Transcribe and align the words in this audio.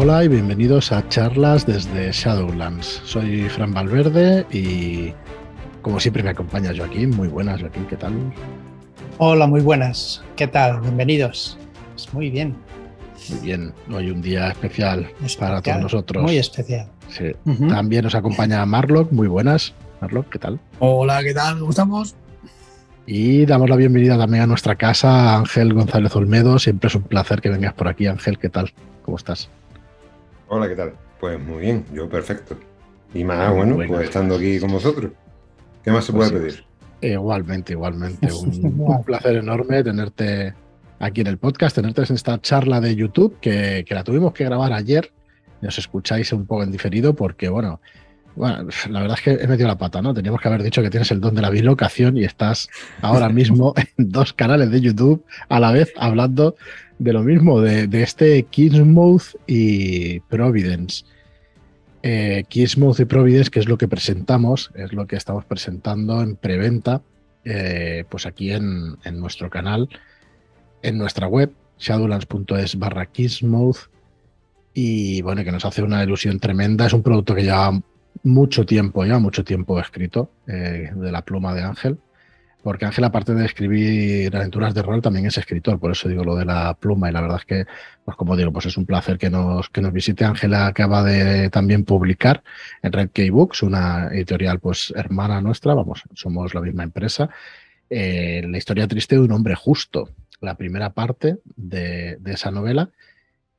Hola 0.00 0.22
y 0.22 0.28
bienvenidos 0.28 0.92
a 0.92 1.08
charlas 1.08 1.66
desde 1.66 2.12
Shadowlands. 2.12 3.02
Soy 3.04 3.48
Fran 3.48 3.74
Valverde 3.74 4.46
y 4.48 5.12
como 5.82 5.98
siempre 5.98 6.22
me 6.22 6.30
acompaña 6.30 6.70
Joaquín. 6.72 7.10
Muy 7.16 7.26
buenas, 7.26 7.60
Joaquín, 7.60 7.84
¿qué 7.86 7.96
tal? 7.96 8.12
Hola, 9.18 9.48
muy 9.48 9.60
buenas. 9.60 10.22
¿Qué 10.36 10.46
tal? 10.46 10.82
Bienvenidos. 10.82 11.58
Pues 11.94 12.14
muy 12.14 12.30
bien. 12.30 12.54
Muy 13.28 13.40
bien, 13.40 13.74
hoy 13.92 14.12
un 14.12 14.22
día 14.22 14.50
especial, 14.50 15.10
para 15.36 15.60
todos 15.60 15.80
nosotros. 15.80 16.22
Muy 16.22 16.38
especial. 16.38 16.88
Sí. 17.08 17.32
También 17.68 18.04
nos 18.04 18.14
acompaña 18.14 18.64
Marlock. 18.66 19.10
Muy 19.10 19.26
buenas. 19.26 19.74
Marlock, 20.00 20.28
¿qué 20.28 20.38
tal? 20.38 20.60
Hola, 20.78 21.24
¿qué 21.24 21.34
tal? 21.34 21.58
¿Cómo 21.58 21.70
estamos? 21.70 22.14
Y 23.04 23.46
damos 23.46 23.68
la 23.68 23.74
bienvenida 23.74 24.16
también 24.16 24.44
a 24.44 24.46
nuestra 24.46 24.76
casa, 24.76 25.34
Ángel 25.36 25.74
González 25.74 26.14
Olmedo. 26.14 26.60
Siempre 26.60 26.86
es 26.86 26.94
un 26.94 27.02
placer 27.02 27.40
que 27.40 27.48
vengas 27.48 27.74
por 27.74 27.88
aquí, 27.88 28.06
Ángel. 28.06 28.38
¿Qué 28.38 28.48
tal? 28.48 28.72
¿Cómo 29.02 29.16
estás? 29.16 29.50
Hola, 30.50 30.66
¿qué 30.66 30.74
tal? 30.74 30.94
Pues 31.20 31.38
muy 31.38 31.60
bien, 31.60 31.84
yo 31.92 32.08
perfecto. 32.08 32.58
Y 33.12 33.22
más, 33.22 33.54
bueno, 33.54 33.76
pues 33.76 33.90
estando 34.04 34.36
aquí 34.36 34.58
con 34.58 34.72
vosotros. 34.72 35.12
¿Qué 35.84 35.90
más 35.90 36.06
se 36.06 36.12
puede 36.12 36.30
pues 36.30 36.42
pedir? 37.00 37.12
Igualmente, 37.12 37.72
igualmente. 37.74 38.32
Un, 38.32 39.04
placer 39.04 39.36
enorme 39.36 39.84
tenerte 39.84 40.54
aquí 40.98 41.20
en 41.20 41.26
el 41.26 41.36
podcast, 41.36 41.76
tenerte 41.76 42.02
en 42.02 42.14
esta 42.14 42.40
charla 42.40 42.80
de 42.80 42.96
YouTube 42.96 43.38
que, 43.40 43.84
que 43.86 43.94
la 43.94 44.04
tuvimos 44.04 44.32
que 44.32 44.44
grabar 44.44 44.72
ayer. 44.72 45.12
Nos 45.60 45.76
escucháis 45.76 46.32
un 46.32 46.46
poco 46.46 46.62
en 46.62 46.72
diferido 46.72 47.14
porque, 47.14 47.50
bueno, 47.50 47.80
bueno, 48.34 48.68
la 48.88 49.00
verdad 49.00 49.18
es 49.18 49.24
que 49.24 49.44
he 49.44 49.46
metido 49.48 49.68
la 49.68 49.76
pata, 49.76 50.00
¿no? 50.00 50.14
Teníamos 50.14 50.40
que 50.40 50.48
haber 50.48 50.62
dicho 50.62 50.80
que 50.80 50.90
tienes 50.90 51.10
el 51.10 51.20
don 51.20 51.34
de 51.34 51.42
la 51.42 51.50
bilocación 51.50 52.16
y 52.16 52.24
estás 52.24 52.68
ahora 53.02 53.28
mismo 53.28 53.74
en 53.98 54.10
dos 54.10 54.32
canales 54.32 54.70
de 54.70 54.80
YouTube 54.80 55.24
a 55.48 55.60
la 55.60 55.72
vez 55.72 55.92
hablando 55.96 56.54
de 56.98 57.12
lo 57.12 57.22
mismo, 57.22 57.60
de, 57.60 58.02
este 58.02 58.42
Kismuth 58.44 59.34
y 59.46 60.20
Providence. 60.20 61.04
Eh, 62.02 62.44
y 62.50 63.04
Providence, 63.04 63.50
que 63.50 63.60
es 63.60 63.68
lo 63.68 63.78
que 63.78 63.88
presentamos, 63.88 64.70
es 64.74 64.92
lo 64.92 65.06
que 65.06 65.16
estamos 65.16 65.44
presentando 65.44 66.22
en 66.22 66.36
preventa, 66.36 67.02
eh, 67.44 68.04
pues 68.08 68.26
aquí 68.26 68.52
en, 68.52 68.96
en, 69.04 69.20
nuestro 69.20 69.50
canal, 69.50 69.88
en 70.82 70.98
nuestra 70.98 71.26
web, 71.26 71.52
shadowlands.es 71.78 72.78
barra 72.78 73.06
Kismuth. 73.06 73.90
Y 74.74 75.22
bueno, 75.22 75.42
que 75.42 75.50
nos 75.50 75.64
hace 75.64 75.82
una 75.82 76.04
ilusión 76.04 76.38
tremenda. 76.38 76.86
Es 76.86 76.92
un 76.92 77.02
producto 77.02 77.34
que 77.34 77.44
ya 77.44 77.70
mucho 78.22 78.64
tiempo, 78.64 79.04
ya 79.04 79.18
mucho 79.18 79.44
tiempo 79.44 79.80
escrito 79.80 80.30
eh, 80.46 80.90
de 80.94 81.12
la 81.12 81.22
pluma 81.22 81.54
de 81.54 81.62
Ángel, 81.62 81.98
porque 82.68 82.84
Ángel, 82.84 83.04
aparte 83.04 83.32
de 83.32 83.46
escribir 83.46 84.36
aventuras 84.36 84.74
de 84.74 84.82
rol, 84.82 85.00
también 85.00 85.24
es 85.24 85.38
escritor, 85.38 85.80
por 85.80 85.90
eso 85.90 86.06
digo 86.06 86.22
lo 86.22 86.36
de 86.36 86.44
la 86.44 86.74
pluma, 86.74 87.08
y 87.08 87.14
la 87.14 87.22
verdad 87.22 87.38
es 87.38 87.46
que, 87.46 87.64
pues 88.04 88.14
como 88.14 88.36
digo, 88.36 88.52
pues 88.52 88.66
es 88.66 88.76
un 88.76 88.84
placer 88.84 89.16
que 89.16 89.30
nos, 89.30 89.70
que 89.70 89.80
nos 89.80 89.90
visite. 89.90 90.26
Ángela 90.26 90.66
acaba 90.66 91.02
de 91.02 91.48
también 91.48 91.86
publicar 91.86 92.42
en 92.82 92.92
Red 92.92 93.08
Key 93.14 93.30
Books, 93.30 93.62
una 93.62 94.08
editorial 94.08 94.60
pues 94.60 94.92
hermana 94.94 95.40
nuestra, 95.40 95.72
vamos, 95.72 96.02
somos 96.12 96.52
la 96.52 96.60
misma 96.60 96.82
empresa, 96.82 97.30
eh, 97.88 98.42
la 98.46 98.58
historia 98.58 98.86
triste 98.86 99.14
de 99.14 99.22
un 99.22 99.32
hombre 99.32 99.54
justo, 99.54 100.10
la 100.42 100.54
primera 100.54 100.92
parte 100.92 101.38
de, 101.56 102.18
de 102.20 102.32
esa 102.34 102.50
novela, 102.50 102.90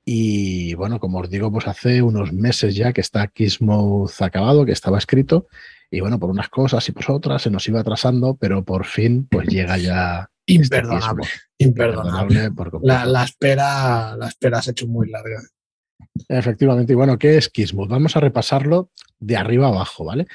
y 0.06 0.76
bueno, 0.76 1.00
como 1.00 1.18
os 1.18 1.32
digo, 1.32 1.52
pues 1.52 1.68
hace 1.68 2.04
unos 2.04 2.32
meses 2.32 2.76
ya 2.76 2.94
que 2.94 3.02
está 3.02 3.26
Kismuth 3.26 4.22
acabado, 4.22 4.66
que 4.66 4.72
estaba 4.72 5.00
escrito. 5.00 5.48
Y 5.92 6.02
bueno, 6.02 6.20
por 6.20 6.30
unas 6.30 6.50
cosas 6.50 6.88
y 6.88 6.92
por 6.92 7.10
otras 7.12 7.42
se 7.42 7.50
nos 7.50 7.68
iba 7.68 7.80
atrasando, 7.80 8.36
pero 8.36 8.64
por 8.64 8.86
fin 8.86 9.28
pues 9.30 9.48
llega 9.48 9.78
ya. 9.78 10.30
Este 10.46 10.78
imperdonable. 10.78 11.28
imperdonable. 11.60 12.52
la, 12.82 13.24
espera, 13.24 14.16
la 14.18 14.28
espera 14.28 14.62
se 14.62 14.70
ha 14.70 14.74
hecho 14.74 14.88
muy 14.88 15.08
larga. 15.10 15.42
Efectivamente. 16.28 16.94
Y 16.94 16.96
bueno, 16.96 17.20
¿qué 17.20 17.38
es 17.38 17.50
Kismuth? 17.50 17.88
Vamos 17.88 18.16
a 18.16 18.20
repasarlo 18.20 18.90
de 19.20 19.38
arriba 19.38 19.68
abajo, 19.68 20.06
¿vale? 20.06 20.26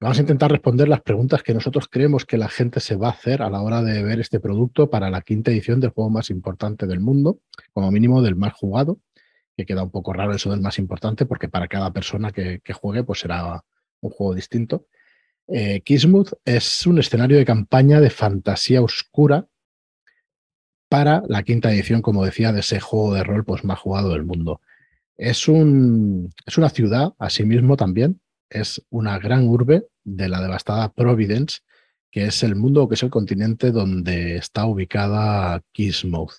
Vamos 0.00 0.16
a 0.18 0.22
intentar 0.22 0.50
responder 0.50 0.88
las 0.88 1.02
preguntas 1.02 1.42
que 1.42 1.52
nosotros 1.52 1.88
creemos 1.90 2.24
que 2.24 2.38
la 2.38 2.48
gente 2.48 2.80
se 2.80 2.96
va 2.96 3.08
a 3.08 3.10
hacer 3.10 3.42
a 3.42 3.50
la 3.50 3.60
hora 3.60 3.82
de 3.82 4.02
ver 4.02 4.20
este 4.20 4.40
producto 4.40 4.88
para 4.88 5.10
la 5.10 5.20
quinta 5.20 5.50
edición 5.50 5.80
del 5.80 5.90
juego 5.90 6.08
más 6.08 6.30
importante 6.30 6.86
del 6.86 7.00
mundo, 7.00 7.40
como 7.72 7.90
mínimo 7.90 8.22
del 8.22 8.36
más 8.36 8.54
jugado 8.54 9.00
que 9.58 9.66
queda 9.66 9.82
un 9.82 9.90
poco 9.90 10.12
raro 10.12 10.32
eso 10.32 10.52
del 10.52 10.60
más 10.60 10.78
importante, 10.78 11.26
porque 11.26 11.48
para 11.48 11.66
cada 11.66 11.92
persona 11.92 12.30
que, 12.30 12.60
juegue, 12.72 13.02
pues 13.02 13.18
será 13.18 13.64
un 14.00 14.10
juego 14.10 14.32
distinto. 14.32 14.86
Eh, 15.48 15.80
Kismuth 15.80 16.32
es 16.44 16.86
un 16.86 16.98
escenario 16.98 17.38
de 17.38 17.44
campaña 17.44 18.00
de 18.00 18.10
fantasía 18.10 18.82
oscura 18.82 19.48
para 20.88 21.22
la 21.26 21.42
quinta 21.42 21.72
edición, 21.72 22.02
como 22.02 22.24
decía, 22.24 22.52
de 22.52 22.60
ese 22.60 22.80
juego 22.80 23.14
de 23.14 23.24
rol 23.24 23.44
pues, 23.44 23.64
más 23.64 23.78
jugado 23.78 24.10
del 24.10 24.24
mundo. 24.24 24.60
Es, 25.16 25.48
un, 25.48 26.30
es 26.46 26.58
una 26.58 26.68
ciudad, 26.68 27.14
asimismo 27.18 27.76
también, 27.76 28.20
es 28.50 28.84
una 28.90 29.18
gran 29.18 29.48
urbe 29.48 29.86
de 30.04 30.28
la 30.28 30.40
devastada 30.40 30.92
Providence, 30.92 31.60
que 32.10 32.26
es 32.26 32.42
el 32.42 32.54
mundo, 32.54 32.88
que 32.88 32.94
es 32.94 33.02
el 33.02 33.10
continente 33.10 33.70
donde 33.70 34.36
está 34.36 34.66
ubicada 34.66 35.62
Kismuth. 35.72 36.32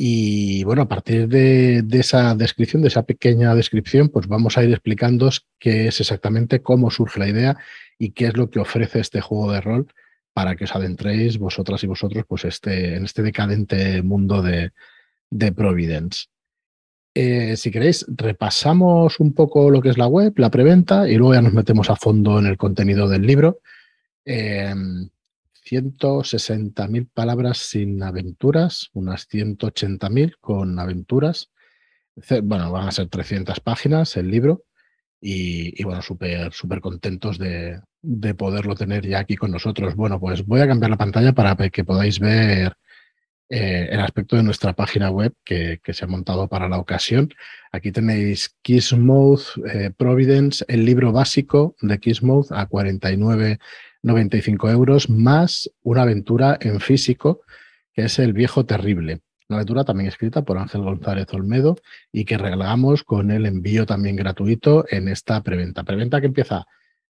Y 0.00 0.62
bueno, 0.62 0.82
a 0.82 0.88
partir 0.88 1.26
de, 1.26 1.84
esa 1.90 2.36
descripción, 2.36 2.82
de 2.82 2.88
esa 2.88 3.02
pequeña 3.02 3.52
descripción, 3.56 4.08
pues 4.08 4.28
vamos 4.28 4.56
a 4.56 4.62
ir 4.62 4.70
explicando 4.70 5.28
qué 5.58 5.88
es 5.88 6.00
exactamente, 6.00 6.62
cómo 6.62 6.92
surge 6.92 7.18
la 7.18 7.28
idea 7.28 7.58
y 7.98 8.12
qué 8.12 8.26
es 8.26 8.36
lo 8.36 8.48
que 8.48 8.60
ofrece 8.60 9.00
este 9.00 9.20
juego 9.20 9.50
de 9.50 9.60
rol 9.60 9.88
para 10.32 10.54
que 10.54 10.64
os 10.64 10.76
adentréis 10.76 11.36
vosotras 11.38 11.82
y 11.82 11.88
vosotros 11.88 12.24
pues 12.28 12.44
este, 12.44 12.94
en 12.94 13.04
este 13.04 13.22
decadente 13.22 14.00
mundo 14.02 14.40
de, 14.40 14.70
Providence. 15.56 16.26
Eh, 17.12 17.56
si 17.56 17.72
queréis, 17.72 18.06
repasamos 18.08 19.18
un 19.18 19.34
poco 19.34 19.68
lo 19.68 19.82
que 19.82 19.88
es 19.88 19.98
la 19.98 20.06
web, 20.06 20.32
la 20.36 20.50
preventa, 20.50 21.08
y 21.08 21.16
luego 21.16 21.34
ya 21.34 21.42
nos 21.42 21.54
metemos 21.54 21.90
a 21.90 21.96
fondo 21.96 22.38
en 22.38 22.46
el 22.46 22.56
contenido 22.56 23.08
del 23.08 23.22
libro. 23.22 23.58
Em, 24.24 25.08
160.000 25.68 27.10
palabras 27.12 27.58
sin 27.58 28.02
aventuras, 28.02 28.88
unas 28.94 29.28
180.000 29.28 30.36
con 30.40 30.78
aventuras. 30.78 31.50
Bueno, 32.42 32.72
van 32.72 32.88
a 32.88 32.92
ser 32.92 33.08
300 33.08 33.60
páginas 33.60 34.16
el 34.16 34.30
libro 34.30 34.64
y, 35.20 35.82
bueno, 35.84 36.02
súper 36.02 36.52
súper 36.52 36.80
contentos 36.80 37.38
de, 37.38 37.80
poderlo 38.36 38.74
tener 38.74 39.06
ya 39.06 39.18
aquí 39.20 39.36
con 39.36 39.50
nosotros. 39.50 39.94
Bueno, 39.94 40.18
pues 40.20 40.44
voy 40.46 40.60
a 40.60 40.68
cambiar 40.68 40.90
la 40.90 40.96
pantalla 40.96 41.32
para 41.32 41.56
que 41.70 41.84
podáis 41.84 42.18
ver 42.20 42.74
eh, 43.50 43.88
el 43.90 44.00
aspecto 44.00 44.36
de 44.36 44.42
nuestra 44.42 44.74
página 44.74 45.10
web 45.10 45.34
que, 45.44 45.80
se 45.86 46.04
ha 46.04 46.08
montado 46.08 46.48
para 46.48 46.68
la 46.68 46.78
ocasión. 46.78 47.28
Aquí 47.72 47.92
tenéis 47.92 48.56
Kismuth 48.62 49.58
eh, 49.72 49.90
Providence, 49.96 50.64
el 50.68 50.84
libro 50.84 51.12
básico 51.12 51.76
de 51.80 51.98
Kismuth 51.98 52.52
a 52.52 52.66
49 52.66 53.58
95 54.02 54.70
euros 54.70 55.10
más 55.10 55.70
una 55.82 56.02
aventura 56.02 56.58
en 56.60 56.80
físico 56.80 57.42
que 57.92 58.04
es 58.04 58.18
El 58.20 58.32
viejo 58.32 58.64
terrible. 58.64 59.22
Una 59.48 59.56
aventura 59.56 59.82
también 59.82 60.08
escrita 60.08 60.42
por 60.42 60.58
Ángel 60.58 60.82
González 60.82 61.26
Olmedo 61.32 61.76
y 62.12 62.24
que 62.24 62.38
regalamos 62.38 63.02
con 63.02 63.30
el 63.30 63.44
envío 63.44 63.86
también 63.86 64.14
gratuito 64.14 64.84
en 64.88 65.08
esta 65.08 65.42
preventa. 65.42 65.82
Preventa 65.82 66.20
que 66.20 66.26
empieza 66.26 66.66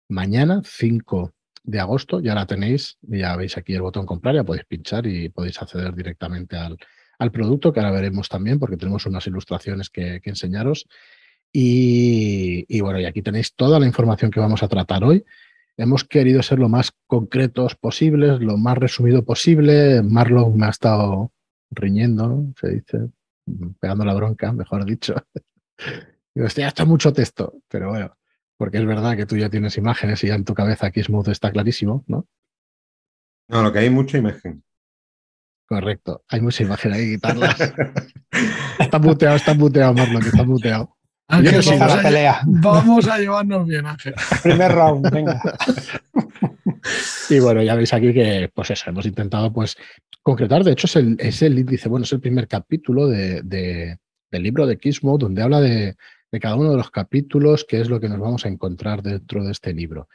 mañana, 0.09 0.63
5 0.65 1.35
de 1.65 1.81
agosto. 1.81 2.21
Ya 2.21 2.35
la 2.35 2.47
tenéis, 2.47 2.97
ya 3.03 3.37
veis 3.37 3.59
aquí 3.59 3.75
el 3.75 3.83
botón 3.83 4.07
comprar, 4.07 4.35
ya 4.35 4.45
podéis 4.45 4.65
pinchar 4.65 5.07
y 5.07 5.29
podéis 5.29 5.61
acceder 5.61 5.95
directamente 5.95 6.57
al, 6.57 6.79
al 7.19 7.33
producto, 7.33 7.73
que 7.73 7.81
ahora 7.81 7.93
veremos 7.93 8.29
también 8.29 8.59
porque 8.59 8.77
tenemos 8.77 9.05
unas 9.05 9.27
ilustraciones 9.27 9.91
que, 9.91 10.23
enseñaros. 10.25 10.87
Y, 11.53 12.65
y, 12.69 12.81
bueno, 12.81 13.01
y 13.01 13.05
aquí 13.05 13.21
tenéis 13.21 13.55
toda 13.55 13.79
la 13.79 13.87
información 13.87 14.31
que 14.31 14.41
vamos 14.41 14.63
a 14.63 14.69
tratar 14.69 15.05
hoy 15.05 15.25
hemos 15.79 16.05
querido 16.05 16.43
ser 16.43 16.59
lo 16.59 16.69
más 16.69 16.93
concretos 17.07 17.77
posibles, 17.77 18.41
lo 18.41 18.59
más 18.59 18.77
resumido 18.77 19.25
posible. 19.25 20.03
Marlon 20.03 20.57
me 20.57 20.67
ha 20.67 20.71
estado 20.71 21.33
riñendo, 21.71 22.29
¿no? 22.29 22.55
se 22.61 22.69
dice, 22.71 22.99
pegando 23.81 24.05
la 24.05 24.15
bronca, 24.15 24.53
mejor 24.53 24.85
dicho. 24.85 25.15
Digo, 26.35 26.47
estoy 26.47 26.65
hasta 26.65 26.85
mucho 26.85 27.13
texto, 27.13 27.55
pero 27.69 27.91
bueno, 27.91 28.17
porque 28.57 28.79
es 28.79 28.87
verdad 28.87 29.17
que 29.17 29.27
tú 29.27 29.37
ya 29.37 29.49
tienes 29.49 29.77
imágenes 29.79 30.23
y 30.25 30.29
ya 30.29 30.35
en 30.35 30.45
tu 30.45 30.55
cabeza 30.55 30.87
aquí 30.87 31.03
Smooth 31.03 31.29
está 31.29 31.51
clarísimo, 31.51 32.05
¿no? 32.07 32.27
No, 33.49 33.63
lo 33.63 33.73
que 33.73 33.79
hay 33.79 33.91
mucha 33.91 34.19
imagen. 34.19 34.63
Correcto, 35.67 36.25
hay 36.29 36.41
mucha 36.41 36.63
imagen 36.65 36.93
ahí, 36.93 37.11
guitarras. 37.11 37.57
está 38.79 38.99
muteado, 38.99 39.37
está 39.37 39.55
muteado, 39.55 39.95
Marlon, 39.95 40.23
está 40.23 40.45
muteado 40.45 40.98
vamos, 42.47 43.07
a, 43.07 43.19
llevarnos 43.19 43.67
bien, 43.67 43.87
Ángel. 43.87 44.15
Primer 44.43 44.73
round, 44.73 45.11
venga. 45.11 45.41
Y 47.29 47.39
bueno, 47.41 47.63
ya 47.63 47.75
veis 47.75 47.93
aquí 47.93 48.15
que, 48.15 48.51
pues 48.55 48.71
eso, 48.71 48.89
hemos 48.89 49.05
intentado 49.05 49.53
pues 49.53 49.77
concretar. 50.23 50.65
De 50.65 50.73
hecho, 50.73 50.87
es 50.87 50.97
el, 50.97 51.17
es 51.19 51.43
el 51.43 51.59
índice, 51.59 51.89
bueno, 51.89 52.05
es 52.05 52.13
el 52.13 52.21
primer 52.21 52.49
capítulo 52.49 53.07
de, 53.09 53.43
del 53.43 54.43
libro 54.43 54.67
de 54.67 54.79
Kismo, 54.79 55.19
donde 55.19 55.43
habla 55.43 55.61
de, 55.61 55.97
cada 56.41 56.57
uno 56.57 56.71
de 56.71 56.79
los 56.79 56.91
capítulos, 56.91 57.67
qué 57.69 57.81
es 57.81 57.91
lo 57.91 58.01
que 58.01 58.09
nos 58.09 58.21
vamos 58.21 58.47
a 58.47 58.49
encontrar 58.49 59.03
dentro 59.03 59.45
de 59.45 59.53
este 59.53 59.75
libro. 59.75 60.09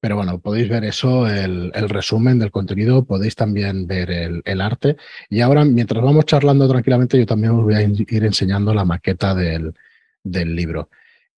Pero 0.00 0.16
bueno, 0.16 0.38
podéis 0.38 0.68
ver 0.68 0.84
eso, 0.84 1.26
el, 1.26 1.72
resumen 1.88 2.38
del 2.38 2.50
contenido, 2.50 3.04
podéis 3.04 3.34
también 3.34 3.86
ver 3.86 4.10
el, 4.10 4.42
el, 4.44 4.60
arte. 4.60 4.96
Y 5.30 5.40
ahora, 5.40 5.64
mientras 5.64 6.04
vamos 6.04 6.26
charlando 6.26 6.68
tranquilamente, 6.68 7.18
yo 7.18 7.26
también 7.26 7.54
os 7.54 7.64
voy 7.64 7.74
a 7.74 7.82
ir 7.82 8.24
enseñando 8.24 8.74
la 8.74 8.84
maqueta 8.84 9.34
del, 9.34 9.74
del 10.22 10.54
libro. 10.54 10.88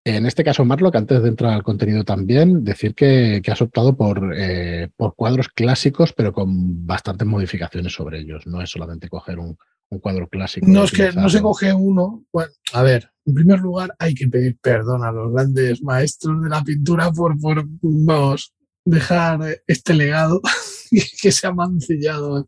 En 0.03 0.25
este 0.25 0.43
caso, 0.43 0.65
Marlock, 0.65 0.95
antes 0.95 1.21
de 1.21 1.29
entrar 1.29 1.53
al 1.53 1.61
contenido 1.61 2.03
también, 2.03 2.63
decir 2.63 2.95
que, 2.95 3.41
has 3.47 3.61
optado 3.61 3.95
por, 3.95 4.33
eh, 4.35 4.89
por, 4.95 5.15
cuadros 5.15 5.47
clásicos, 5.49 6.11
pero 6.13 6.33
con 6.33 6.87
bastantes 6.87 7.27
modificaciones 7.27 7.93
sobre 7.93 8.19
ellos. 8.19 8.47
No 8.47 8.61
es 8.63 8.71
solamente 8.71 9.09
coger 9.09 9.37
un, 9.37 9.57
cuadro 9.99 10.27
clásico. 10.27 10.65
No 10.67 10.85
es 10.85 10.91
que 10.91 11.11
no 11.11 11.29
se 11.29 11.41
coge 11.41 11.73
uno. 11.73 12.23
Bueno, 12.31 12.51
a 12.73 12.81
ver, 12.81 13.11
en 13.25 13.33
primer 13.33 13.59
lugar 13.59 13.93
hay 13.99 14.15
que 14.15 14.27
pedir 14.27 14.57
perdón 14.59 15.03
a 15.03 15.11
los 15.11 15.33
grandes 15.33 15.83
maestros 15.83 16.41
de 16.41 16.49
la 16.49 16.63
pintura 16.63 17.11
por, 17.11 17.37
por 17.39 17.65
dejar 18.85 19.61
este 19.67 19.93
legado 19.93 20.41
que 21.21 21.31
se 21.31 21.45
ha 21.45 21.51
mancillado. 21.51 22.47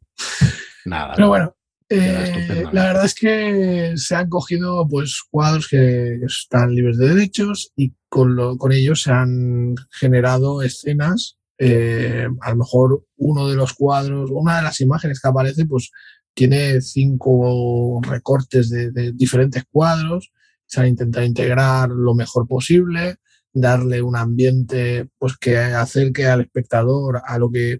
Nada. 0.86 1.14
Pero 1.16 1.28
bueno, 1.28 1.56
eh, 1.90 2.66
la 2.72 2.84
verdad 2.86 3.06
es 3.06 3.16
que 3.16 3.94
se 3.96 4.16
han 4.16 4.30
cogido 4.30 4.88
pues, 4.88 5.22
cuadros 5.30 5.68
que 5.68 6.20
están 6.26 6.74
libres 6.74 6.98
de 6.98 7.10
derechos 7.10 7.72
y 7.76 7.94
con, 8.10 8.58
con 8.58 8.72
ellos 8.72 9.04
se 9.04 9.12
han 9.12 9.76
generado 9.92 10.62
escenas. 10.62 11.38
Eh, 11.58 12.28
a 12.42 12.50
lo 12.50 12.56
mejor 12.58 13.06
uno 13.18 13.48
de 13.48 13.56
los 13.56 13.74
cuadros, 13.74 14.30
una 14.32 14.58
de 14.58 14.64
las 14.64 14.82
imágenes 14.82 15.22
que 15.22 15.28
aparece, 15.28 15.66
pues 15.66 15.92
tiene 16.34 16.82
cinco 16.82 18.02
recortes 18.04 18.70
de, 18.70 19.12
diferentes 19.14 19.64
cuadros. 19.72 20.32
Se 20.66 20.82
han 20.82 20.88
intentado 20.88 21.26
integrar 21.26 21.90
lo 21.90 22.16
mejor 22.16 22.48
posible, 22.48 23.18
darle 23.54 24.02
un 24.02 24.16
ambiente 24.16 25.08
pues, 25.18 25.38
que 25.38 25.58
acerque 25.58 26.26
al 26.26 26.42
espectador 26.42 27.22
a 27.26 27.38
lo 27.38 27.52
que 27.52 27.80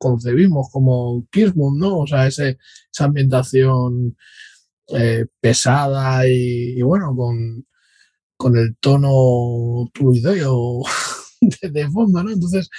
concebimos 0.00 0.68
como 0.72 1.26
Kirkwood, 1.30 1.78
¿no? 1.78 1.98
O 2.00 2.06
sea, 2.06 2.26
ese, 2.26 2.58
esa 2.92 3.04
ambientación 3.04 4.16
eh, 4.88 5.26
pesada 5.40 6.26
y, 6.26 6.80
bueno, 6.82 7.14
con, 7.14 7.66
con, 8.36 8.56
el 8.56 8.76
tono 8.78 9.90
fluideo 9.94 10.82
de, 11.40 11.70
de, 11.70 11.90
fondo, 11.90 12.22
¿no? 12.24 12.30
Entonces, 12.32 12.70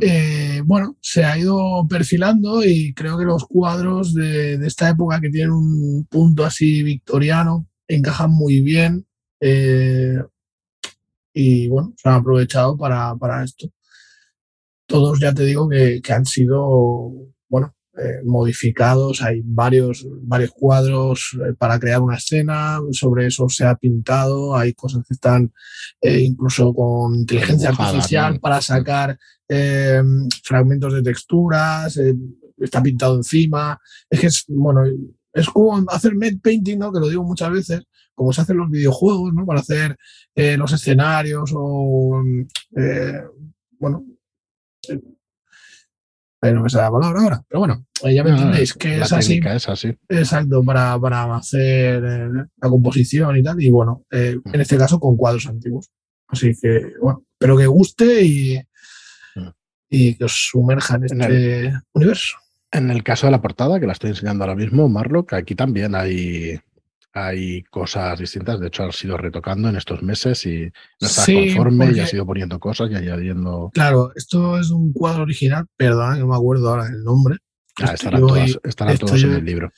eh, 0.00 0.62
bueno, 0.64 0.96
se 1.02 1.24
ha 1.24 1.38
ido 1.38 1.86
perfilando 1.88 2.64
y 2.64 2.94
creo 2.94 3.18
que 3.18 3.24
los 3.24 3.44
cuadros 3.46 4.14
de, 4.14 4.54
esta 4.66 4.90
época 4.90 5.20
que 5.20 5.30
tienen 5.30 5.52
un 5.52 6.06
punto 6.10 6.44
así 6.44 6.82
victoriano 6.82 7.68
encajan 7.88 8.30
muy 8.30 8.62
bien 8.62 9.06
eh, 9.40 10.22
y 11.34 11.68
bueno, 11.68 11.94
se 11.96 12.08
han 12.08 12.16
aprovechado 12.16 12.76
para, 12.78 13.14
para 13.16 13.44
esto 13.44 13.70
todos 14.86 15.18
ya 15.20 15.34
te 15.34 15.44
digo 15.44 15.68
que, 15.68 16.00
han 16.12 16.24
sido, 16.24 17.12
bueno, 17.48 17.74
eh, 17.98 18.20
modificados. 18.24 19.22
Hay 19.22 19.42
varios, 19.44 20.06
varios 20.22 20.50
cuadros 20.52 21.30
eh, 21.34 21.54
para 21.58 21.78
crear 21.78 22.00
una 22.00 22.16
escena, 22.16 22.78
sobre 22.92 23.26
eso 23.26 23.48
se 23.48 23.64
ha 23.64 23.74
pintado, 23.74 24.56
hay 24.56 24.74
cosas 24.74 25.04
que 25.06 25.14
están 25.14 25.52
eh, 26.00 26.20
incluso 26.20 26.74
con 26.74 27.14
inteligencia 27.14 27.70
artificial 27.70 28.38
para 28.40 28.60
sacar 28.60 29.18
fragmentos 30.42 30.92
de 30.92 31.02
texturas, 31.02 31.98
está 32.58 32.82
pintado 32.82 33.16
encima. 33.16 33.80
Es 34.10 34.20
que 34.20 34.26
es, 34.26 34.44
bueno, 34.48 34.82
es 35.32 35.48
como 35.48 35.82
hacer 35.88 36.16
med 36.16 36.40
painting, 36.42 36.78
¿no? 36.78 36.92
que 36.92 36.98
lo 37.00 37.08
digo 37.08 37.22
muchas 37.22 37.52
veces, 37.52 37.82
como 38.14 38.32
se 38.32 38.40
hacen 38.40 38.56
los 38.56 38.68
videojuegos, 38.68 39.32
¿no? 39.32 39.46
para 39.46 39.60
hacer 39.60 39.96
los 40.34 40.72
escenarios 40.72 41.52
o, 41.54 42.22
bueno, 43.78 44.04
pero 46.38 46.56
no 46.56 46.62
me 46.62 46.70
sale 46.70 46.84
la 46.84 46.92
palabra 46.92 47.20
ahora. 47.20 47.42
Pero 47.48 47.60
bueno, 47.60 47.86
ya 48.02 48.22
me 48.22 48.30
entendéis 48.30 48.74
que 48.74 48.98
es 49.00 49.12
así, 49.12 49.40
es 49.44 49.68
así. 49.68 49.96
Exacto, 50.08 50.62
para, 50.64 50.98
para 51.00 51.34
hacer 51.36 52.04
eh, 52.04 52.28
la 52.56 52.68
composición 52.68 53.36
y 53.36 53.42
tal. 53.42 53.60
Y 53.60 53.70
bueno, 53.70 54.04
eh, 54.10 54.36
mm. 54.44 54.54
en 54.54 54.60
este 54.60 54.76
caso 54.76 55.00
con 55.00 55.16
cuadros 55.16 55.46
antiguos. 55.46 55.90
Así 56.28 56.52
que, 56.60 56.92
bueno, 57.00 57.24
espero 57.32 57.56
que 57.56 57.66
guste 57.66 58.22
y, 58.22 58.58
mm. 59.34 59.48
y 59.90 60.14
que 60.14 60.24
os 60.24 60.48
sumerja 60.50 60.96
en 60.96 61.04
este 61.04 61.72
universo. 61.92 62.36
En 62.70 62.90
el 62.90 63.02
caso 63.02 63.26
de 63.26 63.30
la 63.30 63.40
portada, 63.40 63.80
que 63.80 63.86
la 63.86 63.92
estoy 63.92 64.10
enseñando 64.10 64.44
ahora 64.44 64.56
mismo, 64.56 64.88
Marlock, 64.88 65.32
aquí 65.32 65.54
también 65.54 65.94
hay 65.94 66.60
hay 67.16 67.62
cosas 67.64 68.18
distintas. 68.18 68.60
De 68.60 68.66
hecho, 68.66 68.84
ha 68.84 68.92
sido 68.92 69.16
retocando 69.16 69.70
en 69.70 69.76
estos 69.76 70.02
meses 70.02 70.44
y 70.44 70.70
no 71.00 71.06
está 71.06 71.24
conforme 71.24 71.92
y 71.92 72.00
ha 72.00 72.06
sido 72.06 72.26
poniendo 72.26 72.60
cosas 72.60 72.90
y 72.90 72.94
añadiendo. 72.94 73.70
Claro, 73.72 74.12
esto 74.14 74.58
es 74.58 74.70
un 74.70 74.92
cuadro 74.92 75.22
original, 75.22 75.66
perdona 75.76 76.14
que 76.14 76.20
no 76.20 76.28
me 76.28 76.36
acuerdo 76.36 76.68
ahora 76.68 76.88
el 76.88 77.02
nombre. 77.02 77.36
Ah, 77.80 77.94
estarán, 77.94 78.20
todos 78.98 79.22
en 79.22 79.32
el 79.32 79.44
libro. 79.44 79.72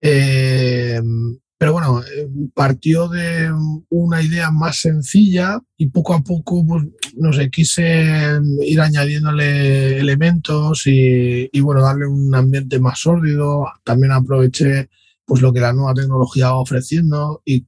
Eh, 0.00 1.00
pero 1.58 1.72
bueno, 1.72 2.00
eh, 2.02 2.28
partió 2.54 3.08
de 3.08 3.50
una 3.90 4.22
idea 4.22 4.50
más 4.50 4.80
sencilla 4.80 5.60
y 5.76 5.88
poco 5.88 6.14
a 6.14 6.22
poco, 6.22 6.64
pues, 6.66 6.84
no 7.16 7.32
sé, 7.32 7.50
quise 7.50 8.40
ir 8.62 8.80
añadiéndole 8.80 9.98
elementos 9.98 10.86
y, 10.86 11.50
y 11.52 11.60
bueno, 11.60 11.82
darle 11.82 12.06
un 12.06 12.34
ambiente 12.34 12.78
más 12.78 13.00
sórdido. 13.00 13.66
También 13.84 14.12
aproveché 14.12 14.88
pues 15.28 15.42
lo 15.42 15.52
que 15.52 15.60
la 15.60 15.74
nueva 15.74 15.92
tecnología 15.94 16.46
va 16.46 16.60
ofreciendo 16.60 17.42
y, 17.44 17.66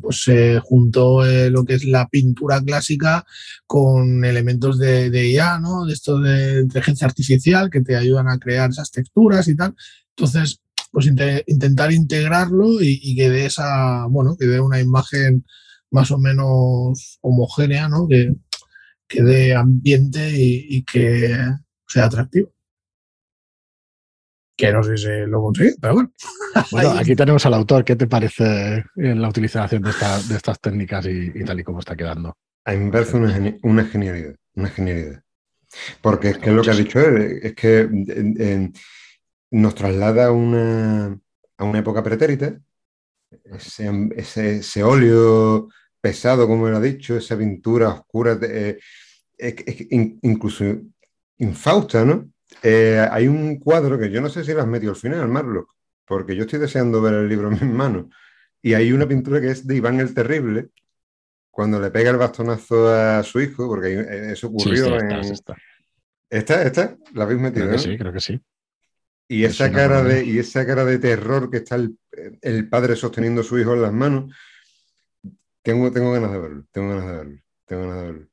pues 0.00 0.22
se 0.22 0.58
juntó 0.60 1.26
eh, 1.26 1.50
lo 1.50 1.64
que 1.64 1.74
es 1.74 1.84
la 1.84 2.08
pintura 2.08 2.62
clásica 2.62 3.26
con 3.66 4.24
elementos 4.24 4.78
de, 4.78 5.10
de, 5.10 5.28
IA, 5.30 5.58
¿no? 5.58 5.84
De 5.84 5.92
esto 5.92 6.18
de 6.18 6.62
inteligencia 6.62 7.06
artificial 7.06 7.70
que 7.70 7.82
te 7.82 7.96
ayudan 7.96 8.28
a 8.28 8.38
crear 8.38 8.70
esas 8.70 8.90
texturas 8.90 9.48
y 9.48 9.56
tal. 9.56 9.74
Entonces, 10.16 10.60
pues 10.90 11.06
intentar 11.46 11.92
integrarlo 11.92 12.80
y, 12.80 13.14
que 13.16 13.30
dé 13.30 13.46
esa, 13.46 14.06
bueno, 14.06 14.36
que 14.38 14.46
dé 14.46 14.60
una 14.60 14.80
imagen 14.80 15.44
más 15.90 16.10
o 16.10 16.18
menos 16.18 17.18
homogénea, 17.22 17.88
¿no? 17.88 18.08
Que, 18.08 18.34
que 19.08 19.22
dé 19.22 19.54
ambiente 19.54 20.30
y 20.34 20.84
que 20.84 21.36
sea 21.86 22.06
atractivo 22.06 22.52
que 24.62 24.72
no 24.72 24.84
sé 24.84 24.96
si 24.96 25.08
lo 25.26 25.42
conseguí, 25.42 25.74
pero 25.80 25.94
bueno. 25.94 26.12
Bueno, 26.70 26.90
aquí 26.92 27.16
tenemos 27.16 27.44
al 27.46 27.54
autor. 27.54 27.84
¿Qué 27.84 27.96
te 27.96 28.06
parece 28.06 28.84
la 28.94 29.28
utilización 29.28 29.82
de, 29.82 29.90
estas 29.90 30.60
técnicas 30.60 31.04
y, 31.06 31.42
tal 31.44 31.58
y 31.58 31.64
como 31.64 31.80
está 31.80 31.96
quedando? 31.96 32.36
A 32.64 32.70
mí 32.72 32.84
me 32.84 32.92
parece 32.92 33.16
una, 33.16 33.84
genialidad, 33.84 34.36
una 34.54 34.68
genialidad. 34.68 35.20
Porque 36.00 36.28
es 36.28 36.38
que 36.38 36.52
lo 36.52 36.62
que 36.62 36.70
ha 36.70 36.74
dicho 36.74 37.00
él, 37.00 37.40
es 37.42 37.54
que 37.54 37.88
nos 39.50 39.74
traslada 39.74 40.26
a 40.26 40.30
una, 40.30 41.18
a 41.56 41.64
una 41.64 41.78
época 41.80 42.04
pretérita, 42.04 42.56
ese, 43.44 43.90
ese, 44.58 44.84
óleo 44.84 45.70
pesado, 46.00 46.46
como 46.46 46.68
él 46.68 46.76
ha 46.76 46.80
dicho, 46.80 47.16
esa 47.16 47.36
pintura 47.36 47.88
oscura, 47.88 48.38
eh, 48.42 48.78
incluso 50.22 50.64
infausta, 51.38 52.04
¿no? 52.04 52.30
Eh, 52.62 53.06
hay 53.10 53.28
un 53.28 53.58
cuadro 53.58 53.98
que 53.98 54.10
yo 54.10 54.20
no 54.20 54.28
sé 54.28 54.44
si 54.44 54.52
lo 54.52 54.60
has 54.60 54.66
metido 54.66 54.92
al 54.92 54.98
final, 54.98 55.28
Marlock, 55.28 55.74
porque 56.06 56.36
yo 56.36 56.42
estoy 56.42 56.60
deseando 56.60 57.02
ver 57.02 57.14
el 57.14 57.28
libro 57.28 57.48
en 57.48 57.54
mis 57.54 57.74
manos. 57.74 58.06
Y 58.62 58.74
hay 58.74 58.92
una 58.92 59.08
pintura 59.08 59.40
que 59.40 59.50
es 59.50 59.66
de 59.66 59.76
Iván 59.76 59.98
el 59.98 60.14
Terrible, 60.14 60.68
cuando 61.50 61.80
le 61.80 61.90
pega 61.90 62.10
el 62.10 62.16
bastonazo 62.16 62.88
a 62.88 63.22
su 63.22 63.40
hijo, 63.40 63.68
porque 63.68 63.92
eh, 63.92 64.32
eso 64.32 64.46
ocurrió 64.48 64.98
en. 64.98 65.22
Esta, 66.30 66.62
esta, 66.62 66.96
¿la 67.12 67.24
habéis 67.24 67.40
metido? 67.40 67.66
Creo 67.66 67.76
que 67.76 67.82
sí, 67.82 67.98
creo 67.98 68.12
que 68.12 68.20
sí. 68.20 68.40
Y 69.28 69.44
esa, 69.44 69.70
cara 69.70 70.02
de, 70.02 70.24
y 70.24 70.38
esa 70.38 70.66
cara 70.66 70.84
de 70.84 70.98
terror 70.98 71.50
que 71.50 71.58
está 71.58 71.76
el, 71.76 72.68
padre 72.68 72.96
sosteniendo 72.96 73.42
a 73.42 73.44
su 73.44 73.58
hijo 73.58 73.74
en 73.74 73.82
las 73.82 73.92
manos, 73.92 74.34
tengo, 75.62 75.90
tengo 75.92 76.12
ganas 76.12 76.32
de 76.32 76.38
verlo, 76.38 76.64
tengo 76.70 76.88
ganas 76.88 77.06
de 77.06 77.16
verlo, 77.16 77.42
tengo 77.66 77.82
ganas 77.82 77.96
de 77.96 78.12
verlo. 78.12 78.28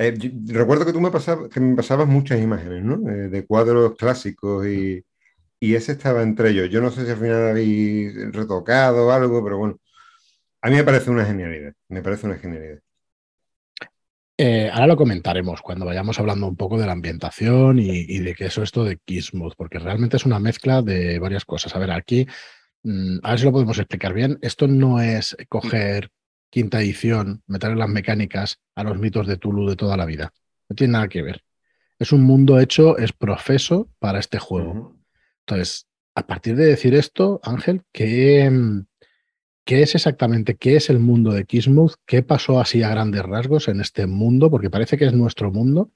Eh, 0.00 0.16
recuerdo 0.46 0.86
que 0.86 0.92
tú 0.92 1.00
me, 1.00 1.10
pasabas, 1.10 1.48
que 1.48 1.58
me 1.58 1.74
pasabas 1.74 2.06
muchas 2.06 2.40
imágenes, 2.40 2.84
¿no? 2.84 3.10
Eh, 3.10 3.28
de 3.28 3.44
cuadros 3.44 3.96
clásicos 3.96 4.64
y, 4.64 5.04
ese 5.60 5.92
estaba 5.92 6.22
entre 6.22 6.50
ellos. 6.50 6.70
Yo 6.70 6.80
no 6.80 6.92
sé 6.92 7.04
si 7.04 7.10
al 7.10 7.16
final 7.16 7.48
habéis 7.48 8.14
retocado 8.32 9.08
o 9.08 9.10
algo, 9.10 9.42
pero 9.42 9.58
bueno, 9.58 9.80
a 10.62 10.70
mí 10.70 10.76
me 10.76 10.84
parece 10.84 11.10
una 11.10 11.24
genialidad, 11.24 11.72
me 11.88 12.00
parece 12.00 12.26
una 12.26 12.38
genialidad. 12.38 12.78
Eh, 14.36 14.70
ahora 14.72 14.86
lo 14.86 14.96
comentaremos 14.96 15.62
cuando 15.62 15.84
vayamos 15.84 16.20
hablando 16.20 16.46
un 16.46 16.54
poco 16.54 16.78
de 16.78 16.86
la 16.86 16.92
ambientación 16.92 17.80
y, 17.80 18.18
de 18.20 18.34
qué 18.36 18.46
es 18.46 18.56
esto 18.56 18.84
de 18.84 18.98
Kismuth, 18.98 19.54
porque 19.56 19.80
realmente 19.80 20.16
es 20.16 20.24
una 20.24 20.38
mezcla 20.38 20.80
de 20.80 21.18
varias 21.18 21.44
cosas. 21.44 21.74
A 21.74 21.80
ver, 21.80 21.90
aquí, 21.90 22.24
mm, 22.84 23.18
a 23.24 23.30
ver 23.30 23.38
si 23.40 23.46
lo 23.46 23.52
podemos 23.52 23.78
explicar 23.78 24.12
bien. 24.14 24.38
Esto 24.42 24.68
no 24.68 25.00
es 25.00 25.36
coger 25.48 26.12
quinta 26.50 26.80
edición, 26.80 27.42
meter 27.46 27.76
las 27.76 27.88
mecánicas 27.88 28.60
a 28.74 28.84
los 28.84 28.98
mitos 28.98 29.26
de 29.26 29.36
Tulu 29.36 29.68
de 29.68 29.76
toda 29.76 29.96
la 29.96 30.06
vida. 30.06 30.32
No 30.68 30.76
tiene 30.76 30.92
nada 30.92 31.08
que 31.08 31.22
ver. 31.22 31.44
Es 31.98 32.12
un 32.12 32.22
mundo 32.22 32.60
hecho, 32.60 32.96
es 32.98 33.12
profeso 33.12 33.90
para 33.98 34.20
este 34.20 34.38
juego. 34.38 34.96
Entonces, 35.40 35.86
a 36.14 36.26
partir 36.26 36.56
de 36.56 36.66
decir 36.66 36.94
esto, 36.94 37.40
Ángel, 37.42 37.82
¿qué, 37.92 38.50
¿qué, 39.64 39.82
es 39.82 39.94
exactamente, 39.94 40.56
qué 40.56 40.76
es 40.76 40.90
el 40.90 40.98
mundo 40.98 41.32
de 41.32 41.44
Kismuth? 41.44 41.94
¿Qué 42.06 42.22
pasó 42.22 42.60
así 42.60 42.82
a 42.82 42.90
grandes 42.90 43.22
rasgos 43.22 43.68
en 43.68 43.80
este 43.80 44.06
mundo? 44.06 44.50
Porque 44.50 44.70
parece 44.70 44.96
que 44.96 45.06
es 45.06 45.12
nuestro 45.12 45.50
mundo, 45.50 45.90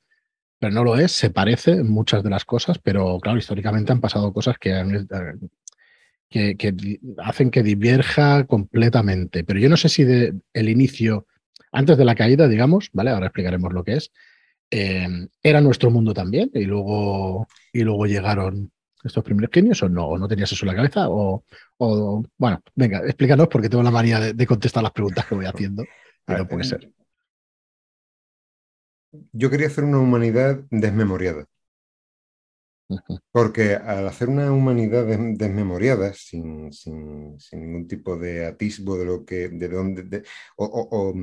pero 0.59 0.73
no 0.75 0.85
lo 0.85 0.97
es, 0.97 1.12
se 1.12 1.30
parece 1.30 1.73
en 1.73 1.90
muchas 1.90 2.23
de 2.23 2.30
las 2.30 2.44
cosas, 2.44 2.78
pero 2.78 3.18
claro, 3.21 3.38
históricamente 3.38 3.92
han 3.92 4.00
pasado 4.00 4.32
cosas 4.32 4.59
que 4.59 4.73
han, 4.73 5.09
que, 6.32 6.56
hacen 7.18 7.50
que 7.50 7.62
diverja 7.62 8.44
completamente. 8.46 9.44
Pero 9.44 9.60
yo 9.60 9.68
no 9.68 9.76
sé 9.76 9.88
si 9.88 10.04
de 10.04 10.34
el 10.52 10.68
inicio, 10.68 11.26
antes 11.70 11.96
de 11.96 12.04
la 12.04 12.14
caída, 12.14 12.48
digamos, 12.48 12.90
¿vale? 12.92 13.10
Ahora 13.10 13.26
explicaremos 13.26 13.72
lo 13.72 13.84
que 13.84 13.94
es. 13.94 14.10
Eh, 14.70 15.28
era 15.42 15.60
nuestro 15.60 15.90
mundo 15.90 16.14
también 16.14 16.50
y 16.54 16.64
luego, 16.64 17.46
y 17.72 17.82
luego 17.82 18.06
llegaron 18.06 18.72
estos 19.04 19.22
primeros 19.22 19.50
genios 19.52 19.82
o 19.82 19.88
no, 19.88 20.06
o 20.06 20.18
no 20.18 20.28
tenías 20.28 20.50
eso 20.52 20.64
en 20.64 20.68
la 20.68 20.76
cabeza 20.76 21.06
o, 21.08 21.44
bueno, 22.38 22.62
venga, 22.74 22.98
explícanos 23.04 23.48
porque 23.48 23.68
tengo 23.68 23.82
la 23.82 23.90
manía 23.90 24.20
de, 24.32 24.46
contestar 24.46 24.82
las 24.82 24.92
preguntas 24.92 25.26
que 25.26 25.34
voy 25.34 25.46
haciendo 25.46 25.84
no 26.26 26.48
puede 26.48 26.64
ser. 26.64 26.90
Yo 29.32 29.50
quería 29.50 29.66
hacer 29.66 29.84
una 29.84 29.98
humanidad 29.98 30.60
desmemoriada. 30.70 31.46
Porque 33.30 33.74
al 33.74 34.06
hacer 34.08 34.28
una 34.28 34.52
humanidad 34.52 35.04
desmemoriada, 35.06 36.12
sin, 36.14 36.70
ningún 37.52 37.86
tipo 37.88 38.16
de 38.16 38.46
atisbo 38.46 38.96
de 38.98 39.04
lo 39.04 39.24
que, 39.24 39.48
de 39.48 39.68
dónde, 39.68 40.24
o, 40.56 41.14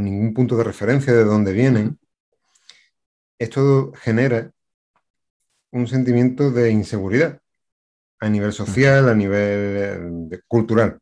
ningún 0.00 0.34
punto 0.34 0.56
de 0.56 0.64
referencia 0.64 1.12
de 1.12 1.24
dónde 1.24 1.52
vienen, 1.52 1.98
esto 3.38 3.92
genera 3.94 4.52
un 5.70 5.86
sentimiento 5.86 6.50
de 6.50 6.70
inseguridad 6.70 7.40
a 8.20 8.28
nivel 8.28 8.52
social, 8.52 9.08
a 9.08 9.14
nivel 9.14 10.28
eh, 10.32 10.40
cultural. 10.48 10.98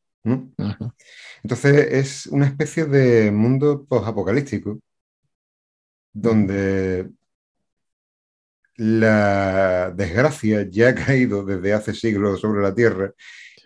Entonces 1.43 1.93
es 1.93 2.27
una 2.27 2.47
especie 2.47 2.87
de 2.87 3.31
mundo 3.31 3.87
post-apocalíptico 3.87 4.81
donde 6.13 7.11
la 8.77 9.91
desgracia 9.95 10.69
ya 10.69 10.91
ha 10.91 10.95
caído 10.95 11.45
desde 11.45 11.73
hace 11.73 11.95
siglos 11.95 12.41
sobre 12.41 12.63
la 12.63 12.75
Tierra 12.75 13.13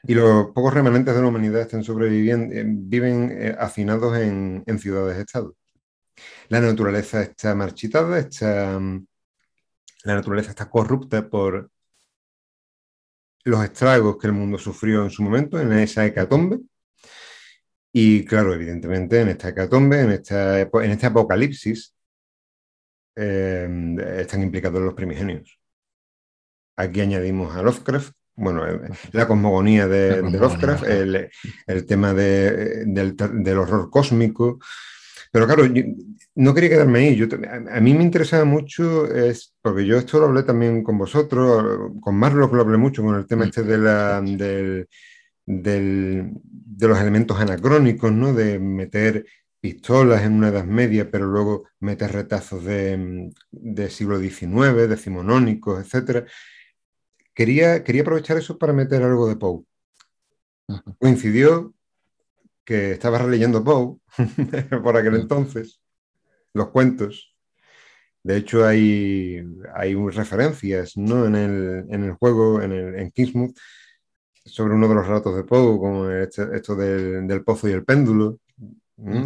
y 0.05 0.15
los 0.15 0.47
pocos 0.53 0.73
remanentes 0.73 1.15
de 1.15 1.21
la 1.21 1.29
humanidad 1.29 1.63
están 1.63 1.85
sobreviviendo, 1.85 2.55
eh, 2.55 2.65
viven 2.67 3.31
eh, 3.33 3.57
hacinados 3.59 4.17
en, 4.19 4.63
en 4.67 4.79
ciudades-estado. 4.79 5.57
La 6.49 6.61
naturaleza 6.61 7.23
está 7.23 7.55
marchitada, 7.55 8.19
está, 8.19 8.79
mm, 8.79 9.07
la 10.05 10.15
naturaleza 10.15 10.51
está 10.51 10.71
corrupta 10.71 11.29
por 11.29 11.71
los 13.45 13.65
estragos 13.65 14.17
que 14.19 14.27
el 14.27 14.33
mundo 14.33 14.59
sufrió 14.59 15.03
en 15.05 15.11
su 15.11 15.23
momento, 15.23 15.61
en 15.61 15.73
esa 15.73 16.07
hecatombe. 16.07 16.61
Y 17.93 18.25
claro, 18.25 18.55
evidentemente, 18.55 19.21
en 19.21 19.29
esta 19.29 19.49
hecatombe, 19.49 20.01
en, 20.01 20.11
esta, 20.13 20.61
en 20.61 20.91
este 20.91 21.07
apocalipsis, 21.07 21.95
Em, 23.23 23.99
están 24.01 24.43
implicados 24.43 24.81
los 24.81 24.95
primigenios. 24.95 25.59
Aquí 26.75 27.03
añadimos 27.03 27.55
a 27.55 27.61
Lovecraft, 27.61 28.13
bueno, 28.35 28.67
eh, 28.67 28.81
la 29.13 29.29
cosmogonía 29.29 29.87
de, 29.87 30.23
Lovecraft, 30.23 30.85
el, 30.87 31.87
tema 31.87 32.15
del, 32.15 33.59
horror 33.59 33.91
cósmico. 33.91 34.59
Pero 35.31 35.47
claro, 35.47 35.65
no 36.35 36.55
quería 36.55 36.71
quedarme 36.71 37.01
ahí. 37.01 37.17
Yo, 37.17 37.27
a, 37.71 37.81
mí 37.81 37.93
me 37.93 38.05
interesaba 38.05 38.47
mucho, 38.47 39.05
es, 39.15 39.55
porque 39.61 39.85
yo 39.85 39.99
esto 39.99 40.19
lo 40.19 40.25
hablé 40.25 40.43
también 40.43 40.83
con 40.83 40.97
vosotros, 40.97 41.93
con 42.01 42.15
Marlock 42.15 42.55
lo 42.55 42.63
hablé 42.63 42.79
mucho, 42.79 43.03
con 43.03 43.17
el 43.17 43.27
tema 43.27 43.45
este 43.45 43.65
de, 43.65 43.77
la, 43.77 44.23
del, 44.23 44.89
de 45.45 46.89
los 46.89 46.99
elementos 46.99 47.39
anacrónicos, 47.39 48.11
¿no? 48.11 48.33
de 48.33 48.59
meter 48.59 49.27
pistolas 49.61 50.23
en 50.23 50.33
una 50.33 50.49
Edad 50.49 50.65
Media, 50.65 51.11
pero 51.11 51.27
luego 51.27 51.69
meter 51.81 52.13
retazos 52.13 52.65
de, 52.65 53.41
siglo 53.91 54.19
XIX, 54.19 54.89
decimonónicos, 54.89 55.95
etc. 55.95 56.27
Quería, 57.35 57.85
quería 57.85 58.03
aprovechar 58.03 58.39
eso 58.39 58.59
para 58.59 58.73
meter 58.73 59.03
algo 59.03 59.29
de 59.29 59.37
Poe. 59.37 59.65
Coincidió 60.99 61.75
que 62.65 62.93
estaba 62.93 63.19
releyendo 63.19 63.65
Poe 63.65 63.99
por 64.83 64.97
aquel 64.97 65.17
entonces, 65.17 65.81
los 66.55 66.71
cuentos. 66.71 67.37
De 68.23 68.37
hecho, 68.37 68.67
hay, 68.67 69.43
hay 69.75 69.95
referencias 69.95 70.97
¿no? 70.97 71.27
en, 71.27 71.35
el, 71.35 72.13
juego, 72.13 72.61
en, 72.61 72.73
el, 72.73 72.95
en 72.97 73.11
Kingsmouth, 73.11 73.57
sobre 74.45 74.75
uno 74.75 74.89
de 74.89 74.95
los 74.95 75.07
relatos 75.07 75.37
de 75.37 75.45
Poe, 75.45 75.79
como 75.79 76.11
este, 76.11 76.45
esto 76.55 76.75
del, 76.75 77.27
del, 77.27 77.45
pozo 77.45 77.69
y 77.69 77.73
el 77.73 77.85
péndulo, 77.85 78.39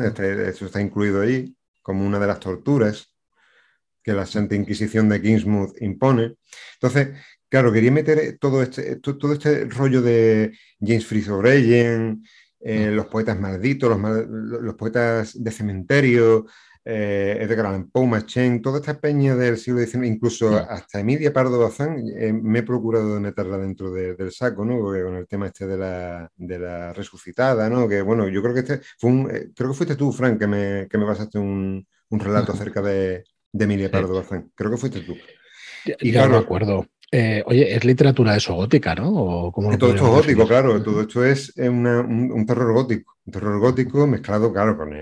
este, 0.05 0.49
eso 0.49 0.67
está 0.67 0.81
incluido 0.81 1.21
ahí 1.21 1.55
como 1.83 2.07
una 2.07 2.19
de 2.19 2.27
las 2.27 2.41
torturas 2.41 3.15
que 4.03 4.13
la 4.13 4.27
Santa 4.27 4.55
Inquisición 4.55 5.09
de 5.09 5.21
Kingsmouth 5.21 5.81
impone. 5.81 6.37
Entonces, 6.75 7.09
claro, 7.49 7.73
quería 7.73 7.91
meter 7.91 8.39
todo 8.39 8.63
este, 8.63 8.97
todo 8.97 9.33
este 9.33 9.65
rollo 9.65 10.03
de 10.03 10.57
James 10.81 11.07
Fritz 11.07 11.29
O'Brien, 11.29 12.23
eh, 12.61 12.91
los 12.91 13.07
poetas 13.07 13.39
malditos, 13.39 13.91
los, 13.91 14.27
los, 14.63 14.75
poetas 14.75 15.43
de 15.43 15.51
cementerio, 15.51 16.47
eh, 16.85 17.39
Edgar 17.41 17.67
Allan 17.67 17.91
Poe, 17.91 18.07
Machen, 18.07 18.61
toda 18.61 18.79
esta 18.79 19.01
peña 19.01 19.35
del 19.37 19.57
siglo 19.57 19.81
XIX, 19.81 20.07
incluso 20.07 20.55
hasta 20.57 21.01
Emilia 21.01 21.33
Pardo 21.33 21.59
Bazán, 21.59 22.05
eh, 22.17 22.33
me 22.33 22.59
he 22.59 22.63
procurado 22.63 23.15
de 23.15 23.21
meterla 23.21 23.57
dentro 23.57 23.91
del 23.91 24.33
saco, 24.33 24.65
¿no? 24.65 24.79
con 24.81 25.17
el 25.17 25.27
tema 25.27 25.47
este 25.47 25.67
de 25.67 25.79
la, 25.79 26.31
de 26.37 26.59
la, 26.59 26.93
resucitada, 26.93 27.71
¿no? 27.71 27.89
Que 27.89 28.03
bueno, 28.03 28.29
yo 28.29 28.43
creo 28.43 28.55
que 28.55 28.61
este 28.61 28.81
fue 28.99 29.11
un, 29.11 29.31
eh, 29.31 29.51
creo 29.57 29.71
que 29.71 29.77
fuiste 29.77 29.97
tú, 29.97 30.13
Frank, 30.13 30.39
que 30.39 30.47
me, 30.47 30.87
que 30.89 30.99
me 30.99 31.07
pasaste 31.07 31.39
un, 31.39 31.87
un 32.11 32.21
relato 32.21 32.53
acerca 32.53 32.83
de, 32.83 33.25
de 33.53 33.65
Emilia 33.65 33.91
Pardo 33.91 34.15
Bazán. 34.15 34.51
Creo 34.55 34.71
que 34.71 34.77
fuiste 34.77 35.01
tú. 35.01 35.17
Y 36.01 36.13
ya, 36.13 36.23
claro, 36.27 36.39
acuerdo. 36.39 36.87
Eh, 37.17 37.45
oye, 37.47 37.77
es 37.77 37.85
literatura 37.85 38.35
eso 38.35 38.55
gótica, 38.55 38.93
¿no? 38.97 39.53
todo 39.55 39.71
esto 39.71 39.93
es 39.93 40.01
gótico, 40.01 40.49
claro. 40.49 40.83
Todo 40.83 41.03
esto 41.03 41.25
es 41.25 41.53
un, 41.59 42.45
terror 42.45 42.73
gótico. 42.73 43.15
Un 43.25 43.33
terror 43.33 43.61
gótico 43.61 44.05
mezclado, 44.09 44.53
claro, 44.53 44.77
con 44.77 44.93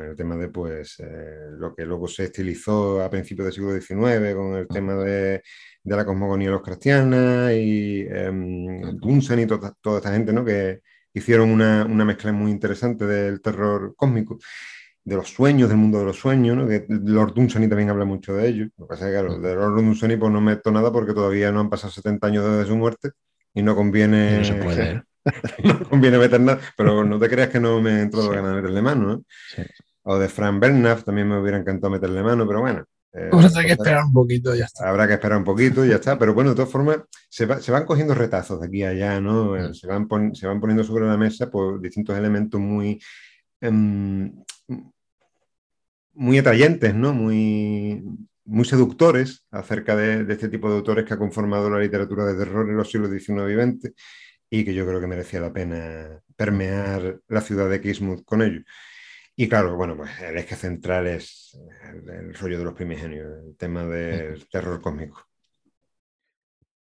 el, 0.00 0.16
tema 0.16 0.34
de 0.34 0.48
pues 0.48 0.98
eh, 0.98 1.50
lo 1.56 1.72
que 1.72 1.86
luego 1.86 2.08
se 2.08 2.24
estilizó 2.24 3.00
a 3.00 3.08
principios 3.08 3.44
del 3.44 3.52
siglo 3.54 3.80
XIX, 3.80 4.34
con 4.34 4.56
el 4.56 4.66
tema 4.66 4.94
de, 4.96 5.42
la 5.84 6.04
cosmogonía 6.04 6.50
los 6.50 6.62
cristianas 6.62 7.52
y 7.52 8.00
eh, 8.00 8.32
y 8.32 9.46
toda, 9.46 9.98
esta 9.98 10.12
gente, 10.12 10.32
¿no? 10.32 10.44
Que 10.44 10.80
hicieron 11.14 11.50
una, 11.50 11.84
una 11.84 12.04
mezcla 12.04 12.32
muy 12.32 12.50
interesante 12.50 13.06
del 13.06 13.40
terror 13.40 13.94
cósmico 13.94 14.40
de 15.04 15.16
los 15.16 15.28
sueños, 15.28 15.68
del 15.68 15.78
mundo 15.78 15.98
de 15.98 16.04
los 16.04 16.18
sueños, 16.18 16.56
¿no? 16.56 16.68
que 16.68 16.84
Lord 16.88 17.34
Dunsany 17.34 17.68
también 17.68 17.90
habla 17.90 18.04
mucho 18.04 18.34
de 18.34 18.48
ello. 18.48 18.64
Lo 18.76 18.86
que 18.86 18.88
pasa 18.88 19.08
es 19.08 19.14
que, 19.14 19.20
claro, 19.20 19.38
mm. 19.38 19.42
de 19.42 19.54
Lord 19.54 19.76
Dunsany 19.76 20.16
pues 20.18 20.32
no 20.32 20.40
meto 20.40 20.70
nada 20.70 20.92
porque 20.92 21.14
todavía 21.14 21.50
no 21.52 21.60
han 21.60 21.70
pasado 21.70 21.92
70 21.92 22.26
años 22.26 22.44
desde 22.44 22.66
su 22.66 22.76
muerte 22.76 23.10
y 23.54 23.62
no 23.62 23.74
conviene... 23.74 24.38
No 24.38 24.44
se 24.44 24.54
puede. 24.54 25.02
no 25.64 25.88
conviene 25.88 26.18
meter 26.18 26.40
nada, 26.40 26.60
pero 26.76 27.04
no 27.04 27.18
te 27.18 27.28
creas 27.28 27.48
que 27.48 27.60
no 27.60 27.80
me 27.80 28.02
entró 28.02 28.22
sí. 28.22 28.28
ganas 28.28 28.50
de 28.50 28.56
meterle 28.56 28.82
mano. 28.82 29.22
¿eh? 29.56 29.66
O 30.02 30.18
de 30.18 30.28
Frank 30.28 30.60
Bernard 30.60 31.02
también 31.02 31.28
me 31.28 31.38
hubiera 31.38 31.58
encantado 31.58 31.90
meterle 31.90 32.22
mano, 32.22 32.46
pero 32.46 32.60
bueno. 32.60 32.84
Eh, 33.12 33.28
Vamos 33.32 33.56
a 33.56 33.62
que 33.62 33.72
esperar 33.72 34.04
un 34.04 34.12
poquito, 34.12 34.54
ya 34.54 34.66
está. 34.66 34.88
Habrá 34.88 35.06
que 35.06 35.14
esperar 35.14 35.38
un 35.38 35.44
poquito 35.44 35.84
ya 35.84 35.96
está. 35.96 36.18
Pero 36.18 36.32
bueno, 36.32 36.50
de 36.50 36.56
todas 36.56 36.70
formas, 36.70 36.98
se, 37.28 37.44
van 37.46 37.84
cogiendo 37.84 38.14
retazos 38.14 38.60
de 38.60 38.66
aquí 38.66 38.82
a 38.84 38.90
allá, 38.90 39.20
¿no? 39.20 39.52
Mm. 39.54 39.74
Se, 39.74 39.86
van 39.86 40.34
se 40.34 40.46
van 40.46 40.60
poniendo 40.60 40.84
sobre 40.84 41.06
la 41.06 41.16
mesa 41.16 41.50
pues, 41.50 41.80
distintos 41.82 42.16
elementos 42.16 42.60
muy, 42.60 43.00
em, 43.60 44.32
muy 46.14 46.38
atrayentes, 46.38 46.94
¿no? 46.94 47.12
Muy, 47.12 48.02
muy 48.44 48.64
seductores 48.64 49.46
acerca 49.50 49.96
de, 49.96 50.30
este 50.32 50.48
tipo 50.48 50.68
de 50.68 50.76
autores 50.76 51.04
que 51.04 51.14
ha 51.14 51.18
conformado 51.18 51.70
la 51.70 51.78
literatura 51.78 52.24
de 52.24 52.36
terror 52.36 52.68
en 52.68 52.76
los 52.76 52.90
siglos 52.90 53.10
XIX 53.10 53.50
y 53.50 53.54
XX 53.54 53.94
y 54.50 54.64
que 54.64 54.74
yo 54.74 54.86
creo 54.86 55.00
que 55.00 55.06
merecía 55.06 55.40
la 55.40 55.52
pena 55.52 56.20
permear 56.36 57.20
la 57.28 57.40
ciudad 57.40 57.70
de 57.70 57.80
Kismuth 57.80 58.24
con 58.24 58.42
ellos. 58.42 58.64
Y 59.36 59.48
claro, 59.48 59.76
bueno, 59.76 59.96
pues 59.96 60.10
el 60.20 60.36
eje 60.36 60.56
central 60.56 61.06
es 61.06 61.58
el, 61.84 62.34
rollo 62.34 62.58
de 62.58 62.64
los 62.64 62.74
primigenios, 62.74 63.28
el 63.46 63.56
tema 63.56 63.84
del 63.84 64.48
terror 64.48 64.80
cósmico. 64.82 65.24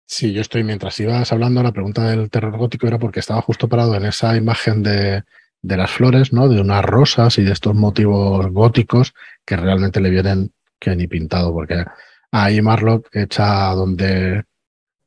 Sí, 0.07 0.33
yo 0.33 0.41
estoy, 0.41 0.65
mientras 0.65 0.99
ibas 1.01 1.33
hablando, 1.33 1.63
la 1.63 1.73
pregunta 1.73 2.09
del 2.09 2.31
terror 2.31 2.57
gótico 2.57 2.87
era 2.87 2.99
porque 2.99 3.21
estaba 3.21 3.43
justo 3.43 3.69
parado 3.69 3.95
en 3.95 4.07
esa 4.07 4.37
imagen 4.37 4.83
de, 4.83 5.25
de 5.63 5.77
las 5.77 5.91
flores, 5.91 6.33
¿no? 6.33 6.49
De 6.49 6.61
unas 6.61 6.85
rosas 6.85 7.39
y 7.39 7.43
de 7.43 7.53
estos 7.53 7.75
motivos 7.75 8.51
góticos 8.51 9.15
que 9.45 9.57
realmente 9.57 10.01
le 10.01 10.11
vienen 10.11 10.53
que 10.79 10.97
ni 10.97 11.07
pintado, 11.07 11.53
porque 11.53 11.85
ahí 12.31 12.63
Marlock 12.63 13.09
echa 13.15 13.71
donde, 13.75 14.45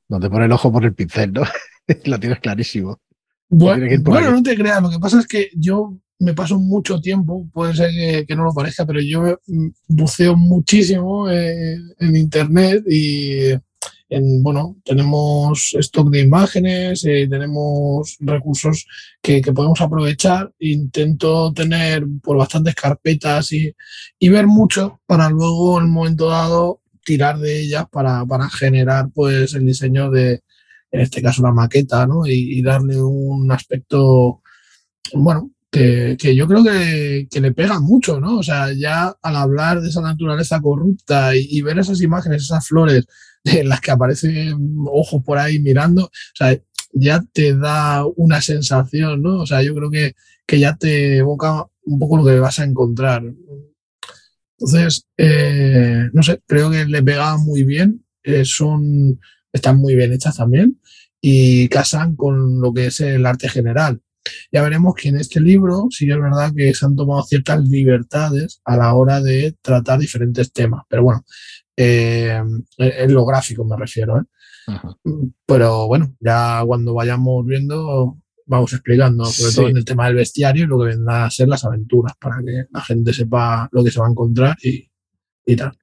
donde 0.08 0.30
pone 0.30 0.46
el 0.46 0.52
ojo 0.52 0.72
por 0.72 0.86
el 0.86 0.94
pincel, 0.94 1.34
¿no? 1.34 1.44
Lo 2.06 2.20
tienes 2.20 2.40
clarísimo. 2.40 3.00
Bueno, 3.50 4.32
no 4.32 4.44
te 4.44 4.56
creas, 4.56 4.82
lo 4.82 4.90
que 4.90 5.00
pasa 5.00 5.20
es 5.20 5.28
que 5.28 5.50
yo 5.56 5.96
me 6.20 6.34
paso 6.34 6.58
mucho 6.60 7.00
tiempo, 7.00 7.48
puede 7.52 7.76
ser 7.76 8.26
que, 8.26 8.36
no 8.36 8.46
lo 8.46 8.54
parezca, 8.54 8.86
pero 8.86 9.00
yo 9.02 9.40
buceo 9.88 10.36
muchísimo 10.36 11.30
eh, 11.30 11.78
en 12.00 12.16
internet 12.16 12.84
y 12.88 13.54
bueno, 14.42 14.78
tenemos 14.84 15.74
stock 15.80 16.10
de 16.10 16.22
imágenes, 16.22 17.04
eh, 17.06 17.28
tenemos 17.30 18.18
recursos 18.20 18.86
que, 19.22 19.42
podemos 19.42 19.82
aprovechar. 19.82 20.52
Intento 20.60 21.54
tener 21.54 22.06
por 22.22 22.38
bastantes 22.38 22.76
carpetas 22.76 23.52
y, 23.52 23.74
ver 24.30 24.48
mucho 24.48 25.02
para 25.06 25.30
luego 25.30 25.80
en 25.80 25.86
un 25.86 25.92
momento 25.92 26.30
dado 26.30 26.82
tirar 27.04 27.38
de 27.40 27.62
ellas 27.62 27.86
para, 27.92 28.26
generar 28.50 29.10
pues 29.14 29.54
el 29.54 29.66
diseño 29.66 30.10
de, 30.10 30.42
en 30.92 31.02
este 31.02 31.22
caso 31.22 31.44
la 31.44 31.52
maqueta, 31.52 32.08
¿no? 32.08 32.26
Y, 32.26 32.62
darle 32.62 33.02
un 33.02 33.52
aspecto, 33.52 34.42
bueno, 35.14 35.52
que, 35.72 36.36
yo 36.36 36.48
creo 36.48 36.64
que, 36.64 37.28
le 37.42 37.52
pega 37.52 37.80
mucho, 37.80 38.20
¿no? 38.20 38.38
O 38.38 38.44
sea, 38.44 38.72
ya 38.74 39.16
al 39.22 39.36
hablar 39.36 39.82
de 39.82 39.90
esa 39.90 40.02
naturaleza 40.02 40.62
corrupta 40.62 41.36
y, 41.36 41.62
ver 41.62 41.80
esas 41.80 42.02
imágenes, 42.02 42.44
esas 42.44 42.68
flores 42.68 43.06
en 43.60 43.70
las 43.70 43.82
que 43.82 43.92
aparecen 43.92 44.56
ojos 44.88 45.24
por 45.24 45.38
ahí 45.38 45.60
mirando, 45.60 46.06
o 46.06 46.12
sea, 46.36 46.58
ya 46.94 47.24
te 47.34 47.56
da 47.56 48.06
una 48.16 48.42
sensación, 48.42 49.22
¿no? 49.22 49.42
O 49.42 49.46
sea, 49.46 49.64
yo 49.64 49.74
creo 49.76 49.90
que, 49.90 50.16
que 50.46 50.60
ya 50.60 50.76
te 50.76 51.18
evoca 51.18 51.66
un 51.86 52.00
poco 52.00 52.18
lo 52.18 52.26
que 52.26 52.40
vas 52.40 52.60
a 52.60 52.64
encontrar. 52.64 53.24
Entonces, 54.58 55.08
eh, 55.18 56.10
no 56.14 56.24
sé, 56.24 56.42
creo 56.48 56.70
que 56.70 56.86
le 56.86 57.04
pega 57.04 57.38
muy 57.38 57.64
bien. 57.64 58.06
Eh, 58.24 58.46
son, 58.46 59.20
están 59.52 59.78
muy 59.78 59.96
bien 59.96 60.14
hechas 60.14 60.38
también 60.38 60.80
y 61.20 61.68
casan 61.70 62.16
con 62.16 62.62
lo 62.62 62.74
que 62.74 62.88
es 62.88 63.02
el 63.02 63.26
arte 63.26 63.50
general. 63.50 64.02
Ya 64.52 64.62
veremos 64.62 64.96
que 64.96 65.10
en 65.10 65.18
este 65.18 65.42
libro 65.42 65.88
sí 65.90 66.10
es 66.10 66.18
verdad 66.18 66.54
que 66.56 66.74
se 66.74 66.86
han 66.86 66.96
tomado 66.96 67.24
ciertas 67.24 67.62
libertades 67.68 68.62
a 68.64 68.78
la 68.78 68.94
hora 68.94 69.22
de 69.22 69.56
tratar 69.62 70.00
diferentes 70.00 70.52
temas, 70.54 70.84
pero 70.90 71.04
bueno, 71.04 71.26
eh, 71.76 72.42
en 72.78 73.14
lo 73.14 73.26
gráfico 73.26 73.66
me 73.66 73.78
refiero. 73.78 74.26
Pero 75.46 75.88
bueno, 75.88 76.16
ya 76.20 76.64
cuando 76.66 76.94
vayamos 76.94 77.46
viendo 77.46 78.18
vamos 78.46 78.74
explicando, 78.74 79.26
sobre 79.26 79.56
todo 79.56 79.70
en 79.70 79.78
el 79.78 79.86
tema 79.86 80.08
del 80.08 80.16
bestiario, 80.16 80.68
lo 80.68 80.80
que 80.80 80.88
vendrá 80.88 81.26
a 81.26 81.32
ser 81.32 81.48
las 81.48 81.64
aventuras, 81.66 82.14
para 82.20 82.38
que 82.38 82.66
la 82.72 82.82
gente 82.82 83.14
sepa 83.14 83.70
lo 83.72 83.84
que 83.84 83.92
se 83.92 84.00
va 84.00 84.08
a 84.08 84.10
encontrar 84.10 84.58
y, 84.62 85.56
tal. 85.56 85.78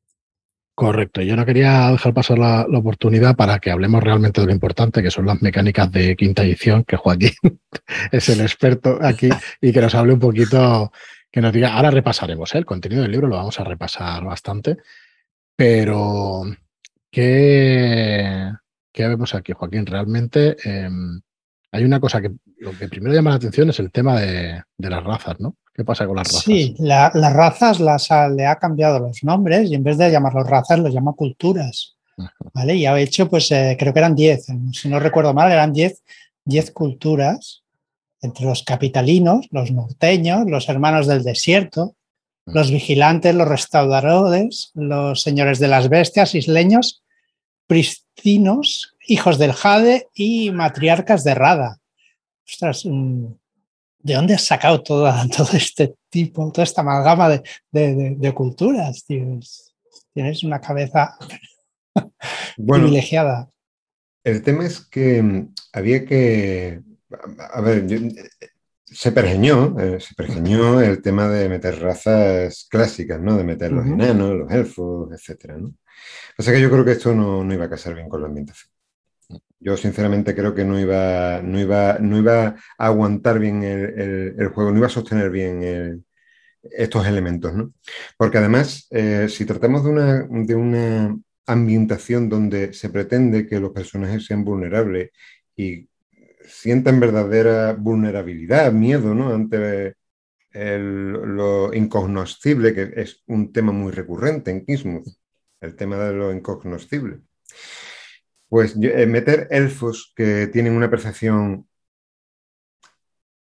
Correcto. 0.75 1.21
Yo 1.21 1.37
no 1.37 1.45
quería 1.45 1.91
dejar 1.91 2.15
pasar 2.15 2.39
la, 2.39 2.63
oportunidad 2.63 3.37
para 3.37 3.59
que 3.59 3.71
hablemos 3.71 4.03
realmente 4.03 4.41
de 4.41 4.47
lo 4.47 4.53
importante, 4.53 5.03
que 5.03 5.11
son 5.11 5.27
las 5.27 5.43
mecánicas 5.43 5.91
de 5.93 6.17
quinta 6.17 6.43
edición, 6.43 6.85
que 6.85 6.97
Joaquín 6.97 7.33
es 8.13 8.29
el 8.31 8.41
experto 8.41 8.99
aquí 9.03 9.29
y 9.61 9.73
que 9.73 9.81
nos 9.81 9.95
hable 9.95 10.15
un 10.15 10.21
poquito, 10.21 10.91
que 11.31 11.41
nos 11.41 11.53
diga, 11.53 11.75
ahora 11.75 11.91
repasaremos 11.91 12.55
¿eh? 12.55 12.59
el 12.59 12.65
contenido 12.65 13.03
del 13.03 13.11
libro, 13.11 13.29
lo 13.29 13.37
vamos 13.37 13.61
a 13.61 13.65
repasar 13.65 14.25
bastante, 14.25 14.79
pero 15.61 16.45
¿qué, 17.11 18.51
qué 18.91 19.09
vemos 19.09 19.35
aquí, 19.35 19.53
Joaquín? 19.53 19.85
Realmente 19.85 20.57
em, 20.65 21.21
hay 21.71 21.85
una 21.85 22.01
cosa 22.01 22.23
que 22.23 22.31
lo 22.61 22.71
que 22.71 22.89
primero 22.89 23.15
llama 23.15 23.29
la 23.29 23.37
atención 23.37 23.69
es 23.69 23.79
el 23.79 23.93
tema 23.93 24.19
de, 24.19 24.63
las 24.79 25.05
razas, 25.05 25.39
¿no? 25.39 25.57
¿Qué 25.75 25.85
pasa 25.85 26.07
con 26.07 26.17
las 26.17 26.29
razas? 26.29 26.45
Sí, 26.45 26.75
las 26.79 27.13
razas 27.35 27.79
las 27.79 28.09
le 28.35 28.47
ha 28.47 28.57
cambiado 28.57 29.01
los 29.01 29.23
nombres 29.23 29.71
y 29.71 29.75
en 29.75 29.85
vez 29.85 29.99
de 29.99 30.11
llamarlos 30.11 30.49
razas 30.49 30.79
los 30.79 30.95
llama 30.95 31.13
culturas. 31.13 31.99
¿Vale? 32.55 32.77
Y 32.77 32.87
ha 32.87 32.99
hecho, 32.99 33.29
pues 33.29 33.51
eh, 33.51 33.77
creo 33.79 33.93
que 33.93 33.99
eran 33.99 34.15
10, 34.15 34.47
si 34.73 34.89
no 34.89 34.99
recuerdo 34.99 35.35
mal, 35.35 35.53
eran 35.53 35.75
10 35.75 36.03
culturas 36.73 37.65
entre 38.23 38.47
los 38.47 38.63
capitalinos, 38.63 39.47
los 39.51 39.73
norteños, 39.73 40.49
los 40.49 40.71
hermanos 40.71 41.07
del 41.07 41.23
desierto, 41.23 41.97
los 42.53 42.71
vigilantes, 42.71 43.35
los 43.35 43.49
restauradores, 43.49 44.71
los 44.75 45.23
señores 45.23 45.59
de 45.59 45.69
las 45.69 45.89
bestias, 45.89 46.35
isleños, 46.35 47.03
pristinos 47.67 48.97
hijos 49.07 49.39
del 49.39 49.53
Jade 49.53 50.09
y 50.15 50.51
matriarcas 50.51 51.25
de 51.25 51.35
Rada. 51.35 51.79
Ostras, 52.47 52.85
mm, 52.85 53.27
¿de 54.01 54.15
dónde 54.15 54.35
has 54.35 54.45
sacado 54.45 54.83
todo, 54.83 55.13
todo 55.37 55.57
este 55.57 55.95
tipo, 56.09 56.51
toda 56.53 56.65
esta 56.65 56.81
amalgama 56.81 57.41
de, 57.73 58.33
culturas? 58.35 59.05
Tienes 59.07 60.45
una 60.45 60.61
cabeza 60.61 61.17
privilegiada. 62.57 63.49
El 64.25 64.43
tema 64.43 64.67
es 64.67 64.81
que 64.81 65.23
mm, 65.23 65.55
había 65.73 66.05
que. 66.05 66.81
A 67.53 67.61
ver, 67.61 67.87
se 68.93 69.13
pergeñó, 69.13 69.79
eh, 69.79 70.01
se 70.01 70.15
pergeñó 70.15 70.81
el 70.81 71.01
tema 71.01 71.29
de 71.29 71.49
meter 71.49 71.81
razas 71.81 72.67
clásicas, 72.69 73.21
¿no? 73.21 73.37
De 73.37 73.45
meter 73.45 73.73
los 73.73 73.87
enanos, 73.87 74.35
los 74.37 74.51
elfos, 74.51 75.13
etcétera, 75.13 75.57
¿no? 75.59 75.75
O 76.39 76.43
sea 76.43 76.53
que 76.53 76.61
yo 76.61 76.71
creo 76.71 76.85
que 76.85 76.93
esto 76.93 77.15
no, 77.15 77.45
no 77.45 77.55
iba 77.55 77.67
a 77.67 77.71
casar 77.71 77.95
bien 77.95 78.09
con 78.09 78.21
la 78.21 78.29
ambientación. 78.29 78.73
Yo 79.61 79.77
sinceramente 79.77 80.35
creo 80.35 80.55
que 80.55 80.65
no 80.65 80.81
iba, 80.81 81.41
no 81.43 81.61
iba, 81.61 81.99
no 82.01 82.19
iba 82.19 82.47
a 82.47 82.87
aguantar 82.87 83.39
bien 83.39 83.63
el, 83.63 84.49
juego, 84.49 84.71
no 84.71 84.79
iba 84.79 84.87
a 84.87 84.91
sostener 84.91 85.31
bien 85.31 86.05
estos 86.63 87.07
elementos, 87.07 87.55
¿no? 87.55 87.73
Porque 88.17 88.39
además, 88.39 88.87
eh, 88.91 89.29
si 89.29 89.45
tratamos 89.45 89.85
de 89.85 89.91
una, 89.91 90.27
de 90.29 90.55
una 90.55 91.17
ambientación 91.47 92.29
donde 92.29 92.73
se 92.73 92.91
pretende 92.91 93.47
que 93.47 93.61
los 93.61 93.73
personajes 93.73 94.25
sean 94.27 94.45
vulnerables 94.45 95.11
y 95.57 95.90
sientan 96.51 97.01
verdadera 97.01 97.73
vulnerabilidad, 97.75 98.73
miedo, 98.73 99.15
¿no? 99.15 99.35
Ante 99.35 99.95
lo 100.53 101.73
incognoscible, 101.73 102.75
que 102.75 102.93
es 102.97 103.23
un 103.27 103.53
tema 103.53 103.73
muy 103.73 103.93
recurrente 103.93 104.51
en 104.51 104.65
Kismuth, 104.65 105.07
el 105.61 105.77
tema 105.77 105.97
de 105.97 106.13
lo 106.13 106.33
incognoscible. 106.33 107.21
Pues 108.49 108.75
eh, 108.83 109.07
meter 109.07 109.47
elfos 109.51 110.13
que 110.17 110.49
tienen 110.49 110.73
una 110.73 110.91
percepción 110.91 111.69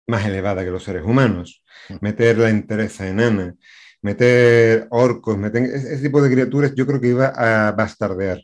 más 0.08 0.26
elevada 0.26 0.64
que 0.64 0.72
los 0.72 0.84
seres 0.84 1.04
humanos, 1.04 1.64
mm. 1.90 1.96
meter 2.02 2.38
la 2.38 2.50
entereza 2.50 3.08
enana, 3.08 3.56
meter 4.02 4.88
orcos, 4.90 5.38
meter 5.38 5.64
ese, 5.64 5.98
tipo 6.02 6.22
de 6.22 6.32
criaturas, 6.32 6.74
yo 6.76 6.86
creo 6.86 7.02
que 7.02 7.10
iba 7.10 7.28
a 7.28 7.72
bastardear 7.72 8.42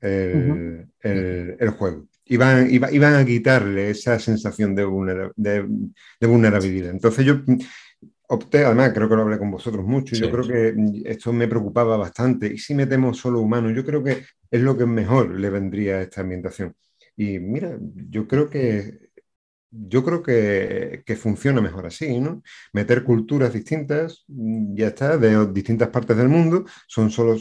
el, 0.00 1.70
juego. 1.78 2.06
Iban, 2.28 2.68
iban, 2.70 3.14
a 3.14 3.24
quitarle 3.24 3.90
esa 3.90 4.18
sensación 4.18 4.74
de, 4.74 4.82
de 5.36 6.26
vulnerabilidad. 6.26 6.90
Entonces 6.90 7.24
yo 7.24 7.40
opté, 8.28 8.64
además 8.64 8.92
creo 8.92 9.08
que 9.08 9.16
lo 9.16 9.22
hablé 9.22 9.38
con 9.38 9.50
vosotros 9.50 9.84
mucho, 9.84 10.16
yo 10.16 10.30
creo 10.30 10.46
que 10.46 10.74
esto 11.04 11.32
me 11.32 11.48
preocupaba 11.48 11.96
bastante. 11.96 12.52
Y 12.52 12.58
si 12.58 12.74
metemos 12.74 13.18
solo 13.18 13.40
humanos, 13.40 13.72
yo 13.74 13.84
creo 13.84 14.02
que 14.02 14.24
es 14.50 14.60
lo 14.60 14.76
que 14.76 14.86
mejor 14.86 15.38
le 15.38 15.50
vendría 15.50 15.96
a 15.96 16.02
esta 16.02 16.22
ambientación. 16.22 16.74
Y 17.16 17.38
mira, 17.38 17.78
yo 18.10 18.26
creo 18.26 18.50
que 18.50 19.06
yo 19.70 20.04
creo 20.04 20.22
que, 20.22 21.16
funciona 21.16 21.60
mejor 21.60 21.86
así, 21.86 22.18
¿no? 22.20 22.42
Meter 22.72 23.04
culturas 23.04 23.52
distintas, 23.52 24.24
ya 24.28 24.88
está, 24.88 25.18
de 25.18 25.46
distintas 25.52 25.88
partes 25.88 26.16
del 26.16 26.28
mundo, 26.28 26.64
son 26.86 27.10
solo 27.10 27.36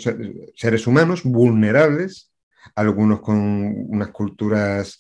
seres 0.56 0.88
humanos 0.88 1.24
vulnerables, 1.24 2.32
algunos 2.74 3.22
con 3.22 3.38
unas 3.90 4.10
culturas 4.10 5.00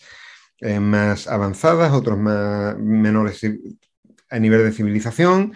eh, 0.60 0.80
más 0.80 1.28
avanzadas, 1.28 1.94
otros 1.94 2.18
más 2.18 2.78
menores 2.78 3.42
a 4.30 4.40
nivel 4.40 4.64
de 4.64 4.72
civilización, 4.72 5.54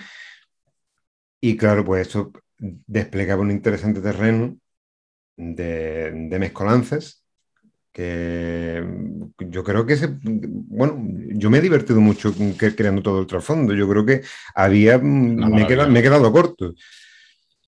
y 1.41 1.55
claro, 1.57 1.85
pues 1.85 2.07
esto 2.07 2.31
desplegaba 2.57 3.41
un 3.41 3.51
interesante 3.51 4.01
terreno 4.01 4.57
de, 5.37 6.11
de 6.29 6.39
mezcolanzas 6.39 7.23
que 7.91 8.85
yo 9.39 9.63
creo 9.63 9.85
que 9.85 9.97
se, 9.97 10.09
bueno, 10.21 11.01
yo 11.33 11.49
me 11.49 11.57
he 11.57 11.61
divertido 11.61 11.99
mucho 11.99 12.33
creando 12.75 13.01
todo 13.01 13.19
el 13.19 13.27
trasfondo. 13.27 13.73
Yo 13.73 13.89
creo 13.89 14.05
que 14.05 14.21
había, 14.53 14.97
me, 14.99 15.63
he 15.63 15.67
quedado, 16.03 16.31
corto. 16.31 16.73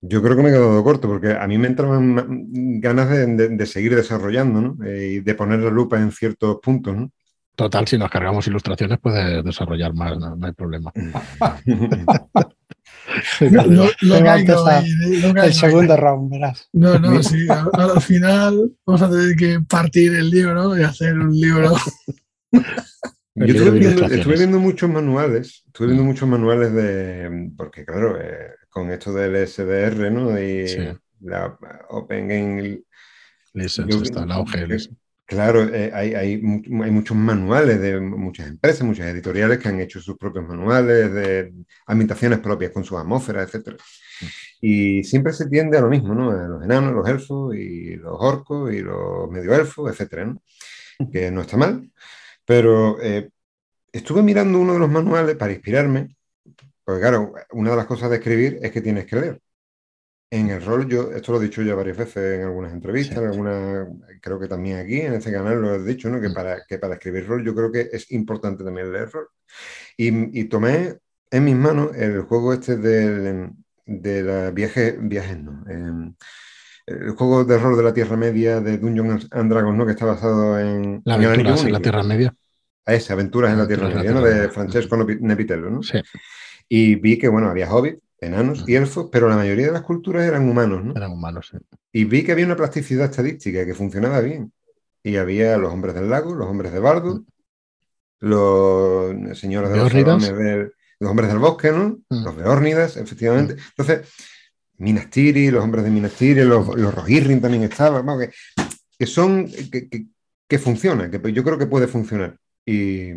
Yo 0.04 0.20
creo 0.20 0.36
que 0.36 0.42
me 0.42 0.48
he 0.48 0.52
quedado 0.52 0.82
corto 0.82 1.06
porque 1.06 1.32
a 1.32 1.46
mí 1.46 1.58
me 1.58 1.68
entraban 1.68 2.80
ganas 2.80 3.08
de, 3.08 3.66
seguir 3.66 3.94
desarrollando 3.94 4.60
¿no? 4.60 4.84
Eh, 4.84 5.12
y 5.12 5.20
de 5.20 5.34
poner 5.34 5.60
la 5.60 5.70
lupa 5.70 6.00
en 6.00 6.10
ciertos 6.10 6.58
puntos. 6.60 6.96
¿no? 6.96 7.12
Total, 7.54 7.86
si 7.86 7.96
nos 7.96 8.10
cargamos 8.10 8.46
ilustraciones 8.48 8.98
puedes 8.98 9.44
desarrollar 9.44 9.94
más, 9.94 10.18
no, 10.18 10.34
no 10.34 10.46
hay 10.46 10.52
problema. 10.52 10.92
el 15.36 15.52
segundo 15.52 15.96
round, 15.96 16.32
verás. 16.32 16.68
No, 16.72 16.98
no, 16.98 17.22
sí. 17.22 17.46
Al, 17.48 18.00
final 18.00 18.72
vamos 18.84 19.02
a 19.02 19.10
tener 19.10 19.36
que 19.36 19.60
partir 19.68 20.14
el 20.14 20.30
libro 20.30 20.76
y 20.76 20.82
hacer 20.82 21.16
un 21.16 21.32
libro. 21.32 21.76
Yo 23.34 23.46
estuve 23.46 24.36
viendo, 24.36 24.58
muchos 24.58 24.90
manuales, 24.90 25.62
estuve 25.66 25.86
viendo 25.86 26.04
mm. 26.04 26.06
muchos 26.06 26.28
manuales 26.28 26.72
de, 26.74 27.50
porque 27.56 27.84
claro, 27.84 28.20
eh, 28.20 28.50
con 28.72 28.90
esto 28.90 29.12
del 29.12 29.46
SDR, 29.46 30.10
¿no? 30.10 30.40
Y 30.40 30.66
la 31.20 31.58
Open 31.90 32.26
Game 32.26 32.82
License, 33.52 34.02
está 34.02 34.24
la 34.24 34.40
OGL. 34.40 34.74
Claro, 35.26 35.62
eh, 35.74 35.90
hay, 35.94 36.14
hay, 36.14 36.38
muchos 36.38 37.16
manuales 37.16 37.80
de 37.80 38.00
muchas 38.00 38.48
empresas, 38.48 38.82
muchas 38.82 39.06
editoriales 39.06 39.58
que 39.58 39.68
han 39.68 39.80
hecho 39.80 40.00
sus 40.00 40.16
propios 40.16 40.46
manuales 40.46 41.12
de 41.12 41.52
ambientaciones 41.86 42.40
propias 42.40 42.72
con 42.72 42.82
sus 42.84 42.98
atmósferas, 42.98 43.54
etc. 43.54 43.78
Y 44.60 45.04
siempre 45.04 45.32
se 45.32 45.48
tiende 45.48 45.78
a 45.78 45.82
lo 45.82 45.88
mismo, 45.88 46.14
¿no? 46.14 46.30
A 46.30 46.48
los 46.48 46.64
enanos, 46.64 46.94
los 46.94 47.08
elfos 47.08 47.54
y 47.54 47.96
los 47.96 48.16
orcos 48.18 48.72
y 48.72 48.80
los 48.80 49.30
medio 49.30 49.54
elfos, 49.54 50.00
etc. 50.00 50.34
Que 51.12 51.30
no 51.30 51.42
está 51.42 51.56
mal. 51.56 51.90
Pero 52.44 53.00
eh, 53.00 53.30
estuve 53.92 54.22
mirando 54.22 54.58
uno 54.58 54.74
de 54.74 54.80
los 54.80 54.90
manuales 54.90 55.36
para 55.36 55.52
inspirarme, 55.52 56.16
porque 56.92 57.00
claro, 57.00 57.32
una 57.52 57.70
de 57.70 57.76
las 57.76 57.86
cosas 57.86 58.10
de 58.10 58.16
escribir 58.16 58.58
es 58.60 58.70
que 58.70 58.82
tienes 58.82 59.06
que 59.06 59.16
leer. 59.16 59.40
en 60.30 60.50
el 60.50 60.62
rol, 60.62 60.86
yo 60.88 61.10
esto 61.12 61.32
lo 61.32 61.40
he 61.40 61.44
dicho 61.44 61.62
ya 61.62 61.74
varias 61.74 61.96
veces 61.96 62.38
en 62.38 62.46
algunas 62.46 62.72
entrevistas, 62.72 63.18
en 63.18 63.28
alguna, 63.28 63.86
creo 64.20 64.38
que 64.38 64.48
también 64.48 64.78
aquí 64.78 65.00
en 65.00 65.14
este 65.14 65.32
canal 65.32 65.60
lo 65.60 65.74
he 65.74 65.82
dicho, 65.82 66.10
¿no? 66.10 66.20
que, 66.20 66.28
mm. 66.28 66.34
para, 66.34 66.64
que 66.66 66.78
para 66.78 66.94
escribir 66.94 67.26
rol 67.26 67.44
yo 67.44 67.54
creo 67.54 67.72
que 67.72 67.88
es 67.92 68.10
importante 68.12 68.62
también 68.62 68.92
leer 68.92 69.10
rol. 69.10 69.28
Y, 69.96 70.38
y 70.38 70.44
tomé 70.44 70.98
en 71.30 71.44
mis 71.44 71.56
manos 71.56 71.96
el 71.96 72.22
juego 72.22 72.52
este 72.52 72.76
del, 72.76 73.50
de 73.86 74.22
la 74.22 74.50
viaje, 74.50 74.98
viajes, 75.00 75.38
no, 75.38 75.64
em, 75.70 76.14
el 76.86 77.12
juego 77.12 77.44
de 77.44 77.58
rol 77.58 77.76
de 77.76 77.82
la 77.84 77.94
Tierra 77.94 78.16
Media 78.16 78.60
de 78.60 78.76
Dungeons 78.76 79.28
and 79.30 79.50
Dragons, 79.50 79.78
¿no? 79.78 79.86
que 79.86 79.92
está 79.92 80.04
basado 80.04 80.58
en... 80.58 81.00
La 81.06 81.14
aventuras 81.14 81.64
en 81.64 81.72
la 81.72 81.80
Tierra 81.80 82.02
Media. 82.02 82.34
A 82.84 82.94
ese, 82.94 83.12
Aventuras 83.12 83.52
en 83.52 83.58
la 83.58 83.66
Tierra 83.66 83.88
Media, 83.88 84.12
¿no? 84.12 84.20
de 84.20 84.48
Francesco 84.50 84.96
Nepitello, 84.96 85.70
¿no? 85.70 85.82
Sí. 85.82 86.00
Y 86.68 86.96
vi 86.96 87.18
que, 87.18 87.28
bueno, 87.28 87.48
había 87.48 87.72
hobbits, 87.72 88.00
enanos 88.18 88.64
y 88.66 88.76
elfos, 88.76 89.08
pero 89.10 89.28
la 89.28 89.36
mayoría 89.36 89.66
de 89.66 89.72
las 89.72 89.82
culturas 89.82 90.26
eran 90.26 90.48
humanos, 90.48 90.84
¿no? 90.84 90.94
Eran 90.96 91.12
humanos, 91.12 91.48
sí. 91.50 91.58
Y 91.92 92.04
vi 92.04 92.22
que 92.22 92.32
había 92.32 92.46
una 92.46 92.56
plasticidad 92.56 93.06
estadística 93.06 93.66
que 93.66 93.74
funcionaba 93.74 94.20
bien. 94.20 94.52
Y 95.02 95.16
había 95.16 95.56
los 95.56 95.72
hombres 95.72 95.94
del 95.94 96.08
lago, 96.08 96.34
los 96.34 96.48
hombres 96.48 96.72
de 96.72 96.78
Bardo, 96.78 97.16
mm. 97.16 97.24
los 98.20 99.38
señores 99.38 99.70
de 99.70 99.76
los, 99.76 99.92
los 99.92 101.10
hombres 101.10 101.28
del 101.28 101.38
bosque, 101.38 101.72
¿no? 101.72 101.98
Mm. 102.08 102.24
Los 102.24 102.36
Beórnidas, 102.36 102.96
efectivamente. 102.96 103.54
Mm. 103.54 103.58
Entonces, 103.76 104.14
Minas 104.78 105.08
los 105.14 105.64
hombres 105.64 105.84
de 105.84 105.90
Minas 105.90 106.20
los, 106.20 106.76
los 106.76 106.94
Rohirrim 106.94 107.40
también 107.40 107.64
estaban, 107.64 108.06
que, 108.18 108.30
que 108.98 109.06
son, 109.06 109.48
que, 109.48 109.88
que, 109.88 110.06
que 110.48 110.58
funcionan, 110.58 111.10
que 111.10 111.32
yo 111.32 111.44
creo 111.44 111.58
que 111.58 111.66
puede 111.66 111.86
funcionar. 111.86 112.36
Y 112.64 113.12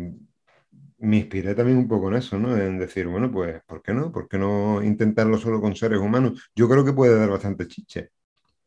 me 0.98 1.18
inspiré 1.18 1.54
también 1.54 1.78
un 1.78 1.88
poco 1.88 2.08
en 2.08 2.16
eso, 2.16 2.38
¿no? 2.38 2.56
En 2.56 2.78
decir, 2.78 3.06
bueno, 3.06 3.30
pues, 3.30 3.62
¿por 3.66 3.82
qué 3.82 3.92
no? 3.92 4.10
¿Por 4.10 4.28
qué 4.28 4.38
no 4.38 4.82
intentarlo 4.82 5.38
solo 5.38 5.60
con 5.60 5.76
seres 5.76 5.98
humanos? 5.98 6.50
Yo 6.54 6.68
creo 6.68 6.84
que 6.84 6.92
puede 6.92 7.18
dar 7.18 7.30
bastante 7.30 7.66
chiche. 7.68 8.10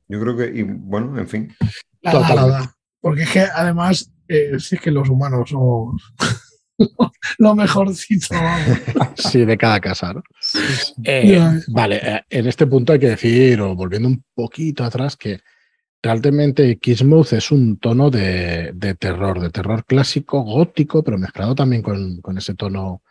Yo 0.08 0.20
creo 0.20 0.36
que, 0.36 0.48
y 0.48 0.64
bueno, 0.64 1.18
en 1.18 1.28
fin. 1.28 1.56
Porque 3.02 3.24
es 3.24 3.32
que 3.32 3.42
además, 3.42 4.12
eh, 4.28 4.60
sí 4.60 4.76
es 4.76 4.82
que 4.82 4.92
los 4.92 5.10
humanos 5.10 5.50
somos 5.50 6.14
lo 7.38 7.56
mejorcito. 7.56 8.36
Sí, 9.16 9.46
de 9.46 9.58
cada 9.58 9.80
casa, 9.80 10.14
¿no? 10.14 10.24
Eh, 11.04 11.62
vale, 11.68 12.00
eh, 12.02 12.22
en 12.30 12.48
este 12.48 12.66
punto 12.68 12.94
hay 12.94 13.00
que 13.00 13.10
decir, 13.10 13.60
o 13.62 13.76
volviendo 13.76 14.08
un 14.08 14.24
poquito 14.34 14.84
atrás, 14.84 15.18
que 15.18 15.42
realmente 16.02 16.78
Kismuth 16.78 17.34
es 17.34 17.52
un 17.52 17.78
tono 17.78 18.10
de, 18.10 18.74
terror, 19.00 19.40
de 19.40 19.50
terror 19.50 19.86
clásico, 19.86 20.42
gótico, 20.42 21.04
pero 21.04 21.18
mezclado 21.18 21.56
también 21.56 21.82
con, 21.82 22.38
ese 22.38 22.56
tono 22.56 23.02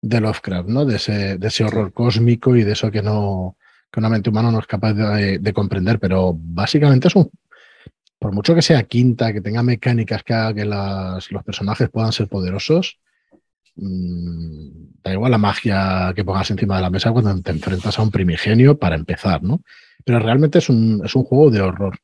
de 0.00 0.20
Lovecraft, 0.20 0.68
¿no? 0.68 0.84
De 0.84 0.96
ese, 0.96 1.36
de 1.38 1.48
ese 1.48 1.64
horror 1.64 1.92
cósmico 1.92 2.56
y 2.56 2.64
de 2.64 2.72
eso 2.72 2.90
que 2.90 3.02
no 3.02 3.56
que 3.92 3.98
una 3.98 4.08
mente 4.08 4.30
humana 4.30 4.52
no 4.52 4.60
es 4.60 4.66
capaz 4.66 4.94
de, 4.94 5.52
comprender, 5.52 5.98
pero 5.98 6.32
básicamente 6.36 7.08
es 7.08 7.16
un, 7.16 7.30
por 8.18 8.32
mucho 8.32 8.54
que 8.54 8.62
sea 8.62 8.84
quinta, 8.84 9.32
que 9.32 9.40
tenga 9.40 9.62
mecánicas 9.64 10.22
que 10.22 10.32
haga 10.32 10.54
que 10.54 10.64
los 10.64 11.44
personajes 11.44 11.90
puedan 11.90 12.12
ser 12.12 12.28
poderosos, 12.28 12.98
mmm, 13.74 14.68
da 15.02 15.12
igual 15.12 15.32
la 15.32 15.38
magia 15.38 16.12
que 16.14 16.24
pongas 16.24 16.50
encima 16.52 16.76
de 16.76 16.82
la 16.82 16.90
mesa 16.90 17.10
cuando 17.10 17.42
te 17.42 17.50
enfrentas 17.50 17.98
a 17.98 18.02
un 18.02 18.12
primigenio 18.12 18.78
para 18.78 18.94
empezar, 18.94 19.42
¿no? 19.42 19.60
Pero 20.04 20.20
realmente 20.20 20.58
es 20.58 20.68
un, 20.68 21.02
es 21.04 21.14
un 21.16 21.24
juego 21.24 21.50
de 21.50 21.60
horror 21.60 21.98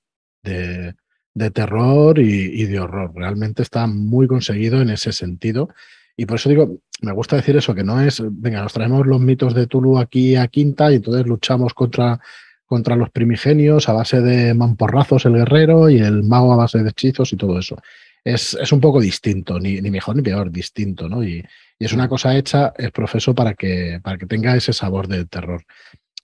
de, 0.46 1.50
terror 1.50 2.18
y, 2.18 2.64
de 2.64 2.80
horror. 2.80 3.12
Realmente 3.14 3.62
está 3.62 3.86
muy 3.86 4.26
conseguido 4.26 4.80
en 4.80 4.90
ese 4.90 5.12
sentido. 5.12 5.68
Y 6.16 6.24
por 6.26 6.36
eso 6.36 6.48
digo, 6.48 6.78
me 7.02 7.12
gusta 7.12 7.36
decir 7.36 7.56
eso, 7.56 7.74
que 7.74 7.84
no 7.84 8.00
es, 8.00 8.22
venga, 8.24 8.62
nos 8.62 8.72
traemos 8.72 9.06
los 9.06 9.20
mitos 9.20 9.54
de 9.54 9.66
Tulu 9.66 9.98
aquí 9.98 10.36
a 10.36 10.48
Quinta 10.48 10.90
y 10.90 10.96
entonces 10.96 11.26
luchamos 11.26 11.74
contra, 11.74 12.20
contra 12.64 12.96
los 12.96 13.10
primigenios 13.10 13.88
a 13.88 13.92
base 13.92 14.20
de 14.20 14.54
mamporrazos 14.54 15.26
el 15.26 15.34
guerrero 15.34 15.90
y 15.90 15.98
el 15.98 16.22
mago 16.22 16.52
a 16.52 16.56
base 16.56 16.82
de 16.82 16.90
hechizos 16.90 17.32
y 17.32 17.36
todo 17.36 17.58
eso. 17.58 17.76
Es, 18.24 18.56
un 18.72 18.80
poco 18.80 19.00
distinto, 19.00 19.60
ni, 19.60 19.80
mejor 19.82 20.16
ni 20.16 20.22
peor, 20.22 20.50
distinto, 20.50 21.08
¿no? 21.08 21.22
Y, 21.22 21.44
es 21.78 21.92
una 21.92 22.08
cosa 22.08 22.34
hecha, 22.34 22.72
es 22.78 22.90
profeso 22.90 23.34
para 23.34 23.52
que, 23.52 24.00
para 24.02 24.16
que 24.16 24.24
tenga 24.24 24.56
ese 24.56 24.72
sabor 24.72 25.08
de 25.08 25.26
terror. 25.26 25.62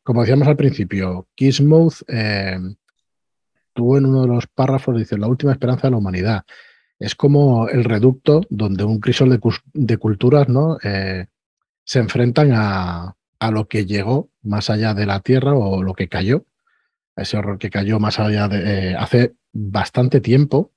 Como 0.03 0.23
decíamos 0.23 0.49
al 0.49 0.57
principio, 0.57 1.29
Kissmouth 1.35 2.03
eh, 2.09 2.59
tú 3.73 3.97
en 3.97 4.07
uno 4.07 4.23
de 4.23 4.29
los 4.29 4.47
párrafos 4.47 4.97
dices 4.97 5.19
la 5.19 5.27
última 5.27 5.53
esperanza 5.53 5.87
de 5.87 5.93
la 5.93 5.97
humanidad. 5.99 6.45
Es 6.99 7.15
como 7.15 7.69
el 7.69 7.85
reducto 7.85 8.43
donde 8.49 8.85
un 8.85 9.01
crisol 9.01 9.41
de, 9.73 9.97
culturas 9.99 10.49
¿no? 10.49 10.79
Eh, 10.83 11.27
se 11.85 11.99
enfrentan 11.99 12.53
a, 12.53 13.17
lo 13.51 13.67
que 13.67 13.87
llegó 13.87 14.31
más 14.43 14.71
allá 14.71 14.95
de 14.95 15.05
la 15.05 15.19
Tierra 15.19 15.53
o 15.55 15.83
lo 15.83 15.95
que 15.95 16.09
cayó, 16.09 16.45
ese 17.17 17.37
horror 17.37 17.59
que 17.59 17.71
cayó 17.71 17.99
más 17.99 18.21
allá 18.21 18.47
de 18.47 18.91
eh, 18.91 18.97
hace 18.97 19.35
bastante 19.53 20.21
tiempo 20.21 20.71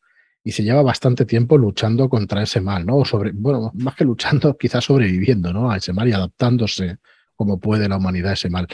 y 0.43 0.51
se 0.51 0.63
lleva 0.63 0.81
bastante 0.81 1.25
tiempo 1.25 1.59
luchando 1.59 2.09
contra 2.09 2.41
ese 2.41 2.61
mal, 2.61 2.85
¿no? 2.85 3.05
sobre, 3.05 3.31
bueno, 3.33 3.71
más 3.75 3.95
que 3.95 4.03
luchando, 4.03 4.57
quizás 4.59 4.85
sobreviviendo, 4.85 5.53
¿no? 5.53 5.69
A 5.69 5.77
ese 5.77 5.93
mal 5.93 6.07
y 6.07 6.13
adaptándose 6.13 6.97
como 7.35 7.59
puede 7.59 7.87
la 7.87 7.97
humanidad 7.97 8.31
a 8.31 8.33
ese 8.33 8.49
mal. 8.49 8.67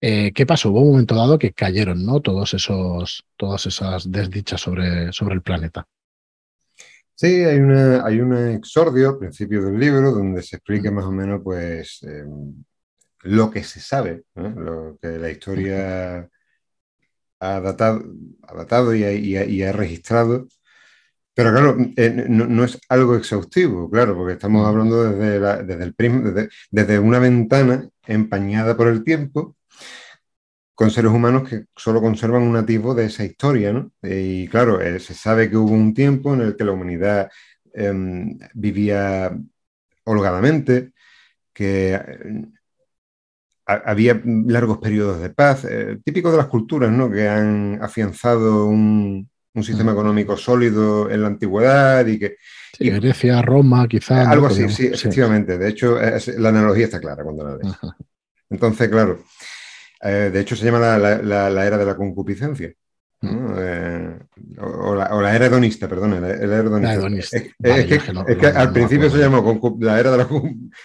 Eh, 0.00 0.32
¿Qué 0.32 0.46
pasó? 0.46 0.70
Hubo 0.70 0.80
un 0.80 0.92
momento 0.92 1.14
dado 1.14 1.38
que 1.38 1.52
cayeron, 1.52 2.04
¿no? 2.06 2.20
Todos 2.20 2.54
esos, 2.54 3.26
todas 3.36 3.66
esas 3.66 4.10
desdichas 4.10 4.60
sobre, 4.60 5.12
sobre 5.12 5.34
el 5.34 5.42
planeta. 5.42 5.86
Sí, 7.14 7.44
hay, 7.44 7.58
una, 7.58 8.04
hay 8.04 8.20
un 8.20 8.34
exordio 8.34 9.10
al 9.10 9.18
principio 9.18 9.62
del 9.62 9.78
libro 9.78 10.10
donde 10.10 10.42
se 10.42 10.56
explica 10.56 10.90
más 10.90 11.04
o 11.04 11.12
menos 11.12 11.42
pues 11.44 12.02
em, 12.02 12.64
lo 13.24 13.50
que 13.50 13.62
se 13.62 13.78
sabe, 13.80 14.24
lo 14.34 14.96
que 15.02 15.18
la 15.18 15.30
historia 15.30 16.26
ha 17.40 17.60
datado, 17.60 18.02
ha 18.42 18.54
datado 18.54 18.94
y, 18.94 19.62
ha, 19.62 19.72
registrado. 19.72 20.48
Pero 21.34 21.52
claro, 21.52 21.76
eh, 21.96 22.26
no, 22.28 22.64
es 22.64 22.78
algo 22.88 23.16
exhaustivo, 23.16 23.90
claro, 23.90 24.16
porque 24.16 24.34
estamos 24.34 24.66
hablando 24.66 25.04
desde, 25.04 25.64
desde, 25.64 25.84
el 25.84 25.94
desde, 25.98 26.48
desde 26.70 26.98
una 26.98 27.18
ventana 27.18 27.88
empañada 28.06 28.76
por 28.76 28.88
el 28.88 29.04
tiempo 29.04 29.56
con 30.80 30.90
seres 30.90 31.12
humanos 31.12 31.46
que 31.46 31.64
solo 31.76 32.00
conservan 32.00 32.40
un 32.40 32.54
nativo 32.54 32.94
de 32.94 33.04
esa 33.04 33.22
historia, 33.22 33.70
¿no? 33.70 33.92
Y 34.02 34.48
claro, 34.48 34.80
eh, 34.80 34.98
se 34.98 35.12
sabe 35.12 35.50
que 35.50 35.58
hubo 35.58 35.72
un 35.72 35.92
tiempo 35.92 36.32
en 36.32 36.40
el 36.40 36.56
que 36.56 36.64
la 36.64 36.72
humanidad 36.72 37.30
em, 37.74 38.38
vivía 38.54 39.30
holgadamente, 40.04 40.92
que 41.52 41.92
eh, 41.92 42.46
había 43.66 44.22
largos 44.24 44.78
periodos 44.78 45.20
de 45.20 45.28
paz, 45.28 45.66
eh, 45.68 45.98
típico 46.02 46.30
de 46.30 46.38
las 46.38 46.46
culturas, 46.46 46.90
¿no? 46.90 47.10
Que 47.10 47.28
han 47.28 47.78
afianzado 47.82 48.64
un, 48.64 49.28
sistema 49.62 49.92
económico 49.92 50.34
sólido 50.38 51.10
en 51.10 51.20
la 51.20 51.26
antigüedad 51.26 52.06
y 52.06 52.18
que... 52.18 52.36
Sí, 52.72 52.88
Grecia, 52.88 53.42
Roma, 53.42 53.86
quizás. 53.86 54.26
Algo 54.26 54.46
así, 54.46 54.66
sí, 54.70 54.86
efectivamente. 54.86 55.58
De 55.58 55.68
hecho, 55.68 55.98
la 56.38 56.48
analogía 56.48 56.86
está 56.86 57.00
clara 57.00 57.22
cuando 57.22 57.44
la 57.44 57.56
ves. 57.56 57.68
Entonces, 58.48 58.88
claro, 58.88 59.22
eh, 60.02 60.30
de 60.32 60.40
hecho, 60.40 60.56
se 60.56 60.64
llama 60.64 60.98
la, 60.98 61.66
era 61.66 61.78
de 61.78 61.84
la 61.84 61.96
concupiscencia. 61.96 62.72
Mm. 63.22 63.46
Eh, 63.58 64.18
o, 64.60 64.94
la, 64.94 65.36
era 65.36 65.46
hedonista, 65.46 65.86
perdón, 65.86 66.22
la, 66.22 66.30
era 66.30 66.58
hedonista. 66.58 67.36
Es, 67.36 68.02
que, 68.38 68.46
al 68.46 68.72
principio 68.72 69.10
se 69.10 69.18
llamó 69.18 69.76
la 69.78 70.00
era 70.00 70.10
de 70.12 70.16
la 70.16 70.28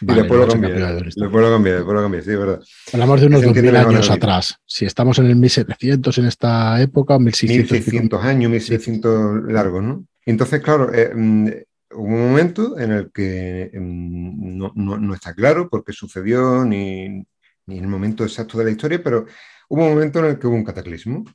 y 0.01 0.13
después 0.13 0.39
lo 0.41 0.47
cambié. 0.47 0.73
Después 0.73 1.31
lo 1.31 1.51
cambié, 1.51 1.73
después 1.75 1.95
lo 1.95 2.01
cambié, 2.01 2.21
sí, 2.21 2.29
verdad. 2.31 2.59
Hablamos 2.91 3.21
de 3.21 3.27
unos 3.27 3.41
2000 3.41 3.75
años 3.77 4.11
atrás. 4.11 4.59
Si 4.65 4.85
estamos 4.85 5.17
en 5.19 5.27
el 5.27 5.37
1700 5.37 6.17
en 6.17 6.25
esta 6.25 6.81
época, 6.81 7.17
1600. 7.17 7.71
1600 7.71 8.23
años, 8.23 8.51
1600 8.51 9.43
largos, 9.47 9.83
¿no? 9.83 10.05
Entonces, 10.25 10.61
claro, 10.61 10.93
eh, 10.93 11.11
mm, 11.15 11.47
hubo 11.91 12.03
un 12.03 12.27
momento 12.29 12.77
en 12.77 12.91
el 12.91 13.11
que 13.11 13.71
mm, 13.73 14.57
no, 14.57 14.73
no, 14.75 15.13
está 15.13 15.33
claro 15.33 15.69
por 15.69 15.85
qué 15.85 15.93
sucedió 15.93 16.65
ni 16.65 17.25
ni 17.67 17.79
el 17.79 17.87
momento 17.87 18.23
exacto 18.23 18.57
de 18.57 18.65
la 18.65 18.71
historia, 18.71 19.01
pero 19.03 19.25
hubo 19.69 19.83
un 19.83 19.93
momento 19.93 20.19
en 20.19 20.25
el 20.25 20.39
que 20.39 20.47
hubo 20.47 20.55
un 20.55 20.63
cataclismo. 20.63 21.25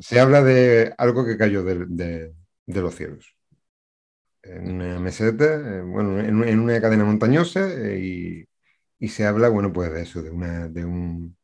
Se 0.00 0.20
habla 0.20 0.42
de 0.42 0.94
algo 0.98 1.24
que 1.24 1.36
cayó 1.36 1.62
de, 1.64 2.34
los 2.66 2.94
cielos. 2.94 3.34
En 4.42 4.72
una 4.72 5.00
meseta, 5.00 5.44
eh, 5.44 5.82
bueno, 5.82 6.20
en, 6.20 6.60
una 6.60 6.80
cadena 6.80 7.04
montañosa, 7.04 7.68
eh, 7.72 8.46
y, 8.98 9.08
se 9.08 9.26
habla, 9.26 9.48
bueno, 9.48 9.72
pues 9.72 9.92
de 9.92 10.02
eso, 10.02 10.22
de 10.22 10.30
una, 10.30 10.68
de, 10.68 10.84
un, 10.84 11.36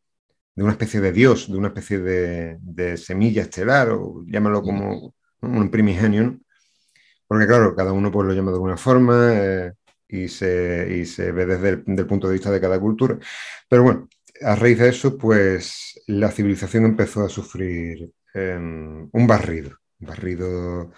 de 0.54 0.62
una 0.62 0.72
especie 0.72 1.00
de 1.00 1.12
dios, 1.12 1.50
de 1.50 1.58
una 1.58 1.68
especie 1.68 1.98
de, 1.98 2.96
semilla 2.96 3.42
estelar, 3.42 3.90
o 3.90 4.24
llámalo 4.26 4.62
como 4.62 5.14
un 5.40 5.70
primigenio, 5.70 6.38
Porque 7.26 7.46
claro, 7.46 7.74
cada 7.74 7.92
uno 7.92 8.12
pues 8.12 8.26
lo 8.26 8.34
llama 8.34 8.50
de 8.52 8.56
alguna 8.56 8.76
forma. 8.76 9.32
Eh, 9.34 9.72
y 10.12 10.28
se, 10.28 11.04
se 11.06 11.32
ve 11.32 11.46
desde 11.46 11.82
el 11.86 12.06
punto 12.06 12.28
de 12.28 12.34
vista 12.34 12.50
de 12.50 12.60
cada 12.60 12.78
cultura. 12.78 13.18
Pero 13.68 13.82
bueno, 13.82 14.08
a 14.42 14.54
raíz 14.54 14.78
de 14.78 14.90
eso, 14.90 15.16
pues 15.16 16.00
la 16.06 16.30
civilización 16.30 16.84
empezó 16.84 17.24
a 17.24 17.28
sufrir 17.28 18.12
em, 18.34 19.08
un 19.10 19.26
barrido, 19.26 19.78
un 20.00 20.06
barrido 20.06 20.92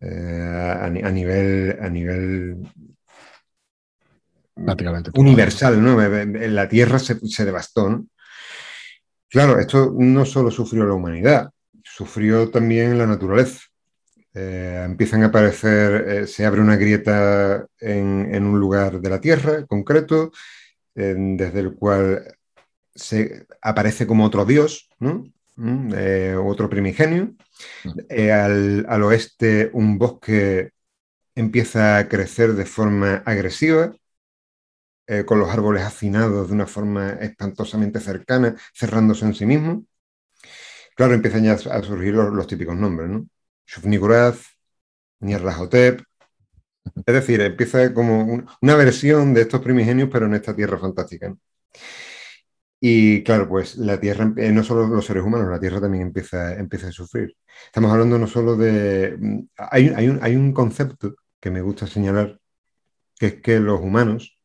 eh, 0.00 0.76
a, 0.80 1.10
nivel, 1.10 1.78
a 1.80 1.88
nivel 1.88 2.58
Prácticamente 4.54 5.10
universal, 5.14 5.82
¿no? 5.82 5.98
La 5.98 6.68
Tierra 6.68 6.98
se, 6.98 7.44
devastó, 7.44 8.06
Claro, 9.28 9.58
esto 9.58 9.92
no 9.98 10.24
solo 10.24 10.50
sufrió 10.50 10.86
la 10.86 10.94
humanidad, 10.94 11.50
sufrió 11.82 12.50
también 12.50 12.96
la 12.96 13.06
naturaleza. 13.06 13.60
Eh, 14.36 14.82
empiezan 14.84 15.22
a 15.22 15.26
aparecer, 15.26 16.08
eh, 16.08 16.26
se 16.26 16.44
abre 16.44 16.60
una 16.60 16.76
grieta 16.76 17.66
en, 17.80 18.44
un 18.44 18.60
lugar 18.60 19.00
de 19.00 19.10
la 19.10 19.20
Tierra 19.20 19.66
concreto, 19.66 20.30
desde 20.94 21.60
el 21.60 21.74
cual 21.74 22.36
se 22.94 23.46
aparece 23.60 24.06
como 24.06 24.24
otro 24.24 24.46
dios, 24.46 24.88
¿no? 24.98 25.24
Mm, 25.56 25.92
otro 26.38 26.70
primigenio. 26.70 27.34
Al, 28.10 28.86
al, 28.88 29.02
oeste 29.02 29.70
un 29.74 29.98
bosque 29.98 30.70
empieza 31.34 31.98
a 31.98 32.08
crecer 32.08 32.54
de 32.54 32.64
forma 32.64 33.22
agresiva, 33.26 33.92
eh, 35.08 35.24
con 35.24 35.38
los 35.38 35.48
árboles 35.50 35.84
hacinados 35.84 36.48
de 36.48 36.54
una 36.54 36.66
forma 36.66 37.10
espantosamente 37.20 38.00
cercana, 38.00 38.56
cerrándose 38.74 39.24
en 39.24 39.34
sí 39.34 39.46
mismo. 39.46 39.86
Claro, 40.96 41.14
empiezan 41.14 41.44
ya 41.44 41.52
a 41.52 41.82
surgir 41.82 42.14
los, 42.14 42.46
típicos 42.46 42.76
nombres, 42.76 43.08
¿no? 43.10 43.28
Shufniguraz, 43.66 44.40
Nyarlathotep. 45.20 46.02
Es 47.06 47.14
decir, 47.14 47.40
empieza 47.40 47.92
como 47.94 48.44
una 48.62 48.76
versión 48.76 49.34
de 49.34 49.42
estos 49.42 49.60
primigenios, 49.60 50.08
pero 50.12 50.26
en 50.26 50.34
esta 50.34 50.54
tierra 50.54 50.78
fantástica. 50.78 51.34
Y 52.80 53.22
claro, 53.24 53.48
pues 53.48 53.76
la 53.78 53.98
Tierra, 53.98 54.32
eh, 54.36 54.52
no 54.52 54.62
solo 54.62 54.86
los 54.86 55.06
seres 55.06 55.24
humanos, 55.24 55.48
la 55.50 55.58
Tierra 55.60 55.80
también 55.80 56.04
empieza, 56.04 56.54
empieza 56.58 56.88
a 56.88 56.92
sufrir. 56.92 57.36
Estamos 57.66 57.90
hablando 57.90 58.18
no 58.18 58.26
solo 58.26 58.56
de... 58.56 59.16
Mm, 59.18 59.40
hay, 59.56 59.88
hay, 59.96 60.08
un, 60.08 60.18
hay 60.22 60.36
un 60.36 60.52
concepto 60.52 61.16
que 61.40 61.50
me 61.50 61.62
gusta 61.62 61.86
señalar, 61.86 62.38
que 63.18 63.26
es 63.26 63.34
que 63.42 63.60
los 63.60 63.80
humanos 63.80 64.38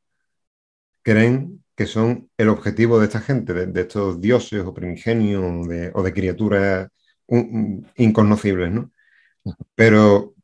creen 1.04 1.64
que 1.76 1.86
son 1.88 2.30
el 2.38 2.50
objetivo 2.50 3.00
de 3.00 3.06
esta 3.06 3.22
gente, 3.22 3.54
de, 3.54 3.82
estos 3.82 4.22
dioses 4.22 4.64
o 4.66 4.74
primigenios 4.74 5.68
o 5.94 6.04
de 6.04 6.14
criaturas 6.14 6.90
inconocibles, 7.96 8.72
¿no? 8.72 8.91
Pero 9.76 10.36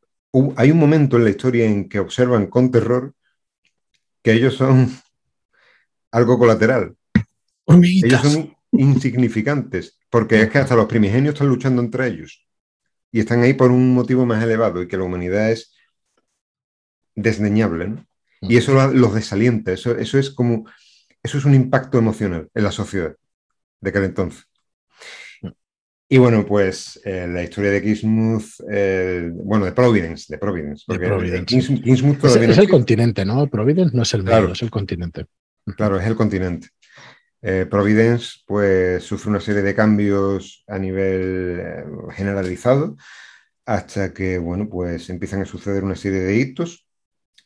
hay 0.56 0.72
un 0.72 0.78
momento 0.78 1.18
en 1.18 1.24
la 1.24 1.30
historia 1.30 1.66
en 1.66 1.90
que 1.90 2.00
observan 2.00 2.48
con 2.48 2.72
terror 2.72 3.14
que 4.22 4.34
ellos 4.34 4.56
son 4.56 4.92
algo 6.12 6.38
colateral. 6.38 6.96
Ellos 7.68 8.22
son 8.22 8.56
insignificantes, 8.72 10.00
porque 10.10 10.42
es 10.42 10.50
que 10.50 10.60
hasta 10.60 10.76
los 10.76 10.88
primigenios 10.88 11.34
están 11.34 11.48
luchando 11.48 11.82
entre 11.82 12.08
ellos 12.08 12.48
y 13.12 13.20
están 13.20 13.42
ahí 13.42 13.54
por 13.54 13.72
un 13.72 13.94
motivo 13.94 14.26
más 14.26 14.44
elevado 14.44 14.82
y 14.82 14.88
que 14.88 14.98
la 14.98 15.04
humanidad 15.04 15.52
es 15.52 15.74
desdeñable, 17.16 17.88
¿no? 17.88 18.06
Y 18.42 18.58
eso 18.58 18.74
los 18.92 19.16
desalienta, 19.16 19.72
eso, 19.72 19.98
eso 19.98 20.20
es 20.20 20.30
como, 20.30 20.66
eso 21.24 21.38
es 21.38 21.46
un 21.46 21.56
impacto 21.56 21.98
emocional 21.98 22.50
en 22.54 22.64
la 22.64 22.72
sociedad 22.72 23.16
de 23.82 23.90
aquel 23.90 24.04
entonces. 24.04 24.46
Y 26.10 26.18
bueno, 26.18 26.46
pues 26.46 27.02
eh, 27.04 27.28
la 27.28 27.44
historia 27.44 27.70
de 27.72 27.82
Kingsmouth, 27.82 28.46
eh, 28.72 29.30
bueno, 29.34 29.66
de 29.66 29.74
Providence, 29.74 30.26
de 30.30 30.38
Providence. 30.38 30.86
es, 31.58 32.58
el 32.58 32.70
continente, 32.70 33.26
¿no? 33.26 33.46
Providence 33.48 33.96
no 33.96 34.04
es 34.04 34.14
el 34.14 34.24
medio, 34.24 34.54
es 34.54 34.62
el 34.62 34.72
continente. 34.72 35.26
Claro, 35.76 36.00
es 36.00 36.08
el 36.08 36.16
continente. 36.16 36.70
Eh, 37.42 37.68
Providence, 37.70 38.38
pues, 38.46 39.04
sufre 39.04 39.32
una 39.32 39.42
serie 39.42 39.62
de 39.62 39.76
cambios 39.76 40.64
a 40.68 40.80
nivel 40.80 41.62
generalizado 42.14 42.96
hasta 43.66 44.14
que, 44.14 44.38
bueno, 44.38 44.70
pues 44.70 45.10
empiezan 45.10 45.42
a 45.42 45.46
suceder 45.46 45.84
una 45.84 45.98
serie 45.98 46.22
de 46.22 46.38
hitos 46.38 46.87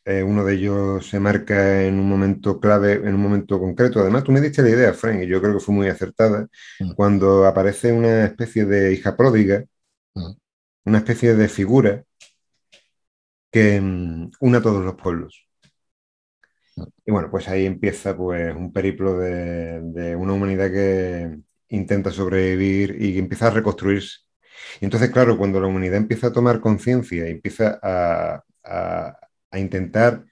eh, 0.06 0.24
uno 0.24 0.44
de 0.44 0.56
ellos 0.56 1.08
se 1.08 1.20
marca 1.20 1.84
en 1.84 2.00
un 2.00 2.10
momento 2.10 2.60
clave, 2.60 2.94
en 2.94 3.14
un 3.16 3.22
momento 3.22 3.60
concreto. 3.60 4.00
Además, 4.00 4.24
tú 4.24 4.32
me 4.32 4.42
diste 4.42 4.64
la 4.64 4.70
idea, 4.70 4.94
Frank, 4.94 5.22
y 5.24 5.28
yo 5.28 5.42
creo 5.42 5.54
que 5.54 5.60
fue 5.60 5.76
muy 5.76 5.88
acertada, 5.88 6.48
mm. 6.80 6.94
cuando 6.94 7.46
aparece 7.46 7.92
una 7.94 8.26
especie 8.26 8.66
de 8.66 8.94
hija 8.94 9.16
pródiga, 9.16 9.64
mm. 10.16 10.32
una 10.86 10.98
especie 11.00 11.36
de 11.36 11.48
figura 11.50 12.04
que 13.52 13.80
mm, 13.82 14.32
une 14.40 14.58
a 14.58 14.62
todos 14.62 14.84
los 14.84 14.96
pueblos. 14.96 15.48
Y 17.06 17.12
bueno, 17.12 17.30
pues 17.30 17.48
ahí 17.48 17.66
empieza 17.66 18.16
pues, 18.16 18.56
un 18.56 18.72
periplo 18.74 19.20
de, 19.20 20.16
una 20.16 20.34
humanidad 20.34 20.72
que 20.72 21.38
intenta 21.70 22.12
sobrevivir 22.12 22.96
y 23.00 23.14
que 23.14 23.20
empieza 23.20 23.48
a 23.48 23.52
reconstruirse. 23.52 24.20
Y 24.80 24.86
entonces, 24.86 25.12
claro, 25.12 25.38
cuando 25.38 25.60
la 25.60 25.68
humanidad 25.68 25.98
empieza 25.98 26.28
a 26.28 26.34
tomar 26.34 26.60
conciencia 26.62 27.28
y 27.28 27.32
empieza 27.32 27.80
a, 27.84 28.44
a 28.64 29.18
intentar 29.60 30.26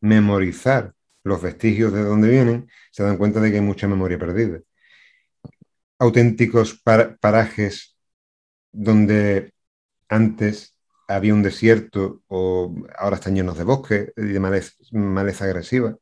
memorizar 0.00 0.94
los 1.24 1.42
vestigios 1.42 1.92
de 1.92 2.02
donde 2.04 2.28
vienen, 2.30 2.70
se 2.90 3.02
dan 3.02 3.18
cuenta 3.18 3.40
de 3.40 3.50
que 3.50 3.56
hay 3.56 3.62
mucha 3.62 3.88
memoria 3.88 4.18
perdida. 4.18 4.60
Auténticos 5.98 6.80
parajes 7.20 7.96
donde 8.72 9.52
antes 10.08 10.76
había 11.08 11.34
un 11.34 11.42
desierto 11.42 12.22
o 12.28 12.74
ahora 12.98 13.16
están 13.16 13.34
llenos 13.34 13.58
de 13.58 13.64
bosque 13.64 14.12
y 14.16 14.22
de 14.22 14.40
maleza, 14.40 15.44
agresiva. 15.44 15.96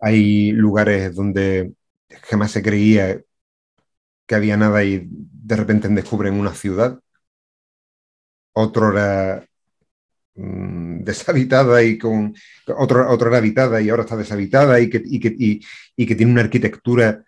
Hay 0.00 0.52
lugares 0.52 1.14
donde 1.14 1.74
jamás 2.22 2.50
se 2.52 2.62
creía 2.62 3.22
que 4.26 4.34
había 4.34 4.56
nada 4.56 4.84
y 4.84 5.08
de 5.10 5.56
repente 5.56 5.88
descubren 5.88 6.34
una 6.34 6.54
ciudad. 6.54 7.00
Otro 8.54 8.92
era 8.92 9.46
Mm, 10.34 11.04
deshabitada 11.04 11.82
y 11.82 11.98
con 11.98 12.34
otra, 12.76 13.10
otra 13.10 13.36
habitada 13.36 13.82
y 13.82 13.90
ahora 13.90 14.04
está 14.04 14.16
deshabitada 14.16 14.80
y 14.80 14.88
que, 14.88 15.02
y 15.04 15.20
que, 15.20 15.34
y, 15.96 16.06
que 16.06 16.14
tiene 16.14 16.32
una 16.32 16.40
arquitectura 16.42 17.22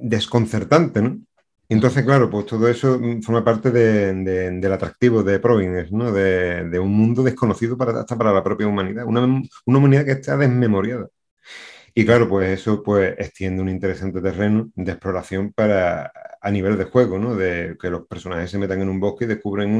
desconcertante, 0.00 1.02
¿no? 1.02 1.18
Entonces, 1.68 2.04
claro, 2.04 2.28
pues 2.30 2.46
todo 2.46 2.68
eso 2.68 3.00
forma 3.22 3.44
parte 3.44 3.70
de, 3.70 4.12
del 4.60 4.72
atractivo 4.72 5.22
de 5.22 5.38
Providence, 5.40 5.90
¿no? 5.92 6.12
De, 6.12 6.78
un 6.78 6.92
mundo 6.92 7.22
desconocido 7.22 7.76
para, 7.78 8.00
hasta 8.00 8.16
para 8.18 8.32
la 8.32 8.44
propia 8.44 8.66
humanidad, 8.66 9.06
una, 9.06 9.24
una 9.66 9.78
humanidad 9.78 10.04
que 10.04 10.12
está 10.12 10.36
desmemoriada. 10.36 11.08
Y 11.94 12.04
claro, 12.06 12.28
pues 12.28 12.60
eso 12.60 12.82
pues 12.82 13.14
extiende 13.18 13.62
un 13.62 13.68
interesante 13.68 14.20
terreno 14.20 14.70
de 14.74 14.92
exploración 14.92 15.52
para 15.52 16.12
a 16.42 16.50
nivel 16.50 16.76
de 16.76 16.84
juego, 16.84 17.18
¿no? 17.18 17.36
De 17.36 17.76
que 17.80 17.88
los 17.88 18.06
personajes 18.06 18.50
se 18.50 18.58
metan 18.58 18.80
en 18.82 18.88
un 18.88 18.98
bosque 18.98 19.24
y 19.24 19.28
descubren 19.28 19.70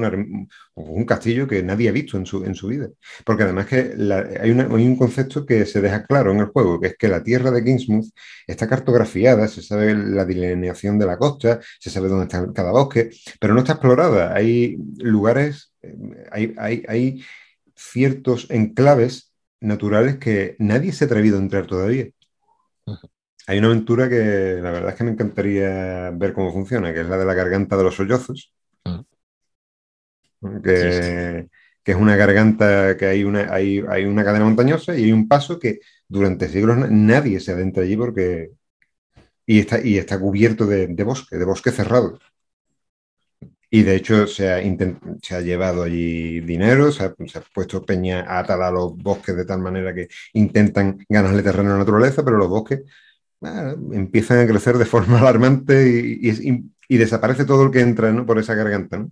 un 0.74 1.04
castillo 1.04 1.48
que 1.48 1.62
nadie 1.62 1.88
ha 1.88 1.92
visto 1.92 2.16
en 2.16 2.24
su, 2.24 2.44
en 2.44 2.54
su 2.54 2.68
vida. 2.68 2.88
Porque 3.24 3.42
además 3.42 3.66
que 3.66 3.94
hay, 4.40 4.50
un 4.50 4.96
concepto 4.96 5.44
que 5.44 5.66
se 5.66 5.80
deja 5.80 6.06
claro 6.06 6.30
en 6.30 6.38
el 6.38 6.46
juego, 6.46 6.80
que 6.80 6.88
es 6.88 6.96
que 6.96 7.08
la 7.08 7.22
tierra 7.24 7.50
de 7.50 7.64
Kingsmouth 7.64 8.10
está 8.46 8.68
cartografiada, 8.68 9.48
se 9.48 9.60
sabe 9.62 9.94
la 9.94 10.24
delineación 10.24 10.98
de 11.00 11.06
la 11.06 11.18
costa, 11.18 11.60
se 11.80 11.90
sabe 11.90 12.08
dónde 12.08 12.24
está 12.24 12.46
cada 12.52 12.70
bosque, 12.70 13.10
pero 13.40 13.54
no 13.54 13.60
está 13.60 13.72
explorada. 13.72 14.32
Hay 14.34 14.76
lugares, 14.98 15.74
eh, 15.82 15.96
hay, 16.30 16.54
hay, 16.58 16.84
hay 16.86 17.24
ciertos 17.74 18.46
enclaves 18.50 19.31
naturales 19.62 20.16
que 20.18 20.56
nadie 20.58 20.92
se 20.92 21.04
ha 21.04 21.06
atrevido 21.06 21.38
a 21.38 21.40
entrar 21.40 21.66
todavía. 21.66 22.08
Hay 23.46 23.58
una 23.58 23.68
aventura 23.68 24.08
que 24.08 24.58
la 24.62 24.70
verdad 24.70 24.90
es 24.90 24.96
que 24.96 25.04
me 25.04 25.10
encantaría 25.12 26.10
ver 26.10 26.32
cómo 26.32 26.52
funciona, 26.52 26.92
que 26.92 27.00
es 27.00 27.08
la 27.08 27.18
de 27.18 27.24
la 27.24 27.34
garganta 27.34 27.76
de 27.76 27.84
los 27.84 27.94
sollozos. 27.94 28.52
Que, 30.62 31.48
es 31.84 31.96
una 31.96 32.16
garganta 32.16 32.96
que 32.96 33.06
hay 33.06 33.24
una, 33.24 33.52
hay, 33.52 33.80
una 33.80 34.24
cadena 34.24 34.44
montañosa 34.44 34.96
y 34.96 35.04
hay 35.04 35.12
un 35.12 35.26
paso 35.28 35.58
que 35.58 35.80
durante 36.08 36.48
siglos 36.48 36.88
nadie 36.90 37.40
se 37.40 37.52
adentra 37.52 37.82
allí 37.82 37.96
porque. 37.96 38.50
Y 39.44 39.58
está, 39.58 39.80
y 39.84 39.98
está 39.98 40.20
cubierto 40.20 40.66
de, 40.66 40.86
bosque, 41.04 41.36
de 41.36 41.44
bosque 41.44 41.72
cerrado. 41.72 42.18
Y 43.74 43.84
de 43.84 43.96
hecho 43.96 44.26
se 44.26 44.52
ha, 44.52 44.60
se 45.22 45.34
ha 45.34 45.40
llevado 45.40 45.82
allí 45.84 46.40
dinero, 46.40 46.92
se 46.92 47.04
ha, 47.04 47.14
puesto 47.54 47.82
peña 47.82 48.20
a 48.20 48.40
atar 48.40 48.60
a 48.60 48.70
los 48.70 48.94
bosques 48.98 49.34
de 49.34 49.46
tal 49.46 49.60
manera 49.60 49.94
que 49.94 50.08
intentan 50.34 50.98
ganarle 51.08 51.42
terreno 51.42 51.70
a 51.70 51.72
la 51.72 51.78
naturaleza, 51.78 52.22
pero 52.22 52.36
los 52.36 52.50
bosques 52.50 52.82
empiezan 53.92 54.40
a 54.40 54.46
crecer 54.46 54.76
de 54.76 54.84
forma 54.84 55.18
alarmante 55.20 55.88
y, 55.88 56.98
desaparece 56.98 57.46
todo 57.46 57.64
el 57.64 57.70
que 57.70 57.80
entra 57.80 58.26
por 58.26 58.38
esa 58.38 58.54
garganta. 58.54 59.06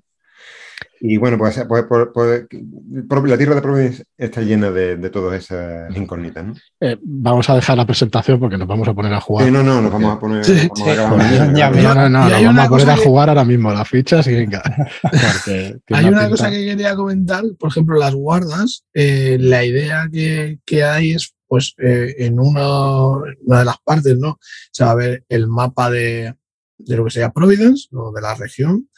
Y 1.03 1.17
bueno, 1.17 1.39
pues, 1.39 1.59
pues, 1.67 1.85
pues, 1.89 2.09
pues, 2.13 3.23
la 3.25 3.39
tierra 3.39 3.55
de 3.55 3.63
Providence 3.63 4.05
está 4.19 4.43
llena 4.43 4.71
de, 4.71 5.11
todas 5.11 5.43
esas 5.43 5.97
incógnitas. 5.97 6.59
Eh, 6.79 6.99
vamos 7.03 7.49
a 7.49 7.55
dejar 7.55 7.79
la 7.79 7.87
presentación 7.87 8.39
porque 8.39 8.59
nos 8.59 8.69
vamos 8.69 8.87
a 8.87 8.93
poner 8.93 9.15
a 9.15 9.21
jugar. 9.21 9.51
no, 9.51 9.63
no, 9.63 9.81
nos 9.81 9.91
vamos 9.91 10.17
a 10.17 10.21
poner. 10.21 10.47
no, 10.47 11.95
no, 11.95 12.09
no, 12.09 12.29
nos 12.29 12.45
vamos 12.45 12.59
a 12.59 12.69
poner 12.69 12.91
a 12.91 12.97
jugar 12.99 13.29
ahora 13.31 13.45
mismo 13.45 13.73
las 13.73 13.89
fichas 13.89 14.27
y 14.27 14.35
venga. 14.35 14.63
hay 15.89 16.05
una 16.05 16.29
cosa 16.29 16.51
que 16.51 16.67
quería 16.67 16.95
comentar, 16.95 17.45
por 17.59 17.71
ejemplo, 17.71 17.99
las 17.99 18.15
guardas. 18.15 18.85
Eh, 18.93 19.39
la 19.41 19.65
idea 19.65 20.07
que, 20.13 20.59
que, 20.67 20.85
hay 20.85 21.13
es 21.13 21.35
pues 21.49 21.75
eh, 21.79 22.15
en 22.19 22.39
una, 22.39 23.09
una, 23.45 23.59
de 23.61 23.65
las 23.65 23.79
partes, 23.83 24.19
¿no? 24.19 24.39
Se 24.71 24.85
va 24.85 24.91
a 24.91 24.97
ver 24.97 25.25
el 25.29 25.49
mapa 25.49 25.91
de, 25.91 26.35
de 26.79 26.97
lo 26.97 27.05
que 27.05 27.11
sería 27.11 27.31
Providence, 27.31 27.89
o 27.93 28.13
de 28.13 28.21
la 28.21 28.35
región, 28.35 28.89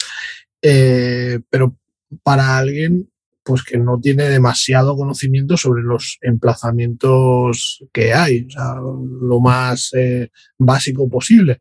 eh, 0.61 1.41
pero 1.51 1.77
para 2.23 2.59
alguien 2.59 3.09
pues 3.45 3.63
que 3.63 3.79
no 3.79 3.99
tiene 4.01 4.29
demasiado 4.29 4.97
conocimiento 4.97 5.57
sobre 5.57 5.83
los 5.83 6.19
emplazamientos 6.21 7.85
que 7.93 8.15
hay, 8.15 8.47
o 8.47 8.51
sea, 8.51 8.75
lo 8.77 9.41
más 9.41 9.91
eh, 9.95 10.31
básico 10.59 11.09
posible, 11.09 11.61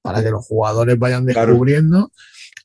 para 0.00 0.22
que 0.22 0.30
los 0.30 0.46
jugadores 0.46 0.98
vayan 0.98 1.24
descubriendo. 1.26 2.12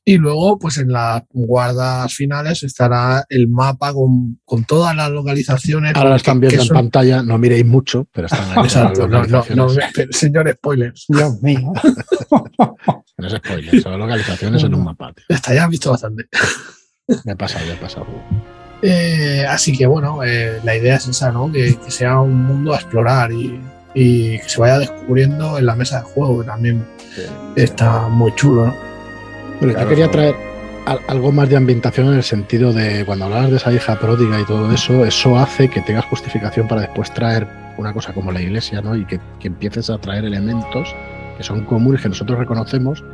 Y 0.04 0.16
luego, 0.16 0.58
pues 0.58 0.78
en 0.78 0.90
las 0.90 1.22
guardas 1.30 2.14
finales 2.14 2.62
estará 2.62 3.26
el 3.28 3.46
mapa 3.46 3.92
con, 3.92 4.64
todas 4.66 4.96
las 4.96 5.10
localizaciones. 5.10 5.94
Ahora 5.96 6.16
están 6.16 6.40
viendo 6.40 6.62
en 6.62 6.68
pantalla, 6.68 7.22
no 7.22 7.36
miréis 7.36 7.66
mucho, 7.66 8.08
pero 8.10 8.26
están 8.26 8.50
ahí. 8.52 8.64
Exacto, 8.64 9.06
no, 9.06 9.24
no, 9.24 9.44
no, 9.54 9.68
señor 10.10 10.50
spoilers. 10.50 11.04
Dios 11.08 11.42
mío. 11.42 11.72
no 13.18 13.26
es 13.26 13.34
spoilers, 13.34 13.82
son 13.82 13.98
localizaciones 13.98 14.64
en 14.64 14.74
un 14.74 14.84
mapa. 14.84 15.12
Está 15.28 15.54
ya 15.54 15.68
visto 15.68 15.90
bastante. 15.90 16.26
Me 17.24 17.32
he 17.32 17.36
pasado, 17.36 17.66
me 17.66 17.72
he 17.72 17.76
pasado. 17.76 18.06
Eh, 18.82 19.44
así 19.48 19.76
que 19.76 19.86
bueno, 19.86 20.22
eh, 20.22 20.60
la 20.62 20.76
idea 20.76 20.96
es 20.96 21.08
esa, 21.08 21.32
¿no? 21.32 21.50
Que, 21.50 21.76
sea 21.88 22.20
un 22.20 22.44
mundo 22.44 22.74
a 22.74 22.76
explorar 22.76 23.32
y, 23.32 23.60
y, 23.94 24.38
que 24.38 24.48
se 24.48 24.60
vaya 24.60 24.78
descubriendo 24.78 25.58
en 25.58 25.66
la 25.66 25.74
mesa 25.74 25.98
de 25.98 26.02
juego, 26.02 26.40
que 26.40 26.46
también 26.46 26.84
está 27.56 28.08
muy 28.08 28.32
chulo, 28.34 28.66
¿no? 28.66 28.74
Bueno, 29.60 29.80
yo 29.80 29.88
quería 29.88 30.10
traer 30.10 30.36
algo 31.08 31.32
más 31.32 31.48
de 31.48 31.56
ambientación 31.56 32.08
en 32.08 32.14
el 32.14 32.22
sentido 32.22 32.72
de 32.72 33.04
cuando 33.04 33.26
hablabas 33.26 33.50
de 33.50 33.56
esa 33.56 33.72
hija 33.72 33.98
pródiga 33.98 34.40
y 34.40 34.44
todo 34.44 34.72
eso, 34.72 35.04
eso 35.04 35.36
hace 35.36 35.68
que 35.68 35.82
tengas 35.82 36.04
justificación 36.06 36.68
para 36.68 36.82
después 36.82 37.12
traer 37.12 37.46
una 37.76 37.92
cosa 37.92 38.12
como 38.12 38.32
la 38.32 38.40
iglesia, 38.40 38.80
¿no? 38.80 38.96
Y 38.96 39.04
que, 39.04 39.20
empieces 39.42 39.90
a 39.90 39.98
traer 39.98 40.24
elementos 40.24 40.94
que 41.36 41.42
son 41.42 41.64
comunes, 41.64 42.02
que 42.02 42.08
nosotros 42.08 42.38
reconocemos, 42.38 43.04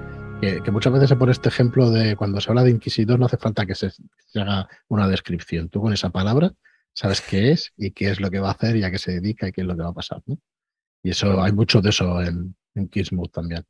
que, 0.62 0.70
muchas 0.70 0.92
veces 0.92 1.09
se 1.09 1.16
pone 1.16 1.33
este 1.33 1.48
ejemplo 1.48 1.90
de 1.90 2.16
cuando 2.16 2.40
se 2.40 2.50
habla 2.50 2.64
de 2.64 2.70
inquisidor 2.70 3.18
no 3.18 3.26
hace 3.26 3.37
falta 3.37 3.66
que 3.66 3.74
se, 3.74 3.90
haga 4.35 4.68
una 4.88 5.09
descripción. 5.09 5.68
Tú 5.68 5.80
con 5.80 5.92
esa 5.92 6.11
palabra 6.11 6.52
sabes 6.92 7.20
qué 7.20 7.52
es 7.52 7.72
y 7.76 7.90
qué 7.90 8.11
es 8.11 8.20
lo 8.20 8.30
que 8.30 8.40
va 8.40 8.48
a 8.48 8.52
hacer 8.52 8.76
y 8.76 8.85
a 8.85 8.90
qué 8.90 8.98
se 8.98 9.12
dedica 9.12 9.48
y 9.48 9.52
qué 9.52 9.62
es 9.62 9.66
lo 9.66 9.76
que 9.76 9.83
va 9.83 9.90
a 9.90 9.94
pasar, 9.94 10.22
¿no? 10.26 10.38
Y 11.02 11.11
eso 11.11 11.42
hay 11.42 11.52
mucho 11.52 11.80
de 11.83 11.90
eso 11.90 12.22
en, 12.22 12.54
en 12.74 12.90
también. 13.30 13.64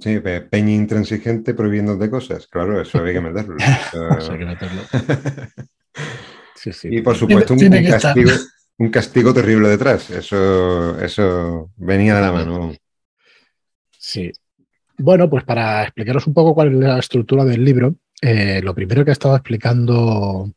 Sí, 0.00 0.20
peña 0.20 0.70
intransigente 0.70 1.54
prohibiendo 1.54 1.96
de 1.96 2.08
cosas. 2.08 2.46
Claro, 2.46 2.80
eso 2.80 2.98
había 2.98 3.14
que 3.14 3.20
meterlo. 3.20 3.56
hay 4.30 4.38
que 4.38 4.46
meterlo. 4.46 4.82
Y 6.84 7.00
por 7.00 7.16
supuesto, 7.16 7.54
un, 7.54 7.58
castigo, 7.58 8.30
un, 8.78 8.90
castigo, 8.90 9.34
terrible 9.34 9.68
detrás. 9.68 10.10
Eso, 10.10 10.96
eso 11.00 11.72
venía 11.76 12.14
de 12.14 12.20
la 12.20 12.32
mano. 12.32 12.72
Sí. 13.98 14.30
Bueno, 15.02 15.28
pues 15.28 15.42
para 15.42 15.82
explicaros 15.82 16.28
un 16.28 16.34
poco 16.34 16.54
cuál 16.54 16.68
es 16.68 16.78
la 16.78 16.98
estructura 17.00 17.44
del 17.44 17.64
libro, 17.64 17.96
eh, 18.20 18.60
lo 18.62 18.72
primero 18.72 19.04
que 19.04 19.10
he 19.10 19.12
estado 19.12 19.34
explicando 19.34 20.52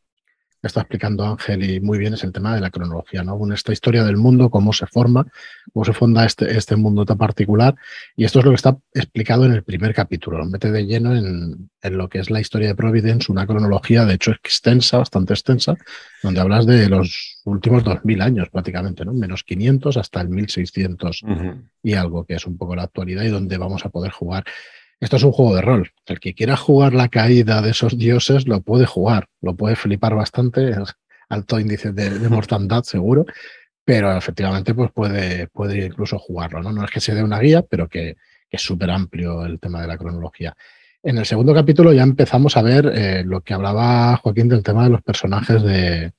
está 0.66 0.80
explicando 0.80 1.24
Ángel 1.24 1.68
y 1.68 1.80
muy 1.80 1.98
bien 1.98 2.14
es 2.14 2.24
el 2.24 2.32
tema 2.32 2.54
de 2.54 2.60
la 2.60 2.70
cronología, 2.70 3.22
¿no? 3.22 3.36
esta 3.52 3.72
historia 3.72 4.04
del 4.04 4.16
mundo, 4.16 4.50
cómo 4.50 4.72
se 4.72 4.86
forma, 4.86 5.26
cómo 5.72 5.84
se 5.84 5.92
fonda 5.92 6.24
este, 6.24 6.56
este 6.56 6.76
mundo 6.76 7.04
tan 7.04 7.18
particular. 7.18 7.74
Y 8.16 8.24
esto 8.24 8.40
es 8.40 8.44
lo 8.44 8.50
que 8.50 8.56
está 8.56 8.76
explicado 8.94 9.46
en 9.46 9.52
el 9.52 9.62
primer 9.62 9.94
capítulo. 9.94 10.38
Lo 10.38 10.46
mete 10.46 10.70
de 10.70 10.86
lleno 10.86 11.14
en, 11.16 11.70
lo 11.82 12.08
que 12.08 12.18
es 12.18 12.30
la 12.30 12.40
historia 12.40 12.68
de 12.68 12.74
Providence, 12.74 13.30
una 13.30 13.46
cronología, 13.46 14.04
de 14.04 14.14
hecho, 14.14 14.32
extensa, 14.32 14.98
bastante 14.98 15.34
extensa, 15.34 15.76
donde 16.22 16.40
hablas 16.40 16.66
de 16.66 16.88
los 16.88 17.40
últimos 17.44 17.84
2000 17.84 18.20
años 18.22 18.48
prácticamente, 18.50 19.04
¿no? 19.04 19.12
Menos 19.12 19.44
500 19.44 19.96
hasta 19.96 20.20
el 20.20 20.28
1600 20.28 21.22
y 21.82 21.94
algo, 21.94 22.24
que 22.24 22.34
es 22.34 22.46
un 22.46 22.58
poco 22.58 22.74
la 22.74 22.82
actualidad 22.82 23.22
y 23.22 23.28
donde 23.28 23.56
vamos 23.56 23.84
a 23.84 23.90
poder 23.90 24.10
jugar 24.10 24.44
esto 25.00 25.16
es 25.16 25.22
un 25.22 25.32
juego 25.32 25.54
de 25.54 25.62
rol. 25.62 25.92
El 26.06 26.20
que 26.20 26.34
quiera 26.34 26.56
jugar 26.56 26.94
la 26.94 27.08
caída 27.08 27.60
de 27.60 27.70
esos 27.70 27.98
dioses 27.98 28.46
lo 28.46 28.62
puede 28.62 28.86
jugar, 28.86 29.28
lo 29.40 29.54
puede 29.54 29.76
flipar 29.76 30.14
bastante, 30.14 30.74
alto 31.28 31.60
índice 31.60 31.92
de, 31.92 32.10
mortandad 32.28 32.82
seguro, 32.84 33.26
pero 33.84 34.16
efectivamente 34.16 34.74
pues 34.74 34.90
puede, 34.92 35.48
puede 35.48 35.86
incluso 35.86 36.18
jugarlo. 36.18 36.62
¿no? 36.62 36.72
no 36.72 36.84
es 36.84 36.90
que 36.90 37.00
se 37.00 37.14
dé 37.14 37.22
una 37.22 37.40
guía, 37.40 37.62
pero 37.62 37.88
que, 37.88 38.16
es 38.48 38.62
súper 38.62 38.90
amplio 38.90 39.44
el 39.44 39.60
tema 39.60 39.82
de 39.82 39.88
la 39.88 39.98
cronología. 39.98 40.56
En 41.02 41.18
el 41.18 41.26
segundo 41.26 41.52
capítulo 41.52 41.92
ya 41.92 42.04
empezamos 42.04 42.56
a 42.56 42.62
ver 42.62 42.90
eh, 42.94 43.22
lo 43.22 43.42
que 43.42 43.52
hablaba 43.52 44.16
Joaquín 44.16 44.48
del 44.48 44.62
tema 44.62 44.84
de 44.84 44.90
los 44.90 45.02
personajes 45.02 45.62
de, 45.62 46.12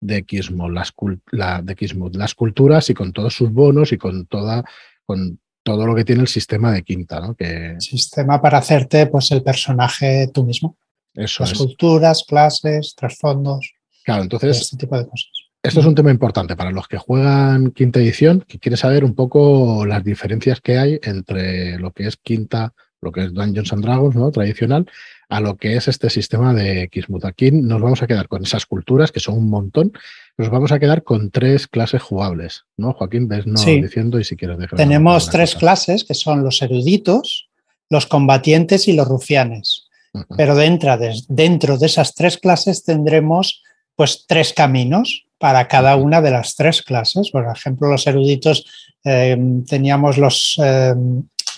de 0.00 0.24
las, 0.70 0.94
de 1.32 2.18
las 2.18 2.34
culturas 2.34 2.88
y 2.88 2.94
con 2.94 3.12
todos 3.12 3.34
sus 3.34 3.50
bonos 3.50 3.92
y 3.92 3.98
con 3.98 4.24
toda 4.26 4.64
con 5.04 5.38
todo 5.64 5.86
lo 5.86 5.94
que 5.96 6.04
tiene 6.04 6.22
el 6.22 6.28
sistema 6.28 6.70
de 6.70 6.84
quinta, 6.84 7.18
¿no? 7.18 7.34
Que... 7.34 7.74
Sistema 7.80 8.40
para 8.40 8.58
hacerte 8.58 9.06
pues 9.06 9.32
el 9.32 9.42
personaje 9.42 10.30
tú 10.32 10.44
mismo. 10.44 10.76
Eso 11.14 11.42
Las 11.42 11.54
culturas, 11.54 12.24
clases, 12.28 12.94
trasfondos. 12.94 13.72
Claro, 14.04 14.22
entonces. 14.22 14.60
Este 14.60 14.76
tipo 14.76 14.96
de 14.96 15.08
cosas. 15.08 15.30
Esto 15.62 15.80
es 15.80 15.86
un 15.86 15.94
tema 15.94 16.10
importante 16.10 16.56
para 16.56 16.70
los 16.70 16.86
que 16.86 16.98
juegan 16.98 17.70
quinta 17.70 17.98
edición, 17.98 18.44
que 18.46 18.58
quiere 18.58 18.76
saber 18.76 19.02
un 19.02 19.14
poco 19.14 19.86
las 19.86 20.04
diferencias 20.04 20.60
que 20.60 20.76
hay 20.76 21.00
entre 21.02 21.78
lo 21.78 21.90
que 21.92 22.06
es 22.06 22.18
quinta, 22.18 22.74
lo 23.04 23.12
que 23.12 23.24
es 23.24 23.32
Dungeons 23.32 23.72
and 23.72 23.84
Dragons, 23.84 24.16
¿no? 24.16 24.30
Tradicional, 24.30 24.86
a 25.28 25.40
lo 25.40 25.56
que 25.56 25.76
es 25.76 25.88
este 25.88 26.10
sistema 26.10 26.52
de 26.54 26.88
Kismut. 26.88 27.24
Aquí 27.24 27.50
nos 27.50 27.80
vamos 27.80 28.02
a 28.02 28.06
quedar 28.06 28.28
con 28.28 28.42
esas 28.42 28.66
culturas, 28.66 29.12
que 29.12 29.20
son 29.20 29.38
un 29.38 29.48
montón, 29.48 29.92
nos 30.36 30.50
vamos 30.50 30.72
a 30.72 30.78
quedar 30.78 31.04
con 31.04 31.30
tres 31.30 31.66
clases 31.68 32.02
jugables, 32.02 32.64
¿no? 32.76 32.92
Joaquín, 32.92 33.28
ves 33.28 33.46
no 33.46 33.60
diciendo 33.60 34.18
y 34.18 34.24
si 34.24 34.36
quieres 34.36 34.58
dejar. 34.58 34.76
Tenemos 34.76 35.30
tres 35.30 35.54
clases 35.54 36.04
que 36.04 36.14
son 36.14 36.42
los 36.42 36.60
eruditos, 36.62 37.48
los 37.88 38.06
combatientes 38.06 38.88
y 38.88 38.94
los 38.94 39.06
rufianes. 39.06 39.88
Pero 40.36 40.54
dentro 40.54 40.96
de, 40.96 41.12
dentro 41.28 41.76
de 41.76 41.86
esas 41.86 42.14
tres 42.14 42.38
clases 42.38 42.84
tendremos 42.84 43.62
pues 43.96 44.26
tres 44.28 44.52
caminos 44.52 45.26
para 45.38 45.66
cada 45.66 45.96
una 45.96 46.22
de 46.22 46.30
las 46.30 46.54
tres 46.54 46.82
clases. 46.82 47.30
Por 47.30 47.46
ejemplo, 47.46 47.88
los 47.88 48.06
eruditos 48.06 48.64
eh, 49.04 49.36
teníamos 49.68 50.16
los, 50.16 50.58
eh, 50.62 50.94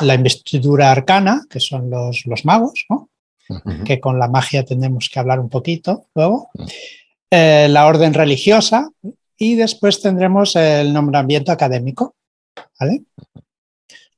la 0.01 0.15
investidura 0.15 0.91
arcana, 0.91 1.47
que 1.49 1.61
son 1.61 1.91
los, 1.91 2.27
los 2.27 2.45
magos, 2.45 2.85
¿no? 2.89 3.09
que 3.85 4.01
con 4.01 4.19
la 4.19 4.29
magia 4.29 4.65
tenemos 4.65 5.09
que 5.09 5.21
hablar 5.21 5.41
un 5.41 5.49
poquito 5.49 6.07
luego. 6.15 6.51
Eh, 7.31 7.69
la 7.71 7.87
orden 7.87 8.15
religiosa 8.15 8.91
y 9.37 9.55
después 9.55 10.01
tendremos 10.01 10.57
el 10.57 10.93
nombramiento 10.93 11.53
académico. 11.53 12.15
¿vale? 12.79 13.03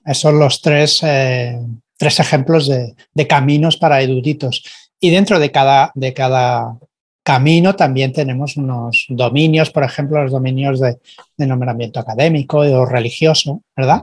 Esos 0.04 0.18
son 0.18 0.38
los 0.38 0.60
tres, 0.60 1.00
eh, 1.02 1.58
tres 1.96 2.20
ejemplos 2.20 2.68
de, 2.68 3.26
caminos 3.26 3.76
para 3.76 4.00
eruditos. 4.00 4.64
Y 5.00 5.10
dentro 5.10 5.38
de 5.38 5.50
cada, 5.50 5.92
de 5.94 6.12
cada 6.12 6.78
camino 7.22 7.76
también 7.76 8.12
tenemos 8.12 8.56
unos 8.56 9.06
dominios, 9.10 9.70
por 9.70 9.84
ejemplo, 9.84 10.22
los 10.22 10.32
dominios 10.32 10.80
de, 10.80 10.98
nombramiento 11.36 12.00
académico 12.00 12.58
o 12.58 12.86
religioso, 12.86 13.62
¿verdad? 13.76 14.02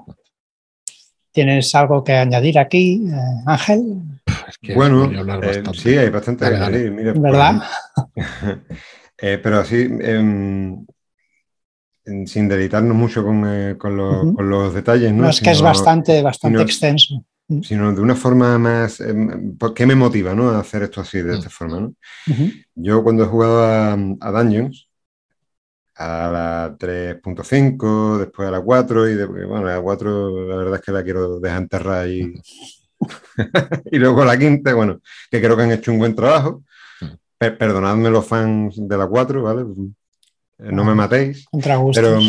¿Tienes 1.36 1.76
algo 1.76 2.02
que 2.02 2.14
añadir 2.14 2.58
aquí, 2.58 3.06
eh, 3.10 3.44
Ángel? 3.46 4.02
bueno, 4.74 5.12
sí, 5.74 5.90
hay 5.90 6.10
bastante 6.10 6.48
que 6.48 6.56
añadir. 6.56 7.14
¿Verdad? 7.20 7.62
Eh, 9.18 9.40
pero 9.42 9.60
así, 9.60 9.88
em, 10.02 10.86
sin 12.26 12.50
dedicarnos 12.50 12.98
mucho 12.98 13.24
con, 13.24 13.44
eh, 13.48 13.78
los, 14.40 14.74
detalles. 14.74 15.14
No, 15.14 15.30
es 15.30 15.40
que 15.40 15.52
es 15.52 15.62
bastante, 15.62 16.22
bastante 16.22 16.62
extenso. 16.62 17.24
Mm. 17.48 17.62
Sino 17.62 17.94
de 17.94 18.02
una 18.02 18.16
forma 18.16 18.58
más. 18.60 19.00
Em, 19.00 19.58
¿Qué 19.74 19.86
me 19.86 19.96
motiva 19.96 20.36
¿no? 20.36 20.50
a 20.50 20.60
hacer 20.60 20.84
esto 20.84 21.00
así, 21.00 21.20
de 21.20 21.32
mm. 21.32 21.34
esta 21.36 21.50
forma? 21.50 21.80
¿no? 21.80 21.94
Yo 22.76 23.04
cuando 23.04 23.24
he 23.24 23.28
jugado 23.28 23.64
a, 23.64 23.94
a 23.94 24.32
Dungeons, 24.32 24.85
a 25.96 26.30
la 26.32 26.76
3.5, 26.78 28.18
después 28.18 28.48
a 28.48 28.52
la 28.52 28.62
4 28.62 29.10
y 29.10 29.26
bueno, 29.26 29.68
a 29.68 29.76
la 29.76 29.82
4 29.82 30.48
la 30.48 30.56
verdad 30.58 30.76
es 30.76 30.82
que 30.82 30.92
la 30.92 31.04
quiero 31.04 31.40
dejar 31.40 31.62
enterrada 31.62 32.08
y, 32.08 32.34
y 33.92 33.98
luego 33.98 34.22
a 34.22 34.26
la 34.26 34.38
quinta, 34.38 34.74
bueno, 34.74 35.00
que 35.32 35.42
creo 35.42 35.56
que 35.56 35.64
han 35.64 35.72
hecho 35.72 35.92
un 35.92 36.00
buen 36.00 36.16
trabajo 36.16 36.64
perdonadme 37.52 38.10
los 38.10 38.28
fans 38.28 38.76
de 38.78 38.98
la 38.98 39.08
4, 39.08 39.44
¿vale? 39.44 39.66
No 40.58 40.84
me 40.84 40.96
matéis. 40.96 41.46
Pero, 41.94 42.20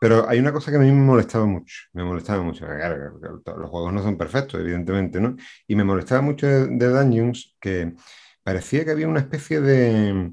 pero 0.00 0.28
hay 0.28 0.38
una 0.38 0.52
cosa 0.52 0.70
que 0.70 0.76
a 0.76 0.80
mí 0.80 0.86
me 0.86 1.04
molestaba 1.04 1.46
mucho. 1.46 1.74
Me 1.92 2.04
molestaba 2.04 2.42
mucho. 2.42 2.66
los 2.66 3.70
juegos 3.70 3.92
no 3.92 4.02
son 4.02 4.16
perfectos, 4.16 4.60
evidentemente, 4.60 5.20
¿no? 5.20 5.36
Y 5.66 5.74
me 5.74 5.84
molestaba 5.84 6.20
mucho 6.20 6.46
de, 6.46 6.88
Dungeons 6.88 7.56
que 7.60 7.94
parecía 8.42 8.84
que 8.84 8.90
había 8.90 9.08
una 9.08 9.20
especie 9.20 9.60
de. 9.60 10.30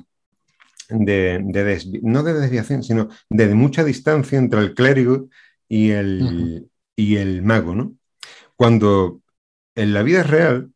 De, 0.90 1.40
no 2.04 2.24
de 2.24 2.34
desviación, 2.34 2.84
sino 2.84 3.10
de, 3.30 3.54
mucha 3.54 3.84
distancia 3.84 4.38
entre 4.38 4.60
el 4.62 4.74
clérigo 4.74 5.30
y 5.68 5.92
el, 5.92 6.70
y 6.96 7.18
el 7.18 7.44
mago, 7.44 7.76
¿no? 7.76 7.96
Cuando 8.56 9.22
en 9.76 9.94
la 9.94 10.04
vida 10.04 10.24
real 10.24 10.72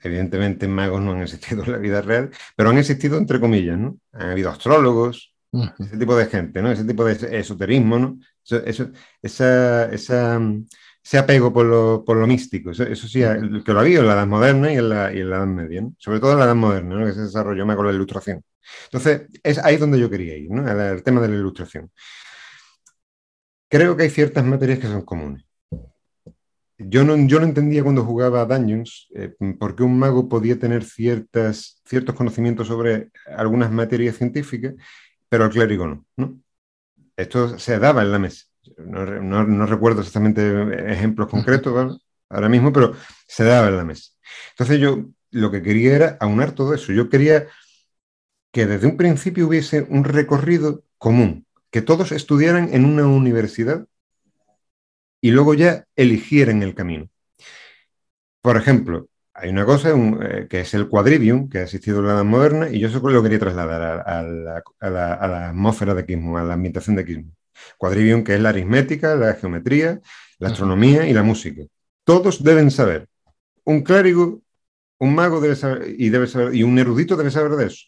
Evidentemente 0.00 0.68
magos 0.68 1.00
no 1.00 1.12
han 1.12 1.22
existido 1.22 1.64
en 1.64 1.72
la 1.72 1.78
vida 1.78 2.02
real, 2.02 2.30
pero 2.54 2.70
han 2.70 2.78
existido 2.78 3.18
entre 3.18 3.40
comillas, 3.40 3.78
¿no? 3.78 3.98
Han 4.12 4.30
habido 4.30 4.50
astrólogos, 4.50 5.34
ese 5.78 5.96
tipo 5.96 6.16
de 6.16 6.26
gente, 6.26 6.60
¿no? 6.60 6.70
Ese 6.70 6.84
tipo 6.84 7.04
de 7.04 7.38
esoterismo, 7.38 7.98
¿no? 7.98 8.18
Eso, 8.44 8.90
esa, 9.22 9.86
ese 9.90 11.18
apego 11.18 11.52
por 11.52 11.66
lo, 11.66 12.04
por 12.04 12.16
lo 12.18 12.26
místico, 12.26 12.70
eso, 12.70 13.08
sí, 13.08 13.20
que 13.64 13.72
lo 13.72 13.78
ha 13.78 13.82
habido 13.82 14.02
en 14.02 14.08
la 14.08 14.14
Edad 14.14 14.26
Moderna 14.26 14.72
y 14.72 14.76
en 14.76 14.88
la, 14.88 15.12
y 15.12 15.20
en 15.20 15.30
la 15.30 15.36
Edad 15.36 15.46
Media, 15.46 15.80
¿no? 15.80 15.94
Sobre 15.98 16.20
todo 16.20 16.32
en 16.32 16.38
la 16.38 16.44
Edad 16.44 16.54
Moderna, 16.54 16.94
¿no? 16.96 17.06
Que 17.06 17.12
se 17.12 17.22
desarrolló 17.22 17.64
más 17.66 17.76
con 17.76 17.86
la 17.86 17.92
Ilustración. 17.92 18.42
Entonces, 18.84 19.28
es 19.42 19.58
ahí 19.58 19.76
donde 19.76 19.98
yo 19.98 20.10
quería 20.10 20.36
ir, 20.36 20.50
¿no? 20.50 20.68
El, 20.68 21.02
tema 21.02 21.20
de 21.20 21.28
la 21.28 21.34
ilustración. 21.34 21.90
Creo 23.68 23.96
que 23.96 24.04
hay 24.04 24.10
ciertas 24.10 24.44
materias 24.44 24.78
que 24.78 24.86
son 24.86 25.02
comunes. 25.02 25.44
Yo 26.78 27.04
no, 27.04 27.16
yo 27.26 27.40
no 27.40 27.46
entendía 27.46 27.82
cuando 27.82 28.04
jugaba 28.04 28.42
a 28.42 28.44
Dungeons 28.44 29.08
eh, 29.14 29.34
por 29.58 29.74
qué 29.74 29.82
un 29.82 29.98
mago 29.98 30.28
podía 30.28 30.58
tener 30.58 30.84
ciertas, 30.84 31.80
ciertos 31.86 32.14
conocimientos 32.14 32.66
sobre 32.68 33.10
algunas 33.34 33.72
materias 33.72 34.16
científicas, 34.16 34.74
pero 35.28 35.46
el 35.46 35.50
clérigo 35.50 35.86
no, 35.86 36.06
¿no? 36.16 36.38
Esto 37.16 37.58
se 37.58 37.78
daba 37.78 38.02
en 38.02 38.12
la 38.12 38.18
mesa. 38.18 38.44
No, 38.78 39.66
recuerdo 39.66 40.00
exactamente 40.00 40.92
ejemplos 40.92 41.28
concretos 41.28 41.98
ahora 42.28 42.48
mismo, 42.48 42.72
pero 42.72 42.94
se 43.26 43.44
daba 43.44 43.68
en 43.68 43.76
la 43.76 43.84
mesa. 43.84 44.10
Entonces 44.50 44.78
yo 44.78 45.06
lo 45.30 45.50
que 45.50 45.62
quería 45.62 45.94
era 45.96 46.16
aunar 46.20 46.52
todo 46.52 46.74
eso. 46.74 46.92
Yo 46.92 47.08
quería 47.08 47.46
que 48.52 48.66
desde 48.66 48.86
un 48.86 48.96
principio 48.96 49.46
hubiese 49.46 49.86
un 49.88 50.04
recorrido 50.04 50.84
común, 50.98 51.46
que 51.70 51.82
todos 51.82 52.12
estudiaran 52.12 52.72
en 52.72 52.84
una 52.84 53.06
universidad 53.06 53.86
y 55.20 55.30
luego 55.30 55.54
ya 55.54 55.86
eligieran 55.96 56.62
el 56.62 56.74
camino. 56.74 57.08
Por 58.40 58.56
ejemplo, 58.56 59.08
hay 59.34 59.50
una 59.50 59.64
cosa 59.64 59.90
eh, 59.90 60.46
que 60.48 60.60
es 60.60 60.72
el 60.74 60.88
quadrivium, 60.88 61.48
que 61.48 61.58
ha 61.58 61.62
existido 61.64 61.98
en 61.98 62.06
la 62.06 62.14
edad 62.14 62.24
moderna, 62.24 62.70
y 62.70 62.78
yo 62.78 62.88
eso 62.88 63.00
lo 63.00 63.22
quería 63.22 63.38
trasladar 63.38 64.04
a, 64.06 64.22
la, 64.22 65.48
atmósfera 65.48 65.94
de 65.94 66.06
Quismo, 66.06 66.38
a 66.38 66.44
la 66.44 66.54
ambientación 66.54 66.96
de 66.96 67.04
Quismo. 67.04 67.32
Quadrivium, 67.76 68.24
que 68.24 68.34
es 68.34 68.40
la 68.40 68.50
aritmética, 68.50 69.14
la 69.16 69.34
geometría, 69.34 70.00
la 70.38 70.48
astronomía 70.48 71.06
y 71.06 71.12
la 71.12 71.22
música. 71.22 71.62
Todos 72.04 72.42
deben 72.42 72.70
saber. 72.70 73.08
Un 73.64 73.82
clérigo, 73.82 74.40
un 74.98 75.14
mago 75.14 75.40
debe 75.40 75.56
saber, 75.56 75.94
y 75.98 76.08
debe 76.08 76.26
saber, 76.26 76.54
y 76.54 76.62
un 76.62 76.78
erudito 76.78 77.16
debe 77.16 77.30
saber 77.30 77.52
de 77.52 77.66
eso. 77.66 77.86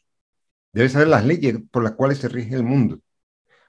Debe 0.73 0.89
saber 0.89 1.09
las 1.09 1.25
leyes 1.25 1.57
por 1.71 1.83
las 1.83 1.93
cuales 1.93 2.19
se 2.19 2.29
rige 2.29 2.55
el 2.55 2.63
mundo. 2.63 3.01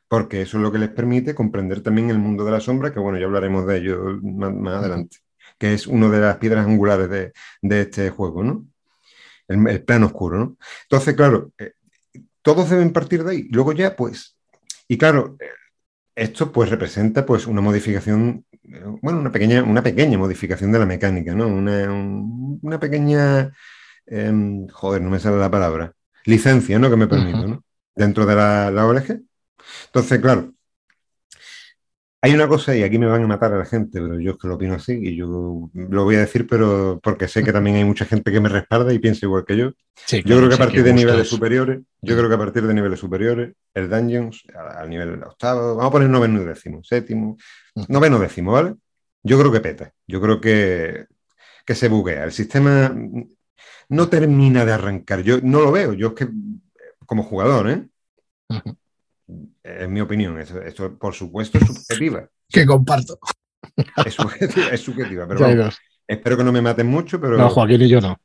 Porque 0.08 0.42
eso 0.42 0.58
es 0.58 0.64
lo 0.64 0.72
que 0.72 0.80
les 0.80 0.90
permite 0.90 1.36
comprender 1.36 1.82
también 1.82 2.10
el 2.10 2.20
mundo 2.20 2.46
de 2.46 2.52
la 2.52 2.60
sombra, 2.60 2.94
que 2.94 3.00
bueno, 3.00 3.20
ya 3.20 3.26
hablaremos 3.26 3.68
de 3.68 3.78
ello 3.78 4.20
más, 4.22 4.76
adelante, 4.76 5.18
que 5.58 5.74
es 5.74 5.88
una 5.88 6.10
de 6.10 6.20
las 6.20 6.38
piedras 6.38 6.66
angulares 6.66 7.10
de, 7.10 7.82
este 7.82 8.10
juego, 8.10 8.44
¿no? 8.44 8.68
El, 9.48 9.84
plano 9.84 10.08
oscuro, 10.08 10.40
¿no? 10.40 10.58
Entonces, 10.84 11.16
claro, 11.16 11.52
eh, 11.60 11.74
todos 12.42 12.70
deben 12.70 12.94
partir 12.94 13.24
de 13.24 13.32
ahí. 13.32 13.48
Luego 13.52 13.74
ya, 13.74 13.96
pues, 13.96 14.38
y 14.88 14.98
claro, 14.98 15.38
eh, 15.40 15.48
esto 16.16 16.52
pues 16.52 16.70
representa 16.70 17.26
pues 17.26 17.48
una 17.48 17.62
modificación, 17.62 18.46
bueno, 19.02 19.20
una 19.20 19.32
pequeña, 19.32 19.64
una 19.64 19.84
pequeña 19.84 20.18
modificación 20.18 20.72
de 20.72 20.80
la 20.80 20.86
mecánica, 20.86 21.34
¿no? 21.34 21.48
Una, 21.48 22.80
pequeña, 22.80 23.52
em, 24.06 24.68
joder, 24.68 25.02
no 25.02 25.10
me 25.10 25.20
sale 25.20 25.38
la 25.38 25.52
palabra, 25.52 25.94
licencia, 26.26 26.80
¿no? 26.80 26.90
Que 26.90 26.98
me 26.98 27.08
permito, 27.08 27.48
¿no? 27.48 27.64
Dentro 27.96 28.26
de 28.26 28.36
la, 28.36 28.72
la 28.72 28.86
OLG. 28.86 29.22
Entonces, 29.88 30.20
claro, 30.20 30.54
hay 32.22 32.34
una 32.34 32.50
cosa, 32.50 32.76
y 32.76 32.84
aquí 32.84 32.98
me 32.98 33.06
van 33.06 33.24
a 33.24 33.28
matar 33.28 33.54
a 33.54 33.58
la 33.58 33.66
gente, 33.66 34.02
pero 34.02 34.20
yo 34.20 34.32
es 34.32 34.38
que 34.38 34.48
lo 34.50 34.56
opino 34.56 34.74
así, 34.74 34.92
y 35.02 35.16
yo 35.16 35.70
lo 35.74 36.04
voy 36.04 36.16
a 36.16 36.20
decir, 36.20 36.46
pero 36.48 37.00
porque 37.02 37.30
sé 37.30 37.44
que 37.44 37.54
también 37.54 37.78
hay 37.78 37.86
mucha 37.86 38.04
gente 38.04 38.30
que 38.30 38.42
me 38.42 38.50
respalda 38.50 38.94
y 38.94 39.00
piensa 39.00 39.26
igual 39.26 39.46
que 39.46 39.56
yo. 39.56 39.72
yo 40.26 40.38
creo 40.38 40.50
que 40.50 40.56
a 40.56 40.58
partir 40.58 40.84
de 40.84 40.94
niveles 40.94 41.30
superiores, 41.30 41.80
yo 42.02 42.18
creo 42.18 42.28
que 42.28 42.36
a 42.36 42.38
partir 42.38 42.68
de 42.68 42.74
niveles 42.74 43.00
superiores, 43.00 43.54
el 43.74 43.90
Dungeons, 43.90 44.44
al 44.54 44.90
nivel 44.90 45.24
octavo, 45.24 45.76
vamos 45.76 45.90
a 45.90 45.92
poner 45.92 46.10
noveno 46.10 46.42
y 46.42 46.46
décimo, 46.46 46.84
séptimo, 46.84 47.38
noveno 47.88 48.20
décimo, 48.20 48.52
¿vale? 48.52 48.76
Yo 49.24 49.40
creo 49.40 49.52
que 49.52 49.62
peta, 49.62 49.94
yo 50.06 50.20
creo 50.20 50.42
que, 50.42 51.06
que 51.66 51.76
se 51.76 51.88
buguea. 51.88 52.26
El 52.26 52.34
sistema 52.34 52.94
no 53.90 54.08
termina 54.08 54.66
de 54.66 54.72
arrancar, 54.72 55.22
yo 55.22 55.40
no 55.42 55.62
lo 55.62 55.72
veo, 55.72 55.94
yo 55.94 56.10
es 56.10 56.14
que 56.14 56.30
como 57.06 57.24
jugador, 57.24 57.70
¿eh? 57.70 57.88
Es 59.64 59.90
mi 59.90 60.02
opinión. 60.02 60.40
Esto, 60.40 60.98
por 60.98 61.14
supuesto, 61.14 61.58
es 61.58 61.66
subjetiva. 61.66 62.28
Que 62.48 62.66
comparto. 62.66 63.20
Es 64.74 64.82
subjetiva, 64.82 65.28
pero 65.28 65.70
espero 66.08 66.38
que 66.38 66.44
no 66.44 66.52
me 66.52 66.62
maten 66.62 66.88
mucho, 66.88 67.20
pero... 67.22 67.38
No, 67.38 67.50
Joaquín 67.50 67.82
y 67.82 67.88
yo 67.88 68.02
no. 68.02 68.20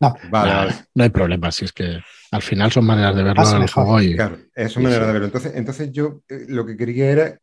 Vale, 0.30 0.74
no, 0.94 1.04
hay 1.04 1.10
problema, 1.10 1.50
si 1.50 1.64
es 1.64 1.72
que 1.72 2.00
al 2.30 2.42
final 2.42 2.70
son 2.70 2.84
maneras 2.84 3.16
de 3.16 3.22
verlo 3.22 3.56
en 3.56 3.62
el 3.62 3.70
juego. 3.70 3.98
Claro, 4.14 4.38
es 4.54 4.76
manera 4.76 5.06
de 5.06 5.12
verlo. 5.12 5.26
Entonces, 5.26 5.52
entonces 5.54 5.90
yo 5.90 6.22
eh, 6.28 6.46
lo 6.48 6.66
que 6.66 6.76
quería 6.76 7.10
era 7.10 7.38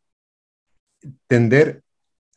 tender 1.28 1.84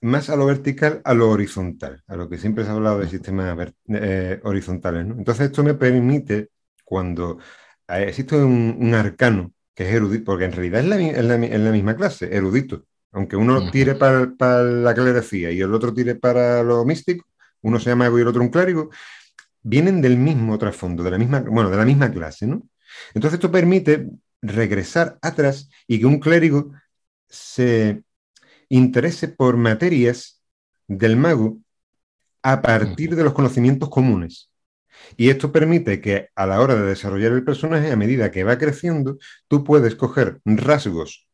más 0.04 0.30
a 0.30 0.36
lo 0.36 0.46
vertical, 0.46 1.00
a 1.04 1.14
lo 1.14 1.30
horizontal, 1.30 2.02
a 2.06 2.16
lo 2.16 2.28
que 2.28 2.38
siempre 2.38 2.64
se 2.64 2.70
ha 2.70 2.74
hablado 2.74 3.00
de 3.00 3.08
sistemas 3.08 3.56
eh, 3.88 4.40
horizontales. 4.44 5.06
Entonces, 5.06 5.46
esto 5.46 5.62
me 5.64 5.74
permite, 5.74 6.50
cuando 6.84 7.38
eh, 7.88 8.06
existe 8.08 8.36
un 8.36 8.94
arcano 8.94 9.54
que 9.74 9.88
es 9.88 9.94
erudito, 9.94 10.24
porque 10.24 10.44
en 10.44 10.52
realidad 10.52 10.80
es 10.80 10.86
la, 11.24 11.36
la, 11.36 11.72
misma 11.72 11.96
clase, 11.96 12.34
erudito. 12.34 12.84
Aunque 13.12 13.36
uno 13.36 13.70
tire 13.70 13.94
para, 13.96 14.62
la 14.62 14.94
clerecía 14.94 15.50
y 15.50 15.60
el 15.60 15.74
otro 15.74 15.92
tire 15.92 16.14
para 16.16 16.62
lo 16.62 16.84
místico, 16.84 17.26
uno 17.62 17.78
se 17.78 17.90
llama 17.90 18.04
mago 18.04 18.18
y 18.18 18.22
el 18.22 18.28
otro 18.28 18.42
un 18.42 18.50
clérigo, 18.50 18.90
vienen 19.62 20.00
del 20.00 20.16
mismo 20.16 20.58
trasfondo, 20.58 21.02
de 21.02 21.10
la 21.10 21.18
misma, 21.18 21.40
bueno, 21.40 21.70
de 21.70 21.76
la 21.76 21.84
misma 21.84 22.10
clase, 22.10 22.46
¿no? 22.46 22.62
Entonces 23.14 23.38
esto 23.38 23.50
permite 23.50 24.08
regresar 24.42 25.18
atrás 25.22 25.68
y 25.86 25.98
que 25.98 26.06
un 26.06 26.20
clérigo 26.20 26.72
se 27.28 28.02
interese 28.68 29.28
por 29.28 29.56
materias 29.56 30.42
del 30.86 31.16
mago 31.16 31.58
a 32.42 32.60
partir 32.62 33.16
de 33.16 33.24
los 33.24 33.32
conocimientos 33.32 33.88
comunes. 33.88 34.50
Y 35.16 35.30
esto 35.30 35.52
permite 35.52 36.00
que 36.00 36.28
a 36.34 36.46
la 36.46 36.60
hora 36.60 36.74
de 36.74 36.86
desarrollar 36.86 37.32
el 37.32 37.44
personaje, 37.44 37.90
a 37.90 37.96
medida 37.96 38.30
que 38.30 38.44
va 38.44 38.58
creciendo, 38.58 39.18
tú 39.48 39.64
puedes 39.64 39.96
coger 39.96 40.40
rasgos, 40.44 41.26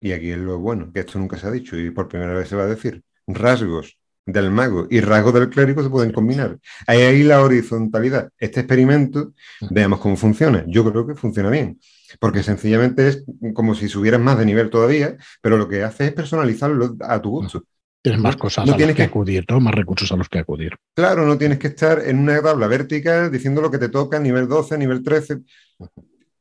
y 0.00 0.12
aquí 0.12 0.30
es 0.30 0.38
lo 0.38 0.58
bueno, 0.58 0.92
que 0.92 1.00
esto 1.00 1.18
nunca 1.18 1.38
se 1.38 1.46
ha 1.46 1.50
dicho 1.50 1.76
y 1.76 1.90
por 1.90 2.08
primera 2.08 2.34
vez 2.34 2.48
se 2.48 2.56
va 2.56 2.64
a 2.64 2.66
decir, 2.66 3.04
rasgos 3.26 3.98
del 4.26 4.50
mago 4.50 4.86
y 4.90 5.00
rasgos 5.00 5.34
del 5.34 5.50
clérigo 5.50 5.82
se 5.82 5.90
pueden 5.90 6.12
combinar. 6.12 6.58
Hay 6.86 7.00
ahí 7.02 7.22
la 7.22 7.42
horizontalidad. 7.42 8.30
Este 8.38 8.60
experimento, 8.60 9.32
veamos 9.70 10.00
cómo 10.00 10.16
funciona. 10.16 10.64
Yo 10.66 10.88
creo 10.90 11.06
que 11.06 11.14
funciona 11.14 11.50
bien, 11.50 11.80
porque 12.20 12.42
sencillamente 12.42 13.08
es 13.08 13.24
como 13.54 13.74
si 13.74 13.88
subieras 13.88 14.20
más 14.20 14.38
de 14.38 14.46
nivel 14.46 14.70
todavía, 14.70 15.16
pero 15.40 15.56
lo 15.56 15.68
que 15.68 15.82
hace 15.82 16.06
es 16.06 16.12
personalizarlo 16.12 16.96
a 17.00 17.20
tu 17.20 17.30
gusto. 17.30 17.64
Tienes 18.02 18.20
más 18.20 18.36
cosas 18.36 18.68
a 18.68 18.76
las 18.76 18.94
que, 18.94 19.02
acudir, 19.04 19.44
¿no? 19.48 19.60
Más 19.60 19.74
recursos 19.74 20.10
a 20.10 20.16
los 20.16 20.28
que 20.28 20.40
acudir. 20.40 20.72
Claro, 20.92 21.24
no 21.24 21.38
tienes 21.38 21.58
que 21.58 21.68
estar 21.68 22.02
en 22.04 22.18
una 22.18 22.42
tabla 22.42 22.66
vertical 22.66 23.30
diciendo 23.30 23.62
lo 23.62 23.70
que 23.70 23.78
te 23.78 23.88
toca, 23.88 24.18
nivel 24.18 24.48
12, 24.48 24.76
nivel 24.76 25.04
13. 25.04 25.38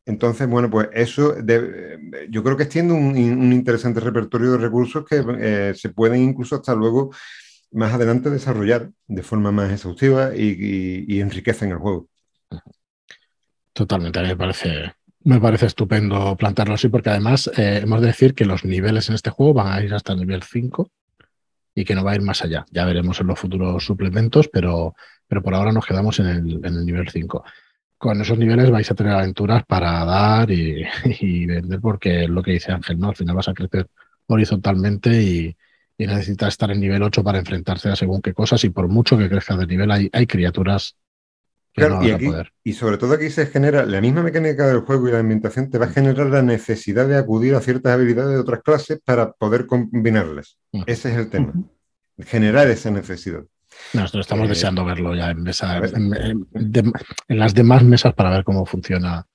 Entonces, 0.07 0.47
bueno, 0.47 0.71
pues 0.71 0.89
eso 0.93 1.35
yo 2.29 2.43
creo 2.43 2.57
que 2.57 2.63
extiende 2.63 2.93
un, 2.93 3.53
interesante 3.53 3.99
repertorio 3.99 4.53
de 4.53 4.57
recursos 4.57 5.05
que 5.05 5.23
eh, 5.39 5.73
se 5.75 5.89
pueden 5.89 6.23
incluso 6.23 6.55
hasta 6.55 6.73
luego 6.73 7.11
más 7.71 7.93
adelante 7.93 8.29
desarrollar 8.29 8.91
de 9.07 9.23
forma 9.23 9.51
más 9.51 9.71
exhaustiva 9.71 10.35
y, 10.35 11.19
enriquecen 11.19 11.71
el 11.71 11.77
juego. 11.77 12.07
Totalmente, 13.73 14.19
a 14.19 14.23
mí 14.23 14.29
me 14.29 14.35
parece, 14.35 14.93
me 15.23 15.39
parece 15.39 15.67
estupendo 15.67 16.35
plantearlo 16.35 16.73
así 16.73 16.89
porque 16.89 17.09
además 17.09 17.49
eh, 17.57 17.79
hemos 17.83 18.01
de 18.01 18.07
decir 18.07 18.33
que 18.35 18.45
los 18.45 18.65
niveles 18.65 19.07
en 19.09 19.15
este 19.15 19.29
juego 19.29 19.53
van 19.53 19.73
a 19.73 19.81
ir 19.81 19.93
hasta 19.93 20.13
el 20.13 20.19
nivel 20.19 20.43
5 20.43 20.91
y 21.73 21.85
que 21.85 21.95
no 21.95 22.03
va 22.03 22.11
a 22.11 22.15
ir 22.15 22.21
más 22.21 22.43
allá. 22.43 22.65
Ya 22.71 22.85
veremos 22.85 23.19
en 23.21 23.27
los 23.27 23.39
futuros 23.39 23.85
suplementos, 23.85 24.49
pero, 24.51 24.93
pero 25.27 25.41
por 25.41 25.55
ahora 25.55 25.71
nos 25.71 25.85
quedamos 25.85 26.19
en 26.19 26.27
el, 26.27 26.85
nivel 26.85 27.09
5. 27.09 27.43
Con 27.97 28.19
esos 28.19 28.37
niveles 28.37 28.69
vais 28.69 28.91
a 28.91 28.95
tener 28.95 29.13
aventuras 29.13 29.63
para 29.65 30.03
dar 30.03 30.51
y, 30.51 31.45
vender, 31.45 31.79
porque 31.79 32.25
es 32.25 32.29
lo 32.29 32.43
que 32.43 32.51
dice 32.51 32.73
Ángel, 32.73 32.99
¿no? 32.99 33.09
Al 33.09 33.15
final 33.15 33.35
vas 33.35 33.47
a 33.47 33.53
crecer 33.53 33.87
horizontalmente 34.27 35.21
y, 35.21 35.55
necesitas 36.07 36.49
estar 36.49 36.71
en 36.71 36.79
nivel 36.79 37.03
8 37.03 37.23
para 37.23 37.39
enfrentarse 37.39 37.89
a 37.89 37.95
según 37.95 38.21
qué 38.21 38.33
cosas, 38.33 38.63
y 38.63 38.69
por 38.69 38.87
mucho 38.87 39.17
que 39.17 39.29
crezca 39.29 39.57
de 39.57 39.67
nivel, 39.67 39.91
hay, 39.91 40.09
hay 40.11 40.27
criaturas 40.27 40.95
que 41.73 41.87
no 41.87 42.05
y, 42.05 42.25
poder. 42.25 42.51
y 42.63 42.73
sobre 42.73 42.97
todo 42.97 43.13
aquí 43.13 43.29
se 43.29 43.45
genera 43.45 43.85
la 43.85 44.01
misma 44.01 44.23
mecánica 44.23 44.67
del 44.67 44.81
juego 44.81 45.07
y 45.07 45.11
la 45.13 45.19
ambientación 45.19 45.69
te 45.69 45.77
va 45.77 45.85
a 45.85 45.89
generar 45.89 46.27
la 46.27 46.41
necesidad 46.41 47.07
de 47.07 47.17
acudir 47.17 47.55
a 47.55 47.61
ciertas 47.61 47.93
habilidades 47.93 48.33
de 48.33 48.39
otras 48.39 48.61
clases 48.61 48.99
para 49.03 49.31
poder 49.31 49.67
combinarlas. 49.67 50.57
Ese 50.85 51.11
es 51.11 51.17
el 51.17 51.29
tema. 51.29 51.53
Generar 52.19 52.67
esa 52.67 52.91
necesidad. 52.91 53.43
Nosotros 53.93 54.25
estamos 54.25 54.47
eh, 54.47 54.49
deseando 54.49 54.83
verlo 54.83 55.15
ya 55.15 55.31
en, 55.31 55.43
mesa, 55.43 55.77
en, 55.77 56.45
las 57.29 57.53
demás 57.53 57.83
mesas 57.83 58.13
para 58.13 58.29
ver 58.29 58.43
cómo 58.43 58.65
funciona 58.65 59.25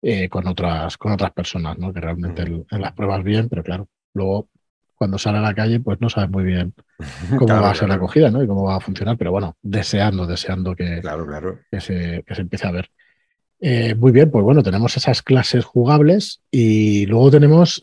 eh, 0.00 0.28
con, 0.28 0.46
otras, 0.46 0.96
con 0.96 1.12
otras 1.12 1.32
personas, 1.32 1.78
¿no? 1.78 1.92
que 1.92 2.00
realmente 2.00 2.42
en 2.42 2.80
las 2.80 2.92
pruebas 2.92 3.22
bien, 3.22 3.48
pero 3.48 3.62
claro, 3.62 3.88
luego 4.14 4.48
cuando 5.04 5.18
sale 5.18 5.38
a 5.38 5.42
la 5.42 5.54
calle, 5.54 5.80
pues 5.80 6.00
no 6.00 6.08
sabe 6.08 6.28
muy 6.28 6.44
bien 6.44 6.74
cómo 7.38 7.60
va 7.60 7.70
a 7.70 7.74
ser 7.74 7.88
la 7.88 7.94
acogida 7.94 8.30
¿no? 8.30 8.42
y 8.42 8.46
cómo 8.46 8.64
va 8.64 8.76
a 8.76 8.80
funcionar, 8.80 9.16
pero 9.16 9.30
bueno, 9.30 9.56
deseando, 9.62 10.26
deseando 10.26 10.74
que, 10.74 11.00
claro, 11.00 11.26
claro. 11.26 11.58
que, 11.70 11.80
se, 11.80 12.24
que 12.26 12.34
se 12.34 12.40
empiece 12.42 12.66
a 12.66 12.72
ver. 12.72 12.90
Eh, 13.60 13.94
muy 13.94 14.12
bien, 14.12 14.30
pues 14.30 14.44
bueno, 14.44 14.62
tenemos 14.62 14.96
esas 14.96 15.22
clases 15.22 15.64
jugables 15.64 16.42
y 16.50 17.06
luego 17.06 17.30
tenemos, 17.30 17.82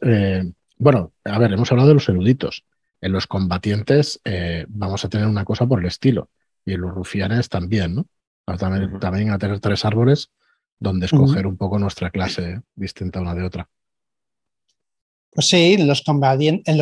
bueno, 0.78 1.14
a 1.24 1.40
ver, 1.40 1.54
hemos 1.54 1.72
hablado 1.72 1.88
de 1.90 1.94
los 1.96 2.10
eruditos 2.10 2.64
en 3.02 3.12
los 3.12 3.28
combatientes 3.28 4.22
eh, 4.24 4.66
vamos 4.70 5.04
a 5.04 5.10
tener 5.10 5.28
una 5.28 5.44
cosa 5.44 5.66
por 5.66 5.80
el 5.80 5.88
estilo. 5.88 6.30
Y 6.64 6.74
en 6.74 6.82
los 6.82 6.94
rufianes 6.94 7.50
también, 7.50 7.96
¿no? 7.96 8.06
También, 8.58 9.00
también 9.00 9.32
a 9.32 9.40
tener 9.40 9.60
tres 9.60 9.84
árboles 9.86 10.30
donde 10.80 11.08
escoger 11.08 11.48
un 11.48 11.58
poco 11.58 11.80
nuestra 11.80 12.12
clase 12.12 12.62
distinta 12.76 13.22
una 13.22 13.34
de 13.34 13.44
otra. 13.44 13.70
Pues 15.34 15.48
sí, 15.48 15.76
en 15.78 15.88
los, 15.88 16.02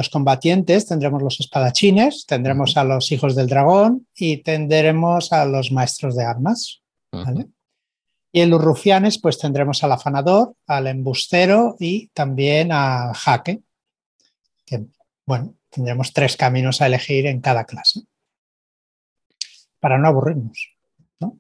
combatientes 0.10 0.88
tendremos 0.88 1.22
los 1.22 1.40
espadachines, 1.40 2.26
tendremos 2.26 2.78
a 2.78 2.84
los 2.84 3.12
hijos 3.12 3.36
del 3.36 3.48
dragón 3.48 4.08
y 4.16 4.38
tendremos 4.38 5.32
a 5.32 5.46
los 5.46 5.72
maestros 5.72 6.16
de 6.16 6.26
armas. 6.26 6.82
Y 8.32 8.42
en 8.42 8.50
los 8.50 8.62
rufianes, 8.64 9.20
pues 9.20 9.38
tendremos 9.38 9.84
al 9.84 9.92
afanador, 9.92 10.56
al 10.66 10.88
embustero 10.88 11.76
y 11.80 12.08
también 12.08 12.72
a 12.72 13.14
jaque. 13.14 13.62
Que, 14.66 14.86
bueno, 15.28 15.56
tendremos 15.70 16.12
tres 16.12 16.36
caminos 16.36 16.82
a 16.82 16.88
elegir 16.88 17.28
en 17.28 17.42
cada 17.42 17.66
clase. 17.66 18.02
Para 19.80 20.00
no 20.00 20.08
aburrirnos. 20.08 20.76
¿no? 21.20 21.40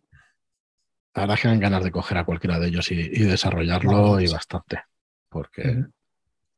La 1.16 1.24
verdad 1.24 1.38
es 1.38 1.42
que 1.42 1.48
dan 1.48 1.60
ganas 1.60 1.84
de 1.84 1.92
coger 1.92 2.20
a 2.20 2.26
cualquiera 2.26 2.60
de 2.60 2.68
ellos 2.68 2.92
y, 2.92 3.24
desarrollarlo 3.24 4.20
y 4.20 4.28
bastante. 4.28 4.82
Porque. 5.28 5.86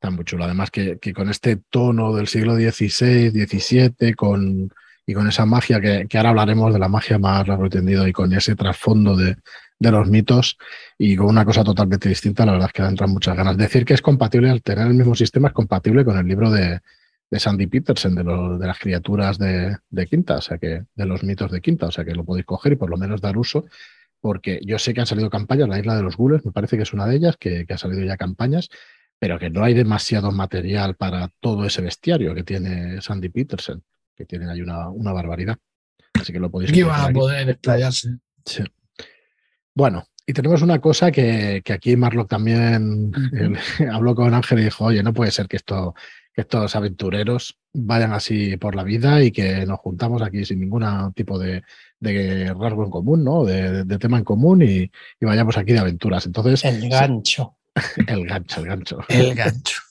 Está 0.02 0.10
muy 0.10 0.26
chulo. 0.26 0.46
Además 0.46 0.72
que, 0.72 0.98
con 1.14 1.30
este 1.30 1.58
tono 1.58 2.12
del 2.16 2.26
siglo 2.26 2.56
XVI, 2.56 3.30
XVII, 3.30 4.16
con, 4.16 4.74
y 5.06 5.14
con 5.14 5.28
esa 5.28 5.46
magia 5.46 5.80
que, 5.80 6.08
ahora 6.18 6.30
hablaremos 6.30 6.74
de 6.74 6.80
la 6.80 6.88
magia 6.88 7.20
más 7.20 7.48
largo 7.48 7.66
entendido 7.66 8.08
y 8.08 8.12
con 8.12 8.34
ese 8.34 8.56
trasfondo 8.56 9.16
de, 9.16 9.38
los 9.78 10.08
mitos 10.08 10.58
y 10.98 11.16
con 11.16 11.28
una 11.28 11.46
cosa 11.46 11.64
totalmente 11.64 12.10
distinta, 12.10 12.48
la 12.48 12.54
verdad 12.54 12.70
es 12.70 12.74
que 12.74 12.82
entran 12.82 13.12
muchas 13.12 13.38
ganas. 13.38 13.56
Decir 13.58 13.86
que 13.86 13.94
es 13.94 14.02
compatible, 14.02 14.50
al 14.50 14.64
tener 14.64 14.88
el 14.88 14.96
mismo 14.96 15.14
sistema, 15.14 15.50
es 15.50 15.54
compatible 15.54 16.04
con 16.04 16.18
el 16.18 16.26
libro 16.26 16.50
de, 16.50 16.80
Sandy 17.38 17.68
Peterson, 17.68 18.16
de, 18.16 18.24
de 18.24 18.68
las 18.68 18.80
criaturas 18.80 19.38
de, 19.38 19.78
Quinta, 20.10 20.38
o 20.38 20.42
sea 20.42 20.58
que 20.58 20.82
de 20.96 21.06
los 21.06 21.22
mitos 21.22 21.52
de 21.52 21.62
Quinta, 21.62 21.86
o 21.86 21.92
sea 21.92 22.04
que 22.04 22.16
lo 22.16 22.24
podéis 22.24 22.48
coger 22.48 22.74
y 22.74 22.76
por 22.76 22.90
lo 22.90 22.98
menos 22.98 23.22
dar 23.22 23.38
uso, 23.38 23.66
porque 24.20 24.62
yo 24.66 24.80
sé 24.80 24.96
que 24.96 25.02
han 25.02 25.06
salido 25.06 25.30
campañas, 25.30 25.70
la 25.70 25.78
isla 25.78 25.96
de 25.96 26.02
los 26.02 26.18
gules, 26.18 26.44
me 26.44 26.52
parece 26.52 26.76
que 26.76 26.84
es 26.84 26.94
una 26.94 27.06
de 27.06 27.18
ellas, 27.18 27.38
que 27.38 27.68
ha 27.70 27.78
salido 27.78 28.04
ya 28.04 28.18
campañas, 28.18 28.72
pero 29.22 29.38
que 29.38 29.52
no 29.52 29.64
hay 29.64 29.76
demasiado 29.76 30.32
material 30.32 30.96
para 30.96 31.30
todo 31.40 31.64
ese 31.64 31.84
bestiario 31.84 32.34
que 32.34 32.44
tiene 32.44 33.00
Sandy 33.04 33.30
Peterson, 33.30 33.84
que 34.16 34.26
tiene 34.26 34.50
ahí 34.50 34.64
una, 34.64 34.90
una 34.90 35.14
barbaridad. 35.14 35.60
Así 36.20 36.34
que 36.34 36.40
lo 36.40 36.50
podéis 36.50 36.72
Aquí 36.72 36.82
va 36.82 37.06
a 37.06 37.12
poder 37.12 37.48
explayarse. 37.48 38.18
Sí. 38.44 38.64
Bueno, 39.76 40.08
y 40.26 40.34
tenemos 40.34 40.64
una 40.64 40.82
cosa 40.82 41.12
que, 41.12 41.62
aquí 41.72 41.96
Marlock 41.96 42.30
también 42.30 43.12
habló 43.94 44.16
con 44.16 44.34
Ángel 44.34 44.58
y 44.58 44.64
dijo, 44.64 44.86
oye, 44.86 45.04
no 45.04 45.14
puede 45.14 45.30
ser 45.30 45.48
que, 45.48 45.58
esto, 45.58 45.94
que 46.34 46.42
estos 46.42 46.76
aventureros 46.76 47.60
vayan 47.74 48.14
así 48.14 48.58
por 48.58 48.74
la 48.74 48.84
vida 48.84 49.22
y 49.22 49.30
que 49.30 49.68
nos 49.68 49.78
juntamos 49.82 50.24
aquí 50.24 50.46
sin 50.46 50.62
ningún 50.62 50.84
tipo 51.14 51.38
de, 51.38 51.62
rasgo 52.00 52.86
en 52.86 52.90
común, 52.90 53.24
¿no? 53.24 53.46
De, 53.46 53.86
tema 54.00 54.18
en 54.18 54.24
común 54.24 54.64
y, 54.64 54.90
y, 55.20 55.26
vayamos 55.26 55.60
aquí 55.60 55.74
de 55.74 55.80
aventuras. 55.80 56.26
Entonces, 56.26 56.66
el 56.66 56.90
gancho. 56.90 57.60
El 58.08 58.28
gancho, 58.28 58.62
el 58.62 58.68
gancho. 58.68 59.00
El 59.08 59.34
gancho. 59.36 59.82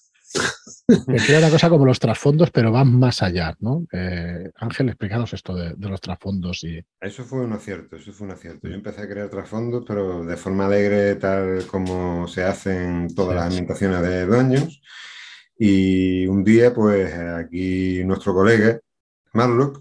Me 1.07 1.16
queda 1.18 1.39
una 1.39 1.51
cosa 1.51 1.68
como 1.68 1.85
los 1.85 1.99
trasfondos, 1.99 2.51
pero 2.51 2.70
van 2.70 2.99
más 2.99 3.22
allá, 3.22 3.57
¿no? 3.61 3.87
Eh, 3.93 4.51
Ángel, 4.57 4.89
explícanos 4.89 5.33
esto 5.33 5.55
de, 5.55 5.74
los 5.76 6.01
trasfondos 6.01 6.62
y. 6.64 6.85
Eso 7.01 7.24
fue 7.24 7.41
un 7.41 7.53
acierto, 7.53 7.97
eso 7.97 8.12
fue 8.12 8.26
un 8.26 8.33
acierto. 8.33 8.68
Yo 8.68 8.74
empecé 8.74 9.03
a 9.03 9.09
crear 9.09 9.28
trasfondos, 9.28 9.85
pero 9.87 10.24
de 10.24 10.37
forma 10.37 10.66
alegre, 10.66 11.16
tal 11.16 11.66
como 11.66 12.28
se 12.28 12.45
hacen 12.45 13.12
todas 13.14 13.37
las 13.37 13.47
ambientaciones 13.47 14.03
de 14.03 14.26
Dungeons. 14.26 14.81
Y 15.59 16.26
un 16.26 16.43
día, 16.45 16.72
pues 16.72 17.12
aquí 17.14 18.03
nuestro 18.05 18.33
colega, 18.33 18.81
Marlock, 19.33 19.81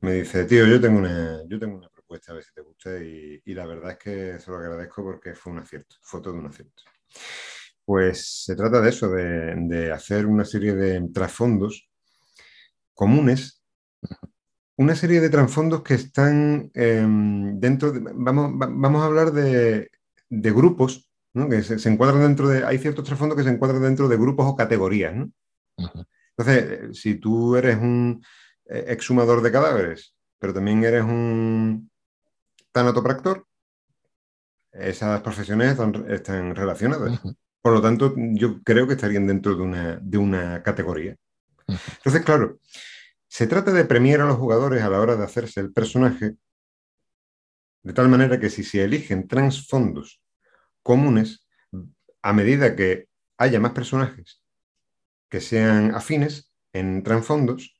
me 0.00 0.12
dice, 0.14 0.44
tío, 0.44 0.66
yo 0.66 0.80
tengo 0.80 0.98
una, 0.98 1.42
yo 1.48 1.58
tengo 1.58 1.76
una 1.76 1.88
propuesta, 1.88 2.32
a 2.32 2.36
ver 2.36 2.44
si 2.44 2.52
te 2.52 2.60
gusta. 2.62 2.98
Y, 2.98 3.42
y 3.44 3.54
la 3.54 3.66
verdad 3.66 3.92
es 3.92 3.98
que 3.98 4.38
se 4.38 4.50
lo 4.50 4.58
agradezco 4.58 5.02
porque 5.02 5.34
fue 5.34 5.52
un 5.52 5.58
acierto, 5.58 5.96
fue 6.02 6.20
todo 6.20 6.34
un 6.34 6.46
acierto. 6.46 6.82
Pues 7.84 8.44
se 8.44 8.56
trata 8.56 8.80
de 8.80 8.88
eso, 8.88 9.08
de, 9.10 9.92
hacer 9.92 10.26
una 10.26 10.44
serie 10.44 10.74
de 10.74 11.08
trasfondos 11.14 11.88
comunes, 12.94 13.62
una 14.76 14.96
serie 14.96 15.20
de 15.20 15.30
trasfondos 15.30 15.82
que 15.82 15.94
están 15.94 16.70
em, 16.74 17.60
dentro 17.60 17.92
de, 17.92 18.00
vamos, 18.12 18.52
vamos 18.56 19.02
a 19.02 19.06
hablar 19.06 19.32
de, 19.32 19.90
grupos, 20.30 21.08
que 21.32 21.62
se, 21.62 21.88
encuadran 21.88 22.22
dentro 22.22 22.48
de, 22.48 22.64
hay 22.64 22.78
ciertos 22.78 23.04
trasfondos 23.04 23.38
que 23.38 23.44
se 23.44 23.50
encuadran 23.50 23.82
dentro 23.82 24.08
de 24.08 24.16
grupos 24.16 24.46
o 24.46 24.56
categorías. 24.56 25.14
Entonces, 26.36 26.98
si 26.98 27.14
tú 27.14 27.54
eres 27.56 27.76
un 27.76 28.20
eh, 28.68 28.86
exhumador 28.88 29.42
de 29.42 29.52
cadáveres, 29.52 30.14
pero 30.38 30.52
también 30.52 30.82
eres 30.82 31.04
un 31.04 31.90
tanatopractor, 32.72 33.46
esas 34.78 35.20
profesiones 35.22 35.76
están, 36.08 36.54
relacionadas. 36.54 37.20
Por 37.62 37.72
lo 37.72 37.82
tanto, 37.82 38.14
yo 38.16 38.62
creo 38.62 38.86
que 38.86 38.94
estarían 38.94 39.26
dentro 39.26 39.56
de 39.56 39.62
una, 39.62 39.98
de 40.00 40.18
una 40.18 40.62
categoría. 40.62 41.16
Entonces, 41.66 42.22
claro, 42.24 42.58
se 43.26 43.46
trata 43.46 43.72
de 43.72 43.84
premiar 43.84 44.20
a 44.20 44.26
los 44.26 44.36
jugadores 44.36 44.82
a 44.82 44.90
la 44.90 45.00
hora 45.00 45.16
de 45.16 45.24
hacerse 45.24 45.60
el 45.60 45.72
personaje, 45.72 46.36
de 47.82 47.92
tal 47.92 48.08
manera 48.08 48.38
que 48.38 48.50
si 48.50 48.64
se 48.64 48.82
eligen 48.84 49.28
trasfondos 49.28 50.20
comunes, 50.82 51.46
a 52.22 52.32
medida 52.32 52.74
que 52.74 53.08
haya 53.38 53.60
más 53.60 53.72
personajes 53.72 54.42
que 55.28 55.40
sean 55.40 55.94
afines 55.94 56.52
en 56.72 57.02
trasfondos, 57.02 57.76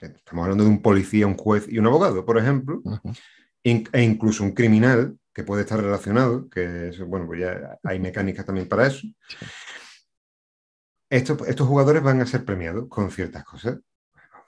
estamos 0.00 0.44
hablando 0.44 0.64
de 0.64 0.70
un 0.70 0.82
policía, 0.82 1.26
un 1.26 1.36
juez 1.36 1.66
y 1.68 1.78
un 1.78 1.86
abogado, 1.86 2.24
por 2.24 2.38
ejemplo, 2.38 2.82
e 3.64 4.02
incluso 4.02 4.44
un 4.44 4.52
criminal 4.52 5.17
que 5.38 5.44
puede 5.44 5.62
estar 5.62 5.80
relacionado, 5.80 6.48
que 6.50 6.90
bueno, 7.06 7.28
pues 7.28 7.38
ya 7.38 7.78
hay 7.84 8.00
mecánicas 8.00 8.44
también 8.44 8.66
para 8.66 8.88
eso. 8.88 9.06
Estos, 11.08 11.46
estos 11.46 11.68
jugadores 11.68 12.02
van 12.02 12.20
a 12.20 12.26
ser 12.26 12.44
premiados 12.44 12.88
con 12.88 13.08
ciertas 13.12 13.44
cosas. 13.44 13.78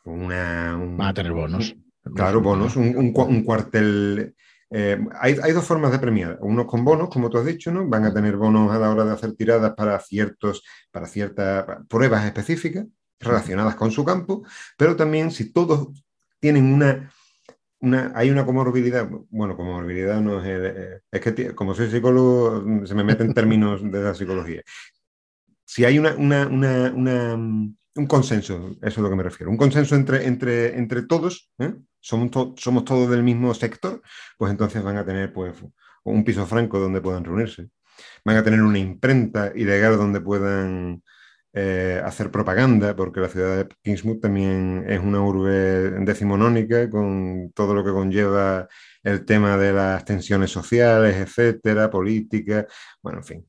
Una, 0.04 0.76
van 0.76 1.08
a 1.08 1.14
tener 1.14 1.30
bonos. 1.30 1.76
claro, 2.12 2.40
bonos. 2.40 2.74
Un, 2.74 3.12
cuartel. 3.44 4.34
Eh, 4.68 4.98
hay, 5.20 5.52
dos 5.52 5.64
formas 5.64 5.92
de 5.92 6.00
premiar. 6.00 6.38
Unos 6.40 6.66
con 6.66 6.84
bonos, 6.84 7.08
como 7.08 7.30
tú 7.30 7.38
has 7.38 7.46
dicho, 7.46 7.70
¿no? 7.70 7.86
Van 7.86 8.04
a 8.04 8.12
tener 8.12 8.36
bonos 8.36 8.72
a 8.72 8.78
la 8.80 8.90
hora 8.90 9.04
de 9.04 9.12
hacer 9.12 9.34
tiradas 9.34 9.74
para 9.76 9.96
ciertos, 10.00 10.64
para 10.90 11.06
ciertas 11.06 11.66
pruebas 11.88 12.24
específicas 12.24 12.84
relacionadas 13.20 13.76
con 13.76 13.92
su 13.92 14.04
campo, 14.04 14.42
pero 14.76 14.96
también 14.96 15.30
si 15.30 15.52
todos 15.52 16.02
tienen 16.40 16.64
una 16.64 17.12
hay 18.14 18.30
una 18.30 18.44
comorbilidad, 18.44 19.08
bueno, 19.30 19.56
comorbilidad 19.56 20.20
no 20.20 20.40
es, 20.40 20.46
eh, 20.46 21.00
es 21.10 21.20
que 21.20 21.54
como 21.54 21.74
soy 21.74 21.90
psicólogo 21.90 22.86
se 22.86 22.94
me 22.94 23.04
meten 23.04 23.32
términos 23.32 23.80
de 23.82 24.02
la 24.02 24.14
psicología. 24.14 24.62
Si 25.64 25.84
hay 25.84 25.98
una, 25.98 26.16
un 26.16 28.06
consenso, 28.06 28.70
eso 28.70 28.78
es 28.82 28.98
a 28.98 29.00
lo 29.00 29.10
que 29.10 29.16
me 29.16 29.22
refiero, 29.22 29.50
un 29.50 29.56
consenso 29.56 29.94
entre, 29.94 30.26
entre, 30.26 30.76
entre 30.76 31.02
todos, 31.02 31.50
¿eh? 31.58 31.74
somos, 32.00 32.30
somos 32.56 32.84
todos 32.84 33.08
del 33.10 33.22
mismo 33.22 33.54
sector, 33.54 34.02
pues 34.36 34.50
entonces 34.50 34.82
van 34.82 34.96
a 34.96 35.04
tener 35.04 35.32
pues, 35.32 35.54
un 36.04 36.24
piso 36.24 36.46
franco 36.46 36.78
donde 36.78 37.00
puedan 37.00 37.24
reunirse, 37.24 37.68
van 38.24 38.36
a 38.36 38.42
tener 38.42 38.62
una 38.62 38.78
imprenta 38.78 39.52
ilegal 39.54 39.96
donde 39.96 40.20
puedan 40.20 41.02
eh, 41.52 42.00
hacer 42.04 42.30
propaganda, 42.30 42.94
porque 42.94 43.20
la 43.20 43.28
ciudad 43.28 43.56
de 43.56 43.68
Kingsmouth 43.82 44.20
también 44.20 44.84
es 44.88 45.00
una 45.00 45.20
urbe 45.20 45.90
decimonónica 46.04 46.88
con 46.88 47.50
todo 47.52 47.74
lo 47.74 47.84
que 47.84 47.90
conlleva 47.90 48.68
el 49.02 49.24
tema 49.24 49.56
de 49.56 49.72
las 49.72 50.04
tensiones 50.04 50.52
sociales, 50.52 51.16
etcétera, 51.16 51.90
política, 51.90 52.66
bueno, 53.02 53.18
en 53.18 53.24
fin. 53.24 53.46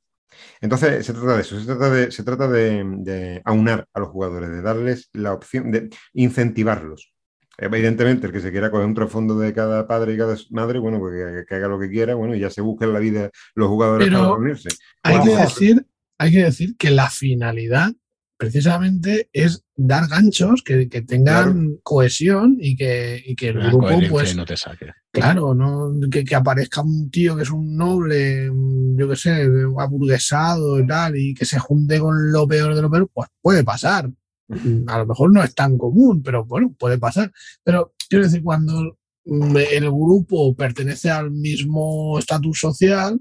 Entonces, 0.61 1.05
se 1.05 1.13
trata 1.13 1.35
de 1.35 1.41
eso, 1.41 1.59
se 1.59 1.65
trata 1.65 1.89
de, 1.89 2.11
se 2.11 2.23
trata 2.23 2.47
de, 2.47 3.41
aunar 3.45 3.87
a 3.93 3.99
los 3.99 4.09
jugadores, 4.09 4.49
de 4.49 4.61
darles 4.61 5.09
la 5.13 5.33
opción, 5.33 5.71
de 5.71 5.89
incentivarlos. 6.13 7.13
Evidentemente, 7.57 8.25
el 8.25 8.33
que 8.33 8.39
se 8.39 8.51
quiera 8.51 8.71
coger 8.71 8.87
un 8.87 8.95
trasfondo 8.95 9.37
de 9.37 9.53
cada 9.53 9.87
padre 9.87 10.13
y 10.13 10.17
cada 10.17 10.35
madre, 10.49 10.79
bueno, 10.79 10.99
pues 10.99 11.45
que, 11.47 11.55
haga 11.55 11.67
lo 11.67 11.79
que 11.79 11.89
quiera, 11.89 12.15
bueno, 12.15 12.33
y 12.33 12.39
ya 12.39 12.49
se 12.49 12.61
busquen 12.61 12.93
la 12.93 12.99
vida 12.99 13.29
los 13.53 13.67
jugadores 13.67 14.09
para 14.09 14.23
reunirse. 14.23 14.69
Hay 15.03 15.21
que 15.21 15.35
decir 15.35 15.85
hay 16.21 16.31
que 16.31 16.43
decir 16.43 16.77
que 16.77 16.91
la 16.91 17.09
finalidad 17.09 17.91
precisamente 18.37 19.27
es 19.33 19.63
dar 19.75 20.07
ganchos 20.07 20.61
que, 20.63 20.85
tengan 20.85 21.77
cohesión 21.81 22.57
y 22.59 22.75
que, 22.75 23.23
el 23.39 23.59
grupo 23.59 23.87
pues 24.07 24.35
no 24.35 24.45
te 24.45 24.55
saque. 24.55 24.91
claro 25.11 25.55
no 25.55 25.91
que, 26.11 26.35
aparezca 26.35 26.81
un 26.81 27.09
tío 27.09 27.35
que 27.35 27.41
es 27.41 27.49
un 27.49 27.75
noble 27.75 28.51
yo 28.97 29.09
qué 29.09 29.15
sé 29.15 29.47
aburguesado 29.79 30.79
y 30.79 30.85
tal 30.85 31.17
y 31.17 31.33
que 31.33 31.45
se 31.45 31.57
junte 31.57 31.99
con 31.99 32.31
lo 32.31 32.47
peor 32.47 32.75
de 32.75 32.83
lo 32.83 32.91
peor 32.91 33.09
pues 33.11 33.27
puede 33.41 33.63
pasar. 33.63 34.11
A 34.87 34.97
lo 34.99 35.05
mejor 35.07 35.31
no 35.31 35.43
es 35.43 35.55
tan 35.55 35.75
común 35.75 36.21
pero 36.21 36.45
bueno 36.45 36.71
puede 36.77 36.99
pasar. 36.99 37.31
Pero 37.63 37.95
quiero 38.07 38.25
decir 38.25 38.43
cuando 38.43 38.95
el 39.25 39.89
grupo 39.89 40.55
pertenece 40.55 41.09
al 41.09 41.31
mismo 41.31 42.19
estatus 42.19 42.59
social 42.59 43.19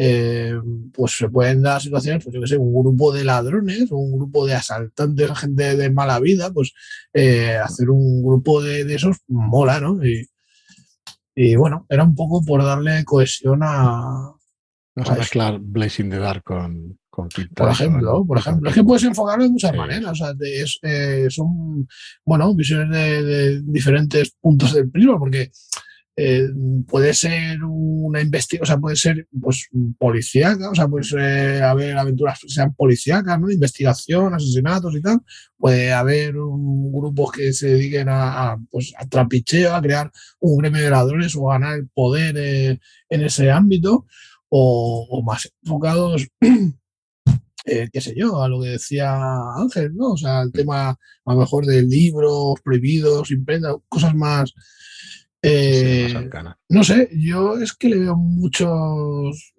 eh, 0.00 0.54
pues 0.92 1.18
se 1.18 1.28
pueden 1.28 1.60
dar 1.60 1.82
situaciones, 1.82 2.22
pues 2.22 2.32
yo 2.32 2.40
que 2.40 2.46
sé, 2.46 2.56
un 2.56 2.72
grupo 2.72 3.12
de 3.12 3.24
ladrones, 3.24 3.90
un 3.90 4.12
grupo 4.12 4.46
de 4.46 4.54
asaltantes, 4.54 5.36
gente 5.36 5.76
de 5.76 5.90
mala 5.90 6.20
vida, 6.20 6.52
pues 6.52 6.72
eh, 7.12 7.56
hacer 7.56 7.90
un 7.90 8.22
grupo 8.22 8.62
de, 8.62 8.82
esos 8.94 9.16
mola, 9.26 9.80
¿no? 9.80 9.98
Y, 11.34 11.56
bueno, 11.56 11.84
era 11.88 12.04
un 12.04 12.14
poco 12.14 12.44
por 12.44 12.64
darle 12.64 13.04
cohesión 13.04 13.60
a, 13.62 14.32
Vamos 14.94 15.10
a 15.10 15.14
mezclar 15.16 15.58
Blazing 15.60 16.10
the 16.10 16.18
Dark 16.18 16.42
con, 16.42 16.98
con 17.08 17.28
Por 17.54 17.70
ejemplo, 17.70 18.24
por 18.26 18.38
ejemplo. 18.38 18.68
Es 18.68 18.74
que 18.74 18.82
puedes 18.82 19.04
enfocarlo 19.04 19.44
de 19.44 19.50
muchas 19.50 19.74
maneras. 19.74 20.10
O 20.10 20.14
sea, 20.14 20.32
eh, 20.82 21.26
son, 21.30 21.86
bueno, 22.24 22.52
visiones 22.54 22.90
de, 22.90 23.62
diferentes 23.62 24.32
puntos 24.40 24.74
del 24.74 24.90
prisma, 24.90 25.16
porque 25.16 25.52
eh, 26.20 26.48
puede 26.88 27.14
ser 27.14 27.62
una 27.62 28.20
investigación, 28.20 28.62
o 28.64 28.66
sea, 28.66 28.78
puede 28.78 28.96
ser 28.96 29.28
pues 29.40 29.68
policíaca, 29.98 30.68
o 30.68 30.74
sea, 30.74 30.88
puede 30.88 31.62
haber 31.62 31.96
aventuras 31.96 32.40
que 32.40 32.48
sean 32.48 32.74
policíacas, 32.74 33.38
¿no? 33.38 33.48
Investigación, 33.48 34.34
asesinatos 34.34 34.96
y 34.96 35.00
tal. 35.00 35.20
Puede 35.56 35.92
haber 35.92 36.32
grupos 36.32 37.30
que 37.30 37.52
se 37.52 37.68
dediquen 37.68 38.08
a, 38.10 38.58
pues, 38.68 38.92
a 38.98 39.06
trapicheo, 39.06 39.72
a 39.72 39.80
crear 39.80 40.10
un 40.40 40.58
gremio 40.58 40.82
de 40.82 40.90
ladrones 40.90 41.36
o 41.36 41.46
ganar 41.46 41.78
el 41.78 41.88
poder 41.88 42.34
eh, 42.36 42.80
en 43.08 43.22
ese 43.22 43.52
ámbito 43.52 44.06
o, 44.48 45.22
más 45.24 45.48
enfocados, 45.62 46.26
eh, 47.64 47.88
qué 47.92 48.00
sé 48.00 48.14
yo, 48.16 48.42
a 48.42 48.48
lo 48.48 48.60
que 48.60 48.70
decía 48.70 49.16
Ángel, 49.56 49.94
¿no? 49.94 50.14
O 50.14 50.16
sea, 50.16 50.42
el 50.42 50.50
tema 50.50 50.88
a 50.90 51.32
lo 51.32 51.38
mejor 51.38 51.64
de 51.64 51.82
libros 51.82 52.60
prohibidos, 52.64 53.30
imprenta, 53.30 53.76
cosas 53.88 54.16
más... 54.16 54.52
Eh, 55.42 56.28
no 56.68 56.82
sé, 56.82 57.08
yo 57.12 57.58
es 57.58 57.72
que 57.72 57.88
le 57.88 57.98
veo 58.00 58.16
muchos 58.16 59.54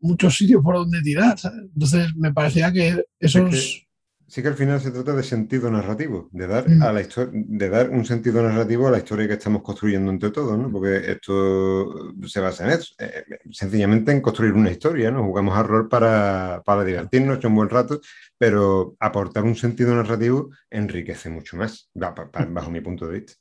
muchos 0.00 0.36
sitios 0.36 0.62
por 0.62 0.76
donde 0.76 1.02
tirar. 1.02 1.36
Entonces 1.74 2.14
me 2.16 2.32
parecía 2.32 2.72
que 2.72 3.04
esos 3.18 3.86
sí 4.28 4.42
que 4.42 4.48
al 4.48 4.54
final 4.54 4.80
se 4.80 4.90
trata 4.90 5.14
de 5.14 5.22
sentido 5.22 5.70
narrativo, 5.70 6.28
de 6.32 6.46
dar, 6.46 6.68
mm. 6.68 6.82
a 6.82 6.92
la 6.92 7.02
de 7.32 7.68
dar 7.68 7.90
un 7.90 8.04
sentido 8.04 8.42
narrativo 8.42 8.88
a 8.88 8.90
la 8.90 8.98
historia 8.98 9.28
que 9.28 9.34
estamos 9.34 9.62
construyendo 9.62 10.10
entre 10.10 10.30
todos, 10.30 10.58
¿no? 10.58 10.70
Porque 10.70 11.12
esto 11.12 12.12
se 12.26 12.40
basa 12.40 12.64
en 12.64 12.70
eso, 12.70 12.94
eh, 12.98 13.24
sencillamente 13.50 14.12
en 14.12 14.20
construir 14.20 14.52
una 14.52 14.70
historia, 14.70 15.10
¿no? 15.10 15.24
Jugamos 15.24 15.56
a 15.56 15.62
rol 15.62 15.88
para, 15.88 16.62
para 16.64 16.84
divertirnos, 16.84 17.44
un 17.44 17.54
buen 17.54 17.68
rato, 17.68 18.00
pero 18.36 18.96
aportar 18.98 19.44
un 19.44 19.54
sentido 19.54 19.94
narrativo 19.94 20.50
enriquece 20.70 21.30
mucho 21.30 21.56
más, 21.56 21.88
bajo 21.94 22.70
mi 22.70 22.80
punto 22.80 23.06
de 23.06 23.20
vista. 23.20 23.34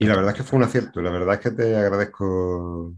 Y 0.00 0.06
la 0.06 0.16
verdad 0.16 0.30
es 0.30 0.38
que 0.38 0.44
fue 0.44 0.58
un 0.58 0.64
acierto, 0.64 1.02
la 1.02 1.10
verdad 1.10 1.34
es 1.34 1.40
que 1.40 1.50
te 1.50 1.76
agradezco. 1.76 2.96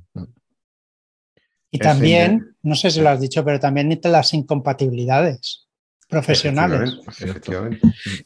Y 1.73 1.79
también, 1.79 2.55
no 2.63 2.77
sé 2.77 2.93
si 2.93 3.01
lo 3.01 3.09
has 3.09 3.21
dicho, 3.21 3.45
pero 3.45 3.59
también 3.59 3.99
las 4.05 4.33
incompatibilidades 4.35 5.67
profesionales. 6.09 6.97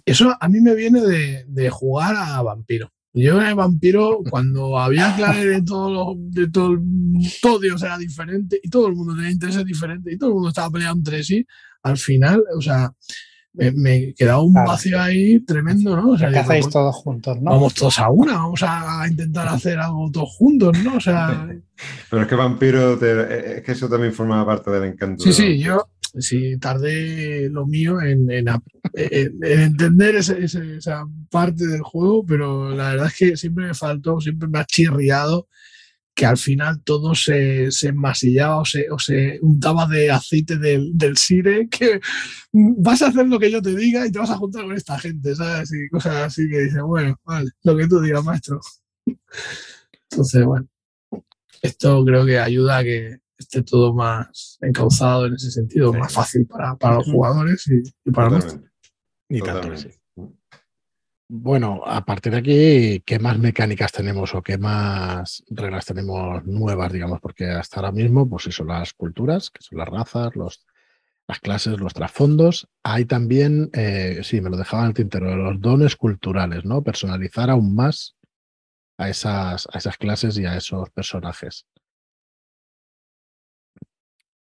Eso 0.04 0.36
a 0.38 0.48
mí 0.50 0.60
me 0.60 0.74
viene 0.74 1.00
de, 1.00 1.70
jugar 1.70 2.16
a 2.18 2.42
vampiro. 2.42 2.92
Yo 3.14 3.40
en 3.40 3.56
vampiro, 3.56 4.20
cuando 4.28 4.78
había 4.78 5.16
clave 5.16 5.46
de 5.46 5.62
todo, 5.62 6.14
de 6.18 6.50
todo, 6.50 6.76
todo 7.40 7.58
Dios 7.58 7.82
era 7.82 7.96
diferente 7.96 8.60
y 8.62 8.68
todo 8.68 8.88
el 8.88 8.94
mundo 8.94 9.14
tenía 9.14 9.30
intereses 9.30 9.64
diferentes 9.64 10.12
y 10.12 10.18
todo 10.18 10.28
el 10.28 10.34
mundo 10.34 10.50
estaba 10.50 10.68
peleando 10.68 10.98
entre 10.98 11.24
sí, 11.24 11.46
al 11.82 11.96
final, 11.96 12.44
o 12.54 12.60
sea, 12.60 12.92
me, 13.56 14.14
quedaba 14.14 14.42
un 14.42 14.54
vacío 14.54 15.00
ahí 15.00 15.40
tremendo, 15.40 15.96
¿no? 15.96 16.10
O 16.10 16.18
sea, 16.18 16.30
que 16.30 16.38
hacéis 16.38 16.68
todos 16.68 16.94
juntos, 16.96 17.40
¿no? 17.40 17.52
Vamos 17.52 17.74
todos 17.74 17.98
a 17.98 18.10
una, 18.10 18.34
vamos 18.34 18.62
a 18.62 19.06
intentar 19.08 19.48
hacer 19.48 19.78
algo 19.78 20.10
todos 20.10 20.30
juntos, 20.36 20.78
¿no? 20.84 20.96
O 20.96 21.00
sea. 21.00 21.48
Pero 22.10 22.22
es 22.22 22.28
que 22.28 22.34
vampiro, 22.34 22.94
es 22.94 23.62
que 23.62 23.72
eso 23.72 23.88
también 23.88 24.12
forma 24.12 24.44
parte 24.44 24.70
del 24.70 24.84
encanto. 24.84 25.24
Sí, 25.24 25.32
sí, 25.32 25.58
yo, 25.58 25.88
sí 26.18 26.56
tardé 26.58 27.48
lo 27.50 27.66
mío 27.66 28.00
en, 28.00 28.28
entender 28.94 30.16
esa 30.16 31.06
parte 31.30 31.66
del 31.66 31.82
juego, 31.82 32.24
pero 32.24 32.70
la 32.70 32.90
verdad 32.90 33.08
es 33.08 33.14
que 33.14 33.36
siempre 33.36 33.66
me 33.66 33.74
faltó, 33.74 34.20
siempre 34.20 34.48
me 34.48 34.58
ha 34.58 34.64
chirriado 34.64 35.48
que 36.16 36.24
al 36.24 36.38
final 36.38 36.82
todo 36.82 37.14
se, 37.14 37.70
se 37.70 37.88
enmasillaba 37.88 38.60
o 38.60 38.64
se, 38.64 38.90
o 38.90 38.98
se 38.98 39.38
untaba 39.42 39.86
de 39.86 40.10
aceite 40.10 40.56
del, 40.56 40.96
del 40.96 41.18
sire, 41.18 41.68
que 41.68 42.00
vas 42.52 43.02
a 43.02 43.08
hacer 43.08 43.26
lo 43.26 43.38
que 43.38 43.50
yo 43.50 43.60
te 43.60 43.76
diga 43.76 44.06
y 44.06 44.10
te 44.10 44.18
vas 44.18 44.30
a 44.30 44.38
juntar 44.38 44.64
con 44.64 44.74
esta 44.74 44.98
gente, 44.98 45.36
¿sabes? 45.36 45.70
Y 45.74 45.90
cosas 45.90 46.14
así 46.16 46.48
que 46.48 46.60
dices, 46.60 46.80
bueno, 46.80 47.20
vale, 47.22 47.50
lo 47.64 47.76
que 47.76 47.86
tú 47.86 48.00
digas, 48.00 48.24
maestro. 48.24 48.58
Entonces, 50.10 50.42
bueno, 50.42 50.66
esto 51.60 52.02
creo 52.06 52.24
que 52.24 52.38
ayuda 52.38 52.78
a 52.78 52.82
que 52.82 53.18
esté 53.36 53.62
todo 53.62 53.92
más 53.92 54.56
encauzado 54.62 55.26
en 55.26 55.34
ese 55.34 55.50
sentido, 55.50 55.92
más 55.92 56.14
fácil 56.14 56.46
para, 56.46 56.76
para 56.76 56.96
los 56.96 57.10
jugadores 57.10 57.62
y, 57.66 58.10
para 58.10 58.30
nosotros. 58.30 58.62
Y 59.28 59.42
tanto 59.42 59.68
Bueno, 61.28 61.82
a 61.84 62.04
partir 62.04 62.32
de 62.32 62.38
aquí, 62.38 63.02
¿qué 63.04 63.18
más 63.18 63.36
mecánicas 63.38 63.90
tenemos 63.90 64.32
o 64.34 64.42
qué 64.42 64.58
más 64.58 65.42
reglas 65.50 65.84
tenemos 65.84 66.44
nuevas, 66.44 66.92
digamos? 66.92 67.20
Porque 67.20 67.46
hasta 67.46 67.80
ahora 67.80 67.90
mismo, 67.90 68.28
pues 68.28 68.46
eso, 68.46 68.64
las 68.64 68.92
culturas, 68.94 69.50
que 69.50 69.60
son 69.60 69.78
las 69.78 69.88
razas, 69.88 70.36
los, 70.36 70.64
las 71.26 71.40
clases, 71.40 71.80
los 71.80 71.94
trasfondos. 71.94 72.68
Hay 72.84 73.06
también, 73.06 73.70
eh, 73.72 74.20
sí, 74.22 74.40
me 74.40 74.50
lo 74.50 74.56
dejaba 74.56 74.84
en 74.84 74.88
el 74.90 74.94
tintero, 74.94 75.36
los 75.36 75.60
dones 75.60 75.96
culturales, 75.96 76.64
¿no? 76.64 76.82
Personalizar 76.84 77.50
aún 77.50 77.74
más 77.74 78.14
a 78.98 79.10
esas, 79.10 79.66
a 79.72 79.78
esas 79.78 79.96
clases 79.98 80.38
y 80.38 80.46
a 80.46 80.56
esos 80.56 80.90
personajes. 80.90 81.66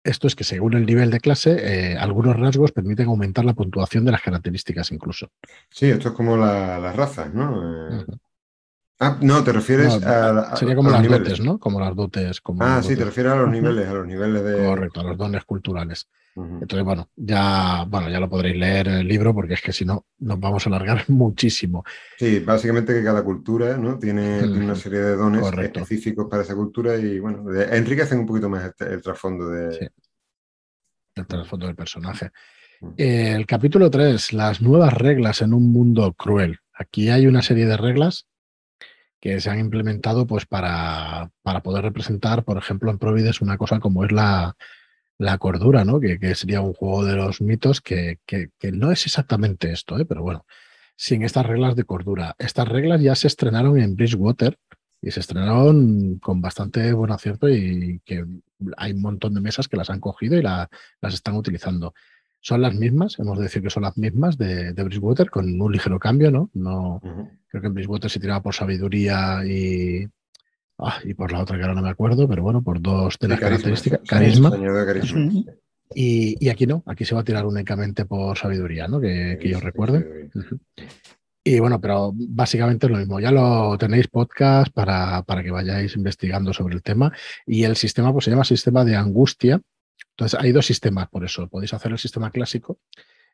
Esto 0.02 0.26
es 0.26 0.34
que 0.34 0.44
según 0.44 0.74
el 0.74 0.86
nivel 0.86 1.10
de 1.10 1.20
clase, 1.20 1.56
eh, 1.92 1.96
algunos 1.98 2.38
rasgos 2.38 2.72
permiten 2.72 3.08
aumentar 3.08 3.44
la 3.44 3.52
puntuación 3.52 4.04
de 4.04 4.12
las 4.12 4.22
características 4.22 4.92
incluso. 4.92 5.30
Sí, 5.68 5.90
esto 5.90 6.08
es 6.08 6.14
como 6.14 6.36
las 6.38 6.96
razas, 6.96 7.34
¿no? 7.34 8.00
Eh, 8.00 8.06
ah, 9.00 9.18
no, 9.20 9.44
te 9.44 9.52
refieres 9.52 10.02
a, 10.02 10.56
Sería 10.56 10.74
como 10.74 10.90
las 10.90 11.06
dotes, 11.06 11.40
¿no? 11.40 11.58
Como 11.58 11.80
las 11.80 11.94
dotes. 11.94 12.40
Como 12.40 12.62
ah, 12.64 12.82
sí, 12.82 12.96
te 12.96 13.04
refieres 13.04 13.32
a 13.32 13.36
los 13.36 13.50
niveles, 13.50 13.88
a 13.88 13.92
los 13.92 14.06
niveles 14.06 14.42
de. 14.42 14.64
Correcto, 14.64 15.00
a 15.00 15.04
los 15.04 15.18
dones 15.18 15.44
culturales. 15.44 16.08
Entonces, 16.36 16.84
bueno, 16.84 17.08
ya, 17.16 17.84
bueno, 17.88 18.08
ya 18.08 18.20
lo 18.20 18.28
podréis 18.28 18.56
leer 18.56 18.88
el 18.88 19.08
libro 19.08 19.34
porque 19.34 19.54
es 19.54 19.62
que 19.62 19.72
si 19.72 19.84
no, 19.84 20.06
nos 20.18 20.38
vamos 20.38 20.64
a 20.64 20.70
alargar 20.70 21.04
muchísimo. 21.08 21.84
Sí, 22.18 22.40
básicamente 22.40 22.94
que 22.94 23.02
cada 23.02 23.24
cultura 23.24 23.76
¿no? 23.76 23.98
tiene, 23.98 24.42
una 24.44 24.74
serie 24.74 25.00
de 25.00 25.16
dones 25.16 25.44
específicos 25.58 26.28
para 26.30 26.42
esa 26.42 26.54
cultura 26.54 26.96
y, 26.96 27.18
bueno, 27.18 27.44
enriquecen 27.52 28.20
un 28.20 28.26
poquito 28.26 28.48
más 28.48 28.72
el, 28.78 29.02
trasfondo 29.02 29.48
de... 29.48 29.90
El 31.16 31.26
trasfondo 31.26 31.66
del 31.66 31.76
personaje. 31.76 32.30
el 32.96 33.44
capítulo 33.46 33.90
3, 33.90 34.32
las 34.32 34.62
nuevas 34.62 34.94
reglas 34.94 35.42
en 35.42 35.52
un 35.52 35.72
mundo 35.72 36.12
cruel. 36.14 36.60
Aquí 36.72 37.10
hay 37.10 37.26
una 37.26 37.42
serie 37.42 37.66
de 37.66 37.76
reglas 37.76 38.26
que 39.20 39.38
se 39.40 39.50
han 39.50 39.58
implementado 39.58 40.26
pues 40.26 40.46
para, 40.46 41.30
para 41.42 41.62
poder 41.62 41.82
representar, 41.82 42.42
por 42.44 42.56
ejemplo, 42.56 42.90
en 42.90 42.98
Provides 42.98 43.42
una 43.42 43.58
cosa 43.58 43.78
como 43.78 44.04
es 44.04 44.12
la, 44.12 44.56
la 45.20 45.36
cordura, 45.36 45.84
¿no? 45.84 46.00
Que, 46.00 46.34
sería 46.34 46.62
un 46.62 46.72
juego 46.72 47.04
de 47.04 47.14
los 47.14 47.42
mitos 47.42 47.82
que, 47.82 48.18
no 48.72 48.90
es 48.90 49.04
exactamente 49.04 49.70
esto, 49.70 49.98
¿eh? 49.98 50.06
pero 50.06 50.22
bueno, 50.22 50.46
sin 50.96 51.22
estas 51.22 51.44
reglas 51.44 51.76
de 51.76 51.84
cordura. 51.84 52.34
Estas 52.38 52.66
reglas 52.66 53.02
ya 53.02 53.14
se 53.14 53.26
estrenaron 53.26 53.78
en 53.78 53.96
Bridgewater 53.96 54.58
y 55.02 55.10
se 55.10 55.20
estrenaron 55.20 56.18
con 56.20 56.40
bastante 56.40 56.94
buen 56.94 57.12
acierto 57.12 57.50
y 57.50 58.00
que 58.06 58.24
hay 58.78 58.92
un 58.92 59.02
montón 59.02 59.34
de 59.34 59.42
mesas 59.42 59.68
que 59.68 59.76
las 59.76 59.90
han 59.90 60.00
cogido 60.00 60.38
y 60.38 60.42
las 60.42 60.68
están 61.12 61.36
utilizando. 61.36 61.92
Son 62.40 62.62
las 62.62 62.74
mismas, 62.74 63.18
hemos 63.18 63.36
de 63.36 63.44
decir 63.44 63.62
que 63.62 63.68
son 63.68 63.82
las 63.82 63.98
mismas 63.98 64.38
de, 64.38 64.72
de 64.72 64.82
Bridgewater, 64.82 65.28
con 65.28 65.60
un 65.60 65.70
ligero 65.70 65.98
cambio, 65.98 66.30
¿no? 66.30 66.50
no 66.54 67.02
Creo 67.48 67.60
que 67.60 67.68
en 67.68 67.74
Bridgewater 67.74 68.10
se 68.10 68.20
tiraba 68.20 68.40
por 68.40 68.54
sabiduría 68.54 69.44
y, 69.44 70.06
Ah, 70.82 70.98
y 71.04 71.14
por 71.14 71.32
la 71.32 71.40
otra 71.40 71.56
que 71.56 71.62
ahora 71.62 71.74
no 71.74 71.82
me 71.82 71.90
acuerdo, 71.90 72.28
pero 72.28 72.42
bueno, 72.42 72.62
por 72.62 72.80
dos 72.80 73.16
de 73.20 73.28
las 73.28 73.40
características. 73.40 74.00
Carisma. 74.06 74.50
Y, 75.94 76.48
aquí 76.48 76.66
no, 76.66 76.82
aquí 76.86 77.04
se 77.04 77.14
va 77.14 77.22
a 77.22 77.24
tirar 77.24 77.44
únicamente 77.44 78.04
por 78.04 78.38
sabiduría, 78.38 78.86
¿no? 78.86 79.00
Que, 79.00 79.38
yo 79.42 79.60
recuerde. 79.60 80.30
Y 81.42 81.58
bueno, 81.58 81.80
pero 81.80 82.12
básicamente 82.14 82.86
es 82.86 82.92
lo 82.92 82.98
mismo. 82.98 83.18
Ya 83.18 83.32
lo 83.32 83.76
tenéis 83.76 84.06
podcast 84.08 84.72
para, 84.72 85.22
para, 85.22 85.42
que 85.42 85.50
vayáis 85.50 85.96
investigando 85.96 86.52
sobre 86.52 86.74
el 86.74 86.82
tema. 86.82 87.12
Y 87.46 87.64
el 87.64 87.76
sistema 87.76 88.12
pues, 88.12 88.26
se 88.26 88.30
llama 88.30 88.44
sistema 88.44 88.84
de 88.84 88.94
angustia. 88.94 89.60
Entonces 90.10 90.38
hay 90.38 90.52
dos 90.52 90.66
sistemas 90.66 91.08
por 91.08 91.24
eso. 91.24 91.48
Podéis 91.48 91.74
hacer 91.74 91.90
el 91.90 91.98
sistema 91.98 92.30
clásico 92.30 92.78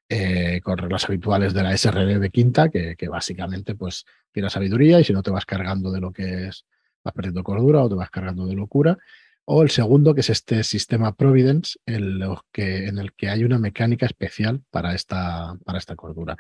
eh, 0.09 0.61
con 0.62 0.78
reglas 0.78 1.05
habituales 1.05 1.53
de 1.53 1.62
la 1.62 1.76
SRD 1.76 2.18
de 2.18 2.30
quinta, 2.30 2.70
que, 2.70 2.97
que 2.97 3.09
básicamente 3.09 3.74
pues 3.74 4.05
tiene 4.32 4.49
sabiduría 4.49 5.01
y 5.01 5.05
si 5.05 5.12
no 5.12 5.22
te 5.22 5.30
vas 5.30 5.44
cargando 5.44 5.90
de 5.90 6.01
lo 6.01 6.12
que 6.12 6.47
es 6.47 6.64
vas 7.07 7.14
perdiendo 7.14 7.42
cordura 7.42 7.82
o 7.82 7.88
te 7.88 7.94
vas 7.94 8.11
cargando 8.11 8.46
de 8.46 8.54
locura. 8.54 8.98
O 9.44 9.62
el 9.62 9.70
segundo, 9.70 10.14
que 10.14 10.22
es 10.22 10.30
este 10.30 10.64
sistema 10.64 11.14
Providence, 11.14 11.78
en, 11.86 12.20
que, 12.52 12.88
en 12.88 12.98
el 12.98 13.12
que 13.12 13.28
hay 13.28 13.44
una 13.44 13.59
mecánica 13.59 14.04
especial 14.04 14.61
para 14.70 14.92
esta, 14.94 15.57
para 15.64 15.78
esta 15.78 15.94
cordura. 15.94 16.36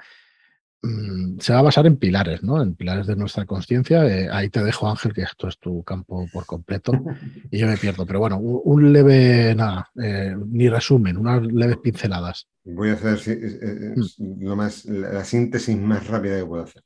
Mm, 0.82 1.38
se 1.38 1.52
va 1.52 1.60
a 1.60 1.62
basar 1.62 1.86
en 1.86 1.96
pilares, 1.96 2.42
¿no? 2.42 2.60
En 2.60 2.74
pilares 2.74 3.06
de 3.06 3.14
nuestra 3.14 3.46
conciencia. 3.46 4.04
Eh, 4.06 4.28
ahí 4.30 4.50
te 4.50 4.62
dejo, 4.62 4.88
Ángel, 4.88 5.14
que 5.14 5.22
esto 5.22 5.46
es 5.46 5.58
tu 5.58 5.84
campo 5.84 6.26
por 6.32 6.46
completo 6.46 6.92
y 7.50 7.58
yo 7.58 7.68
me 7.68 7.76
pierdo. 7.76 8.04
Pero 8.06 8.18
bueno, 8.18 8.38
un, 8.38 8.92
leve, 8.92 9.54
nada, 9.54 9.88
eh, 10.02 10.34
ni 10.46 10.68
resumen, 10.68 11.16
unas 11.16 11.42
leves 11.42 11.78
pinceladas. 11.78 12.48
Voy 12.64 12.90
a 12.90 12.94
hacer 12.94 13.20
eh, 13.28 13.94
mm. 13.96 14.44
lo 14.44 14.56
más, 14.56 14.84
la 14.86 15.24
síntesis 15.24 15.76
más 15.76 16.08
rápida 16.08 16.38
que 16.38 16.46
puedo 16.46 16.64
hacer. 16.64 16.82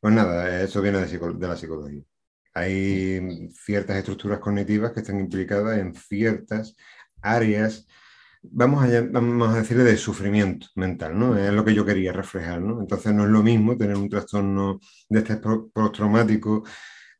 Pues 0.00 0.14
nada, 0.14 0.62
eso 0.62 0.80
viene 0.80 0.98
de 0.98 1.48
la 1.48 1.56
psicología. 1.56 2.02
Hay 2.56 3.50
ciertas 3.52 3.98
estructuras 3.98 4.38
cognitivas 4.38 4.92
que 4.92 5.00
están 5.00 5.20
implicadas 5.20 5.78
en 5.78 5.94
ciertas 5.94 6.74
áreas, 7.20 7.86
vamos 8.42 8.82
a, 8.82 9.02
vamos 9.02 9.54
a 9.54 9.58
decirle 9.58 9.84
de 9.84 9.98
sufrimiento 9.98 10.68
mental, 10.74 11.18
¿no? 11.18 11.36
Es 11.36 11.52
lo 11.52 11.62
que 11.66 11.74
yo 11.74 11.84
quería 11.84 12.14
reflejar, 12.14 12.62
¿no? 12.62 12.80
Entonces 12.80 13.12
no 13.12 13.24
es 13.24 13.28
lo 13.28 13.42
mismo 13.42 13.76
tener 13.76 13.96
un 13.96 14.08
trastorno 14.08 14.80
de 15.06 15.18
estrés 15.18 15.38
postraumático. 15.70 16.64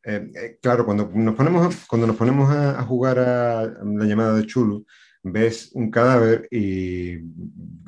Eh, 0.03 0.27
eh, 0.35 0.59
claro, 0.63 0.87
cuando 0.87 1.11
nos 1.13 1.35
ponemos, 1.35 1.85
cuando 1.87 2.07
nos 2.07 2.17
ponemos 2.17 2.51
a, 2.51 2.83
jugar 2.85 3.19
a 3.19 3.63
la 3.63 4.05
llamada 4.07 4.33
de 4.33 4.47
Chulu, 4.47 4.87
ves 5.23 5.71
un 5.75 5.91
cadáver 5.91 6.49
y 6.51 7.19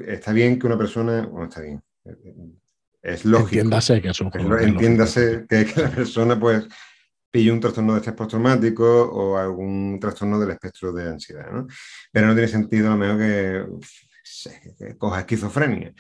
está 0.07 0.35
bien 0.35 0.59
que 0.59 0.67
una 0.67 0.77
persona, 0.77 1.27
bueno, 1.27 1.49
está 1.49 1.63
bien, 1.63 1.83
es 3.01 3.25
lógico. 3.25 3.63
Entiéndase 3.63 4.03
que 4.03 4.09
es 4.11 4.21
un 4.21 4.31
Entiéndase 4.61 5.47
que, 5.49 5.65
que, 5.65 5.81
la 5.81 5.89
persona 5.89 6.39
pues 6.39 6.67
pille 7.31 7.53
un 7.53 7.61
trastorno 7.61 7.93
de 7.93 7.99
estrés 7.99 8.17
postraumático 8.17 8.85
o 8.85 9.37
algún 9.37 9.99
trastorno 10.01 10.39
del 10.39 10.51
espectro 10.51 10.93
de 10.93 11.11
ansiedad, 11.11 11.51
¿no? 11.53 11.67
Pero 12.13 12.27
no 12.27 12.35
tiene 12.35 12.49
sentido 12.49 12.89
a 12.89 12.91
lo 12.91 12.97
mejor 12.97 13.19
que, 13.19 13.67
coja 14.99 15.21
esquizofrenia. 15.21 15.93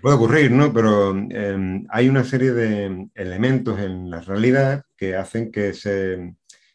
Puede 0.00 0.16
ocurrir, 0.16 0.50
¿no? 0.50 0.72
Pero 0.72 1.10
em, 1.10 1.84
hay 1.90 2.08
una 2.08 2.24
serie 2.24 2.52
de 2.52 3.08
elementos 3.14 3.78
en 3.78 4.10
la 4.10 4.20
realidad 4.20 4.84
que 4.96 5.16
hacen 5.16 5.50
que 5.50 5.74
se, 5.74 6.34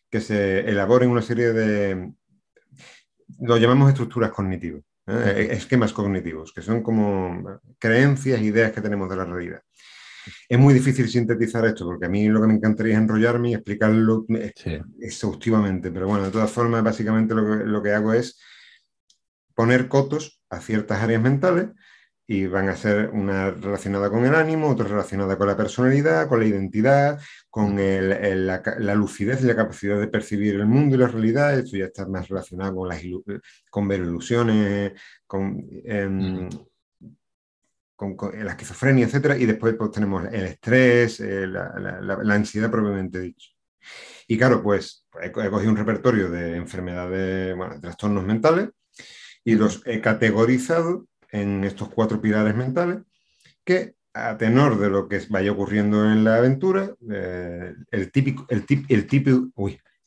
que 0.09 0.21
se 0.21 0.59
elaboren 0.61 1.09
una 1.09 1.21
serie 1.21 1.51
de, 1.51 2.11
lo 3.39 3.57
llamamos 3.57 3.89
estructuras 3.89 4.31
cognitivas, 4.31 4.83
¿eh? 5.07 5.49
esquemas 5.51 5.93
cognitivos, 5.93 6.53
que 6.53 6.61
son 6.61 6.81
como 6.81 7.59
creencias, 7.77 8.41
ideas 8.41 8.71
que 8.71 8.81
tenemos 8.81 9.09
de 9.09 9.15
la 9.15 9.25
realidad. 9.25 9.61
Es 10.47 10.59
muy 10.59 10.73
difícil 10.73 11.09
sintetizar 11.09 11.65
esto, 11.65 11.85
porque 11.85 12.05
a 12.05 12.09
mí 12.09 12.27
lo 12.27 12.41
que 12.41 12.47
me 12.47 12.55
encantaría 12.55 12.93
es 12.93 12.99
enrollarme 12.99 13.51
y 13.51 13.53
explicarlo 13.53 14.25
exhaustivamente, 14.99 15.91
pero 15.91 16.07
bueno, 16.07 16.25
de 16.25 16.31
todas 16.31 16.51
formas, 16.51 16.83
básicamente 16.83 17.33
lo 17.33 17.43
que, 17.43 17.65
lo 17.65 17.83
que 17.83 17.93
hago 17.93 18.13
es 18.13 18.39
poner 19.53 19.87
cotos 19.87 20.41
a 20.49 20.59
ciertas 20.61 21.01
áreas 21.01 21.21
mentales 21.21 21.69
y 22.31 22.45
van 22.45 22.69
a 22.69 22.75
ser 22.75 23.09
una 23.09 23.49
relacionada 23.49 24.11
con 24.11 24.23
el 24.23 24.35
ánimo, 24.35 24.69
otra 24.69 24.87
relacionada 24.87 25.35
con 25.35 25.47
la 25.47 25.57
personalidad, 25.57 26.29
con 26.29 26.39
la 26.39 26.45
identidad, 26.45 27.19
con 27.49 27.75
la, 27.75 28.95
lucidez 28.95 29.41
y 29.41 29.47
la 29.47 29.55
capacidad 29.55 29.99
de 29.99 30.07
percibir 30.07 30.53
el 30.53 30.67
mundo 30.67 30.95
y 30.95 30.99
la 30.99 31.07
realidad. 31.07 31.57
Esto 31.57 31.75
ya 31.75 31.85
está 31.85 32.07
más 32.07 32.27
relacionado 32.27 32.75
con, 32.75 32.87
las 32.87 33.01
con 33.71 33.87
ver 33.87 34.01
ilusiones, 34.01 34.91
con, 35.25 35.65
em, 35.83 36.47
con, 37.99 38.15
la 38.33 38.51
esquizofrenia, 38.51 39.05
etc. 39.05 39.35
Y 39.37 39.45
después 39.45 39.75
pues, 39.75 39.91
tenemos 39.91 40.25
el 40.31 40.45
estrés, 40.45 41.19
eh, 41.19 41.45
la, 41.47 42.33
ansiedad 42.33 42.71
propiamente 42.71 43.19
dicho. 43.19 43.49
Y 44.27 44.37
claro, 44.37 44.63
pues 44.63 45.05
he, 45.21 45.31
cogido 45.31 45.71
un 45.71 45.77
repertorio 45.77 46.29
de 46.29 46.55
enfermedades, 46.55 47.55
bueno, 47.55 47.75
de 47.75 47.81
trastornos 47.81 48.23
mentales 48.23 48.69
y 49.43 49.55
los 49.55 49.81
he 49.85 49.99
categorizado 50.01 51.07
en 51.31 51.63
estos 51.63 51.89
cuatro 51.89 52.21
pilares 52.21 52.55
mentales 52.55 52.99
que 53.63 53.95
a 54.13 54.37
tenor 54.37 54.79
de 54.79 54.89
lo 54.89 55.07
que 55.07 55.21
vaya 55.29 55.51
ocurriendo 55.51 56.05
en 56.11 56.23
la 56.23 56.37
aventura, 56.37 56.95
eh, 57.11 57.73
el, 57.91 58.11
típico, 58.11 58.45
el, 58.49 58.65
el, 58.89 59.07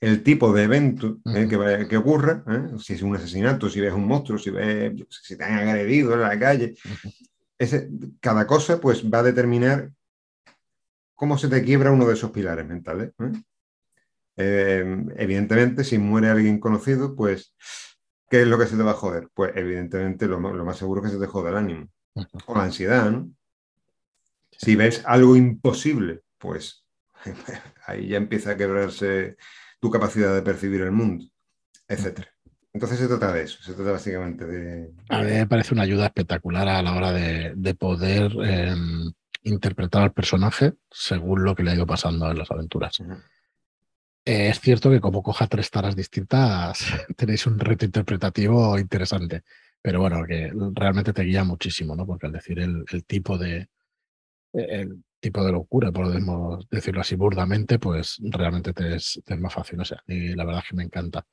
el 0.03 0.22
tipo 0.24 0.53
de 0.53 0.62
evento 0.64 1.20
eh, 1.32 1.47
que, 1.49 1.86
que, 1.88 1.97
ocurra, 1.97 2.43
eh, 2.49 2.76
si 2.78 2.95
es 2.95 3.03
un 3.03 3.14
asesinato, 3.14 3.70
si 3.70 3.80
ves 3.80 3.93
un 3.93 4.07
monstruo, 4.07 4.36
si, 4.36 4.51
ves, 4.51 4.93
si 5.09 5.36
te 5.36 5.45
han 5.45 5.68
agredido 5.68 6.14
en 6.14 6.20
la 6.22 6.36
calle, 6.36 6.74
ese, 7.62 7.90
cada 8.20 8.46
cosa 8.46 8.80
pues 8.80 9.04
va 9.04 9.18
a 9.18 9.22
determinar 9.22 9.90
cómo 11.14 11.38
se 11.38 11.48
te 11.48 11.62
quiebra 11.62 11.92
uno 11.92 12.06
de 12.06 12.14
esos 12.14 12.30
pilares 12.30 12.66
mentales. 12.66 13.12
evidentemente, 14.36 15.84
si 15.84 15.98
muere 15.98 16.28
alguien 16.28 16.58
conocido, 16.58 17.14
pues 17.14 17.54
¿Qué 18.32 18.40
es 18.40 18.48
lo 18.48 18.58
que 18.58 18.64
se 18.64 18.78
te 18.78 18.82
va 18.82 18.92
a 18.92 18.94
joder? 18.94 19.28
Pues 19.34 19.52
evidentemente 19.56 20.26
lo, 20.26 20.40
más 20.40 20.78
seguro 20.78 21.02
es 21.02 21.08
que 21.08 21.14
se 21.18 21.20
te 21.20 21.26
jode 21.26 21.50
el 21.50 21.56
ánimo 21.58 21.90
o 22.46 22.54
la 22.54 22.64
ansiedad, 22.64 23.10
¿no? 23.10 23.30
Si 24.52 24.74
ves 24.74 25.02
algo 25.04 25.36
imposible, 25.36 26.22
pues 26.38 26.86
ahí 27.86 28.08
ya 28.08 28.16
empieza 28.16 28.52
a 28.52 28.56
quebrarse 28.56 29.36
tu 29.80 29.90
capacidad 29.90 30.34
de 30.34 30.40
percibir 30.40 30.80
el 30.80 30.92
mundo, 30.92 31.26
etc. 31.88 32.26
Entonces 32.74 32.98
se 32.98 33.08
trata 33.08 33.32
de 33.32 33.42
eso, 33.42 33.62
se 33.62 33.74
trata 33.74 33.92
básicamente 33.92 34.46
de... 34.46 34.90
A 35.10 35.22
mí 35.22 35.30
me 35.30 35.46
parece 35.46 35.74
una 35.74 35.82
ayuda 35.82 36.06
espectacular 36.06 36.66
a 36.68 36.82
la 36.82 36.94
hora 36.94 37.12
de, 37.12 37.74
poder 37.74 38.32
em, 38.44 39.12
interpretar 39.42 40.02
al 40.02 40.12
personaje 40.12 40.72
según 40.90 41.44
lo 41.44 41.54
que 41.54 41.62
le 41.62 41.72
ha 41.72 41.74
ido 41.74 41.86
pasando 41.86 42.30
en 42.30 42.38
las 42.38 42.50
aventuras. 42.50 42.98
Eh, 44.24 44.48
es 44.48 44.60
cierto 44.60 44.90
que 44.90 45.00
como 45.00 45.22
coja 45.22 45.46
tres 45.48 45.70
taras 45.70 45.96
distintas, 45.96 46.84
tenéis 47.16 47.46
un 47.46 47.58
reto 47.58 47.84
interpretativo 47.84 48.78
interesante, 48.78 49.42
pero 49.82 50.00
bueno, 50.00 50.24
que 50.24 50.52
realmente 50.74 51.12
te 51.12 51.24
guía 51.24 51.44
muchísimo, 51.44 51.96
¿no? 51.96 52.06
Porque 52.06 52.26
al 52.26 52.32
decir 52.32 52.58
el, 52.60 52.84
tipo 53.04 53.36
de 53.36 53.68
el 54.52 55.02
tipo 55.18 55.44
de 55.44 55.52
locura, 55.52 55.90
podemos 55.90 56.68
decirlo 56.70 57.00
así 57.00 57.16
burdamente, 57.16 57.78
pues 57.78 58.18
realmente 58.22 58.72
te 58.72 58.94
es, 58.94 59.20
más 59.38 59.52
fácil. 59.52 59.80
O 59.80 59.84
sea, 59.84 60.02
y 60.06 60.34
la 60.34 60.44
verdad 60.44 60.62
es 60.62 60.70
que 60.70 60.76
me 60.76 60.84
encanta. 60.84 61.26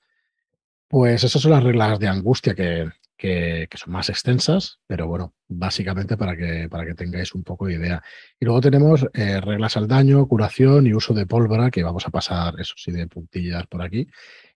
Pues 0.90 1.24
esas 1.24 1.42
son 1.42 1.52
las 1.52 1.64
reglas 1.64 2.00
de 2.00 2.08
angustia 2.08 2.56
que, 2.56 2.90
que, 3.16 3.68
son 3.76 3.94
más 3.94 4.10
extensas, 4.10 4.80
pero 4.88 5.06
bueno, 5.06 5.36
básicamente 5.48 6.16
para 6.16 6.36
que, 6.36 6.68
para 6.68 6.86
que 6.86 6.96
tengáis 6.96 7.36
un 7.36 7.44
poco 7.44 7.68
de 7.68 7.74
idea. 7.74 8.02
Y 8.40 8.46
luego 8.46 8.60
tenemos 8.60 9.06
eh, 9.14 9.40
reglas 9.40 9.78
al 9.78 9.88
daño, 9.88 10.26
curación 10.28 10.88
y 10.88 10.94
uso 10.94 11.14
de 11.14 11.28
pólvora, 11.28 11.70
que 11.70 11.84
vamos 11.84 12.08
a 12.08 12.10
pasar, 12.10 12.56
eso 12.60 12.74
sí, 12.78 12.92
de 12.92 13.08
puntillas 13.08 13.68
por 13.68 13.84
aquí. 13.84 14.08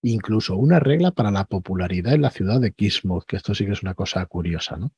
Incluso 0.02 0.56
una 0.56 0.80
regla 0.80 1.12
para 1.12 1.30
la 1.30 1.44
popularidad 1.44 2.14
en 2.14 2.22
la 2.22 2.32
ciudad 2.32 2.60
de 2.60 2.72
Kismuth, 2.72 3.26
que 3.26 3.36
esto 3.36 3.54
sí 3.54 3.66
que 3.66 3.74
es 3.74 3.84
una 3.84 3.94
cosa 3.94 4.26
curiosa, 4.26 4.78
¿no? 4.78 4.92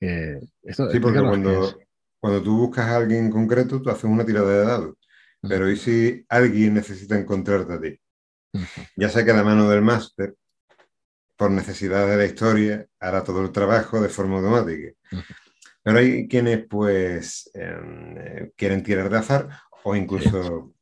sí, 0.00 1.00
porque 1.00 1.20
cuando, 1.20 1.78
cuando 2.18 2.42
tú 2.42 2.56
buscas 2.56 2.86
a 2.86 2.96
alguien 2.96 3.26
en 3.26 3.30
concreto, 3.30 3.82
tú 3.82 3.90
haces 3.90 4.04
una 4.04 4.24
tirada 4.24 4.50
de 4.50 4.64
dados. 4.64 4.94
Pero 5.42 5.70
¿y 5.70 5.76
si 5.76 6.24
alguien 6.28 6.74
necesita 6.74 7.18
encontrarte 7.18 7.72
a 7.74 7.80
ti? 7.80 8.00
Ya 8.96 9.08
sea 9.08 9.24
que 9.24 9.32
la 9.32 9.44
mano 9.44 9.68
del 9.68 9.82
máster 9.82 10.34
por 11.38 11.52
necesidad 11.52 12.08
de 12.08 12.16
la 12.16 12.24
historia, 12.26 12.86
hará 12.98 13.22
todo 13.22 13.42
el 13.42 13.52
trabajo 13.52 14.00
de 14.00 14.08
forma 14.08 14.38
automática. 14.38 14.92
Pero 15.84 15.98
hay 15.98 16.26
quienes, 16.26 16.66
pues, 16.66 17.48
em, 17.54 18.16
eh, 18.18 18.52
quieren 18.56 18.82
tirar 18.82 19.08
de 19.08 19.18
azar 19.18 19.48
o 19.84 19.94
incluso 19.94 20.74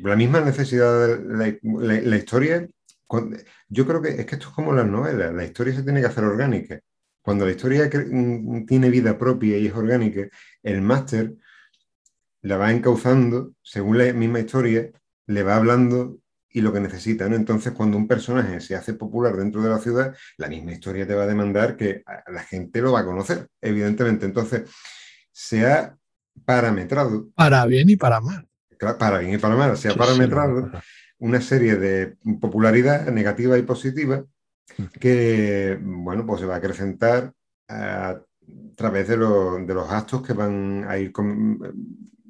la 0.00 0.16
misma 0.16 0.40
necesidad 0.40 1.18
de 1.18 1.60
la, 1.62 2.16
historia. 2.16 2.66
yo 3.68 3.86
creo 3.86 4.00
que 4.00 4.08
es 4.08 4.26
que 4.26 4.36
esto 4.36 4.48
es 4.48 4.54
como 4.54 4.72
las 4.72 4.86
novelas, 4.86 5.34
la 5.34 5.44
historia 5.44 5.74
se 5.74 5.82
tiene 5.82 6.00
que 6.00 6.06
hacer 6.06 6.24
orgánica. 6.24 6.80
Cuando 7.20 7.44
la 7.44 7.52
historia 7.52 7.90
mm, 7.92 8.64
tiene 8.64 8.88
vida 8.90 9.18
propia 9.18 9.58
y 9.58 9.66
es 9.66 9.74
orgánica, 9.74 10.26
el 10.62 10.80
máster 10.80 11.34
la 12.40 12.56
va 12.56 12.72
encauzando 12.72 13.52
según 13.62 13.98
la 13.98 14.12
misma 14.14 14.40
historia, 14.40 14.90
le 15.26 15.42
va 15.42 15.56
hablando 15.56 16.18
y 16.52 16.60
lo 16.60 16.72
que 16.72 16.80
necesitan. 16.80 17.32
Entonces, 17.32 17.72
cuando 17.72 17.96
un 17.96 18.06
personaje 18.06 18.60
se 18.60 18.74
hace 18.74 18.94
popular 18.94 19.36
dentro 19.36 19.62
de 19.62 19.70
la 19.70 19.78
ciudad, 19.78 20.14
la 20.36 20.48
misma 20.48 20.72
historia 20.72 21.06
te 21.06 21.14
va 21.14 21.24
a 21.24 21.26
demandar 21.26 21.76
que 21.76 22.02
la 22.26 22.42
gente 22.42 22.80
lo 22.80 22.92
va 22.92 23.00
a 23.00 23.04
conocer, 23.04 23.48
evidentemente. 23.60 24.26
Entonces, 24.26 24.70
se 25.30 25.66
ha 25.66 25.96
parametrado. 26.44 27.28
Para 27.34 27.64
bien 27.66 27.88
y 27.88 27.96
para 27.96 28.20
mal. 28.20 28.46
Para 28.98 29.18
bien 29.18 29.34
y 29.34 29.38
para 29.38 29.56
mal. 29.56 29.76
Se 29.76 29.88
ha 29.88 29.94
parametrado 29.94 30.70
una 31.18 31.40
serie 31.40 31.76
de 31.76 32.16
popularidad 32.40 33.10
negativa 33.10 33.56
y 33.56 33.62
positiva 33.62 34.24
que, 35.00 35.78
bueno, 35.80 36.26
pues 36.26 36.40
se 36.40 36.46
va 36.46 36.54
a 36.54 36.58
acrecentar 36.58 37.32
a 37.68 38.20
través 38.76 39.08
de, 39.08 39.16
de 39.16 39.74
los 39.74 39.90
actos 39.90 40.22
que 40.22 40.32
van 40.32 40.84
a 40.88 40.98
ir 40.98 41.12
con 41.12 41.58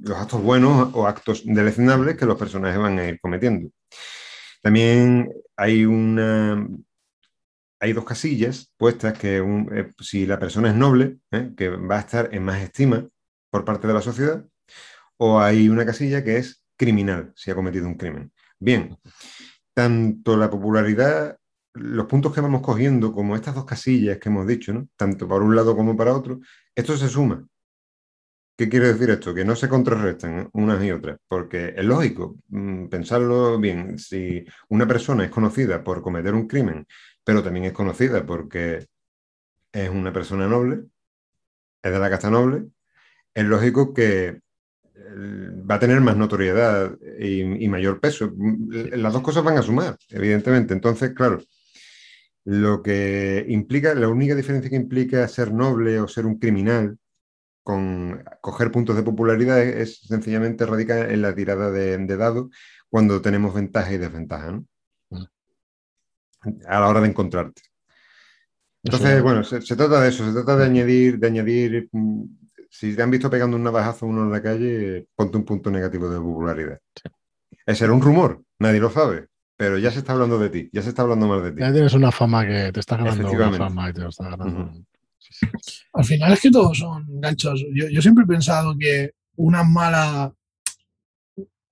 los 0.04 0.18
actos 0.18 0.42
buenos 0.42 0.90
o 0.94 1.06
actos 1.06 1.42
deleznables 1.44 2.16
que 2.16 2.26
los 2.26 2.38
personajes 2.38 2.78
van 2.78 2.98
a 2.98 3.08
ir 3.08 3.20
cometiendo. 3.20 3.70
También 4.62 5.32
hay 5.56 5.84
una 5.84 6.66
hay 7.82 7.92
dos 7.92 8.04
casillas 8.04 8.72
puestas 8.76 9.18
que 9.18 9.38
eh, 9.38 9.90
si 9.98 10.24
la 10.24 10.38
persona 10.38 10.68
es 10.68 10.76
noble, 10.76 11.18
¿eh? 11.32 11.50
que 11.56 11.68
va 11.68 11.96
a 11.96 12.00
estar 12.00 12.28
en 12.32 12.44
más 12.44 12.62
estima 12.62 13.08
por 13.50 13.64
parte 13.64 13.88
de 13.88 13.94
la 13.94 14.00
sociedad, 14.00 14.46
o 15.16 15.40
hay 15.40 15.68
una 15.68 15.84
casilla 15.84 16.22
que 16.22 16.36
es 16.36 16.64
criminal, 16.76 17.32
si 17.34 17.50
ha 17.50 17.56
cometido 17.56 17.88
un 17.88 17.96
crimen. 17.96 18.32
Bien, 18.60 18.96
tanto 19.74 20.36
la 20.36 20.48
popularidad, 20.48 21.36
los 21.74 22.06
puntos 22.06 22.32
que 22.32 22.40
vamos 22.40 22.62
cogiendo, 22.62 23.12
como 23.12 23.34
estas 23.34 23.56
dos 23.56 23.64
casillas 23.64 24.18
que 24.18 24.28
hemos 24.28 24.46
dicho, 24.46 24.86
tanto 24.96 25.26
para 25.26 25.42
un 25.42 25.56
lado 25.56 25.74
como 25.74 25.96
para 25.96 26.14
otro, 26.14 26.38
esto 26.76 26.96
se 26.96 27.08
suma. 27.08 27.44
¿Qué 28.62 28.68
quiere 28.68 28.92
decir 28.92 29.10
esto? 29.10 29.34
Que 29.34 29.44
no 29.44 29.56
se 29.56 29.68
contrarrestan 29.68 30.48
unas 30.52 30.84
y 30.84 30.92
otras, 30.92 31.18
porque 31.26 31.74
es 31.76 31.84
lógico 31.84 32.36
mm, 32.46 32.86
pensarlo 32.86 33.58
bien. 33.58 33.98
Si 33.98 34.44
una 34.68 34.86
persona 34.86 35.24
es 35.24 35.32
conocida 35.32 35.82
por 35.82 36.00
cometer 36.00 36.32
un 36.32 36.46
crimen, 36.46 36.86
pero 37.24 37.42
también 37.42 37.64
es 37.64 37.72
conocida 37.72 38.24
porque 38.24 38.86
es 39.72 39.90
una 39.90 40.12
persona 40.12 40.46
noble, 40.46 40.84
es 41.82 41.92
de 41.92 41.98
la 41.98 42.08
casta 42.08 42.30
noble, 42.30 42.66
es 43.34 43.44
lógico 43.44 43.92
que 43.92 44.40
va 45.68 45.74
a 45.74 45.80
tener 45.80 46.00
más 46.00 46.16
notoriedad 46.16 46.96
y, 47.18 47.66
mayor 47.66 47.98
peso. 47.98 48.32
Las 48.92 49.12
dos 49.12 49.22
cosas 49.22 49.42
van 49.42 49.58
a 49.58 49.62
sumar, 49.62 49.96
evidentemente. 50.08 50.72
Entonces, 50.72 51.10
claro, 51.14 51.40
Lo 52.44 52.80
que 52.80 53.44
implica, 53.48 53.92
la 53.96 54.08
única 54.08 54.36
diferencia 54.36 54.70
que 54.70 54.76
implica 54.76 55.26
ser 55.26 55.52
noble 55.52 55.98
o 55.98 56.06
ser 56.06 56.26
un 56.26 56.38
criminal 56.38 56.96
con 57.62 58.24
coger 58.40 58.70
puntos 58.70 58.96
de 58.96 59.02
popularidad 59.02 59.60
es, 59.60 60.00
sencillamente 60.00 60.66
radica 60.66 61.10
en 61.10 61.22
la 61.22 61.34
tirada 61.34 61.70
de, 61.70 61.96
de 61.96 62.16
dados 62.16 62.48
cuando 62.88 63.22
tenemos 63.22 63.54
ventaja 63.54 63.92
y 63.92 63.98
desventaja, 63.98 64.52
¿no? 64.52 64.66
A 66.66 66.80
la 66.80 66.88
hora 66.88 67.00
de 67.00 67.08
encontrarte. 67.08 67.62
Entonces, 68.84 69.22
bueno, 69.22 69.44
se, 69.44 69.60
trata 69.60 70.00
de 70.00 70.08
eso, 70.08 70.26
se 70.26 70.32
trata 70.32 70.56
de 70.56 70.64
añadir, 70.64 71.18
de 71.18 71.26
añadir, 71.28 71.88
mm, 71.92 72.24
si 72.68 72.96
te 72.96 73.02
han 73.02 73.10
visto 73.10 73.30
pegando 73.30 73.56
un 73.56 73.62
navajazo 73.62 74.06
a 74.06 74.08
uno 74.08 74.24
en 74.24 74.32
la 74.32 74.42
calle, 74.42 75.06
ponte 75.14 75.36
un 75.36 75.44
punto 75.44 75.70
negativo 75.70 76.08
de 76.08 76.18
popularidad. 76.18 76.80
Ese 77.64 77.84
era 77.84 77.92
un 77.92 78.02
rumor, 78.02 78.42
nadie 78.58 78.80
lo 78.80 78.90
sabe, 78.90 79.28
pero 79.56 79.78
ya 79.78 79.92
se 79.92 80.00
está 80.00 80.14
hablando 80.14 80.38
de 80.38 80.50
ti, 80.50 80.70
ya 80.72 80.82
se 80.82 80.88
está 80.88 81.02
hablando 81.02 81.28
más 81.28 81.44
de 81.44 81.52
ti. 81.52 81.60
Ya 81.60 81.72
tienes 81.72 81.94
una 81.94 82.10
fama 82.10 82.44
que 82.44 82.72
te 82.72 82.80
está 82.80 82.96
ganando 82.96 83.30
una 83.30 83.52
fama 83.52 83.90
y 83.90 83.92
te 83.92 84.00
lo 84.00 84.08
está 84.08 84.30
ganando. 84.30 84.72
Al 85.92 86.04
final 86.04 86.32
es 86.32 86.40
que 86.40 86.50
todos 86.50 86.78
son 86.78 87.20
ganchos. 87.20 87.64
Yo, 87.74 88.02
siempre 88.02 88.24
he 88.24 88.26
pensado 88.26 88.76
que 88.78 89.12
una 89.36 89.64
mala 89.64 90.32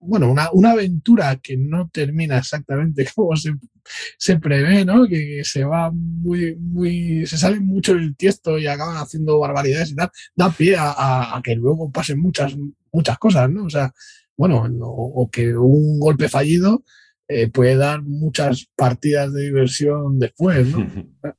bueno, 0.02 0.32
una, 0.32 0.70
aventura 0.70 1.36
que 1.36 1.56
no 1.56 1.90
termina 1.90 2.38
exactamente 2.38 3.06
como 3.14 3.34
se, 3.36 4.38
prevé, 4.38 4.84
¿no? 4.84 5.06
Que, 5.06 5.42
se 5.44 5.64
va 5.64 5.90
muy, 5.92 6.56
muy, 6.56 7.26
se 7.26 7.36
sale 7.36 7.60
mucho 7.60 7.92
el 7.92 8.16
tiesto 8.16 8.58
y 8.58 8.66
acaban 8.66 8.96
haciendo 8.96 9.38
barbaridades 9.38 9.90
y 9.90 9.96
tal, 9.96 10.10
da 10.34 10.50
pie 10.50 10.76
a, 10.78 11.40
que 11.44 11.54
luego 11.54 11.90
pasen 11.92 12.18
muchas, 12.18 12.56
muchas 12.92 13.18
cosas, 13.18 13.50
¿no? 13.50 13.64
O 13.64 13.70
sea, 13.70 13.92
bueno, 14.36 14.66
o, 14.80 15.30
que 15.30 15.54
un 15.54 16.00
golpe 16.00 16.28
fallido 16.28 16.82
eh, 17.28 17.48
puede 17.48 17.76
dar 17.76 18.02
muchas 18.02 18.68
partidas 18.74 19.32
de 19.34 19.42
diversión 19.42 20.18
después, 20.18 20.66
¿no? 20.66 20.78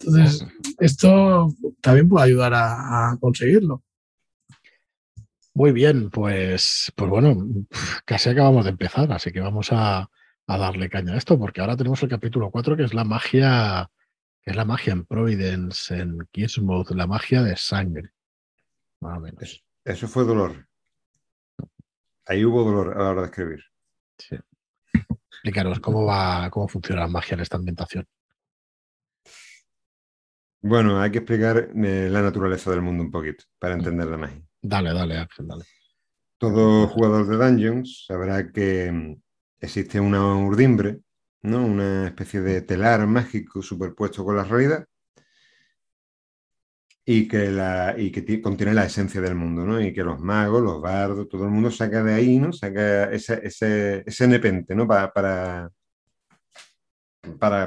Entonces, 0.00 0.46
esto 0.78 1.48
también 1.80 2.08
puede 2.08 2.26
ayudar 2.26 2.52
a 2.54 3.16
conseguirlo. 3.20 3.82
Muy 5.56 5.70
bien, 5.70 6.10
pues, 6.10 6.92
pues 6.96 7.08
bueno, 7.08 7.36
casi 8.04 8.28
acabamos 8.28 8.64
de 8.64 8.72
empezar, 8.72 9.12
así 9.12 9.30
que 9.30 9.40
vamos 9.40 9.68
a, 9.70 10.10
darle 10.48 10.90
caña 10.90 11.14
a 11.14 11.16
esto, 11.16 11.38
porque 11.38 11.60
ahora 11.60 11.76
tenemos 11.76 12.02
el 12.02 12.08
capítulo 12.08 12.50
4, 12.50 12.76
que 12.76 12.82
es 12.82 12.92
la 12.92 13.04
magia, 13.04 13.88
que 14.42 14.50
es 14.50 14.56
la 14.56 14.64
magia 14.64 14.92
en 14.92 15.06
Providence, 15.06 15.96
en 15.96 16.18
Kismuth, 16.32 16.90
la 16.90 17.06
magia 17.06 17.42
de 17.44 17.56
sangre. 17.56 18.10
Más 19.00 19.18
o 19.18 19.20
menos. 19.20 19.64
Eso 19.84 20.08
fue 20.08 20.24
dolor. 20.24 20.66
Ahí 22.26 22.44
hubo 22.44 22.64
dolor 22.64 22.98
a 22.98 23.04
la 23.04 23.10
hora 23.10 23.20
de 23.20 23.26
escribir. 23.28 23.64
Sí. 24.18 24.36
Explícanos 25.30 25.78
cómo 25.78 26.04
va, 26.04 26.50
cómo 26.50 26.66
funciona 26.66 27.02
la 27.02 27.08
magia 27.08 27.36
en 27.36 27.40
esta 27.42 27.58
ambientación. 27.58 28.08
Bueno, 30.66 30.98
hay 30.98 31.10
que 31.10 31.18
explicar 31.18 31.68
eh, 31.74 32.08
la 32.10 32.22
naturaleza 32.22 32.70
del 32.70 32.80
mundo 32.80 33.04
un 33.04 33.10
poquito 33.10 33.44
para 33.58 33.74
entender 33.74 34.06
la 34.06 34.16
magia. 34.16 34.42
Dale, 34.62 34.94
dale, 34.94 35.18
Ángel, 35.18 35.46
dale. 35.46 35.64
Todo 36.38 36.88
jugador 36.88 37.26
de 37.26 37.36
Dungeons 37.36 38.06
sabrá 38.06 38.50
que 38.50 38.90
mm, 38.90 39.14
existe 39.60 40.00
una 40.00 40.24
urdimbre, 40.36 41.00
¿no? 41.42 41.66
Una 41.66 42.06
especie 42.06 42.40
de 42.40 42.62
telar 42.62 43.06
mágico 43.06 43.60
superpuesto 43.60 44.24
con 44.24 44.36
la 44.36 44.44
realidad 44.44 44.86
y 47.04 47.28
que, 47.28 47.50
la, 47.50 47.94
y 47.98 48.10
que 48.10 48.40
contiene 48.40 48.72
la 48.72 48.86
esencia 48.86 49.20
del 49.20 49.34
mundo, 49.34 49.66
¿no? 49.66 49.78
Y 49.82 49.92
que 49.92 50.02
los 50.02 50.18
magos, 50.18 50.62
los 50.62 50.80
bardos, 50.80 51.28
todo 51.28 51.44
el 51.44 51.50
mundo 51.50 51.70
saca 51.70 52.02
de 52.02 52.14
ahí, 52.14 52.38
¿no? 52.38 52.54
Saca 52.54 53.12
ese, 53.12 53.38
ese, 53.46 54.02
ese 54.06 54.26
nepente, 54.26 54.74
¿no? 54.74 54.88
Para, 54.88 55.12
para, 55.12 55.70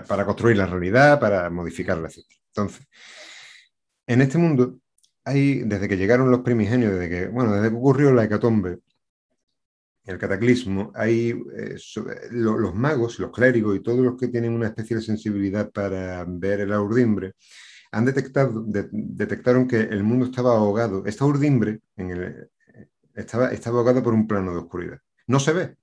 para, 0.03 0.25
construir 0.25 0.57
la 0.57 0.65
realidad, 0.65 1.19
para 1.19 1.47
modificarla, 1.51 2.07
etc. 2.07 2.36
Entonces, 2.58 2.88
en 4.08 4.22
este 4.22 4.38
mundo 4.38 4.80
desde 5.34 5.88
que 5.88 5.97
llegaron 5.97 6.32
los 6.32 6.41
primigenios, 6.41 6.93
desde 6.93 7.10
que, 7.10 7.28
bueno, 7.28 7.53
desde 7.53 7.70
que 7.70 7.76
ocurrió 7.76 8.14
la 8.14 8.24
hecatombe, 8.24 8.80
el 10.05 10.18
cataclismo, 10.18 10.91
hay 10.95 11.32
eh, 11.53 11.76
los 12.32 12.74
magos, 12.74 13.20
los 13.20 13.32
clérigos 13.32 13.76
y 13.76 13.82
todos 13.82 13.99
los 13.99 14.18
que 14.18 14.30
tienen 14.30 14.53
una 14.53 14.68
especial 14.68 15.01
sensibilidad 15.01 15.70
para 15.70 16.24
ver 16.26 16.62
el 16.62 16.72
urdimbre, 16.72 17.34
han 17.91 18.05
detectado, 18.05 18.64
detectaron 18.66 19.68
que 19.68 19.82
el 19.82 20.03
mundo 20.03 20.26
estaba 20.26 20.55
ahogado. 20.55 21.05
Esta 21.05 21.26
urdimbre 21.26 21.82
estaba, 23.14 23.49
estaba 23.49 23.80
ahogada 23.80 24.01
por 24.01 24.14
un 24.14 24.28
plano 24.28 24.51
de 24.51 24.60
oscuridad. 24.60 24.99
No 25.28 25.41
se 25.41 25.51
ve, 25.51 25.76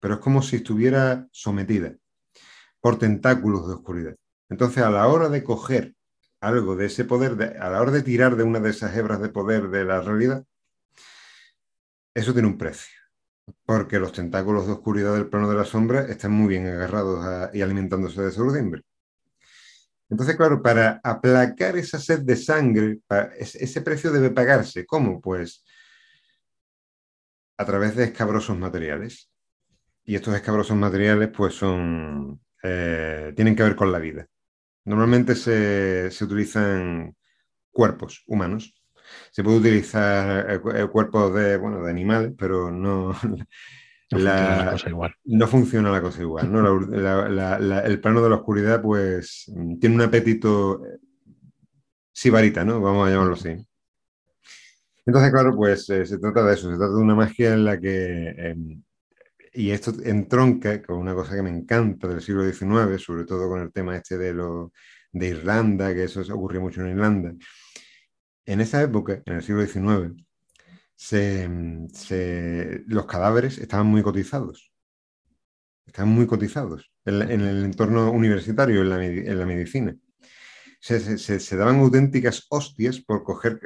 pero 0.00 0.14
es 0.14 0.20
como 0.20 0.42
si 0.42 0.56
estuviera 0.56 1.26
sometida 1.32 1.96
por 2.80 2.98
tentáculos 2.98 3.66
de 3.68 3.74
oscuridad. 3.74 4.16
Entonces, 4.48 4.82
a 4.82 4.90
la 4.90 5.06
hora 5.08 5.28
de 5.28 5.44
coger 5.44 5.94
algo 6.40 6.76
de 6.76 6.86
ese 6.86 7.04
poder, 7.04 7.56
a 7.60 7.70
la 7.70 7.80
hora 7.80 7.90
de 7.90 8.02
tirar 8.02 8.36
de 8.36 8.44
una 8.44 8.60
de 8.60 8.70
esas 8.70 8.96
hebras 8.96 9.20
de 9.20 9.28
poder 9.28 9.68
de 9.68 9.84
la 9.84 10.00
realidad, 10.00 10.44
eso 12.14 12.32
tiene 12.32 12.48
un 12.48 12.58
precio. 12.58 12.96
Porque 13.64 13.98
los 13.98 14.12
tentáculos 14.12 14.66
de 14.66 14.72
oscuridad 14.72 15.14
del 15.14 15.28
plano 15.28 15.48
de 15.48 15.56
la 15.56 15.64
sombra 15.64 16.02
están 16.02 16.32
muy 16.32 16.48
bien 16.48 16.66
agarrados 16.66 17.54
y 17.54 17.62
alimentándose 17.62 18.22
de 18.22 18.28
ese 18.28 18.40
urdimbre. 18.40 18.82
Entonces, 20.10 20.36
claro, 20.36 20.62
para 20.62 21.00
aplacar 21.04 21.76
esa 21.76 21.98
sed 21.98 22.20
de 22.20 22.36
sangre, 22.36 23.00
ese 23.38 23.82
precio 23.82 24.10
debe 24.10 24.30
pagarse. 24.30 24.86
¿Cómo? 24.86 25.20
Pues 25.20 25.64
a 27.58 27.64
través 27.64 27.96
de 27.96 28.04
escabrosos 28.04 28.56
materiales. 28.56 29.30
Y 30.04 30.14
estos 30.14 30.34
escabrosos 30.34 30.76
materiales, 30.76 31.28
pues 31.28 31.54
son, 31.54 32.40
eh, 32.62 33.32
tienen 33.36 33.54
que 33.54 33.64
ver 33.64 33.76
con 33.76 33.92
la 33.92 33.98
vida. 33.98 34.26
Normalmente 34.88 35.34
se, 35.34 36.08
utilizan 36.24 37.14
cuerpos 37.70 38.24
humanos. 38.26 38.74
Se 39.30 39.44
puede 39.44 39.58
utilizar 39.58 40.50
eh, 40.50 40.60
eh, 40.74 40.86
cuerpos 40.86 41.34
de, 41.34 41.58
bueno, 41.58 41.82
de 41.82 41.90
animales, 41.90 42.32
pero 42.38 42.70
no, 42.70 43.08
no 43.12 43.46
funciona 44.10 44.64
la 44.64 44.70
cosa 44.72 44.88
igual. 44.88 45.14
No 45.24 45.46
funciona 45.46 45.90
la 45.90 46.00
cosa 46.00 46.22
igual. 46.22 46.46
el 47.84 48.00
plano 48.00 48.22
de 48.22 48.30
la 48.30 48.36
oscuridad, 48.36 48.80
pues, 48.80 49.52
tiene 49.78 49.94
un 49.94 50.02
apetito 50.02 50.82
eh, 50.86 50.98
sibarita, 52.12 52.64
¿no? 52.64 52.80
Vamos 52.80 53.06
a 53.06 53.10
llamarlo 53.10 53.34
así. 53.34 53.56
Entonces, 55.04 55.30
claro, 55.30 55.54
pues 55.54 55.84
se 55.84 56.18
trata 56.18 56.44
de 56.44 56.54
eso, 56.54 56.70
se 56.70 56.78
trata 56.78 56.94
de 56.94 57.00
una 57.00 57.14
magia 57.14 57.52
en 57.52 57.64
la 57.64 57.78
que 57.78 58.28
em, 58.28 58.82
y 59.58 59.72
esto 59.72 59.92
entronca 60.04 60.80
con 60.80 60.98
una 60.98 61.14
cosa 61.14 61.34
que 61.34 61.42
me 61.42 61.50
encanta 61.50 62.06
del 62.06 62.22
siglo 62.22 62.44
XIX, 62.44 63.02
sobre 63.02 63.24
todo 63.24 63.48
con 63.48 63.60
el 63.60 63.72
tema 63.72 63.96
este 63.96 64.16
de, 64.16 64.32
lo, 64.32 64.72
de 65.10 65.28
Irlanda, 65.30 65.92
que 65.92 66.04
eso 66.04 66.20
ocurrió 66.32 66.60
mucho 66.60 66.80
en 66.80 66.90
Irlanda. 66.90 67.34
En 68.46 68.60
esa 68.60 68.80
época, 68.80 69.20
en 69.26 69.34
el 69.34 69.42
siglo 69.42 69.66
XIX, 69.66 70.14
los 72.86 73.06
cadáveres 73.06 73.58
estaban 73.58 73.88
muy 73.88 74.00
cotizados. 74.00 74.72
Estaban 75.86 76.12
muy 76.12 76.28
cotizados 76.28 76.92
en, 77.04 77.20
el 77.40 77.64
entorno 77.64 78.12
universitario, 78.12 78.82
en 78.82 78.90
la, 79.38 79.44
medicina. 79.44 79.96
Se, 80.78 81.18
se, 81.18 81.56
daban 81.56 81.80
auténticas 81.80 82.46
hostias 82.48 83.00
por 83.00 83.24
coger 83.24 83.58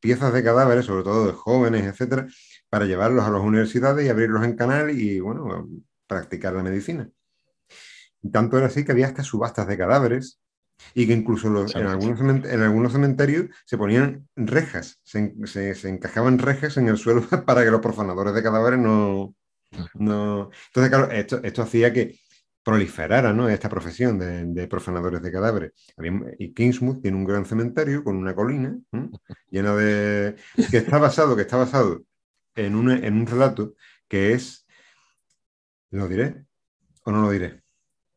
piezas 0.00 0.32
de 0.32 0.42
cadáveres, 0.42 0.86
sobre 0.86 1.04
todo 1.04 1.28
de 1.28 1.32
jóvenes, 1.32 1.84
etcétera, 1.84 2.26
para 2.72 2.86
llevarlos 2.86 3.22
a 3.26 3.30
las 3.30 3.42
universidades 3.42 4.06
y 4.06 4.08
abrirlos 4.08 4.42
en 4.44 4.56
canal 4.56 4.98
y, 4.98 5.20
bueno, 5.20 5.68
practicar 6.06 6.54
la 6.54 6.62
medicina. 6.62 7.06
Tanto 8.32 8.56
era 8.56 8.68
así 8.68 8.82
que 8.82 8.92
había 8.92 9.08
hasta 9.08 9.22
subastas 9.22 9.68
de 9.68 9.76
cadáveres 9.76 10.40
y 10.94 11.06
que 11.06 11.12
incluso 11.12 11.48
en, 11.48 11.86
algunos 11.86 12.18
en, 12.46 12.62
algunos 12.62 12.92
cementerios 12.92 13.50
se 13.66 13.76
ponían 13.76 14.26
rejas, 14.36 15.02
se, 15.04 15.34
encajaban 15.84 16.38
rejas 16.38 16.78
en 16.78 16.88
el 16.88 16.96
suelo 16.96 17.20
para 17.46 17.62
que 17.62 17.70
los 17.70 17.82
profanadores 17.82 18.32
de 18.32 18.42
cadáveres 18.42 18.80
no... 18.80 19.34
no... 19.92 20.48
Entonces, 20.68 20.88
claro, 20.88 21.10
esto, 21.10 21.40
esto 21.42 21.60
hacía 21.60 21.92
que 21.92 22.20
proliferara 22.64 23.34
¿no? 23.34 23.50
esta 23.50 23.68
profesión 23.68 24.18
de, 24.18 24.66
profanadores 24.66 25.20
de 25.20 25.30
cadáveres. 25.30 25.72
y 26.38 26.54
Kingsmouth 26.54 27.02
tiene 27.02 27.18
un 27.18 27.26
gran 27.26 27.44
cementerio 27.44 28.02
con 28.02 28.16
una 28.16 28.34
colina 28.34 28.74
llena 29.50 29.74
de... 29.76 30.36
que 30.70 30.78
está 30.78 30.96
basado, 30.96 31.36
que 31.36 31.42
está 31.42 31.58
basado 31.58 32.02
en, 32.54 32.74
un 32.76 33.26
relato 33.26 33.74
que 34.08 34.32
es, 34.32 34.66
¿lo 35.90 36.08
diré 36.08 36.44
o 37.04 37.12
no 37.12 37.22
lo 37.22 37.30
diré? 37.30 37.62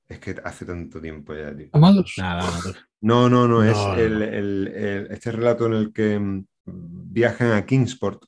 Es 0.07 0.19
que 0.19 0.35
hace 0.43 0.65
tanto 0.65 1.01
tiempo 1.01 1.33
ya, 1.33 1.55
tío. 1.55 1.69
Amados. 1.73 2.13
No, 3.01 3.29
no, 3.29 3.47
no, 3.47 3.63
es 3.63 3.77
este 5.11 5.31
relato 5.31 5.67
en 5.67 5.73
el 5.73 5.93
que 5.93 6.19
mm, 6.19 6.45
viajan 6.65 7.51
a 7.51 7.65
Kingsport. 7.65 8.23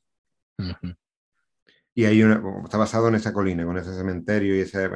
Y 1.94 2.06
hay 2.06 2.22
una, 2.24 2.42
está 2.64 2.78
basado 2.78 3.08
en 3.08 3.16
esa 3.16 3.34
colina, 3.34 3.66
con 3.66 3.78
ese 3.78 3.94
cementerio 3.94 4.56
y 4.56 4.60
ese... 4.62 4.90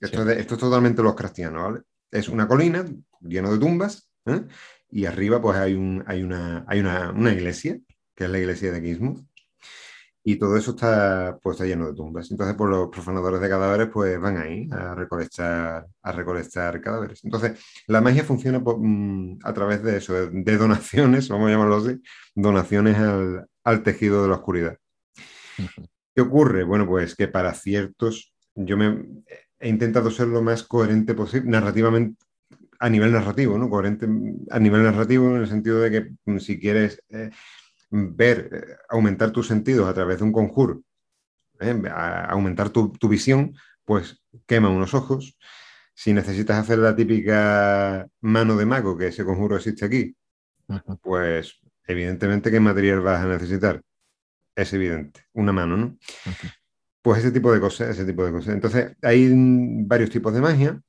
esto, 0.00 0.30
es 0.30 0.46
totalmente 0.46 1.02
los 1.02 1.14
cristianos, 1.14 1.62
¿vale? 1.62 1.80
Es 2.10 2.28
una 2.28 2.48
colina 2.48 2.84
llena 3.20 3.50
de 3.50 3.58
tumbas 3.58 4.10
¿eh? 4.26 4.46
y 4.90 5.04
arriba 5.04 5.42
pues 5.42 5.58
hay, 5.58 5.74
un, 5.74 6.02
hay, 6.06 6.22
una, 6.22 6.64
hay 6.66 6.80
una, 6.80 7.32
iglesia, 7.32 7.78
que 8.14 8.24
es 8.24 8.30
la 8.30 8.38
iglesia 8.38 8.72
de 8.72 8.82
Kingsmouth 8.82 9.28
y 10.30 10.36
todo 10.36 10.58
eso 10.58 10.72
está, 10.72 11.38
pues, 11.42 11.54
está 11.54 11.64
lleno 11.64 11.86
de 11.86 11.94
tumbas. 11.94 12.30
Entonces, 12.30 12.54
pues 12.54 12.68
los 12.68 12.90
profanadores 12.90 13.40
de 13.40 13.48
cadáveres 13.48 13.88
pues 13.90 14.20
van 14.20 14.36
ahí 14.36 14.68
a 14.70 14.94
recolectar, 14.94 15.86
a 16.02 16.12
recolectar 16.12 16.78
cadáveres. 16.82 17.24
Entonces, 17.24 17.58
la 17.86 18.02
magia 18.02 18.24
funciona 18.24 18.58
mm, 18.58 19.38
a 19.42 19.54
través 19.54 19.82
de 19.82 19.96
eso, 19.96 20.12
de, 20.12 20.56
donaciones, 20.58 21.28
vamos 21.30 21.48
a 21.48 21.52
llamarlo 21.52 21.76
así, 21.76 22.02
donaciones 22.34 22.98
al, 23.64 23.82
tejido 23.82 24.22
de 24.22 24.28
la 24.28 24.34
oscuridad. 24.34 24.76
¿Qué 26.14 26.20
ocurre? 26.20 26.62
Bueno, 26.62 26.86
pues 26.86 27.14
que 27.14 27.28
para 27.28 27.54
ciertos, 27.54 28.34
yo 28.54 28.76
me 28.76 29.06
he 29.58 29.70
intentado 29.70 30.10
ser 30.10 30.28
lo 30.28 30.42
más 30.42 30.62
coherente 30.62 31.14
posible, 31.14 31.48
narrativamente, 31.48 32.22
a 32.80 32.90
nivel 32.90 33.12
narrativo, 33.12 33.56
¿no? 33.56 33.70
Coherente 33.70 34.06
a 34.50 34.58
nivel 34.58 34.82
narrativo 34.82 35.30
en 35.30 35.36
el 35.40 35.48
sentido 35.48 35.80
de 35.80 35.90
que 35.90 36.10
mm, 36.26 36.38
si 36.38 36.60
quieres... 36.60 37.02
Eh, 37.08 37.30
ver, 37.90 38.48
eh, 38.52 38.76
aumentar 38.88 39.30
tus 39.30 39.46
sentidos 39.46 39.88
a 39.88 39.94
través 39.94 40.18
de 40.18 40.24
un 40.24 40.32
conjuro, 40.32 40.82
¿eh? 41.60 41.80
aumentar 42.28 42.70
tu, 42.70 42.92
visión, 43.08 43.54
pues 43.84 44.22
quema 44.46 44.68
unos 44.68 44.94
ojos. 44.94 45.36
Si 45.94 46.12
necesitas 46.12 46.58
hacer 46.58 46.78
la 46.78 46.94
típica 46.94 48.06
mano 48.20 48.56
de 48.56 48.66
mago, 48.66 48.96
que 48.96 49.08
ese 49.08 49.24
conjuro 49.24 49.56
existe 49.56 49.84
aquí, 49.84 50.14
pues 51.02 51.60
evidentemente 51.86 52.50
qué 52.50 52.60
material 52.60 53.00
vas 53.00 53.24
a 53.24 53.28
necesitar. 53.28 53.82
Es 54.54 54.72
evidente, 54.72 55.24
una 55.32 55.52
mano, 55.52 55.76
¿no? 55.76 55.98
Pues 57.02 57.20
ese 57.20 57.32
tipo 57.32 57.52
de 57.52 57.60
cosas, 57.60 57.90
ese 57.90 58.04
tipo 58.04 58.24
de 58.24 58.32
cosas. 58.32 58.54
Entonces, 58.54 58.96
hay 59.02 59.32
varios 59.86 60.10
tipos 60.10 60.32
de 60.34 60.40
magia. 60.40 60.80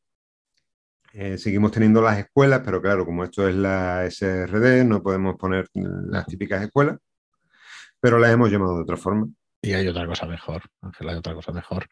Eh, 1.14 1.38
seguimos 1.38 1.72
teniendo 1.72 2.02
las 2.02 2.20
escuelas, 2.20 2.62
pero 2.64 2.82
claro, 2.82 3.06
como 3.06 3.24
esto 3.24 3.48
es 3.48 3.56
la 3.56 4.06
SRD, 4.06 4.86
no 4.86 5.02
podemos 5.02 5.36
poner 5.38 5.68
las 5.74 6.26
típicas 6.28 6.64
escuelas, 6.64 6.98
pero 8.00 8.20
las 8.20 8.32
hemos 8.32 8.52
llamado 8.52 8.76
de 8.76 8.84
otra 8.84 8.98
forma. 8.98 9.28
Y 9.62 9.74
hay 9.74 9.88
otra 9.88 10.06
cosa 10.06 10.26
mejor, 10.26 10.62
Ángel, 10.82 11.10
hay 11.10 11.16
otra 11.16 11.34
cosa 11.34 11.52
mejor, 11.52 11.88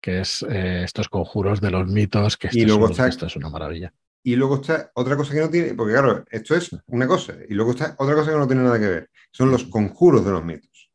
que 0.00 0.20
es 0.20 0.44
eh, 0.48 0.82
estos 0.84 1.08
conjuros 1.08 1.60
de 1.60 1.70
los 1.70 1.88
mitos, 1.88 2.36
que 2.36 2.48
esto, 2.48 2.58
y 2.58 2.64
luego 2.64 2.90
es, 2.90 2.98
esto 2.98 3.26
es 3.26 3.36
una 3.36 3.48
maravilla. 3.48 3.92
Y 4.22 4.36
luego 4.36 4.56
está 4.56 4.90
otra 4.94 5.16
cosa 5.16 5.32
que 5.32 5.40
no 5.40 5.48
tiene, 5.48 5.74
porque 5.74 5.94
claro, 5.94 6.24
esto 6.30 6.54
es 6.54 6.70
una 6.86 7.06
cosa, 7.06 7.34
y 7.48 7.54
luego 7.54 7.70
está 7.70 7.96
otra 7.98 8.14
cosa 8.14 8.32
que 8.32 8.38
no 8.38 8.46
tiene 8.46 8.62
nada 8.62 8.78
que 8.78 8.88
ver, 8.88 9.10
son 9.30 9.50
los 9.50 9.64
conjuros 9.64 10.24
de 10.24 10.30
los 10.30 10.44
mitos. 10.44 10.90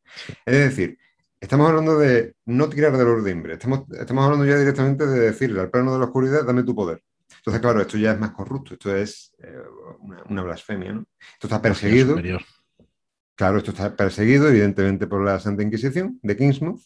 Es 0.46 0.58
decir, 0.58 0.96
estamos 1.40 1.68
hablando 1.68 1.98
de 1.98 2.36
no 2.46 2.68
tirar 2.68 2.96
del 2.96 3.08
ordimbre, 3.08 3.54
estamos, 3.54 3.82
estamos 3.98 4.24
hablando 4.24 4.46
ya 4.46 4.56
directamente 4.56 5.06
de 5.06 5.18
decirle 5.18 5.60
al 5.60 5.70
plano 5.70 5.92
de 5.92 5.98
la 5.98 6.04
oscuridad, 6.04 6.44
dame 6.44 6.62
tu 6.62 6.74
poder. 6.74 7.02
Entonces, 7.44 7.60
claro, 7.60 7.82
esto 7.82 7.98
ya 7.98 8.12
es 8.12 8.18
más 8.18 8.30
corrupto, 8.30 8.72
esto 8.72 8.96
es 8.96 9.34
eh, 9.38 9.52
una, 10.30 10.42
blasfemia, 10.42 10.94
¿no? 10.94 11.04
Esto 11.34 11.46
está 11.46 11.60
perseguido. 11.60 12.16
Claro, 13.34 13.58
esto 13.58 13.72
está 13.72 13.94
perseguido, 13.94 14.48
evidentemente, 14.48 15.06
por 15.06 15.22
la 15.22 15.38
Santa 15.38 15.62
Inquisición 15.62 16.18
de 16.22 16.36
Kingsmouth. 16.38 16.80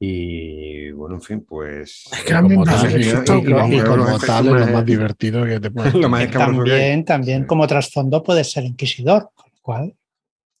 Y 0.00 0.90
bueno, 0.90 1.14
en 1.14 1.22
fin, 1.22 1.46
pues. 1.48 2.06
Es 2.12 2.24
que 2.24 2.34
como 2.34 2.64
tal, 2.64 2.84
es 2.92 4.44
lo 4.44 4.66
más 4.72 4.84
divertido 4.84 5.44
que 5.44 5.60
te 5.60 5.70
puede 5.70 6.26
También, 6.26 7.04
también 7.04 7.44
como 7.44 7.64
trasfondo 7.68 8.24
puede 8.24 8.42
ser 8.42 8.64
inquisidor, 8.64 9.30
con 9.36 9.52
lo 9.52 9.60
cual. 9.62 9.96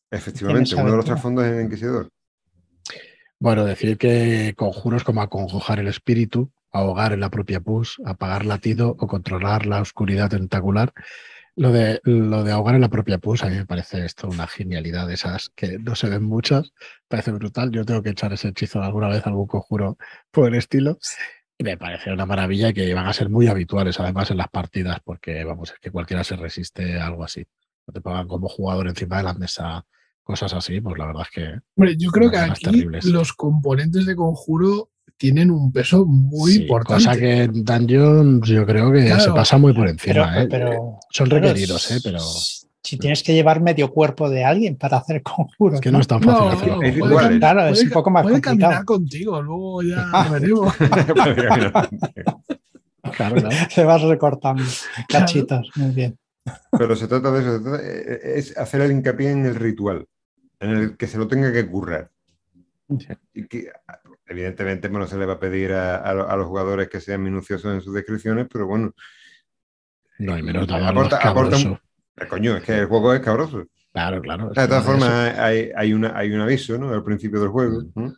Efectivamente, 0.08 0.76
uno 0.76 0.92
de 0.92 0.96
los 0.96 1.04
trasfondos 1.04 1.46
es 1.46 1.52
el 1.52 1.64
inquisidor. 1.64 2.10
Bueno, 3.40 3.64
decir 3.64 3.98
que 3.98 4.54
conjuros 4.56 5.02
como 5.02 5.20
acongojar 5.20 5.80
el 5.80 5.88
espíritu, 5.88 6.52
ahogar 6.76 7.12
en 7.12 7.20
la 7.20 7.30
propia 7.30 7.60
pus, 7.60 8.00
apagar 8.04 8.44
latido 8.44 8.96
o 8.98 9.06
controlar 9.06 9.66
la 9.66 9.80
oscuridad 9.80 10.30
tentacular. 10.30 10.92
Lo 11.54 11.72
de, 11.72 12.00
lo 12.04 12.44
de 12.44 12.52
ahogar 12.52 12.74
en 12.74 12.82
la 12.82 12.90
propia 12.90 13.18
pus, 13.18 13.42
a 13.42 13.48
mí 13.48 13.56
me 13.56 13.64
parece 13.64 14.04
esto 14.04 14.28
una 14.28 14.46
genialidad 14.46 15.06
de 15.06 15.14
esas 15.14 15.48
que 15.50 15.78
no 15.78 15.94
se 15.94 16.08
ven 16.10 16.22
muchas, 16.22 16.72
parece 17.08 17.32
brutal. 17.32 17.70
Yo 17.70 17.84
tengo 17.84 18.02
que 18.02 18.10
echar 18.10 18.32
ese 18.32 18.48
hechizo 18.48 18.82
alguna 18.82 19.08
vez, 19.08 19.26
algún 19.26 19.46
conjuro 19.46 19.96
por 20.30 20.48
el 20.48 20.54
estilo. 20.54 20.98
Y 21.58 21.64
me 21.64 21.78
parece 21.78 22.12
una 22.12 22.26
maravilla 22.26 22.74
que 22.74 22.92
van 22.92 23.06
a 23.06 23.12
ser 23.14 23.30
muy 23.30 23.46
habituales 23.46 23.98
además 23.98 24.30
en 24.30 24.36
las 24.36 24.48
partidas, 24.48 25.00
porque 25.02 25.42
vamos, 25.44 25.72
es 25.72 25.78
que 25.78 25.90
cualquiera 25.90 26.22
se 26.24 26.36
resiste 26.36 27.00
a 27.00 27.06
algo 27.06 27.24
así. 27.24 27.46
No 27.86 27.94
te 27.94 28.02
pongan 28.02 28.28
como 28.28 28.48
jugador 28.48 28.88
encima 28.88 29.16
de 29.16 29.22
la 29.22 29.32
mesa 29.32 29.86
cosas 30.26 30.52
así, 30.52 30.80
pues 30.80 30.98
la 30.98 31.06
verdad 31.06 31.22
es 31.22 31.30
que. 31.30 31.60
Hombre, 31.76 31.96
yo 31.96 32.10
creo 32.10 32.30
que 32.30 32.36
aquí 32.36 32.84
los 33.04 33.32
componentes 33.32 34.04
de 34.04 34.16
conjuro 34.16 34.90
tienen 35.16 35.50
un 35.50 35.72
peso 35.72 36.04
muy 36.04 36.54
importante. 36.54 37.04
Cosa 37.04 37.18
que 37.18 37.44
en 37.44 37.64
Dungeon 37.64 38.42
yo 38.42 38.66
creo 38.66 38.92
que 38.92 39.08
se 39.20 39.32
pasa 39.32 39.58
muy 39.58 39.72
por 39.72 39.88
encima. 39.88 40.46
Pero, 40.50 40.72
¿eh? 40.72 40.78
Son 41.10 41.30
requeridos, 41.30 41.90
¿eh? 41.90 42.00
pero. 42.02 42.20
Si 42.82 42.98
tienes 42.98 43.24
que 43.24 43.34
llevar 43.34 43.60
medio 43.60 43.90
cuerpo 43.90 44.30
de 44.30 44.44
alguien 44.44 44.76
para 44.76 44.98
hacer 44.98 45.22
conjuros. 45.22 45.76
Es 45.76 45.80
que 45.80 45.90
no, 45.90 46.00
es 46.00 46.06
tan 46.06 46.22
fácil 46.22 46.72
claro, 47.38 47.66
es 47.66 47.82
un 47.82 47.90
poco 47.90 48.10
más 48.10 48.22
puede 48.22 48.40
complicado. 48.40 48.60
caminar 48.60 48.84
contigo, 48.84 49.42
luego 49.42 49.82
ya 49.82 50.28
veremos. 50.30 50.74
claro, 50.76 51.34
claro. 51.34 51.72
Se 53.70 53.84
vas 53.84 54.02
recortando 54.02 54.62
cachitos, 55.08 55.70
muy 55.76 55.90
bien. 55.90 56.18
Pero 56.76 56.94
se 56.94 57.08
trata 57.08 57.30
de 57.32 57.40
eso, 57.40 57.76
es 57.76 58.56
hacer 58.56 58.82
el 58.82 58.92
hincapié 58.92 59.30
en 59.30 59.46
el 59.46 59.54
ritual, 59.54 60.06
en 60.60 60.70
el 60.70 60.96
que 60.96 61.06
se 61.06 61.18
lo 61.18 61.26
tenga 61.26 61.52
que 61.52 61.66
currar. 61.66 62.10
Y 63.34 63.46
que 63.46 63.68
evidentemente 64.26 64.88
no 64.88 65.06
se 65.06 65.16
le 65.16 65.26
va 65.26 65.34
a 65.34 65.40
pedir 65.40 65.72
a, 65.72 66.12
los 66.14 66.46
jugadores 66.46 66.88
que 66.88 67.00
sean 67.00 67.22
minuciosos 67.22 67.74
en 67.74 67.80
sus 67.80 67.94
descripciones, 67.94 68.46
pero 68.52 68.66
bueno. 68.66 68.92
No 70.18 70.34
hay 70.34 70.42
menos 70.42 70.68
aporta, 70.70 71.18
aporta 71.18 71.56
un, 71.56 71.78
eh, 72.16 72.26
Coño, 72.26 72.56
es 72.56 72.64
que 72.64 72.78
el 72.78 72.86
juego 72.86 73.14
es 73.14 73.20
cabroso. 73.20 73.66
Claro, 73.92 74.20
claro. 74.20 74.48
De 74.48 74.66
todas 74.66 74.84
formas, 74.84 75.38
hay, 75.38 75.70
hay, 75.74 75.92
una, 75.92 76.16
hay 76.16 76.32
un 76.32 76.40
aviso 76.40 76.76
¿no? 76.78 76.92
al 76.92 77.04
principio 77.04 77.40
del 77.40 77.50
juego. 77.50 77.82
Mm. 77.94 78.12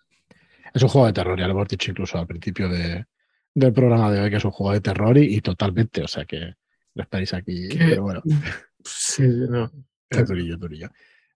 Es 0.75 0.83
un 0.83 0.89
juego 0.89 1.07
de 1.07 1.13
terror, 1.13 1.39
ya 1.39 1.47
lo 1.47 1.53
hemos 1.53 1.69
dicho 1.69 1.91
incluso 1.91 2.19
al 2.19 2.27
principio 2.27 2.69
de, 2.69 3.05
del 3.55 3.73
programa 3.73 4.11
de 4.11 4.21
hoy, 4.21 4.31
que 4.31 4.37
es 4.37 4.45
un 4.45 4.51
juego 4.51 4.73
de 4.73 4.81
terror 4.81 5.17
y, 5.19 5.41
totalmente, 5.41 6.03
o 6.03 6.09
sea 6.09 6.25
que 6.25 6.55
lo 6.95 7.03
esperáis 7.03 7.35
aquí. 7.35 7.69
Pero 7.77 8.03
bueno. 8.03 8.23
Sí, 8.85 9.25
no. 9.25 9.71
Es 10.09 10.27
durillo, 10.27 10.57
durillo. 10.57 10.89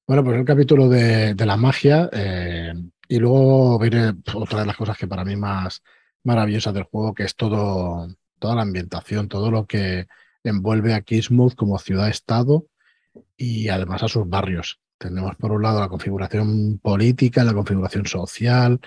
Bueno, 0.07 0.25
pues 0.25 0.39
el 0.39 0.45
capítulo 0.45 0.89
de, 0.89 1.35
de 1.35 1.45
la 1.45 1.57
magia. 1.57 2.09
Eh, 2.11 2.73
y 3.09 3.19
luego 3.19 3.79
viene 3.79 4.15
otra 4.35 4.61
de 4.61 4.67
las 4.67 4.77
cosas 4.77 4.97
que 4.97 5.07
para 5.07 5.25
mí 5.25 5.37
más 5.37 5.83
maravillosas 6.25 6.75
del 6.75 6.85
juego, 6.85 7.15
que 7.15 7.25
es 7.25 7.35
todo, 7.37 8.09
toda 8.39 8.55
la 8.55 8.63
ambientación, 8.63 9.29
todo 9.29 9.51
lo 9.51 9.67
que 9.67 10.07
envuelve 10.45 10.95
a 10.95 11.03
Kismuth 11.03 11.55
como 11.55 11.79
ciudad-estado 11.79 12.67
y 13.37 13.69
además 13.69 14.03
a 14.03 14.09
sus 14.09 14.29
barrios. 14.29 14.81
Tenemos 14.99 15.37
por 15.37 15.53
un 15.53 15.63
lado 15.63 15.81
la 15.81 15.89
configuración 15.89 16.79
política, 16.79 17.45
la 17.45 17.55
configuración 17.55 18.07
social, 18.07 18.81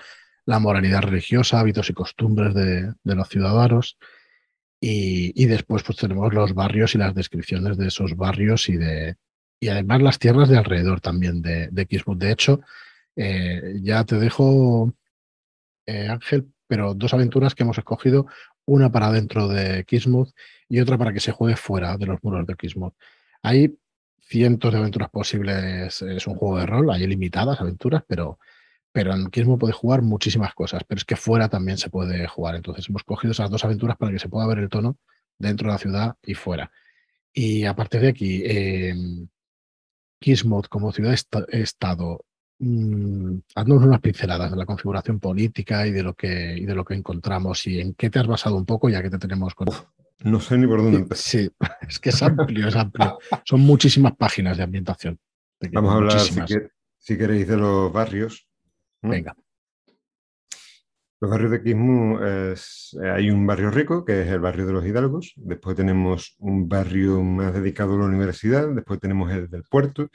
la 0.46 0.58
moralidad 0.58 1.02
religiosa, 1.02 1.60
hábitos 1.60 1.90
y 1.90 1.94
costumbres 1.94 2.54
de, 2.54 2.94
los 3.04 3.28
ciudadanos. 3.28 3.98
Y, 4.80 5.46
después 5.46 5.82
pues 5.82 5.98
tenemos 5.98 6.32
los 6.32 6.54
barrios 6.54 6.94
y 6.94 6.98
las 6.98 7.14
descripciones 7.14 7.76
de 7.76 7.88
esos 7.88 8.16
barrios 8.16 8.68
y 8.68 8.76
de 8.76 9.16
y 9.58 9.68
además 9.68 10.02
las 10.02 10.18
tierras 10.18 10.50
de 10.50 10.58
alrededor 10.58 11.00
también 11.00 11.40
de, 11.40 11.68
de 11.68 11.86
Kismuth. 11.86 12.18
De 12.18 12.30
hecho, 12.30 12.60
eh, 13.16 13.80
ya 13.82 14.04
te 14.04 14.16
dejo, 14.16 14.92
eh, 15.86 16.08
Ángel, 16.08 16.52
pero 16.66 16.94
dos 16.94 17.14
aventuras 17.14 17.54
que 17.54 17.62
hemos 17.62 17.78
escogido, 17.78 18.26
una 18.66 18.90
para 18.90 19.12
dentro 19.12 19.48
de 19.48 19.84
Kismuth 19.84 20.30
y 20.68 20.80
otra 20.80 20.98
para 20.98 21.12
que 21.12 21.20
se 21.20 21.32
juegue 21.32 21.56
fuera 21.56 21.96
de 21.96 22.06
los 22.06 22.22
muros 22.22 22.46
de 22.46 22.54
Kismuth. 22.56 22.94
Hay 23.42 23.78
cientos 24.20 24.72
de 24.72 24.78
aventuras 24.78 25.10
posibles, 25.10 26.02
es 26.02 26.26
un 26.26 26.34
juego 26.34 26.58
de 26.58 26.66
rol, 26.66 26.90
hay 26.90 27.06
limitadas 27.06 27.60
aventuras, 27.60 28.02
pero, 28.06 28.38
pero 28.92 29.14
en 29.14 29.30
Kismuth 29.30 29.60
puedes 29.60 29.76
jugar 29.76 30.02
muchísimas 30.02 30.54
cosas, 30.54 30.82
pero 30.86 30.98
es 30.98 31.04
que 31.04 31.16
fuera 31.16 31.48
también 31.48 31.78
se 31.78 31.90
puede 31.90 32.26
jugar. 32.26 32.56
Entonces 32.56 32.88
hemos 32.88 33.04
cogido 33.04 33.32
esas 33.32 33.50
dos 33.50 33.64
aventuras 33.64 33.96
para 33.96 34.12
que 34.12 34.18
se 34.18 34.28
pueda 34.28 34.46
ver 34.46 34.58
el 34.58 34.68
tono 34.68 34.98
dentro 35.38 35.68
de 35.68 35.72
la 35.74 35.78
ciudad 35.78 36.16
y 36.22 36.34
fuera. 36.34 36.70
Y 37.32 37.64
a 37.66 37.74
partir 37.76 38.00
de 38.00 38.08
aquí, 38.08 38.42
eh, 38.44 38.94
como 40.68 40.92
ciudad-estado 40.92 42.24
Mm, 42.58 43.40
haznos 43.54 43.82
unas 43.82 44.00
pinceladas 44.00 44.50
de 44.50 44.56
la 44.56 44.64
configuración 44.64 45.20
política 45.20 45.86
y 45.86 45.90
de 45.90 46.02
lo 46.02 46.14
que 46.14 46.56
y 46.56 46.64
de 46.64 46.74
lo 46.74 46.86
que 46.86 46.94
encontramos 46.94 47.66
y 47.66 47.80
en 47.80 47.92
qué 47.92 48.08
te 48.08 48.18
has 48.18 48.26
basado 48.26 48.56
un 48.56 48.64
poco 48.64 48.88
ya 48.88 49.02
que 49.02 49.10
te 49.10 49.18
tenemos 49.18 49.54
con 49.54 49.68
no 50.24 50.40
sé 50.40 50.56
ni 50.56 50.66
por 50.66 50.82
dónde 50.82 51.00
empezar. 51.00 51.42
sí 51.42 51.50
es 51.86 51.98
que 51.98 52.08
es 52.08 52.22
amplio 52.22 52.68
es 52.68 52.76
amplio. 52.76 53.18
Son 53.44 53.60
muchísimas 53.60 54.16
páginas 54.16 54.56
de 54.56 54.62
ambientación. 54.62 55.18
Vamos 55.70 55.92
a 55.92 55.96
hablar 55.96 56.20
si, 56.98 57.18
queréis 57.18 57.46
de 57.46 57.58
los 57.58 57.92
barrios 57.92 58.48
venga. 59.02 59.36
Los 61.20 61.30
barrios 61.30 61.50
de 61.50 62.52
es, 62.52 62.96
eh, 63.02 63.10
hay 63.10 63.30
un 63.30 63.46
barrio 63.46 63.70
rico 63.70 64.04
que 64.04 64.22
es 64.22 64.28
el 64.28 64.40
barrio 64.40 64.66
de 64.66 64.72
los 64.72 64.84
Hidalgos. 64.84 65.32
Después 65.36 65.74
tenemos 65.74 66.36
un 66.38 66.68
barrio 66.68 67.22
más 67.22 67.54
dedicado 67.54 67.94
a 67.94 67.98
la 67.98 68.04
universidad 68.04 68.68
después 68.68 69.00
tenemos 69.00 69.30
el 69.30 69.48
del 69.48 69.62
puerto. 69.62 70.08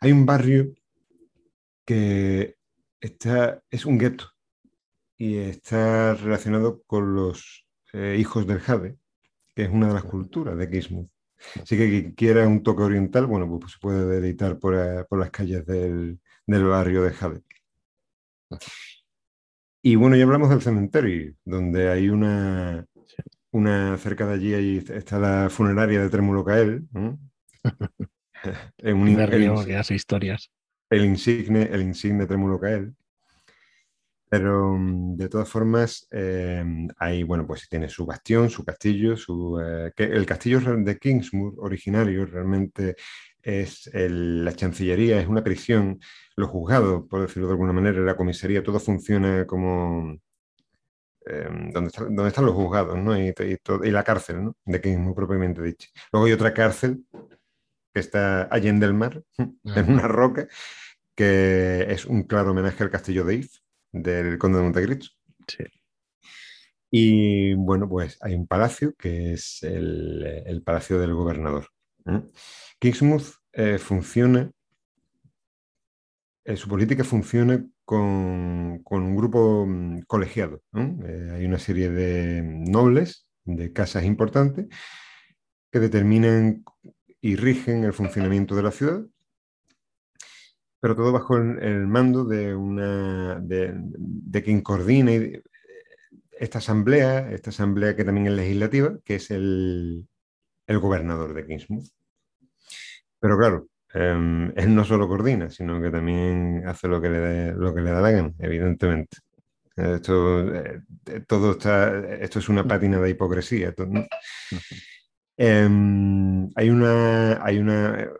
Hay 0.00 0.12
un 0.12 0.26
barrio 0.26 0.72
que 1.90 2.54
está, 3.00 3.60
es 3.68 3.84
un 3.84 3.98
gueto 3.98 4.26
y 5.18 5.38
está 5.38 6.14
relacionado 6.14 6.84
con 6.86 7.16
los 7.16 7.66
eh, 7.92 8.16
hijos 8.16 8.46
del 8.46 8.60
Jade, 8.60 8.96
que 9.56 9.64
es 9.64 9.70
una 9.70 9.88
de 9.88 9.94
las 9.94 10.04
culturas 10.04 10.56
de 10.56 10.70
Kismuth. 10.70 11.10
Así 11.60 11.76
que 11.76 11.88
quien 11.88 12.12
quiera 12.12 12.46
un 12.46 12.62
toque 12.62 12.84
oriental, 12.84 13.26
bueno, 13.26 13.48
pues 13.58 13.72
se 13.72 13.78
puede 13.80 14.18
editar 14.18 14.56
por, 14.60 14.76
eh, 14.76 15.04
por 15.08 15.18
las 15.18 15.32
calles 15.32 15.66
del, 15.66 16.20
del, 16.46 16.64
barrio 16.64 17.02
de 17.02 17.10
Jade. 17.10 17.42
Y 19.82 19.96
bueno, 19.96 20.14
ya 20.14 20.22
hablamos 20.22 20.50
del 20.50 20.62
cementerio, 20.62 21.34
donde 21.44 21.88
hay 21.88 22.08
una, 22.08 22.86
una 23.50 23.98
cerca 23.98 24.28
de 24.28 24.34
allí, 24.34 24.54
ahí 24.54 24.84
está 24.94 25.18
la 25.18 25.50
funeraria 25.50 26.00
de 26.00 26.08
Trémulo 26.08 26.44
Cael. 26.44 26.86
en 28.78 28.96
un, 28.96 29.64
que 29.64 29.76
hace 29.76 29.96
historias. 29.96 30.52
El 30.90 31.04
insigne, 31.04 31.68
el 31.72 31.82
insigne 31.82 32.26
Trémulo 32.26 32.58
Cael. 32.58 32.94
Pero 34.30 34.76
mm, 34.78 35.16
de 35.16 35.28
todas 35.28 35.48
formas, 35.48 36.06
eh, 36.12 36.64
ahí, 36.98 37.22
bueno, 37.24 37.46
pues 37.46 37.68
tiene 37.68 37.88
su 37.88 38.06
bastión, 38.06 38.48
su 38.50 38.64
castillo, 38.64 39.16
su, 39.16 39.60
eh, 39.60 39.92
el 39.96 40.26
castillo 40.26 40.60
de 40.60 40.98
Kingsmoor 40.98 41.54
originario 41.58 42.26
realmente 42.26 42.96
es 43.42 43.90
la 43.92 44.52
chancillería, 44.54 45.20
es 45.20 45.26
una 45.26 45.42
prisión, 45.42 45.98
los 46.36 46.50
juzgados, 46.50 47.04
por 47.08 47.22
decirlo 47.22 47.48
de 47.48 47.54
alguna 47.54 47.72
manera, 47.72 48.00
la 48.00 48.16
comisaría, 48.16 48.62
todo 48.62 48.78
funciona 48.80 49.46
como 49.46 50.16
em, 51.26 51.70
donde, 51.72 52.28
están 52.28 52.46
los 52.46 52.54
juzgados, 52.54 52.98
¿no? 52.98 53.18
Y, 53.18 53.32
la 53.90 54.04
cárcel, 54.04 54.44
¿no? 54.44 54.56
De 54.64 54.80
Kingsmoor 54.80 55.14
propiamente 55.14 55.62
dicho. 55.62 55.88
Luego 56.12 56.26
hay 56.26 56.32
otra 56.32 56.52
cárcel 56.54 57.04
que 57.92 58.00
está 58.00 58.42
allende 58.44 58.86
el 58.86 58.94
mar, 58.94 59.22
en 59.38 59.92
una 59.92 60.08
roca, 60.08 60.48
que 61.14 61.86
es 61.88 62.06
un 62.06 62.24
claro 62.24 62.52
homenaje 62.52 62.82
al 62.82 62.90
castillo 62.90 63.24
de 63.24 63.36
If 63.36 63.56
del 63.92 64.38
conde 64.38 64.58
de 64.58 64.64
Montecristo. 64.64 65.08
Sí. 65.46 65.64
Y 66.90 67.54
bueno, 67.54 67.88
pues 67.88 68.18
hay 68.20 68.34
un 68.34 68.46
palacio 68.46 68.94
que 68.96 69.32
es 69.32 69.62
el, 69.62 70.62
palacio 70.64 70.98
del 70.98 71.14
gobernador. 71.14 71.68
¿eh? 72.06 72.22
Kingsmouth 72.80 73.34
eh, 73.52 73.78
funciona, 73.78 74.50
eh, 76.44 76.56
su 76.56 76.68
política 76.68 77.04
funciona 77.04 77.64
con, 77.84 78.82
un 78.84 79.16
grupo 79.16 79.66
mm, 79.66 80.00
colegiado. 80.06 80.62
hay 80.72 81.44
una 81.46 81.58
serie 81.58 81.90
de 81.90 82.42
nobles, 82.42 83.28
de 83.44 83.72
casas 83.72 84.04
importantes, 84.04 84.66
que 85.70 85.78
determinan 85.78 86.64
y 87.20 87.36
rigen 87.36 87.84
el 87.84 87.92
funcionamiento 87.92 88.54
de 88.56 88.62
la 88.62 88.70
ciudad 88.70 89.02
pero 90.80 90.96
todo 90.96 91.12
bajo 91.12 91.36
el, 91.36 91.86
mando 91.86 92.24
de, 92.24 92.54
una, 92.54 93.38
de, 93.38 94.42
quien 94.42 94.62
coordina 94.62 95.12
esta 96.32 96.58
asamblea, 96.58 97.30
esta 97.32 97.50
asamblea 97.50 97.94
que 97.94 98.04
también 98.04 98.28
es 98.28 98.32
legislativa, 98.32 98.98
que 99.04 99.16
es 99.16 99.30
el, 99.30 100.06
gobernador 100.66 101.34
de 101.34 101.46
Kingsmouth. 101.46 101.88
Pero 103.18 103.36
claro, 103.36 103.68
em, 103.92 104.52
él 104.56 104.74
no 104.74 104.84
solo 104.84 105.06
coordina, 105.06 105.50
sino 105.50 105.82
que 105.82 105.90
también 105.90 106.62
hace 106.66 106.88
lo 106.88 107.00
que 107.00 107.10
le, 107.10 107.52
lo 107.52 107.74
que 107.74 107.82
le 107.82 107.90
da 107.90 108.00
la 108.00 108.10
gana, 108.12 108.32
evidentemente. 108.38 109.18
Esto, 109.76 110.54
eh, 110.54 110.80
todo 111.26 111.52
está, 111.52 111.98
esto 112.20 112.38
es 112.38 112.48
una 112.48 112.66
pátina 112.66 113.00
de 113.00 113.10
hipocresía. 113.10 113.74
Em, 115.42 116.50
hay 116.54 116.68
una, 116.68 117.42
hay 117.42 117.58
una, 117.58 118.10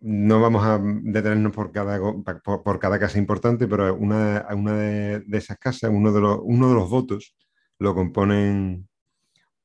no 0.00 0.40
vamos 0.40 0.64
a 0.64 0.80
detenernos 0.82 1.52
por 1.52 1.70
cada, 1.70 2.00
por, 2.42 2.78
cada 2.80 2.98
casa 2.98 3.18
importante, 3.18 3.68
pero 3.68 3.94
una, 3.94 4.40
de, 4.42 5.24
esas 5.32 5.56
casas, 5.58 5.90
uno 5.92 6.12
de, 6.12 6.20
los, 6.20 6.90
votos, 6.90 7.36
lo 7.78 7.94
componen 7.94 8.88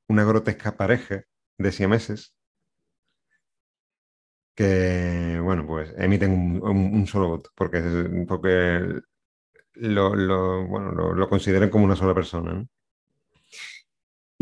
una 0.07 0.23
grotesca 0.23 0.77
pareja 0.77 1.23
de 1.57 1.71
siameses 1.71 2.35
que, 4.55 5.39
bueno, 5.43 5.65
pues 5.65 5.93
emiten 5.97 6.61
un, 6.61 7.07
solo 7.07 7.27
voto, 7.29 7.49
porque, 7.55 7.81
porque 8.27 9.01
lo, 9.73 10.15
lo, 10.15 10.67
bueno, 10.67 10.91
lo, 10.91 11.29
consideran 11.29 11.69
como 11.69 11.85
una 11.85 11.95
sola 11.95 12.13
persona. 12.13 12.65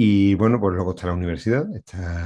Y 0.04 0.34
bueno, 0.34 0.60
pues 0.60 0.74
luego 0.74 0.96
está 0.96 1.06
la 1.06 1.14
universidad. 1.14 1.68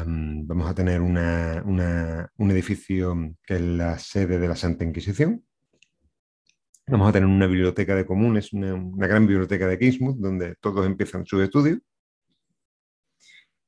Mm, 0.06 0.48
vamos 0.48 0.70
a 0.70 0.74
tener 0.74 1.02
un 1.02 2.50
edificio 2.50 3.36
que 3.46 3.56
es 3.56 3.62
la 3.62 4.00
sede 4.00 4.40
de 4.40 4.48
la 4.48 4.56
Santa 4.56 4.86
Inquisición. 4.86 5.44
Vamos 6.88 7.10
a 7.10 7.12
tener 7.12 7.28
una 7.28 7.48
biblioteca 7.48 7.94
de 7.94 8.06
comunes, 8.06 8.54
una, 8.54 9.08
gran 9.08 9.28
biblioteca 9.28 9.68
de 9.68 9.78
Kingsmouth, 9.78 10.16
donde 10.16 10.56
todos 10.62 10.86
empiezan 10.86 11.26
sus 11.26 11.42
estudios. 11.42 11.80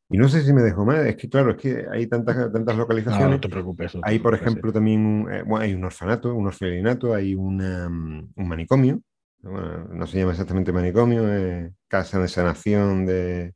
Y 0.10 0.18
no 0.18 0.30
sé 0.30 0.42
si 0.42 0.54
me 0.54 0.62
dejo 0.62 0.86
mal, 0.86 1.06
es 1.06 1.18
que 1.18 1.28
claro, 1.28 1.52
es 1.52 1.58
que 1.58 1.86
hay 1.92 2.08
tantas, 2.08 2.50
tantas 2.54 2.78
localizaciones. 2.78 3.30
No, 3.30 3.42
te 3.42 3.50
preocupes. 3.50 3.92
hay, 4.04 4.20
por 4.20 4.34
ejemplo, 4.34 4.72
también 4.72 5.28
eh, 5.30 5.44
hay 5.58 5.74
un 5.74 5.84
orfanato, 5.84 6.34
un 6.34 6.48
orfelinato, 6.48 7.14
hay 7.14 7.36
mm, 7.36 8.30
un 8.38 8.48
manicomio. 8.48 9.02
no 9.44 10.08
se 10.08 10.18
llama 10.18 10.32
exactamente 10.32 10.72
manicomio, 10.72 11.28
es 11.28 11.74
casa 11.90 12.22
de 12.22 12.30
sanación 12.30 13.06
de, 13.06 13.54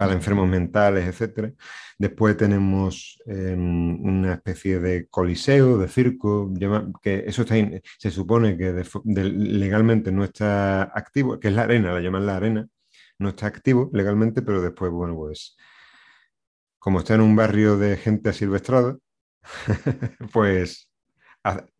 para 0.00 0.14
enfermos 0.14 0.48
mentales, 0.48 1.20
etc. 1.20 1.52
Después 1.98 2.34
tenemos 2.34 3.20
em, 3.26 4.02
una 4.02 4.32
especie 4.32 4.80
de 4.80 5.06
coliseo, 5.08 5.76
de 5.76 5.88
circo, 5.88 6.50
que 7.02 7.24
eso 7.26 7.44
se 7.46 8.10
supone 8.10 8.56
que 8.56 8.82
legalmente 9.04 10.10
no 10.10 10.24
está 10.24 10.84
activo, 10.84 11.38
que 11.38 11.48
es 11.48 11.54
la 11.54 11.64
arena, 11.64 11.92
la 11.92 12.00
llaman 12.00 12.24
la 12.24 12.36
arena, 12.36 12.66
no 13.18 13.28
está 13.28 13.46
activo 13.46 13.90
legalmente, 13.92 14.40
pero 14.40 14.62
después, 14.62 14.90
bueno, 14.90 15.16
pues 15.16 15.58
como 16.78 17.00
está 17.00 17.16
en 17.16 17.20
un 17.20 17.36
barrio 17.36 17.76
de 17.76 17.98
gente 17.98 18.30
asilvestrada, 18.30 18.96
pues 20.32 20.90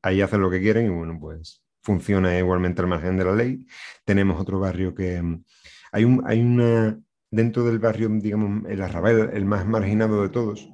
ahí 0.03 0.21
hacen 0.21 0.43
lo 0.43 0.51
que 0.51 0.61
quieren 0.61 0.85
y 0.85 0.89
bueno, 0.91 1.17
pues 1.19 1.63
funciona 1.83 2.39
igualmente 2.39 2.83
al 2.83 2.89
margen 2.89 3.17
de 3.17 3.25
la 3.25 3.35
ley. 3.35 3.67
Tenemos 4.05 4.39
otro 4.39 4.61
barrio 4.61 4.95
que 4.95 5.17
em, 5.17 5.43
hay, 5.91 6.05
un, 6.05 6.23
hay 6.27 6.43
una 6.43 7.01
dentro 7.31 7.65
del 7.65 7.79
barrio, 7.79 8.09
digamos, 8.09 8.69
el 8.69 8.83
arrabal, 8.83 9.31
el 9.33 9.45
más 9.45 9.67
marginado 9.67 10.23
de 10.23 10.29
todos, 10.29 10.69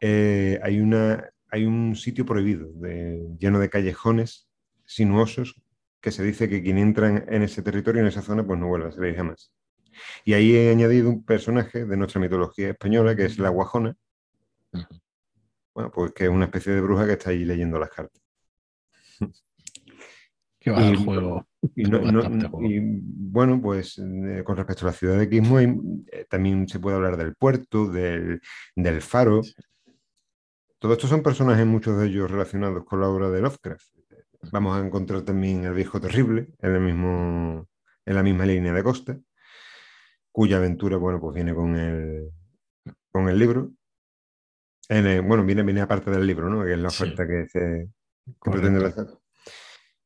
eh, 0.00 0.58
hay, 0.62 0.80
una, 0.80 1.30
hay 1.48 1.64
un 1.64 1.94
sitio 1.94 2.24
prohibido, 2.24 2.68
lleno 3.38 3.58
de 3.58 3.70
callejones 3.70 4.48
sinuosos, 4.84 5.60
que 6.00 6.10
se 6.10 6.22
dice 6.24 6.48
que 6.48 6.62
quien 6.62 6.78
entra 6.78 7.08
en, 7.08 7.42
ese 7.42 7.62
territorio, 7.62 8.00
en 8.00 8.08
esa 8.08 8.22
zona, 8.22 8.44
pues 8.44 8.58
no 8.58 8.68
vuelve 8.68 8.88
a 8.88 8.92
salir 8.92 9.14
jamás. 9.14 9.52
Y 10.24 10.32
ahí 10.32 10.56
he 10.56 10.70
añadido 10.70 11.10
un 11.10 11.24
personaje 11.24 11.84
de 11.84 11.96
nuestra 11.96 12.20
mitología 12.20 12.70
española, 12.70 13.14
que 13.14 13.26
es 13.26 13.38
la 13.38 13.50
Guajona, 13.50 13.96
bueno, 15.74 15.90
pues 15.92 16.12
que 16.12 16.24
es 16.24 16.30
una 16.30 16.46
especie 16.46 16.72
de 16.72 16.80
bruja 16.80 17.06
que 17.06 17.12
está 17.12 17.30
ahí 17.30 17.44
leyendo 17.44 17.78
las 17.78 17.90
cartas. 17.90 18.22
Que 20.60 20.70
va 20.70 20.94
juego. 20.94 21.46
Y, 21.74 21.88
bueno, 21.90 23.60
pues 23.60 23.98
eh, 23.98 24.42
con 24.44 24.56
respecto 24.56 24.86
a 24.86 24.90
la 24.90 24.96
ciudad 24.96 25.18
de 25.18 25.28
Quismo, 25.28 25.58
eh, 25.58 26.26
también 26.28 26.68
se 26.68 26.78
puede 26.78 26.96
hablar 26.96 27.16
del 27.16 27.34
puerto, 27.34 27.90
del, 27.90 28.40
faro. 29.00 29.40
Todo 30.78 30.92
esto 30.92 31.06
son 31.06 31.22
personajes, 31.22 31.66
muchos 31.66 31.98
de 31.98 32.08
ellos 32.08 32.30
relacionados 32.30 32.84
con 32.84 33.00
la 33.00 33.08
obra 33.08 33.30
de 33.30 33.40
Lovecraft. 33.40 33.88
Vamos 34.52 34.76
a 34.76 34.84
encontrar 34.84 35.22
también 35.22 35.64
el 35.64 35.74
viejo 35.74 36.00
terrible 36.00 36.48
en, 36.60 36.74
el 36.74 36.80
mismo, 36.80 37.66
en 38.06 38.14
la 38.14 38.22
misma 38.22 38.46
línea 38.46 38.72
de 38.72 38.82
costa, 38.82 39.18
cuya 40.32 40.58
aventura, 40.58 40.96
bueno, 40.96 41.20
pues 41.20 41.34
viene 41.34 41.54
con 41.54 41.76
el, 41.76 42.30
con 43.10 43.28
el 43.28 43.38
libro. 43.38 43.72
bueno, 44.88 45.44
viene, 45.44 45.62
viene 45.62 45.82
aparte 45.82 46.10
del 46.10 46.26
libro, 46.26 46.48
¿no? 46.48 46.64
Que 46.64 46.72
es 46.72 46.78
la 46.78 46.88
oferta 46.88 47.26
que, 47.26 47.46
se, 47.48 47.88
pretende 48.40 48.86
hacer 48.86 49.06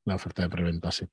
la 0.05 0.17
oferta 0.17 0.43
de 0.43 0.49
preventa, 0.49 0.91
sí. 0.91 1.07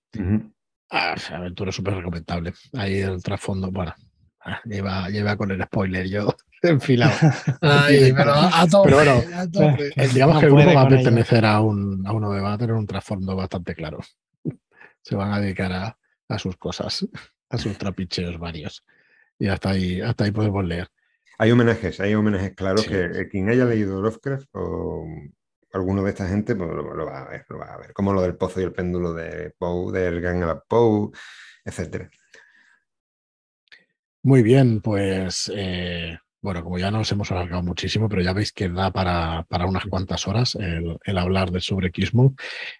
Ah, 0.89 1.15
aventura 1.31 1.71
súper 1.71 1.95
recomendable. 1.95 2.53
Ahí 2.73 2.99
el 2.99 3.23
trasfondo, 3.23 3.71
bueno, 3.71 3.93
ah, 4.41 4.61
lleva, 4.65 5.37
con 5.37 5.51
el 5.51 5.63
spoiler 5.63 6.07
yo 6.07 6.35
enfilado. 6.61 7.13
pero 7.61 8.33
a 8.33 8.67
Pero 8.83 8.95
bueno, 8.95 9.23
eh, 9.95 10.07
digamos 10.13 10.39
que 10.39 10.45
el 10.47 10.51
grupo 10.51 10.73
va 10.73 10.81
a 10.81 10.89
pertenecer 10.89 11.45
a 11.45 11.61
un, 11.61 12.05
a 12.05 12.11
uno 12.11 12.31
que 12.31 12.41
va 12.41 12.53
a 12.53 12.57
tener 12.57 12.75
un 12.75 12.85
trasfondo 12.85 13.35
bastante 13.35 13.73
claro. 13.73 13.99
Se 15.01 15.15
van 15.15 15.31
a 15.31 15.39
dedicar 15.39 15.71
a, 15.71 15.97
a 16.27 16.39
sus 16.39 16.57
cosas, 16.57 17.07
a 17.49 17.57
sus 17.57 17.77
trapicheos 17.77 18.37
varios. 18.37 18.83
Y 19.39 19.47
hasta 19.47 19.71
ahí, 19.71 20.01
hasta 20.01 20.25
ahí 20.25 20.31
podemos 20.31 20.63
leer. 20.65 20.89
Hay 21.39 21.51
homenajes, 21.51 21.99
hay 21.99 22.13
homenajes 22.13 22.53
claros 22.53 22.85
que 22.85 23.27
quien 23.29 23.49
haya 23.49 23.65
leído 23.65 23.99
Lovecraft 23.99 24.49
o 24.51 25.07
alguno 25.73 26.03
de 26.03 26.09
esta 26.09 26.27
gente 26.27 26.55
pues, 26.55 26.69
lo, 26.69 27.05
va 27.05 27.21
a 27.21 27.29
ver, 27.29 27.45
lo 27.49 27.57
va 27.59 27.73
a 27.73 27.77
ver, 27.77 27.93
como 27.93 28.13
lo 28.13 28.21
del 28.21 28.35
pozo 28.35 28.59
y 28.59 28.63
el 28.63 28.73
péndulo 28.73 29.13
de 29.13 29.53
Poe, 29.57 29.91
del 29.91 30.21
Gang 30.21 30.61
Poe, 30.67 31.11
etc. 31.65 32.09
Muy 34.23 34.43
bien, 34.43 34.81
pues 34.81 35.51
eh, 35.55 36.17
bueno, 36.41 36.63
como 36.63 36.79
ya 36.79 36.89
nos 36.89 37.11
hemos 37.11 37.31
alargado 37.31 37.61
muchísimo, 37.61 38.09
pero 38.09 38.21
ya 38.21 38.33
veis 38.33 38.51
que 38.51 38.67
da 38.69 38.91
para, 38.91 39.45
unas 39.67 39.85
cuantas 39.85 40.27
horas 40.27 40.55
el, 40.55 41.17
hablar 41.17 41.51
de 41.51 41.61
sobre 41.61 41.91
Kismu. 41.91 42.35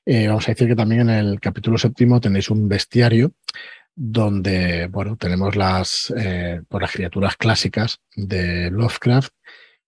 Eh, 0.06 0.28
vamos 0.28 0.48
a 0.48 0.52
decir 0.52 0.68
que 0.68 0.76
también 0.76 1.02
en 1.02 1.10
el 1.10 1.40
capítulo 1.40 1.78
séptimo 1.78 2.20
tenéis 2.20 2.50
un 2.50 2.68
bestiario 2.68 3.34
donde, 3.96 4.88
bueno, 4.88 5.16
tenemos 5.16 5.56
las, 5.56 6.12
eh, 6.18 6.62
pues 6.68 6.82
las 6.82 6.92
criaturas 6.92 7.38
clásicas 7.38 8.00
de 8.16 8.72
Lovecraft 8.72 9.34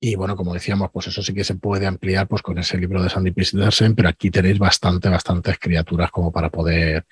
y 0.06 0.16
bueno, 0.16 0.36
como 0.36 0.54
decíamos, 0.54 0.92
pues 0.92 1.08
eso 1.08 1.24
sí 1.24 1.34
que 1.34 1.46
se 1.46 1.56
puede 1.56 1.86
ampliar 1.86 2.28
pues 2.28 2.42
con 2.42 2.58
ese 2.58 2.78
libro 2.78 3.02
de 3.02 3.10
Sandy 3.10 3.32
Petersen, 3.32 3.96
pero 3.96 4.10
aquí 4.10 4.30
tenéis 4.30 4.60
bastante, 4.60 5.08
bastantes 5.08 5.58
criaturas 5.58 6.12
como 6.12 6.30
para 6.30 6.50
poder 6.50 7.06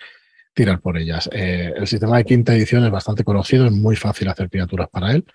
tirar 0.53 0.81
por 0.81 0.97
ellas. 0.97 1.29
Eh, 1.31 1.71
el 1.73 1.87
sistema 1.87 2.17
de 2.17 2.25
quinta 2.25 2.53
edición 2.53 2.83
es 2.83 2.91
bastante 2.91 3.23
conocido, 3.23 3.65
es 3.65 3.71
muy 3.71 3.95
fácil 3.95 4.27
hacer 4.27 4.49
criaturas 4.49 4.89
para 4.91 5.13
él 5.13 5.25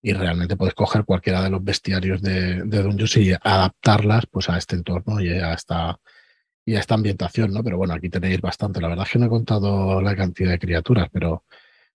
y 0.00 0.12
realmente 0.12 0.56
puedes 0.56 0.74
coger 0.74 1.04
cualquiera 1.04 1.42
de 1.42 1.50
los 1.50 1.64
bestiarios 1.64 2.22
de, 2.22 2.62
de 2.62 2.80
Dungeons 2.80 3.16
y 3.16 3.32
adaptarlas 3.32 4.26
pues, 4.30 4.48
a 4.48 4.56
este 4.56 4.76
entorno 4.76 5.20
y 5.20 5.30
a 5.30 5.52
esta, 5.52 5.98
y 6.64 6.76
a 6.76 6.78
esta 6.78 6.94
ambientación, 6.94 7.52
¿no? 7.52 7.64
Pero 7.64 7.76
bueno, 7.76 7.92
aquí 7.92 8.08
tenéis 8.08 8.40
bastante. 8.40 8.80
La 8.80 8.86
verdad 8.86 9.04
es 9.04 9.12
que 9.12 9.18
no 9.18 9.26
he 9.26 9.30
contado 9.30 10.00
la 10.00 10.14
cantidad 10.14 10.52
de 10.52 10.60
criaturas, 10.60 11.08
pero, 11.12 11.42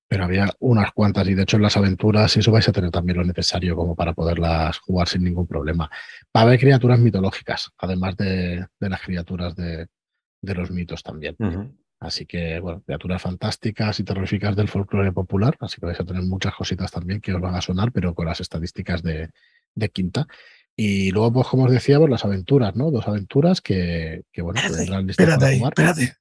pero 0.07 0.23
había 0.23 0.49
unas 0.60 0.91
cuantas 0.91 1.27
y 1.27 1.34
de 1.34 1.44
hecho 1.44 1.57
en 1.57 1.64
las 1.64 1.77
aventuras 1.77 2.38
eso 2.38 2.52
vais 2.52 2.68
a 2.69 2.72
tener 2.72 2.91
también 2.91 3.18
lo 3.18 3.23
necesario 3.23 3.76
como 3.76 3.95
para 3.95 4.14
poderlas 4.14 4.77
jugar 4.80 5.07
sin 5.07 5.23
ningún 5.23 5.48
problema. 5.48 5.90
Va 6.36 6.41
a 6.41 6.44
haber 6.44 6.60
criaturas 6.60 6.99
mitológicas, 6.99 7.72
además 7.77 8.15
de, 8.18 8.68
las 8.80 9.02
criaturas 9.02 9.56
de, 9.56 9.88
los 10.41 10.72
mitos 10.72 11.02
también. 11.02 11.36
Así 11.99 12.26
que, 12.26 12.60
bueno, 12.60 12.82
criaturas 12.82 13.22
fantásticas 13.22 13.99
y 13.99 14.03
terroríficas 14.03 14.56
del 14.56 14.68
folclore 14.68 15.11
popular, 15.11 15.56
así 15.60 15.80
que 15.80 15.88
vais 15.88 15.99
a 15.99 16.06
tener 16.06 16.22
muchas 16.23 16.53
cositas 16.53 16.91
también 16.91 17.22
que 17.22 17.34
os 17.34 17.41
van 17.41 17.56
a 17.56 17.61
sonar, 17.61 17.91
pero 17.91 18.14
con 18.14 18.26
las 18.26 18.41
estadísticas 18.41 19.02
de, 19.02 19.32
quinta. 19.91 20.27
Y 20.76 21.11
luego, 21.11 21.34
pues, 21.34 21.48
como 21.48 21.64
os 21.64 21.72
decíamos, 21.72 22.10
las 22.10 22.26
aventuras, 22.26 22.76
¿no? 22.76 22.91
Dos 22.91 23.07
aventuras 23.07 23.61
que, 23.61 24.23
que 24.32 24.41
bueno, 24.41 24.60
espérate, 24.60 25.10
espérate, 25.11 25.45
ahí, 25.45 25.61
espérate, 25.64 26.18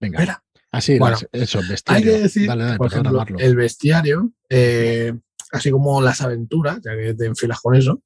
Venga. 0.00 0.18
Espera. 0.18 0.42
Así, 0.70 0.94
ah, 0.94 0.98
bueno, 0.98 1.16
eso, 1.32 1.60
bestiario. 1.68 1.96
Hay 1.96 2.16
que 2.16 2.22
decir, 2.22 2.50
por 2.76 2.86
ejemplo, 2.86 3.24
el 3.38 3.56
bestiario, 3.56 4.32
eh, 4.48 5.14
así 5.52 5.70
como 5.70 6.00
las 6.02 6.20
aventuras, 6.20 6.80
ya 6.82 6.96
que 6.96 7.14
te 7.14 7.26
enfilas 7.26 7.60
con 7.60 7.74
eso, 7.74 8.02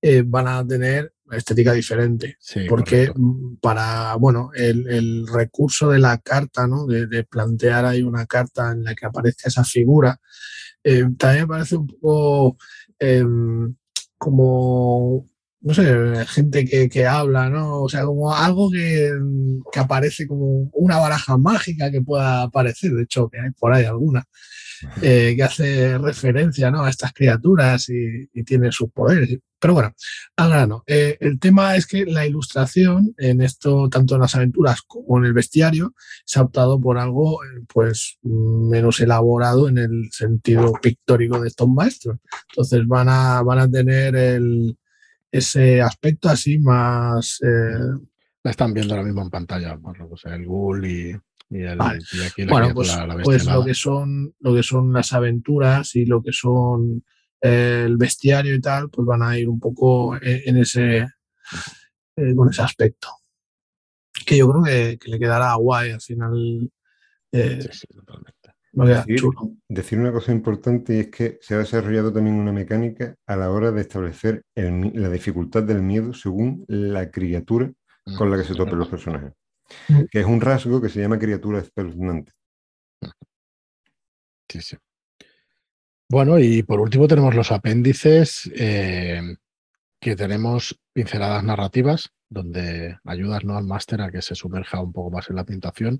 eh, 0.00 0.22
van 0.24 0.48
a 0.48 0.66
tener 0.66 1.12
estética 1.32 1.72
diferente. 1.72 2.38
porque 2.68 3.12
mm, 3.14 3.56
para, 3.56 4.14
bueno, 4.16 4.50
el, 4.54 5.26
recurso 5.26 5.90
de 5.90 5.98
la 5.98 6.18
carta, 6.18 6.66
¿no? 6.66 6.86
De, 6.86 7.24
plantear 7.24 7.84
ahí 7.84 8.02
una 8.02 8.26
carta 8.26 8.72
en 8.72 8.84
la 8.84 8.94
que 8.94 9.06
aparezca 9.06 9.48
esa 9.48 9.64
figura, 9.64 10.18
eh, 10.84 11.04
también 11.18 11.44
me 11.44 11.48
parece 11.48 11.76
un 11.76 11.86
poco 11.86 12.56
em, 12.98 13.74
como, 14.16 15.26
no 15.66 15.74
sé, 15.74 15.84
gente 16.28 16.88
que, 16.88 17.06
habla, 17.06 17.50
¿no? 17.50 17.82
O 17.82 17.88
sea, 17.88 18.04
como 18.04 18.32
algo 18.32 18.70
que, 18.70 19.10
que, 19.72 19.80
aparece 19.80 20.24
como 20.28 20.70
una 20.72 20.98
baraja 20.98 21.36
mágica 21.38 21.90
que 21.90 22.02
pueda 22.02 22.42
aparecer, 22.42 22.92
de 22.92 23.02
hecho, 23.02 23.28
que 23.28 23.40
hay 23.40 23.50
por 23.50 23.74
ahí 23.74 23.84
alguna. 23.84 24.24
Eh, 25.02 25.34
que 25.34 25.42
hace 25.42 25.98
referencia 25.98 26.70
¿no? 26.70 26.84
a 26.84 26.90
estas 26.90 27.12
criaturas 27.12 27.88
y, 27.88 28.28
tiene 28.44 28.70
sus 28.70 28.92
poderes. 28.92 29.38
Pero 29.58 29.74
bueno, 29.74 29.92
al 30.36 30.50
grano. 30.50 30.84
Eh, 30.86 31.16
el 31.18 31.40
tema 31.40 31.74
es 31.74 31.86
que 31.86 32.06
la 32.06 32.24
ilustración 32.24 33.12
en 33.18 33.40
esto, 33.40 33.88
tanto 33.88 34.14
en 34.14 34.20
las 34.20 34.36
aventuras 34.36 34.82
como 34.82 35.18
en 35.18 35.24
el 35.24 35.32
bestiario, 35.32 35.94
se 36.24 36.38
ha 36.38 36.42
optado 36.42 36.80
por 36.80 36.98
algo 36.98 37.42
eh, 37.42 37.64
pues 37.66 38.18
menos 38.22 39.00
elaborado 39.00 39.68
en 39.68 39.78
el 39.78 40.12
sentido 40.12 40.74
pictórico 40.80 41.40
de 41.40 41.48
estos 41.48 41.68
maestros. 41.68 42.18
Entonces 42.50 42.86
van 42.86 43.08
a, 43.08 43.42
van 43.42 43.58
a 43.58 43.68
tener 43.68 44.14
el, 44.14 44.76
ese 45.38 45.82
aspecto 45.82 46.28
así 46.28 46.58
más... 46.58 47.40
la 47.42 48.50
están 48.50 48.72
viendo 48.72 48.94
ahora 48.94 49.06
mismo 49.06 49.22
en 49.22 49.30
pantalla, 49.30 49.78
o 50.10 50.16
sea, 50.16 50.34
el 50.34 50.46
ghoul 50.46 50.86
y, 50.86 51.16
bueno, 51.48 52.74
pues, 52.74 52.96
pues 53.22 53.46
lo 53.46 53.64
que 53.64 53.74
son 53.74 54.34
lo 54.40 54.54
que 54.54 54.64
son 54.64 54.92
las 54.92 55.12
aventuras 55.12 55.94
y 55.94 56.04
lo 56.04 56.20
que 56.20 56.32
son 56.32 57.04
eh, 57.40 57.84
el 57.86 57.96
bestiario 57.96 58.54
y 58.54 58.60
tal, 58.60 58.90
pues 58.90 59.06
van 59.06 59.22
a 59.22 59.38
ir 59.38 59.48
un 59.48 59.60
poco 59.60 60.16
e, 60.16 60.42
en 60.46 60.56
ese 60.56 60.98
eh, 62.16 62.34
con 62.34 62.50
ese 62.50 62.62
aspecto. 62.62 63.08
Que 64.26 64.38
yo 64.38 64.50
creo 64.50 64.64
que, 64.64 64.98
le 65.08 65.18
quedará 65.18 65.54
guay 65.54 65.92
al 65.92 66.00
final. 66.00 66.70
Eh, 67.30 67.68
decir, 68.84 69.20
decir, 69.68 69.98
una 69.98 70.12
cosa 70.12 70.32
importante 70.32 70.96
y 70.96 71.00
es 71.00 71.08
que 71.08 71.38
se 71.40 71.54
ha 71.54 71.58
desarrollado 71.58 72.12
también 72.12 72.36
una 72.36 72.52
mecánica 72.52 73.14
a 73.26 73.36
la 73.36 73.50
hora 73.50 73.72
de 73.72 73.80
establecer 73.80 74.42
la 74.54 75.08
dificultad 75.08 75.62
del 75.62 75.82
miedo 75.82 76.12
según 76.12 76.64
la 76.68 77.10
criatura 77.10 77.72
con 78.18 78.30
la 78.30 78.36
que 78.36 78.44
se 78.44 78.54
topen 78.54 78.78
los 78.78 78.88
personajes. 78.88 79.32
Mm. 79.88 80.04
que 80.10 80.20
es 80.20 80.26
un 80.26 80.40
rasgo 80.40 80.80
que 80.80 80.88
se 80.88 81.00
llama 81.00 81.18
criatura 81.18 81.60
espeluznante. 81.60 82.32
Sí, 84.48 84.60
sí. 84.60 84.76
Bueno, 86.08 86.38
y 86.38 86.62
por 86.62 86.80
último 86.80 87.08
tenemos 87.08 87.34
los 87.34 87.50
apéndices, 87.50 88.50
eh, 88.54 89.20
que 90.00 90.14
tenemos 90.14 90.80
pinceladas 90.92 91.42
narrativas, 91.42 92.10
donde 92.28 92.96
ayudas 93.04 93.44
¿no? 93.44 93.56
al 93.56 93.64
máster 93.64 94.00
a 94.02 94.10
que 94.10 94.22
se 94.22 94.36
sumerja 94.36 94.80
un 94.80 94.92
poco 94.92 95.10
más 95.10 95.28
en 95.30 95.36
la 95.36 95.44
pintación, 95.44 95.98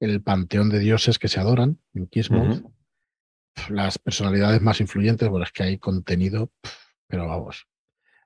el 0.00 0.22
panteón 0.22 0.68
de 0.70 0.78
dioses 0.78 1.18
que 1.18 1.28
se 1.28 1.40
adoran 1.40 1.78
en 1.94 2.06
Kismet, 2.06 2.62
las 3.68 3.98
personalidades 3.98 4.62
más 4.62 4.80
influyentes, 4.80 5.28
bueno, 5.28 5.44
es 5.44 5.52
que 5.52 5.64
hay 5.64 5.78
contenido, 5.78 6.52
pero 7.08 7.26
vamos, 7.26 7.66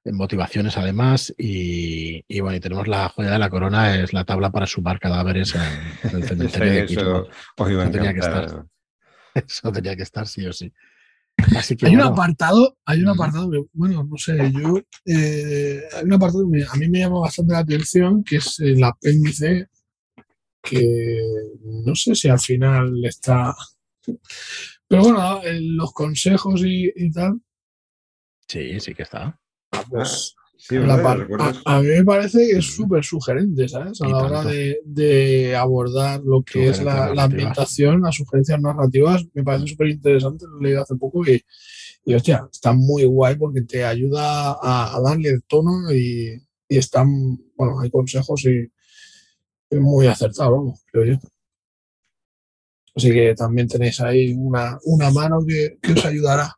motivaciones 0.05 0.77
además 0.77 1.33
y, 1.39 2.41
bueno, 2.41 2.57
y 2.57 2.61
tenemos 2.61 2.89
la 2.89 3.09
joya 3.09 3.31
de 3.31 3.39
la 3.39 3.51
corona, 3.51 3.97
es 3.97 4.13
la 4.13 4.25
tabla 4.25 4.51
para 4.51 4.67
sumar 4.67 4.99
cadáveres 4.99 5.55
en, 5.55 6.17
el 6.17 6.25
cementerio 6.29 6.73
de 6.73 6.85
Eso, 6.85 7.29
tenía 7.57 8.13
que 8.13 8.21
estar. 8.21 8.67
Eso 9.35 9.73
tenía 9.73 9.97
que 9.97 10.03
estar 10.03 10.27
sí 10.27 10.47
o 10.47 10.53
sí. 10.53 10.73
Así 11.57 11.77
que, 11.77 11.87
hay 11.87 11.95
un 11.95 12.03
apartado, 12.03 12.77
hay 12.85 13.03
un 13.03 13.09
apartado 13.09 13.51
que, 13.51 13.65
bueno, 13.73 14.05
no 14.05 14.19
sé, 14.19 14.53
yo, 14.53 14.79
eh, 15.07 15.81
hay 15.97 16.05
un 16.05 16.13
apartado 16.13 16.47
que 16.51 16.65
a 16.71 16.77
mí 16.77 16.89
me 16.91 16.99
llama 16.99 17.21
bastante 17.21 17.55
la 17.55 17.61
atención, 17.61 18.23
que 18.23 18.37
es 18.37 18.61
el 18.61 18.85
apéndice, 18.85 19.69
que 20.63 21.29
no 21.63 21.95
sé 21.95 22.15
si 22.15 22.29
al 22.29 22.41
final 22.41 23.05
está, 23.05 23.55
pero 24.89 25.03
bueno, 25.03 25.41
los 25.61 25.93
consejos 25.93 26.63
y 26.65 27.11
tal. 27.13 27.41
Sí, 28.47 28.79
sí 28.81 28.95
que 28.95 29.03
está. 29.03 29.39
Pues, 29.89 30.35
a, 31.65 31.81
mí 31.81 31.89
me 31.89 32.05
parece 32.05 32.47
que 32.47 32.59
es 32.59 32.67
súper 32.67 33.05
sugerente, 33.05 33.69
¿sabes? 33.69 34.01
A 34.01 34.09
la 34.09 34.19
hora 34.19 34.45
de, 34.45 35.57
abordar 35.57 36.21
lo 36.25 36.43
que 36.43 36.69
es 36.69 36.83
la, 36.83 37.07
ambientación, 37.07 38.03
las 38.03 38.15
sugerencias 38.15 38.61
narrativas, 38.61 39.25
me 39.35 39.43
parece 39.43 39.67
súper 39.67 39.89
interesante, 39.89 40.45
lo 40.47 40.61
he 40.61 40.63
leído 40.63 40.83
hace 40.83 40.95
poco 40.95 41.27
y, 41.27 41.43
y, 42.05 42.15
hostia, 42.15 42.49
está 42.51 42.73
muy 42.73 43.05
guay 43.05 43.37
porque 43.37 43.63
te 43.63 43.85
ayuda 43.85 44.57
a, 44.63 45.01
darle 45.05 45.31
el 45.31 45.43
tono 45.45 45.93
y, 45.93 46.41
están, 46.69 47.39
bueno, 47.57 47.81
hay 47.81 47.91
consejos 47.91 48.45
y 48.47 48.71
muy 49.81 50.07
acertado, 50.07 50.57
vamos, 50.57 50.85
creo 50.91 51.05
yo. 51.05 51.29
Así 52.95 53.11
que 53.11 53.35
también 53.35 53.69
tenéis 53.69 54.01
ahí 54.01 54.35
una, 54.35 54.79
una 54.85 55.11
mano 55.11 55.41
que, 55.47 55.79
que 55.81 55.93
os 55.93 56.05
ayudará. 56.05 56.55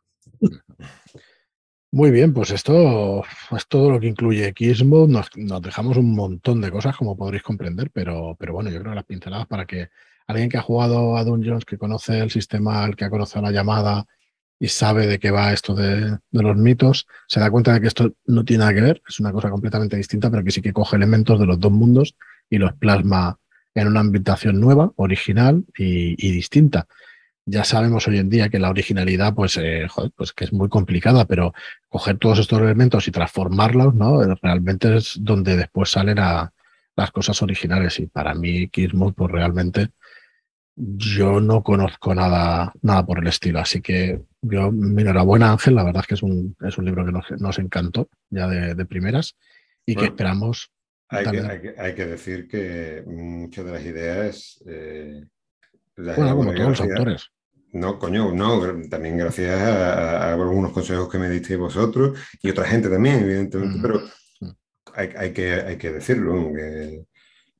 Muy 1.95 2.11
bien, 2.11 2.33
pues 2.33 2.51
esto 2.51 3.23
es 3.55 3.67
todo 3.69 3.89
lo 3.89 4.01
que 4.01 4.07
incluye 4.07 4.53
Xmode. 4.53 5.13
Nos, 5.13 5.29
nos, 5.37 5.61
dejamos 5.61 5.95
un 5.95 6.13
montón 6.13 6.59
de 6.59 6.69
cosas, 6.69 6.97
como 6.97 7.15
podréis 7.15 7.41
comprender, 7.41 7.89
pero, 7.89 8.35
pero 8.37 8.51
bueno, 8.51 8.69
yo 8.69 8.79
creo 8.79 8.91
que 8.91 8.95
las 8.97 9.05
pinceladas 9.05 9.47
para 9.47 9.65
que 9.65 9.87
alguien 10.27 10.49
que 10.49 10.57
ha 10.57 10.61
jugado 10.61 11.15
a 11.15 11.23
Dungeons, 11.23 11.63
que 11.63 11.77
conoce 11.77 12.19
el 12.19 12.31
sistema, 12.31 12.85
el 12.85 12.97
que 12.97 13.05
ha 13.05 13.09
conocido 13.09 13.43
la 13.43 13.51
llamada 13.51 14.05
y 14.59 14.67
sabe 14.67 15.07
de 15.07 15.19
qué 15.19 15.31
va 15.31 15.53
esto 15.53 15.75
de, 15.75 16.17
los 16.31 16.57
mitos, 16.57 17.07
se 17.27 17.39
da 17.39 17.51
cuenta 17.51 17.73
de 17.73 17.81
que 17.81 17.87
esto 17.87 18.13
no 18.25 18.45
tiene 18.45 18.59
nada 18.59 18.73
que 18.73 18.81
ver, 18.81 19.01
es 19.07 19.19
una 19.19 19.31
cosa 19.31 19.49
completamente 19.49 19.97
distinta, 19.97 20.29
pero 20.29 20.43
que 20.43 20.51
sí 20.51 20.61
que 20.61 20.73
coge 20.73 20.95
elementos 20.95 21.39
de 21.39 21.45
los 21.45 21.59
dos 21.59 21.71
mundos 21.71 22.15
y 22.49 22.57
los 22.57 22.73
plasma 22.73 23.37
en 23.73 23.87
una 23.87 23.99
ambientación 23.99 24.59
nueva, 24.59 24.91
original 24.95 25.65
y 25.77 26.31
distinta 26.31 26.87
ya 27.45 27.63
sabemos 27.63 28.07
hoy 28.07 28.17
en 28.17 28.29
día 28.29 28.49
que 28.49 28.59
la 28.59 28.69
originalidad, 28.69 29.33
pues, 29.35 29.57
eh, 29.57 29.87
pues 30.15 30.33
que 30.33 30.45
es 30.45 30.53
muy 30.53 30.67
complicada, 30.69 31.25
pero 31.25 31.53
coger 31.89 32.17
todos 32.17 32.39
estos 32.39 32.59
elementos 32.59 33.07
y 33.07 33.11
transformarlos, 33.11 33.93
¿no? 33.93 34.23
Eh, 34.23 34.35
realmente 34.41 34.97
es 34.97 35.17
donde 35.21 35.55
después 35.55 35.91
salen 35.91 36.19
a 36.19 36.51
las 36.95 37.11
cosas 37.11 37.41
originales. 37.41 37.99
Y 37.99 38.07
para 38.07 38.33
mí, 38.33 38.67
Kismuth, 38.69 39.15
pues 39.15 39.31
realmente 39.31 39.89
yo 40.75 41.39
no 41.39 41.63
conozco 41.63 42.13
nada, 42.13 42.73
nada 42.81 43.05
por 43.05 43.19
el 43.19 43.27
estilo. 43.27 43.59
Así 43.59 43.81
que 43.81 44.21
yo, 44.41 44.67
enhorabuena, 44.67 45.51
Ángel, 45.51 45.75
la 45.75 45.83
verdad 45.83 46.01
es 46.01 46.07
que 46.07 46.13
es 46.15 46.23
un, 46.23 46.55
es 46.65 46.77
un 46.77 46.85
libro 46.85 47.05
que 47.05 47.11
nos, 47.11 47.59
encantó 47.59 48.09
ya 48.29 48.47
de, 48.47 48.85
primeras 48.85 49.35
y 49.85 49.95
que 49.95 50.05
esperamos. 50.05 50.71
Hay 51.07 51.25
que, 51.25 51.75
hay, 51.77 51.93
que, 51.93 52.05
decir 52.05 52.47
que 52.47 53.03
muchas 53.05 53.65
de 53.65 53.71
las 53.71 53.85
ideas. 53.85 54.63
Eh, 54.65 55.23
bueno, 55.95 56.35
como 56.35 56.53
todos 56.53 56.69
los 56.69 56.81
autores. 56.81 57.29
No, 57.71 57.99
coño, 57.99 58.31
no, 58.31 58.61
también 58.89 59.17
gracias 59.17 59.61
a, 59.61 60.33
algunos 60.33 60.71
consejos 60.71 61.09
que 61.09 61.19
me 61.19 61.29
disteis 61.29 61.59
vosotros 61.59 62.17
y 62.41 62.49
otra 62.49 62.65
gente 62.65 62.89
también, 62.89 63.19
evidentemente, 63.19 63.79
pero 63.81 64.01
hay, 64.93 65.33
que, 65.33 65.53
hay 65.53 65.77
que 65.77 65.91
decirlo. 65.91 66.51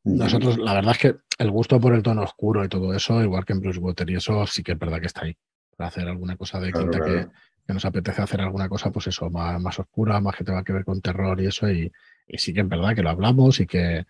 Nosotros, 0.05 0.59
la 0.59 0.73
verdad 0.73 0.91
es 0.91 0.97
que 0.99 1.15
el 1.39 1.49
gusto 1.49 1.79
por 1.79 1.93
el 1.95 2.03
tono 2.03 2.21
oscuro 2.21 2.63
y 2.63 2.69
todo 2.69 2.93
eso, 2.93 3.23
igual 3.23 3.43
que 3.43 3.53
en 3.53 3.59
Bruce 3.59 3.79
Water 3.79 4.07
y 4.09 4.15
eso, 4.15 4.45
sí 4.45 4.61
que 4.61 4.73
es 4.73 4.79
verdad 4.79 4.99
que 4.99 5.07
está 5.07 5.25
ahí. 5.25 5.35
Para 5.75 5.87
hacer 5.87 6.07
alguna 6.07 6.37
cosa 6.37 6.59
de 6.59 6.71
quinta 6.71 6.99
Que, 7.01 7.27
nos 7.73 7.83
apetece 7.83 8.21
hacer 8.21 8.39
alguna 8.41 8.69
cosa, 8.69 8.91
pues 8.91 9.07
eso, 9.07 9.31
más, 9.31 9.59
más 9.59 9.79
oscura, 9.79 10.21
más 10.21 10.35
que 10.35 10.43
tenga 10.43 10.63
que 10.63 10.71
ver 10.71 10.85
con 10.85 11.01
terror 11.01 11.41
y 11.41 11.47
eso, 11.47 11.67
y, 11.67 11.91
y 12.27 12.37
sí 12.37 12.53
que 12.53 12.61
es 12.61 12.69
verdad 12.69 12.93
que 12.93 13.01
lo 13.01 13.09
hablamos 13.09 13.59
y 13.59 13.65
que, 13.65 14.05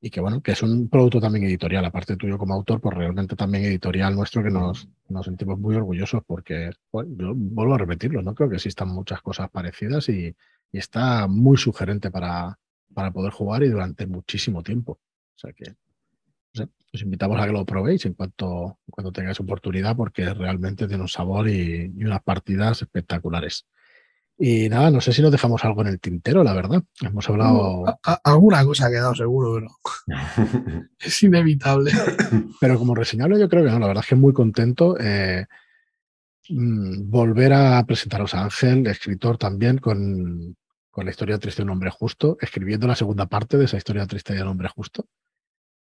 y 0.00 0.08
que 0.08 0.20
bueno, 0.20 0.40
que 0.40 0.52
es 0.52 0.62
un 0.62 0.88
producto 0.88 1.20
también 1.20 1.44
editorial, 1.44 1.84
aparte 1.84 2.16
tuyo 2.16 2.38
como 2.38 2.54
autor, 2.54 2.80
pues 2.80 2.96
realmente 2.96 3.34
también 3.34 3.64
editorial 3.64 4.14
nuestro 4.14 4.44
que 4.44 4.50
nos, 4.50 4.88
nos 5.08 5.26
sentimos 5.26 5.58
muy 5.58 5.74
orgullosos 5.74 6.22
porque, 6.24 6.70
bueno, 6.92 7.10
yo 7.18 7.32
vuelvo 7.34 7.74
a 7.74 7.78
repetirlo, 7.78 8.22
¿no? 8.22 8.36
Creo 8.36 8.48
que 8.48 8.56
existan 8.56 8.88
muchas 8.88 9.20
cosas 9.20 9.50
parecidas 9.50 10.08
y, 10.08 10.36
y 10.70 10.78
está 10.78 11.26
muy 11.26 11.56
sugerente 11.56 12.12
para, 12.12 12.59
para 12.94 13.12
poder 13.12 13.32
jugar 13.32 13.62
y 13.62 13.68
durante 13.68 14.06
muchísimo 14.06 14.62
tiempo. 14.62 14.92
O 14.92 15.38
sea 15.38 15.52
que 15.52 15.74
os 16.92 17.02
invitamos 17.02 17.40
a 17.40 17.46
que 17.46 17.52
lo 17.52 17.64
probéis 17.64 18.04
en 18.06 18.14
cuanto, 18.14 18.78
cuando 18.90 19.12
tengáis 19.12 19.38
oportunidad 19.38 19.96
porque 19.96 20.34
realmente 20.34 20.88
tiene 20.88 21.02
un 21.02 21.08
sabor 21.08 21.48
y, 21.48 21.92
y 21.96 22.04
unas 22.04 22.22
partidas 22.22 22.82
espectaculares. 22.82 23.66
Y 24.42 24.70
nada, 24.70 24.90
no 24.90 25.02
sé 25.02 25.12
si 25.12 25.20
nos 25.20 25.30
dejamos 25.30 25.62
algo 25.66 25.82
en 25.82 25.88
el 25.88 26.00
tintero, 26.00 26.42
la 26.42 26.54
verdad. 26.54 26.82
Hemos 27.02 27.28
hablado. 27.28 27.84
alguna 28.24 28.64
cosa 28.64 28.86
ha 28.86 28.90
quedado 28.90 29.14
seguro, 29.14 29.60
pero 29.60 29.68
es 30.98 31.22
inevitable. 31.22 31.92
Pero 32.60 32.78
como 32.78 32.94
reseñable, 32.94 33.38
yo 33.38 33.50
creo 33.50 33.64
que 33.64 33.70
no. 33.70 33.78
La 33.78 33.86
verdad 33.86 34.02
es 34.02 34.08
que 34.08 34.14
muy 34.14 34.32
contento. 34.32 34.96
Eh, 34.98 35.44
mm, 36.48 37.10
volver 37.10 37.52
a 37.52 37.84
presentaros 37.84 38.32
a 38.32 38.44
Ángel, 38.44 38.86
escritor 38.86 39.36
también, 39.36 39.76
con, 39.76 40.56
con, 40.90 41.04
la 41.04 41.10
historia 41.10 41.38
triste 41.38 41.62
de 41.62 41.64
un 41.64 41.70
hombre 41.70 41.90
justo, 41.90 42.36
escribiendo 42.40 42.86
la 42.86 42.96
segunda 42.96 43.26
parte 43.26 43.56
de 43.56 43.64
esa 43.64 43.76
historia 43.76 44.06
triste 44.06 44.34
de 44.34 44.42
un 44.42 44.48
hombre 44.48 44.68
justo. 44.68 45.06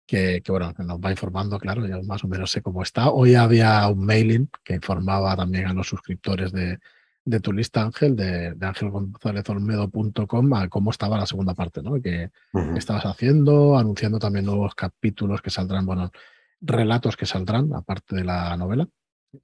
Que, 0.06 0.40
que, 0.40 0.52
bueno, 0.52 0.72
nos 0.78 1.00
va 1.00 1.10
informando, 1.10 1.58
claro, 1.58 1.84
ya 1.84 2.00
más 2.02 2.22
o 2.22 2.28
menos 2.28 2.52
sé 2.52 2.62
cómo 2.62 2.82
está. 2.82 3.10
Hoy 3.10 3.34
había 3.34 3.88
un 3.88 4.06
mailing 4.06 4.48
que 4.62 4.74
informaba 4.74 5.34
también 5.34 5.66
a 5.66 5.72
los 5.72 5.88
suscriptores 5.88 6.52
de, 6.52 6.78
de 7.26 7.40
tu 7.40 7.52
lista, 7.52 7.82
Ángel, 7.82 8.14
de, 8.14 8.54
de 8.54 8.66
angelgonzalezolmedo.com 8.66 10.54
a 10.54 10.68
cómo 10.68 10.90
estaba 10.92 11.18
la 11.18 11.26
segunda 11.26 11.54
parte, 11.54 11.82
¿no? 11.82 12.00
Que 12.00 12.30
estabas 12.76 13.04
haciendo, 13.04 13.76
anunciando 13.76 14.20
también 14.20 14.46
nuevos 14.46 14.76
capítulos 14.76 15.42
que 15.42 15.50
saldrán, 15.50 15.84
bueno, 15.86 16.12
relatos 16.60 17.16
que 17.16 17.26
saldrán, 17.26 17.74
aparte 17.74 18.14
de 18.14 18.24
la 18.24 18.56
novela, 18.56 18.88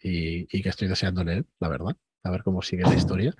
y, 0.00 0.46
que 0.62 0.68
estoy 0.68 0.86
deseando 0.86 1.24
leer, 1.24 1.44
la 1.58 1.68
verdad, 1.68 1.96
a 2.22 2.30
ver 2.30 2.44
cómo 2.44 2.62
sigue 2.62 2.84
la 2.84 2.94
historia. 2.94 3.34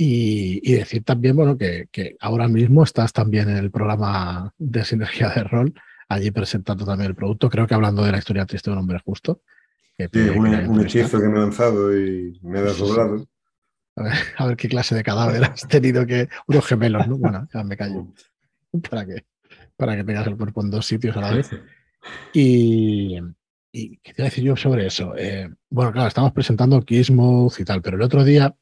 Y, 0.00 0.74
decir 0.74 1.02
también, 1.02 1.34
bueno, 1.34 1.58
que, 1.58 1.88
ahora 2.20 2.46
mismo 2.46 2.84
estás 2.84 3.12
también 3.12 3.50
en 3.50 3.56
el 3.56 3.72
programa 3.72 4.54
de 4.56 4.84
Sinergia 4.84 5.30
de 5.30 5.42
Rol, 5.42 5.74
allí 6.08 6.30
presentando 6.30 6.84
también 6.84 7.10
el 7.10 7.16
producto, 7.16 7.50
creo 7.50 7.66
que 7.66 7.74
hablando 7.74 8.04
de 8.04 8.12
la 8.12 8.18
historia 8.18 8.46
triste 8.46 8.70
de 8.70 8.74
un 8.74 8.78
hombre 8.82 9.00
justo. 9.04 9.42
sí, 9.98 10.20
un, 10.36 10.80
hechizo 10.82 11.20
que 11.20 11.26
me 11.26 11.38
he 11.38 11.40
lanzado 11.40 11.98
y 11.98 12.38
me 12.42 12.60
he 12.60 12.62
desdoblado. 12.62 13.26
A 14.36 14.46
ver, 14.46 14.56
qué 14.56 14.68
clase 14.68 14.94
de 14.94 15.02
cadáver 15.02 15.42
has 15.42 15.66
tenido 15.66 16.06
que. 16.06 16.28
Unos 16.46 16.64
gemelos, 16.64 17.08
¿no? 17.08 17.18
Bueno, 17.18 17.48
ya 17.52 17.64
me 17.64 17.76
callo. 17.76 18.06
Para 18.88 19.04
que, 19.04 19.24
para 19.76 19.96
que 19.96 20.04
tengas 20.04 20.26
el 20.28 20.36
cuerpo 20.36 20.62
en 20.62 20.70
dos 20.70 20.86
sitios 20.86 21.16
a 21.16 21.22
la 21.22 21.32
vez. 21.32 21.50
Y, 22.32 23.18
y 23.72 23.96
¿qué 23.98 24.14
te 24.14 24.22
iba 24.22 24.26
a 24.26 24.30
decir 24.30 24.44
yo 24.44 24.56
sobre 24.56 24.86
eso? 24.86 25.14
Eh, 25.16 25.50
bueno, 25.68 25.92
claro, 25.92 26.06
estamos 26.06 26.32
presentando 26.32 26.80
Kismuth 26.82 27.58
y 27.58 27.64
tal, 27.64 27.82
pero 27.82 27.96
el 27.96 28.02
otro 28.02 28.22
día, 28.22 28.54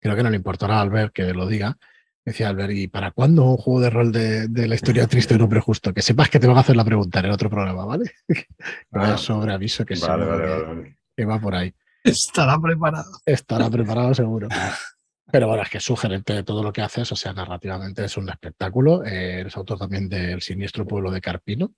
creo 0.00 0.16
que 0.16 0.22
no 0.22 0.30
le 0.30 0.36
importará 0.36 0.78
a 0.78 0.80
Albert 0.82 1.12
que 1.12 1.32
lo 1.34 1.46
diga, 1.46 1.76
decía 2.24 2.48
Albert, 2.48 2.72
¿y 2.72 2.88
para 2.88 3.10
cuándo 3.10 3.44
un 3.44 3.56
juego 3.56 3.80
de 3.80 3.90
rol 3.90 4.12
de, 4.12 4.48
la 4.68 4.74
historia 4.74 5.06
triste 5.06 5.34
de 5.34 5.38
un 5.38 5.44
hombre 5.44 5.60
justo? 5.60 5.92
Que 5.92 6.02
sepas 6.02 6.30
que 6.30 6.38
te 6.38 6.46
van 6.46 6.56
a 6.56 6.60
hacer 6.60 6.76
la 6.76 6.84
pregunta 6.84 7.20
en 7.20 7.26
el 7.26 7.32
otro 7.32 7.50
programa, 7.50 7.84
¿vale? 7.84 8.12
vaya 8.90 9.16
sobre 9.16 9.52
aviso 9.52 9.84
que, 9.84 9.98
vale, 9.98 10.24
vale, 10.24 10.98
que 11.16 11.24
va 11.24 11.40
por 11.40 11.54
ahí. 11.54 11.74
Estará 12.04 12.58
preparado. 12.58 13.10
Estará 13.26 13.68
preparado 13.70 14.14
seguro. 14.14 14.48
Pero 15.30 15.46
bueno, 15.46 15.62
es 15.62 15.68
que 15.68 15.78
es 15.78 15.84
sugerente 15.84 16.32
de 16.32 16.42
todo 16.42 16.62
lo 16.62 16.72
que 16.72 16.80
haces, 16.80 17.12
o 17.12 17.16
sea, 17.16 17.34
narrativamente 17.34 18.04
es 18.04 18.16
un 18.16 18.30
espectáculo. 18.30 19.04
Eh, 19.04 19.40
eres 19.40 19.56
autor 19.56 19.78
también 19.78 20.08
del 20.08 20.40
Siniestro 20.40 20.86
Pueblo 20.86 21.10
de 21.10 21.20
Carpino, 21.20 21.72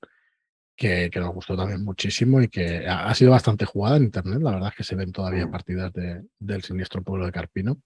que, 0.80 1.10
nos 1.16 1.34
gustó 1.34 1.54
también 1.58 1.84
muchísimo 1.84 2.40
y 2.40 2.48
que 2.48 2.86
ha, 2.88 3.14
sido 3.14 3.32
bastante 3.32 3.66
jugada 3.66 3.98
en 3.98 4.04
Internet. 4.04 4.40
La 4.40 4.52
verdad 4.52 4.70
es 4.70 4.76
que 4.76 4.84
se 4.84 4.96
ven 4.96 5.12
todavía 5.12 5.46
mm. 5.46 5.50
partidas 5.50 5.92
del 5.92 6.62
Siniestro 6.62 7.02
Pueblo 7.02 7.26
de 7.26 7.32
Carpino. 7.32 7.76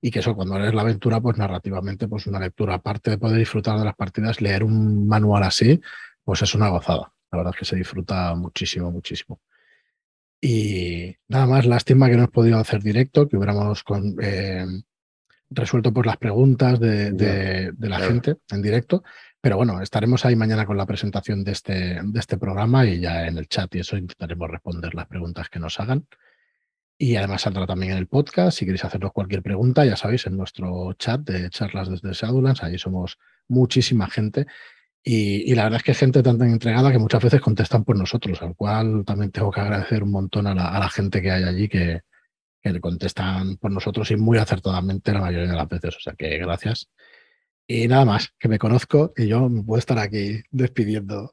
Y 0.00 0.12
que 0.12 0.20
eso, 0.20 0.36
cuando 0.36 0.56
lees 0.56 0.72
la 0.72 0.82
aventura, 0.82 1.20
pues 1.20 1.36
narrativamente, 1.36 2.06
pues 2.06 2.28
una 2.28 2.38
lectura, 2.38 2.74
aparte 2.74 3.10
de 3.10 3.18
poder 3.18 3.38
disfrutar 3.38 3.76
de 3.76 3.84
las 3.84 3.96
partidas, 3.96 4.40
leer 4.40 4.62
un 4.62 5.08
manual 5.08 5.42
así, 5.42 5.80
pues 6.22 6.40
es 6.42 6.54
una 6.54 6.68
gozada. 6.68 7.12
La 7.32 7.38
verdad 7.38 7.52
es 7.54 7.58
que 7.58 7.64
se 7.64 7.74
disfruta 7.74 8.32
muchísimo, 8.36 8.92
muchísimo. 8.92 9.40
Y 10.40 11.16
nada 11.26 11.46
más, 11.46 11.66
lástima 11.66 12.06
que 12.06 12.12
no 12.12 12.18
hemos 12.18 12.30
podido 12.30 12.58
hacer 12.58 12.80
directo, 12.80 13.28
que 13.28 13.36
hubiéramos 13.36 13.82
con, 13.82 14.14
eh, 14.22 14.64
resuelto 15.50 15.92
por 15.92 16.06
las 16.06 16.16
preguntas 16.16 16.78
de, 16.78 17.72
la 17.78 17.98
gente 18.00 18.36
en 18.50 18.62
directo. 18.62 19.02
Pero 19.40 19.56
bueno, 19.56 19.80
estaremos 19.80 20.24
ahí 20.24 20.36
mañana 20.36 20.66
con 20.66 20.76
la 20.76 20.86
presentación 20.86 21.44
de 21.44 21.52
este, 21.52 22.00
de 22.02 22.18
este 22.20 22.38
programa 22.38 22.84
y 22.84 23.00
ya 23.00 23.26
en 23.26 23.38
el 23.38 23.48
chat 23.48 23.72
y 23.74 23.80
eso 23.80 23.96
intentaremos 23.96 24.50
responder 24.50 24.94
las 24.94 25.06
preguntas 25.06 25.48
que 25.48 25.60
nos 25.60 25.78
hagan. 25.78 26.06
Y 26.98 27.14
además 27.14 27.42
saldrá 27.42 27.66
también 27.66 27.92
en 27.92 27.98
el 27.98 28.08
podcast. 28.08 28.58
Si 28.58 28.64
queréis 28.64 28.84
hacernos 28.84 29.12
cualquier 29.12 29.42
pregunta, 29.42 29.84
ya 29.84 29.94
sabéis, 29.94 30.26
en 30.26 30.36
nuestro 30.36 30.92
chat 30.94 31.20
de 31.20 31.48
charlas 31.50 31.88
desde 31.88 32.12
Shadowlands, 32.12 32.64
ahí 32.64 32.76
somos 32.76 33.18
muchísima 33.46 34.08
gente 34.08 34.46
y, 35.10 35.54
la 35.54 35.64
verdad 35.64 35.78
es 35.78 35.84
que 35.84 35.94
gente 35.94 36.22
tan, 36.22 36.40
entregada 36.42 36.92
que 36.92 36.98
muchas 36.98 37.22
veces 37.22 37.40
contestan 37.40 37.84
por 37.84 37.96
nosotros, 37.96 38.42
al 38.42 38.54
cual 38.54 39.04
también 39.06 39.30
tengo 39.30 39.50
que 39.50 39.60
agradecer 39.60 40.02
un 40.02 40.10
montón 40.10 40.46
a 40.46 40.54
la, 40.54 40.88
gente 40.90 41.22
que 41.22 41.30
hay 41.30 41.44
allí 41.44 41.68
que, 41.68 42.02
le 42.62 42.80
contestan 42.80 43.56
por 43.56 43.70
nosotros 43.70 44.10
y 44.10 44.16
muy 44.16 44.36
acertadamente 44.36 45.14
la 45.14 45.20
mayoría 45.20 45.48
de 45.48 45.56
las 45.56 45.68
veces. 45.68 45.96
O 45.96 46.00
sea 46.00 46.12
que 46.12 46.36
gracias. 46.36 46.90
Y 47.70 47.86
nada 47.86 48.06
más, 48.06 48.32
que 48.38 48.48
me 48.48 48.58
conozco 48.58 49.12
y 49.14 49.26
yo 49.26 49.46
me 49.50 49.62
puedo 49.62 49.78
estar 49.78 49.98
aquí 49.98 50.40
despidiendo 50.50 51.30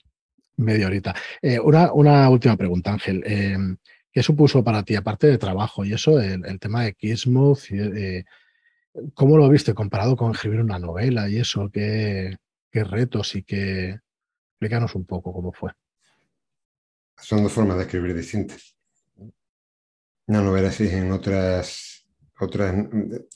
media 0.57 0.87
horita. 0.87 1.15
Eh, 1.41 1.61
una, 1.61 2.29
última 2.29 2.57
pregunta, 2.57 2.91
Ángel. 2.91 3.23
Eh, 3.25 3.57
¿Qué 4.11 4.21
supuso 4.21 4.61
para 4.61 4.83
ti, 4.83 4.95
aparte 4.95 5.27
de 5.27 5.37
trabajo 5.37 5.85
y 5.85 5.93
eso, 5.93 6.19
el, 6.19 6.59
tema 6.59 6.83
de 6.83 6.93
Kismuth? 6.93 7.71
Eh, 7.71 8.25
¿Cómo 9.13 9.37
lo 9.37 9.47
viste 9.47 9.73
comparado 9.73 10.17
con 10.17 10.31
escribir 10.33 10.59
una 10.59 10.77
novela 10.77 11.29
y 11.29 11.37
eso? 11.37 11.69
¿Qué, 11.71 12.35
qué 12.69 12.83
retos 12.83 13.33
y 13.35 13.43
qué... 13.43 13.99
Explícanos 14.51 14.95
un 14.95 15.05
poco 15.05 15.31
cómo 15.31 15.53
fue. 15.53 15.71
Son 17.17 17.43
dos 17.43 17.51
formas 17.51 17.77
de 17.77 17.83
escribir 17.83 18.13
distintas. 18.13 18.75
Una 20.27 20.41
novela 20.41 20.71
en 20.79 21.11
otras, 21.11 21.84
otras, 22.39 22.75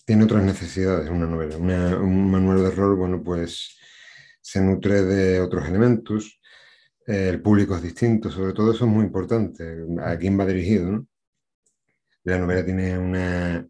tiene 0.05 0.23
otras 0.23 0.43
necesidades, 0.43 1.09
una 1.09 1.25
novela. 1.25 1.57
un 1.57 2.31
manual 2.31 2.63
de 2.63 2.71
rol, 2.71 2.95
bueno, 2.95 3.23
pues 3.23 3.77
se 4.41 4.61
nutre 4.61 5.03
de 5.03 5.39
otros 5.41 5.67
elementos, 5.67 6.39
el 7.05 7.41
público 7.41 7.75
es 7.75 7.81
distinto, 7.81 8.29
sobre 8.29 8.53
todo 8.53 8.71
eso 8.71 8.85
es 8.85 8.91
muy 8.91 9.05
importante, 9.05 9.63
a 10.03 10.17
quién 10.17 10.39
va 10.39 10.45
dirigido. 10.45 11.05
La 12.23 12.37
novela 12.37 12.63
tiene 12.63 12.97
una 12.97 13.67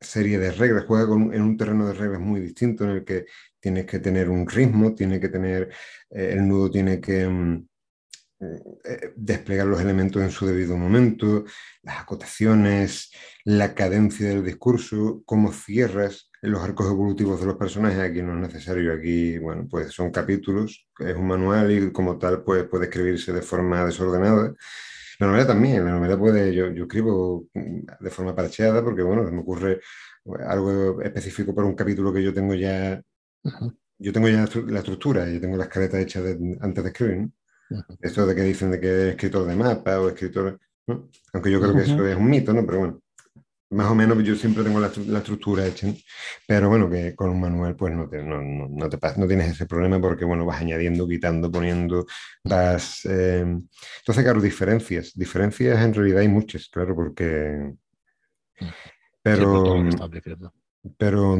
serie 0.00 0.38
de 0.38 0.52
reglas, 0.52 0.86
juega 0.86 1.12
en 1.14 1.42
un 1.42 1.56
terreno 1.56 1.86
de 1.86 1.94
reglas 1.94 2.20
muy 2.20 2.40
distinto 2.40 2.84
en 2.84 2.90
el 2.90 3.04
que 3.04 3.26
tienes 3.60 3.84
que 3.86 3.98
tener 3.98 4.30
un 4.30 4.48
ritmo, 4.48 4.94
tiene 4.94 5.20
que 5.20 5.28
tener, 5.28 5.70
eh, 6.10 6.30
el 6.32 6.48
nudo 6.48 6.70
tiene 6.70 7.00
que 7.00 7.26
mm, 7.28 7.54
eh, 7.56 7.69
desplegar 9.16 9.66
los 9.66 9.80
elementos 9.80 10.22
en 10.22 10.30
su 10.30 10.46
debido 10.46 10.76
momento, 10.76 11.44
las 11.82 12.00
acotaciones, 12.00 13.12
la 13.44 13.74
cadencia 13.74 14.28
del 14.28 14.44
discurso, 14.44 15.22
cómo 15.26 15.52
cierras 15.52 16.30
los 16.42 16.62
arcos 16.62 16.86
evolutivos 16.86 17.40
de 17.40 17.46
los 17.46 17.56
personajes, 17.56 17.98
aquí 17.98 18.22
no 18.22 18.34
es 18.34 18.40
necesario, 18.40 18.94
aquí, 18.94 19.36
bueno, 19.38 19.66
pues 19.70 19.92
son 19.92 20.10
capítulos, 20.10 20.88
es 20.98 21.14
un 21.14 21.26
manual 21.26 21.70
y 21.70 21.92
como 21.92 22.18
tal 22.18 22.42
pues, 22.42 22.64
puede 22.64 22.86
escribirse 22.86 23.32
de 23.32 23.42
forma 23.42 23.84
desordenada. 23.84 24.54
La 25.18 25.26
novela 25.26 25.46
también, 25.46 25.84
la 25.84 25.92
novela 25.92 26.18
puede, 26.18 26.54
yo, 26.54 26.70
yo 26.70 26.84
escribo 26.84 27.46
de 27.52 28.10
forma 28.10 28.34
parcheada 28.34 28.82
porque, 28.82 29.02
bueno, 29.02 29.22
me 29.30 29.40
ocurre 29.40 29.80
algo 30.46 31.02
específico 31.02 31.54
para 31.54 31.66
un 31.68 31.74
capítulo 31.74 32.12
que 32.12 32.22
yo 32.22 32.32
tengo 32.32 32.54
ya 32.54 33.02
yo 33.98 34.12
tengo 34.12 34.28
ya 34.28 34.46
la 34.66 34.78
estructura, 34.78 35.28
yo 35.28 35.40
tengo 35.40 35.56
la 35.58 35.64
escaleta 35.64 36.00
hecha 36.00 36.20
antes 36.60 36.84
de 36.84 36.90
escribir. 36.90 37.28
Esto 38.00 38.26
de 38.26 38.34
que 38.34 38.42
dicen 38.42 38.70
de 38.70 38.80
que 38.80 38.86
es 38.86 39.10
escritor 39.14 39.46
de 39.46 39.56
mapa 39.56 40.00
o 40.00 40.08
escritor, 40.08 40.58
aunque 41.32 41.50
yo 41.50 41.60
creo 41.60 41.74
que 41.74 41.82
eso 41.82 42.06
es 42.06 42.16
un 42.16 42.28
mito, 42.28 42.52
¿no? 42.52 42.66
Pero 42.66 42.78
bueno, 42.78 43.02
más 43.70 43.90
o 43.90 43.94
menos 43.94 44.22
yo 44.24 44.34
siempre 44.34 44.64
tengo 44.64 44.80
la, 44.80 44.88
estructura 45.18 45.66
hecha, 45.66 45.86
pero 46.46 46.68
bueno, 46.68 46.90
que 46.90 47.14
con 47.14 47.30
un 47.30 47.40
manual 47.40 47.76
pues 47.76 47.94
no, 47.94 48.08
te, 48.08 48.22
no, 48.22 48.42
no, 48.42 48.68
no, 48.68 48.88
te, 48.88 48.98
no 49.16 49.26
tienes 49.28 49.52
ese 49.52 49.66
problema 49.66 50.00
porque 50.00 50.24
bueno, 50.24 50.44
vas 50.44 50.60
añadiendo, 50.60 51.06
quitando, 51.06 51.50
poniendo, 51.50 52.06
vas... 52.44 53.04
Eh... 53.04 53.40
Entonces, 53.40 54.24
claro, 54.24 54.40
diferencias, 54.40 55.12
diferencias 55.14 55.80
en 55.80 55.94
realidad 55.94 56.20
hay 56.20 56.28
muchas, 56.28 56.68
claro, 56.68 56.94
porque... 56.94 57.74
Pero 59.22 59.84
pero 60.96 61.36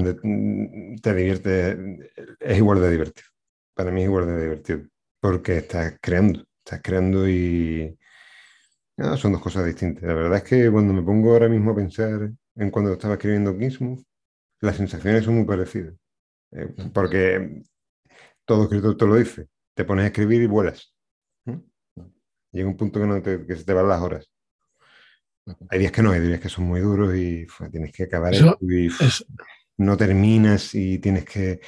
te 1.02 1.14
divierte, 1.14 2.10
es 2.40 2.58
igual 2.58 2.80
de 2.80 2.90
divertido. 2.90 3.28
Para 3.74 3.90
mí 3.90 4.02
es 4.02 4.06
igual 4.06 4.26
de 4.26 4.42
divertido, 4.42 4.82
porque 5.20 5.58
estás 5.58 5.98
creando, 6.00 6.44
estás 6.64 6.80
creando 6.82 7.28
y 7.28 7.96
son 9.16 9.32
dos 9.32 9.40
cosas 9.40 9.64
distintas. 9.66 10.02
La 10.04 10.14
verdad 10.14 10.38
es 10.38 10.44
que 10.44 10.70
cuando 10.70 10.92
me 10.92 11.02
pongo 11.02 11.32
ahora 11.32 11.48
mismo 11.48 11.72
a 11.72 11.76
pensar 11.76 12.30
en 12.56 12.70
cuando 12.70 12.92
estaba 12.92 13.14
escribiendo 13.14 13.56
Kingsmouth, 13.56 14.02
las 14.60 14.76
sensaciones 14.76 15.24
son 15.24 15.36
muy 15.36 15.44
parecidas, 15.44 15.94
eh, 16.52 16.74
porque 16.92 17.62
todo 18.44 18.64
escritor 18.64 18.96
te 18.96 19.06
lo 19.06 19.16
dice. 19.16 19.48
te 19.74 19.84
pones 19.84 20.04
a 20.04 20.08
escribir 20.08 20.42
y 20.42 20.46
vuelas. 20.46 20.94
Llega 22.52 22.68
un 22.68 22.76
punto 22.76 23.00
que, 23.00 23.06
no 23.06 23.22
te, 23.22 23.46
que 23.46 23.56
se 23.56 23.64
te 23.64 23.72
van 23.72 23.88
las 23.88 24.02
horas. 24.02 24.28
Hay 25.68 25.78
días 25.78 25.92
que 25.92 26.02
no, 26.02 26.10
hay 26.10 26.20
días 26.20 26.40
que 26.40 26.48
son 26.48 26.64
muy 26.64 26.80
duros 26.80 27.14
y 27.14 27.46
tienes 27.70 27.92
que 27.92 28.04
acabar 28.04 28.34
y 28.34 28.90
no 29.78 29.96
terminas 29.96 30.74
y 30.74 30.98
tienes 30.98 31.24
que... 31.24 31.60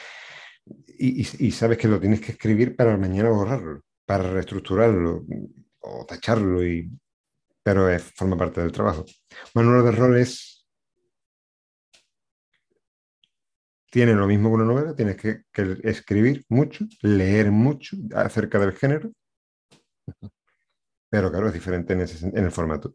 Y, 0.98 1.50
sabes 1.50 1.78
que 1.78 1.88
lo 1.88 1.98
tienes 1.98 2.20
que 2.20 2.32
escribir 2.32 2.76
para 2.76 2.96
mañana 2.96 3.30
borrarlo, 3.30 3.82
para 4.06 4.30
reestructurarlo 4.30 5.24
o 5.80 6.06
tacharlo, 6.06 6.64
y, 6.64 6.90
pero 7.62 7.88
es, 7.88 8.02
forma 8.14 8.36
parte 8.36 8.60
del 8.60 8.72
trabajo. 8.72 9.04
Manual 9.54 9.84
de 9.84 9.90
roles 9.92 10.68
tiene 13.90 14.14
lo 14.14 14.26
mismo 14.26 14.48
que 14.48 14.54
una 14.54 14.64
novela, 14.64 14.94
tienes 14.94 15.16
que, 15.16 15.44
escribir 15.82 16.44
mucho, 16.48 16.86
leer 17.02 17.50
mucho 17.50 17.96
acerca 18.14 18.58
del 18.58 18.72
género, 18.72 19.12
pero 21.10 21.30
claro, 21.30 21.48
es 21.48 21.54
diferente 21.54 21.92
en, 21.92 22.00
en 22.00 22.44
el 22.44 22.52
formato. 22.52 22.94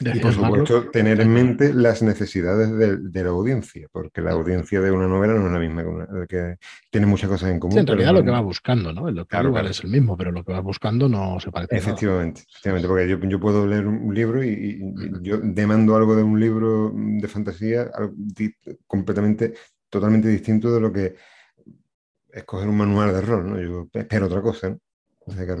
Y 0.00 0.18
por 0.18 0.32
supuesto, 0.32 0.88
tener 0.90 1.20
en 1.20 1.32
mente 1.32 1.74
las 1.74 2.02
necesidades 2.02 2.70
de, 2.72 3.22
la 3.22 3.30
audiencia, 3.30 3.86
porque 3.92 4.22
la 4.22 4.32
audiencia 4.32 4.80
de 4.80 4.90
una 4.90 5.06
novela 5.06 5.34
no 5.34 5.46
es 5.46 5.52
la 5.52 5.58
misma 5.58 6.06
que, 6.26 6.56
tiene 6.90 7.06
muchas 7.06 7.28
cosas 7.28 7.50
en 7.50 7.60
común. 7.60 7.78
en 7.78 7.86
realidad 7.86 8.14
lo 8.14 8.24
que 8.24 8.30
va 8.30 8.40
buscando, 8.40 8.92
¿no? 8.92 9.10
Lo 9.10 9.24
que 9.26 9.36
claro, 9.36 9.58
es 9.60 9.84
el 9.84 9.90
mismo, 9.90 10.16
pero 10.16 10.32
lo 10.32 10.42
que 10.42 10.52
va 10.52 10.60
buscando 10.60 11.08
no 11.08 11.38
se 11.38 11.50
parece. 11.50 11.76
Efectivamente, 11.76 12.42
efectivamente 12.48 12.88
porque 12.88 13.28
yo, 13.28 13.40
puedo 13.40 13.66
leer 13.66 13.86
un 13.86 14.14
libro 14.14 14.42
y, 14.42 14.80
yo 15.20 15.38
demando 15.38 15.94
algo 15.96 16.16
de 16.16 16.22
un 16.22 16.40
libro 16.40 16.92
de 16.94 17.28
fantasía 17.28 17.90
completamente, 18.86 19.52
totalmente 19.90 20.28
distinto 20.28 20.72
de 20.72 20.80
lo 20.80 20.92
que 20.92 21.14
escoger 22.32 22.68
un 22.68 22.76
manual 22.78 23.12
de 23.12 23.20
rol, 23.20 23.50
¿no? 23.50 23.60
Yo 23.60 23.88
espero 23.92 24.26
otra 24.26 24.40
cosa, 24.40 24.70
¿no? 24.70 24.78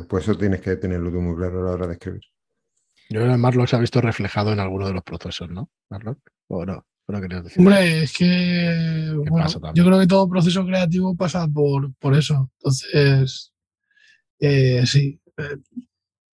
pues 0.08 0.24
eso 0.24 0.36
tienes 0.36 0.60
que 0.60 0.76
tenerlo 0.76 1.10
tú 1.10 1.20
muy 1.20 1.36
claro 1.36 1.60
a 1.60 1.64
la 1.64 1.70
hora 1.72 1.86
de 1.86 1.92
escribir. 1.94 2.22
Yo 3.10 3.20
creo 3.20 3.32
que 3.32 3.38
Marlock 3.38 3.66
se 3.66 3.76
ha 3.76 3.80
visto 3.80 4.00
reflejado 4.00 4.52
en 4.52 4.60
alguno 4.60 4.86
de 4.86 4.94
los 4.94 5.02
procesos, 5.02 5.50
¿no? 5.50 5.68
Marlock, 5.90 6.18
¿o 6.48 6.64
no? 6.64 6.86
Decir? 7.18 7.58
Hombre, 7.58 8.04
es 8.04 8.12
que 8.16 9.12
yo 9.74 9.84
creo 9.84 9.98
que 9.98 10.06
todo 10.06 10.28
proceso 10.28 10.64
creativo 10.64 11.16
pasa 11.16 11.48
por, 11.48 11.92
por 11.94 12.14
eso. 12.14 12.50
Entonces, 12.58 13.52
eh, 14.38 14.84
sí, 14.86 15.20
eh, 15.36 15.56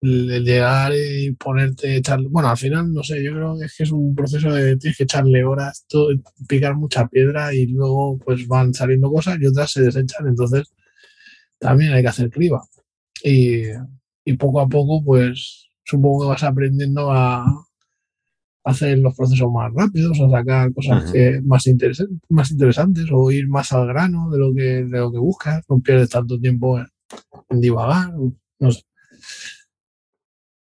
el, 0.00 0.44
llegar 0.44 0.92
y 0.96 1.30
ponerte, 1.32 1.96
echarle, 1.96 2.26
bueno, 2.28 2.48
al 2.48 2.56
final, 2.56 2.92
no 2.92 3.04
sé, 3.04 3.22
yo 3.22 3.32
creo 3.32 3.56
que 3.56 3.66
es 3.66 3.76
que 3.76 3.84
es 3.84 3.92
un 3.92 4.16
proceso 4.16 4.52
de 4.52 4.76
tienes 4.76 4.96
que 4.96 5.04
echarle 5.04 5.44
horas, 5.44 5.86
todo, 5.88 6.08
picar 6.48 6.74
mucha 6.74 7.06
piedra 7.06 7.54
y 7.54 7.66
luego 7.66 8.18
pues 8.18 8.48
van 8.48 8.74
saliendo 8.74 9.12
cosas 9.12 9.38
y 9.40 9.46
otras 9.46 9.70
se 9.70 9.82
desechan, 9.82 10.26
entonces 10.26 10.72
también 11.58 11.92
hay 11.92 12.02
que 12.02 12.08
hacer 12.08 12.30
criba. 12.30 12.64
Y, 13.22 13.62
y 14.24 14.32
poco 14.36 14.60
a 14.60 14.68
poco, 14.68 15.04
pues 15.04 15.68
supongo 15.84 16.22
que 16.22 16.28
vas 16.28 16.42
aprendiendo 16.42 17.12
a 17.12 17.44
hacer 18.64 18.98
los 18.98 19.14
procesos 19.14 19.52
más 19.52 19.72
rápidos, 19.72 20.18
a 20.20 20.30
sacar 20.30 20.72
cosas 20.72 21.12
más, 21.44 21.66
más 22.30 22.50
interesantes 22.50 23.06
o 23.12 23.30
ir 23.30 23.46
más 23.46 23.72
al 23.72 23.86
grano 23.86 24.30
de 24.30 24.38
lo 24.38 24.54
que, 24.54 24.84
de 24.84 24.98
lo 24.98 25.12
que 25.12 25.18
buscas, 25.18 25.62
no 25.68 25.80
pierdes 25.80 26.10
tanto 26.10 26.40
tiempo 26.40 26.78
en, 26.78 27.60
divagar, 27.60 28.12
no 28.58 28.72
sé. 28.72 28.82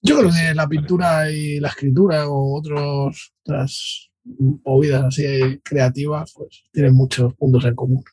Yo 0.02 0.19
creo 0.19 0.31
que 0.31 0.56
la 0.56 0.68
pintura 0.68 1.30
y 1.30 1.60
la 1.60 1.69
escritura 1.69 2.30
o 2.30 2.57
otros, 2.57 3.34
otras 3.44 4.10
movidas 4.64 5.03
así 5.06 5.60
creativas, 5.64 6.31
pues 6.36 6.64
tienen 6.72 6.94
muchos 6.94 7.34
puntos 7.34 7.65
en 7.65 7.76
común. 7.76 8.03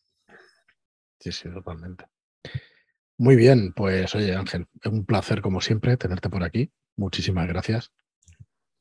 Sí, 1.20 1.30
sí, 1.30 1.48
totalmente. 1.48 2.06
Muy 3.18 3.36
bien, 3.36 3.72
pues 3.72 4.14
oye 4.14 4.34
Ángel, 4.34 4.66
es 4.82 4.92
un 4.92 5.04
placer 5.04 5.40
como 5.40 5.60
siempre 5.60 5.96
tenerte 5.96 6.28
por 6.28 6.42
aquí 6.44 6.70
muchísimas 6.96 7.46
gracias. 7.46 7.92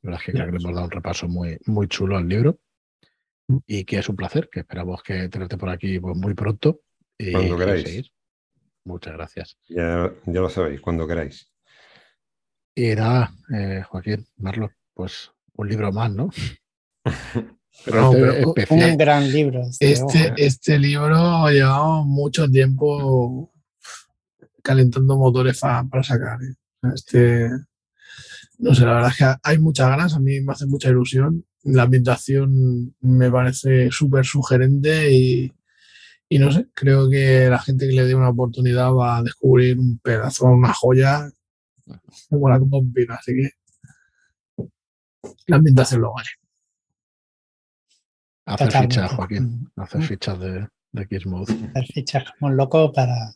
La 0.02 0.12
verdad 0.12 0.22
es 0.22 0.26
que 0.26 0.32
creo 0.34 0.46
que 0.46 0.52
le 0.52 0.58
hemos 0.58 0.74
dado 0.74 0.86
un 0.86 0.92
repaso 0.92 1.28
muy, 1.28 1.58
muy 1.66 1.88
chulo 1.88 2.18
al 2.18 2.28
libro 2.28 2.60
mm. 3.48 3.58
y 3.68 3.86
que 3.86 4.00
es 4.00 4.10
un 4.10 4.16
placer, 4.16 4.50
que 4.52 4.62
esperamos 4.62 5.04
que 5.04 5.30
tenerte 5.30 5.58
por 5.58 5.70
aquí 5.70 6.00
pues, 6.00 6.16
muy 6.16 6.34
pronto. 6.34 6.82
Y 7.18 7.32
cuando 7.32 7.58
queráis. 7.58 8.12
Muchas 8.84 9.14
gracias. 9.14 9.58
Ya, 9.68 10.14
ya, 10.26 10.42
lo 10.42 10.50
sabéis, 10.50 10.80
cuando 10.80 11.08
queráis. 11.08 11.52
Y 12.76 12.94
nada, 12.94 13.34
eh, 13.54 13.84
Joaquín, 13.88 14.28
Marlo, 14.38 14.72
pues 14.94 15.32
un 15.54 15.70
libro 15.70 15.92
más, 15.92 16.12
¿no? 16.12 16.30
pero, 17.86 18.12
un 18.12 18.98
gran 18.98 19.32
libro. 19.32 19.62
Este, 19.62 19.92
este, 19.92 20.34
este 20.38 20.78
libro 20.78 21.50
llevado 21.50 22.04
mucho 22.04 22.48
tiempo 22.48 23.52
calentando 24.66 25.16
motores 25.16 25.60
para 25.60 26.04
sacar. 26.04 26.40
¿eh? 26.42 26.56
Este, 26.94 27.50
no 28.58 28.74
sé, 28.74 28.84
la 28.84 28.96
verdad 28.96 29.12
es 29.12 29.18
que 29.18 29.36
hay 29.44 29.60
muchas 29.60 29.90
ganas, 29.90 30.16
a 30.16 30.20
mí 30.20 30.42
me 30.42 30.54
hace 30.54 30.66
mucha 30.66 30.90
ilusión. 30.90 31.46
La 31.64 31.84
ambientación 31.84 32.96
me 33.00 33.30
parece 33.30 33.92
súper 33.92 34.26
sugerente 34.26 35.12
y, 35.14 35.52
no 36.32 36.52
sé, 36.52 36.68
creo 36.74 37.10
que 37.10 37.48
la 37.50 37.60
gente 37.60 37.88
que 37.88 37.94
le 37.94 38.06
dé 38.06 38.16
una 38.16 38.30
oportunidad 38.30 38.92
va 38.92 39.18
a 39.18 39.24
descubrir 39.24 39.80
un 39.80 40.00
pedazo, 40.00 40.46
una 40.46 40.74
joya, 40.74 41.30
como 42.30 42.60
como 42.60 42.80
un 42.80 42.92
pino, 42.92 43.14
así 43.14 43.34
que 43.34 43.50
la 45.48 45.58
ambientación 45.58 46.02
lo 46.02 46.14
vale. 46.14 46.30
Hacer 48.46 48.72
fichas, 48.72 49.12
Joaquín, 49.12 49.72
hacer 49.76 50.02
fichas 50.04 50.40
de, 50.40 50.68
de 50.92 51.02
Hacer 51.02 51.86
fichas 51.94 52.24
como 52.32 52.52
un 52.52 52.58
loco 52.58 52.92
para, 52.94 53.34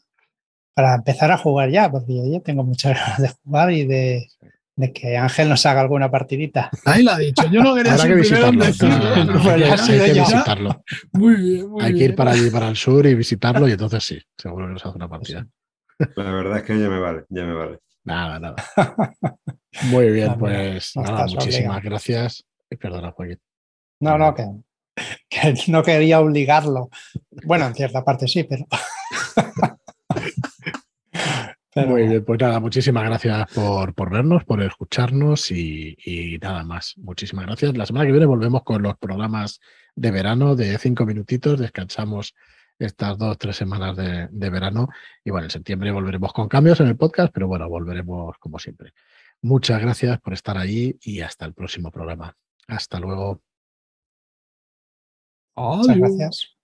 para 0.74 0.96
empezar 0.96 1.32
a 1.32 1.38
jugar 1.38 1.70
ya, 1.70 1.92
porque 1.92 2.16
yo 2.16 2.24
ya 2.26 2.40
tengo 2.40 2.64
muchas 2.64 2.98
ganas 3.00 3.22
de 3.22 3.30
jugar 3.44 3.72
y 3.72 3.86
de, 3.86 4.28
de 4.76 4.94
que 4.94 5.18
Ángel 5.18 5.50
nos 5.50 5.66
haga 5.66 5.82
alguna 5.82 6.10
partidita. 6.10 6.70
Ahí 6.86 7.04
lo 7.04 7.12
ha 7.12 7.18
dicho. 7.18 7.44
Yo 7.52 7.62
no 7.62 7.76
quería 7.76 7.98
ser 7.98 8.10
que 8.10 8.16
visitarlo. 8.16 8.64
hay 8.64 10.14
que 10.14 10.20
visitarlo. 10.20 10.84
Muy 11.12 11.36
bien, 11.36 11.68
Hay 11.82 11.94
que 11.94 12.04
ir 12.06 12.16
para 12.16 12.32
allí, 12.32 12.50
para 12.50 12.70
el 12.70 12.76
sur 12.78 13.06
y 13.06 13.14
visitarlo 13.16 13.68
y 13.68 13.74
entonces 13.74 14.04
sí, 14.04 14.22
seguro 14.38 14.68
que 14.68 14.74
nos 14.74 14.86
hace 14.86 14.96
una 14.96 15.10
partida. 15.10 15.46
La 16.16 16.32
verdad 16.32 16.60
es 16.60 16.64
que 16.64 16.80
ya 16.80 16.90
me 16.90 17.00
vale, 17.00 17.26
ya 17.28 17.44
me 17.44 17.54
vale. 17.54 17.80
Nada, 18.06 18.40
nada. 18.40 18.56
Muy 19.84 20.12
bien, 20.12 20.36
pues 20.40 20.96
nada, 20.96 21.26
muchísimas 21.26 21.84
gracias. 21.84 22.46
Perdona, 22.80 23.12
Joaquín. 23.12 23.40
No, 24.00 24.18
no, 24.18 24.34
que, 24.34 24.46
que 25.30 25.56
no 25.68 25.84
quería 25.84 26.22
obligarlo. 26.22 26.90
Bueno, 27.44 27.68
en 27.68 27.76
cierta 27.76 28.06
parte 28.06 28.30
sí, 28.30 28.46
pero... 28.46 28.66
Muy 31.88 32.08
bien, 32.08 32.24
pues 32.26 32.40
nada, 32.40 32.60
muchísimas 32.60 33.04
gracias 33.04 33.52
por, 33.54 33.94
vernos, 34.12 34.44
por 34.46 34.62
escucharnos 34.62 35.52
y, 35.52 36.38
nada 36.42 36.64
más. 36.64 36.96
Muchísimas 36.98 37.46
gracias. 37.46 37.76
La 37.78 37.86
semana 37.86 38.06
que 38.06 38.12
viene 38.12 38.26
volvemos 38.26 38.64
con 38.64 38.82
los 38.82 38.98
programas 38.98 39.60
de 39.96 40.12
verano 40.12 40.56
de 40.56 40.78
cinco 40.78 41.06
minutitos. 41.06 41.60
Descansamos 41.60 42.36
estas 42.78 43.18
dos, 43.18 43.38
tres 43.38 43.56
semanas 43.56 43.96
de, 43.98 44.28
de 44.32 44.50
verano. 44.50 44.90
Y 45.24 45.32
bueno, 45.32 45.46
en 45.46 45.52
septiembre 45.52 45.92
volveremos 45.92 46.34
con 46.34 46.48
cambios 46.48 46.80
en 46.80 46.88
el 46.88 46.98
podcast, 46.98 47.34
pero 47.34 47.48
bueno, 47.48 47.68
volveremos 47.68 48.38
como 48.40 48.60
siempre. 48.60 48.94
Muchas 49.42 49.82
gracias 49.82 50.20
por 50.20 50.34
estar 50.34 50.58
ahí 50.58 50.98
y 51.02 51.22
hasta 51.22 51.46
el 51.46 51.54
próximo 51.54 51.92
programa. 51.92 52.36
Hasta 52.68 53.00
luego. 53.00 53.42
Muchas 55.56 55.98
gracias. 55.98 56.59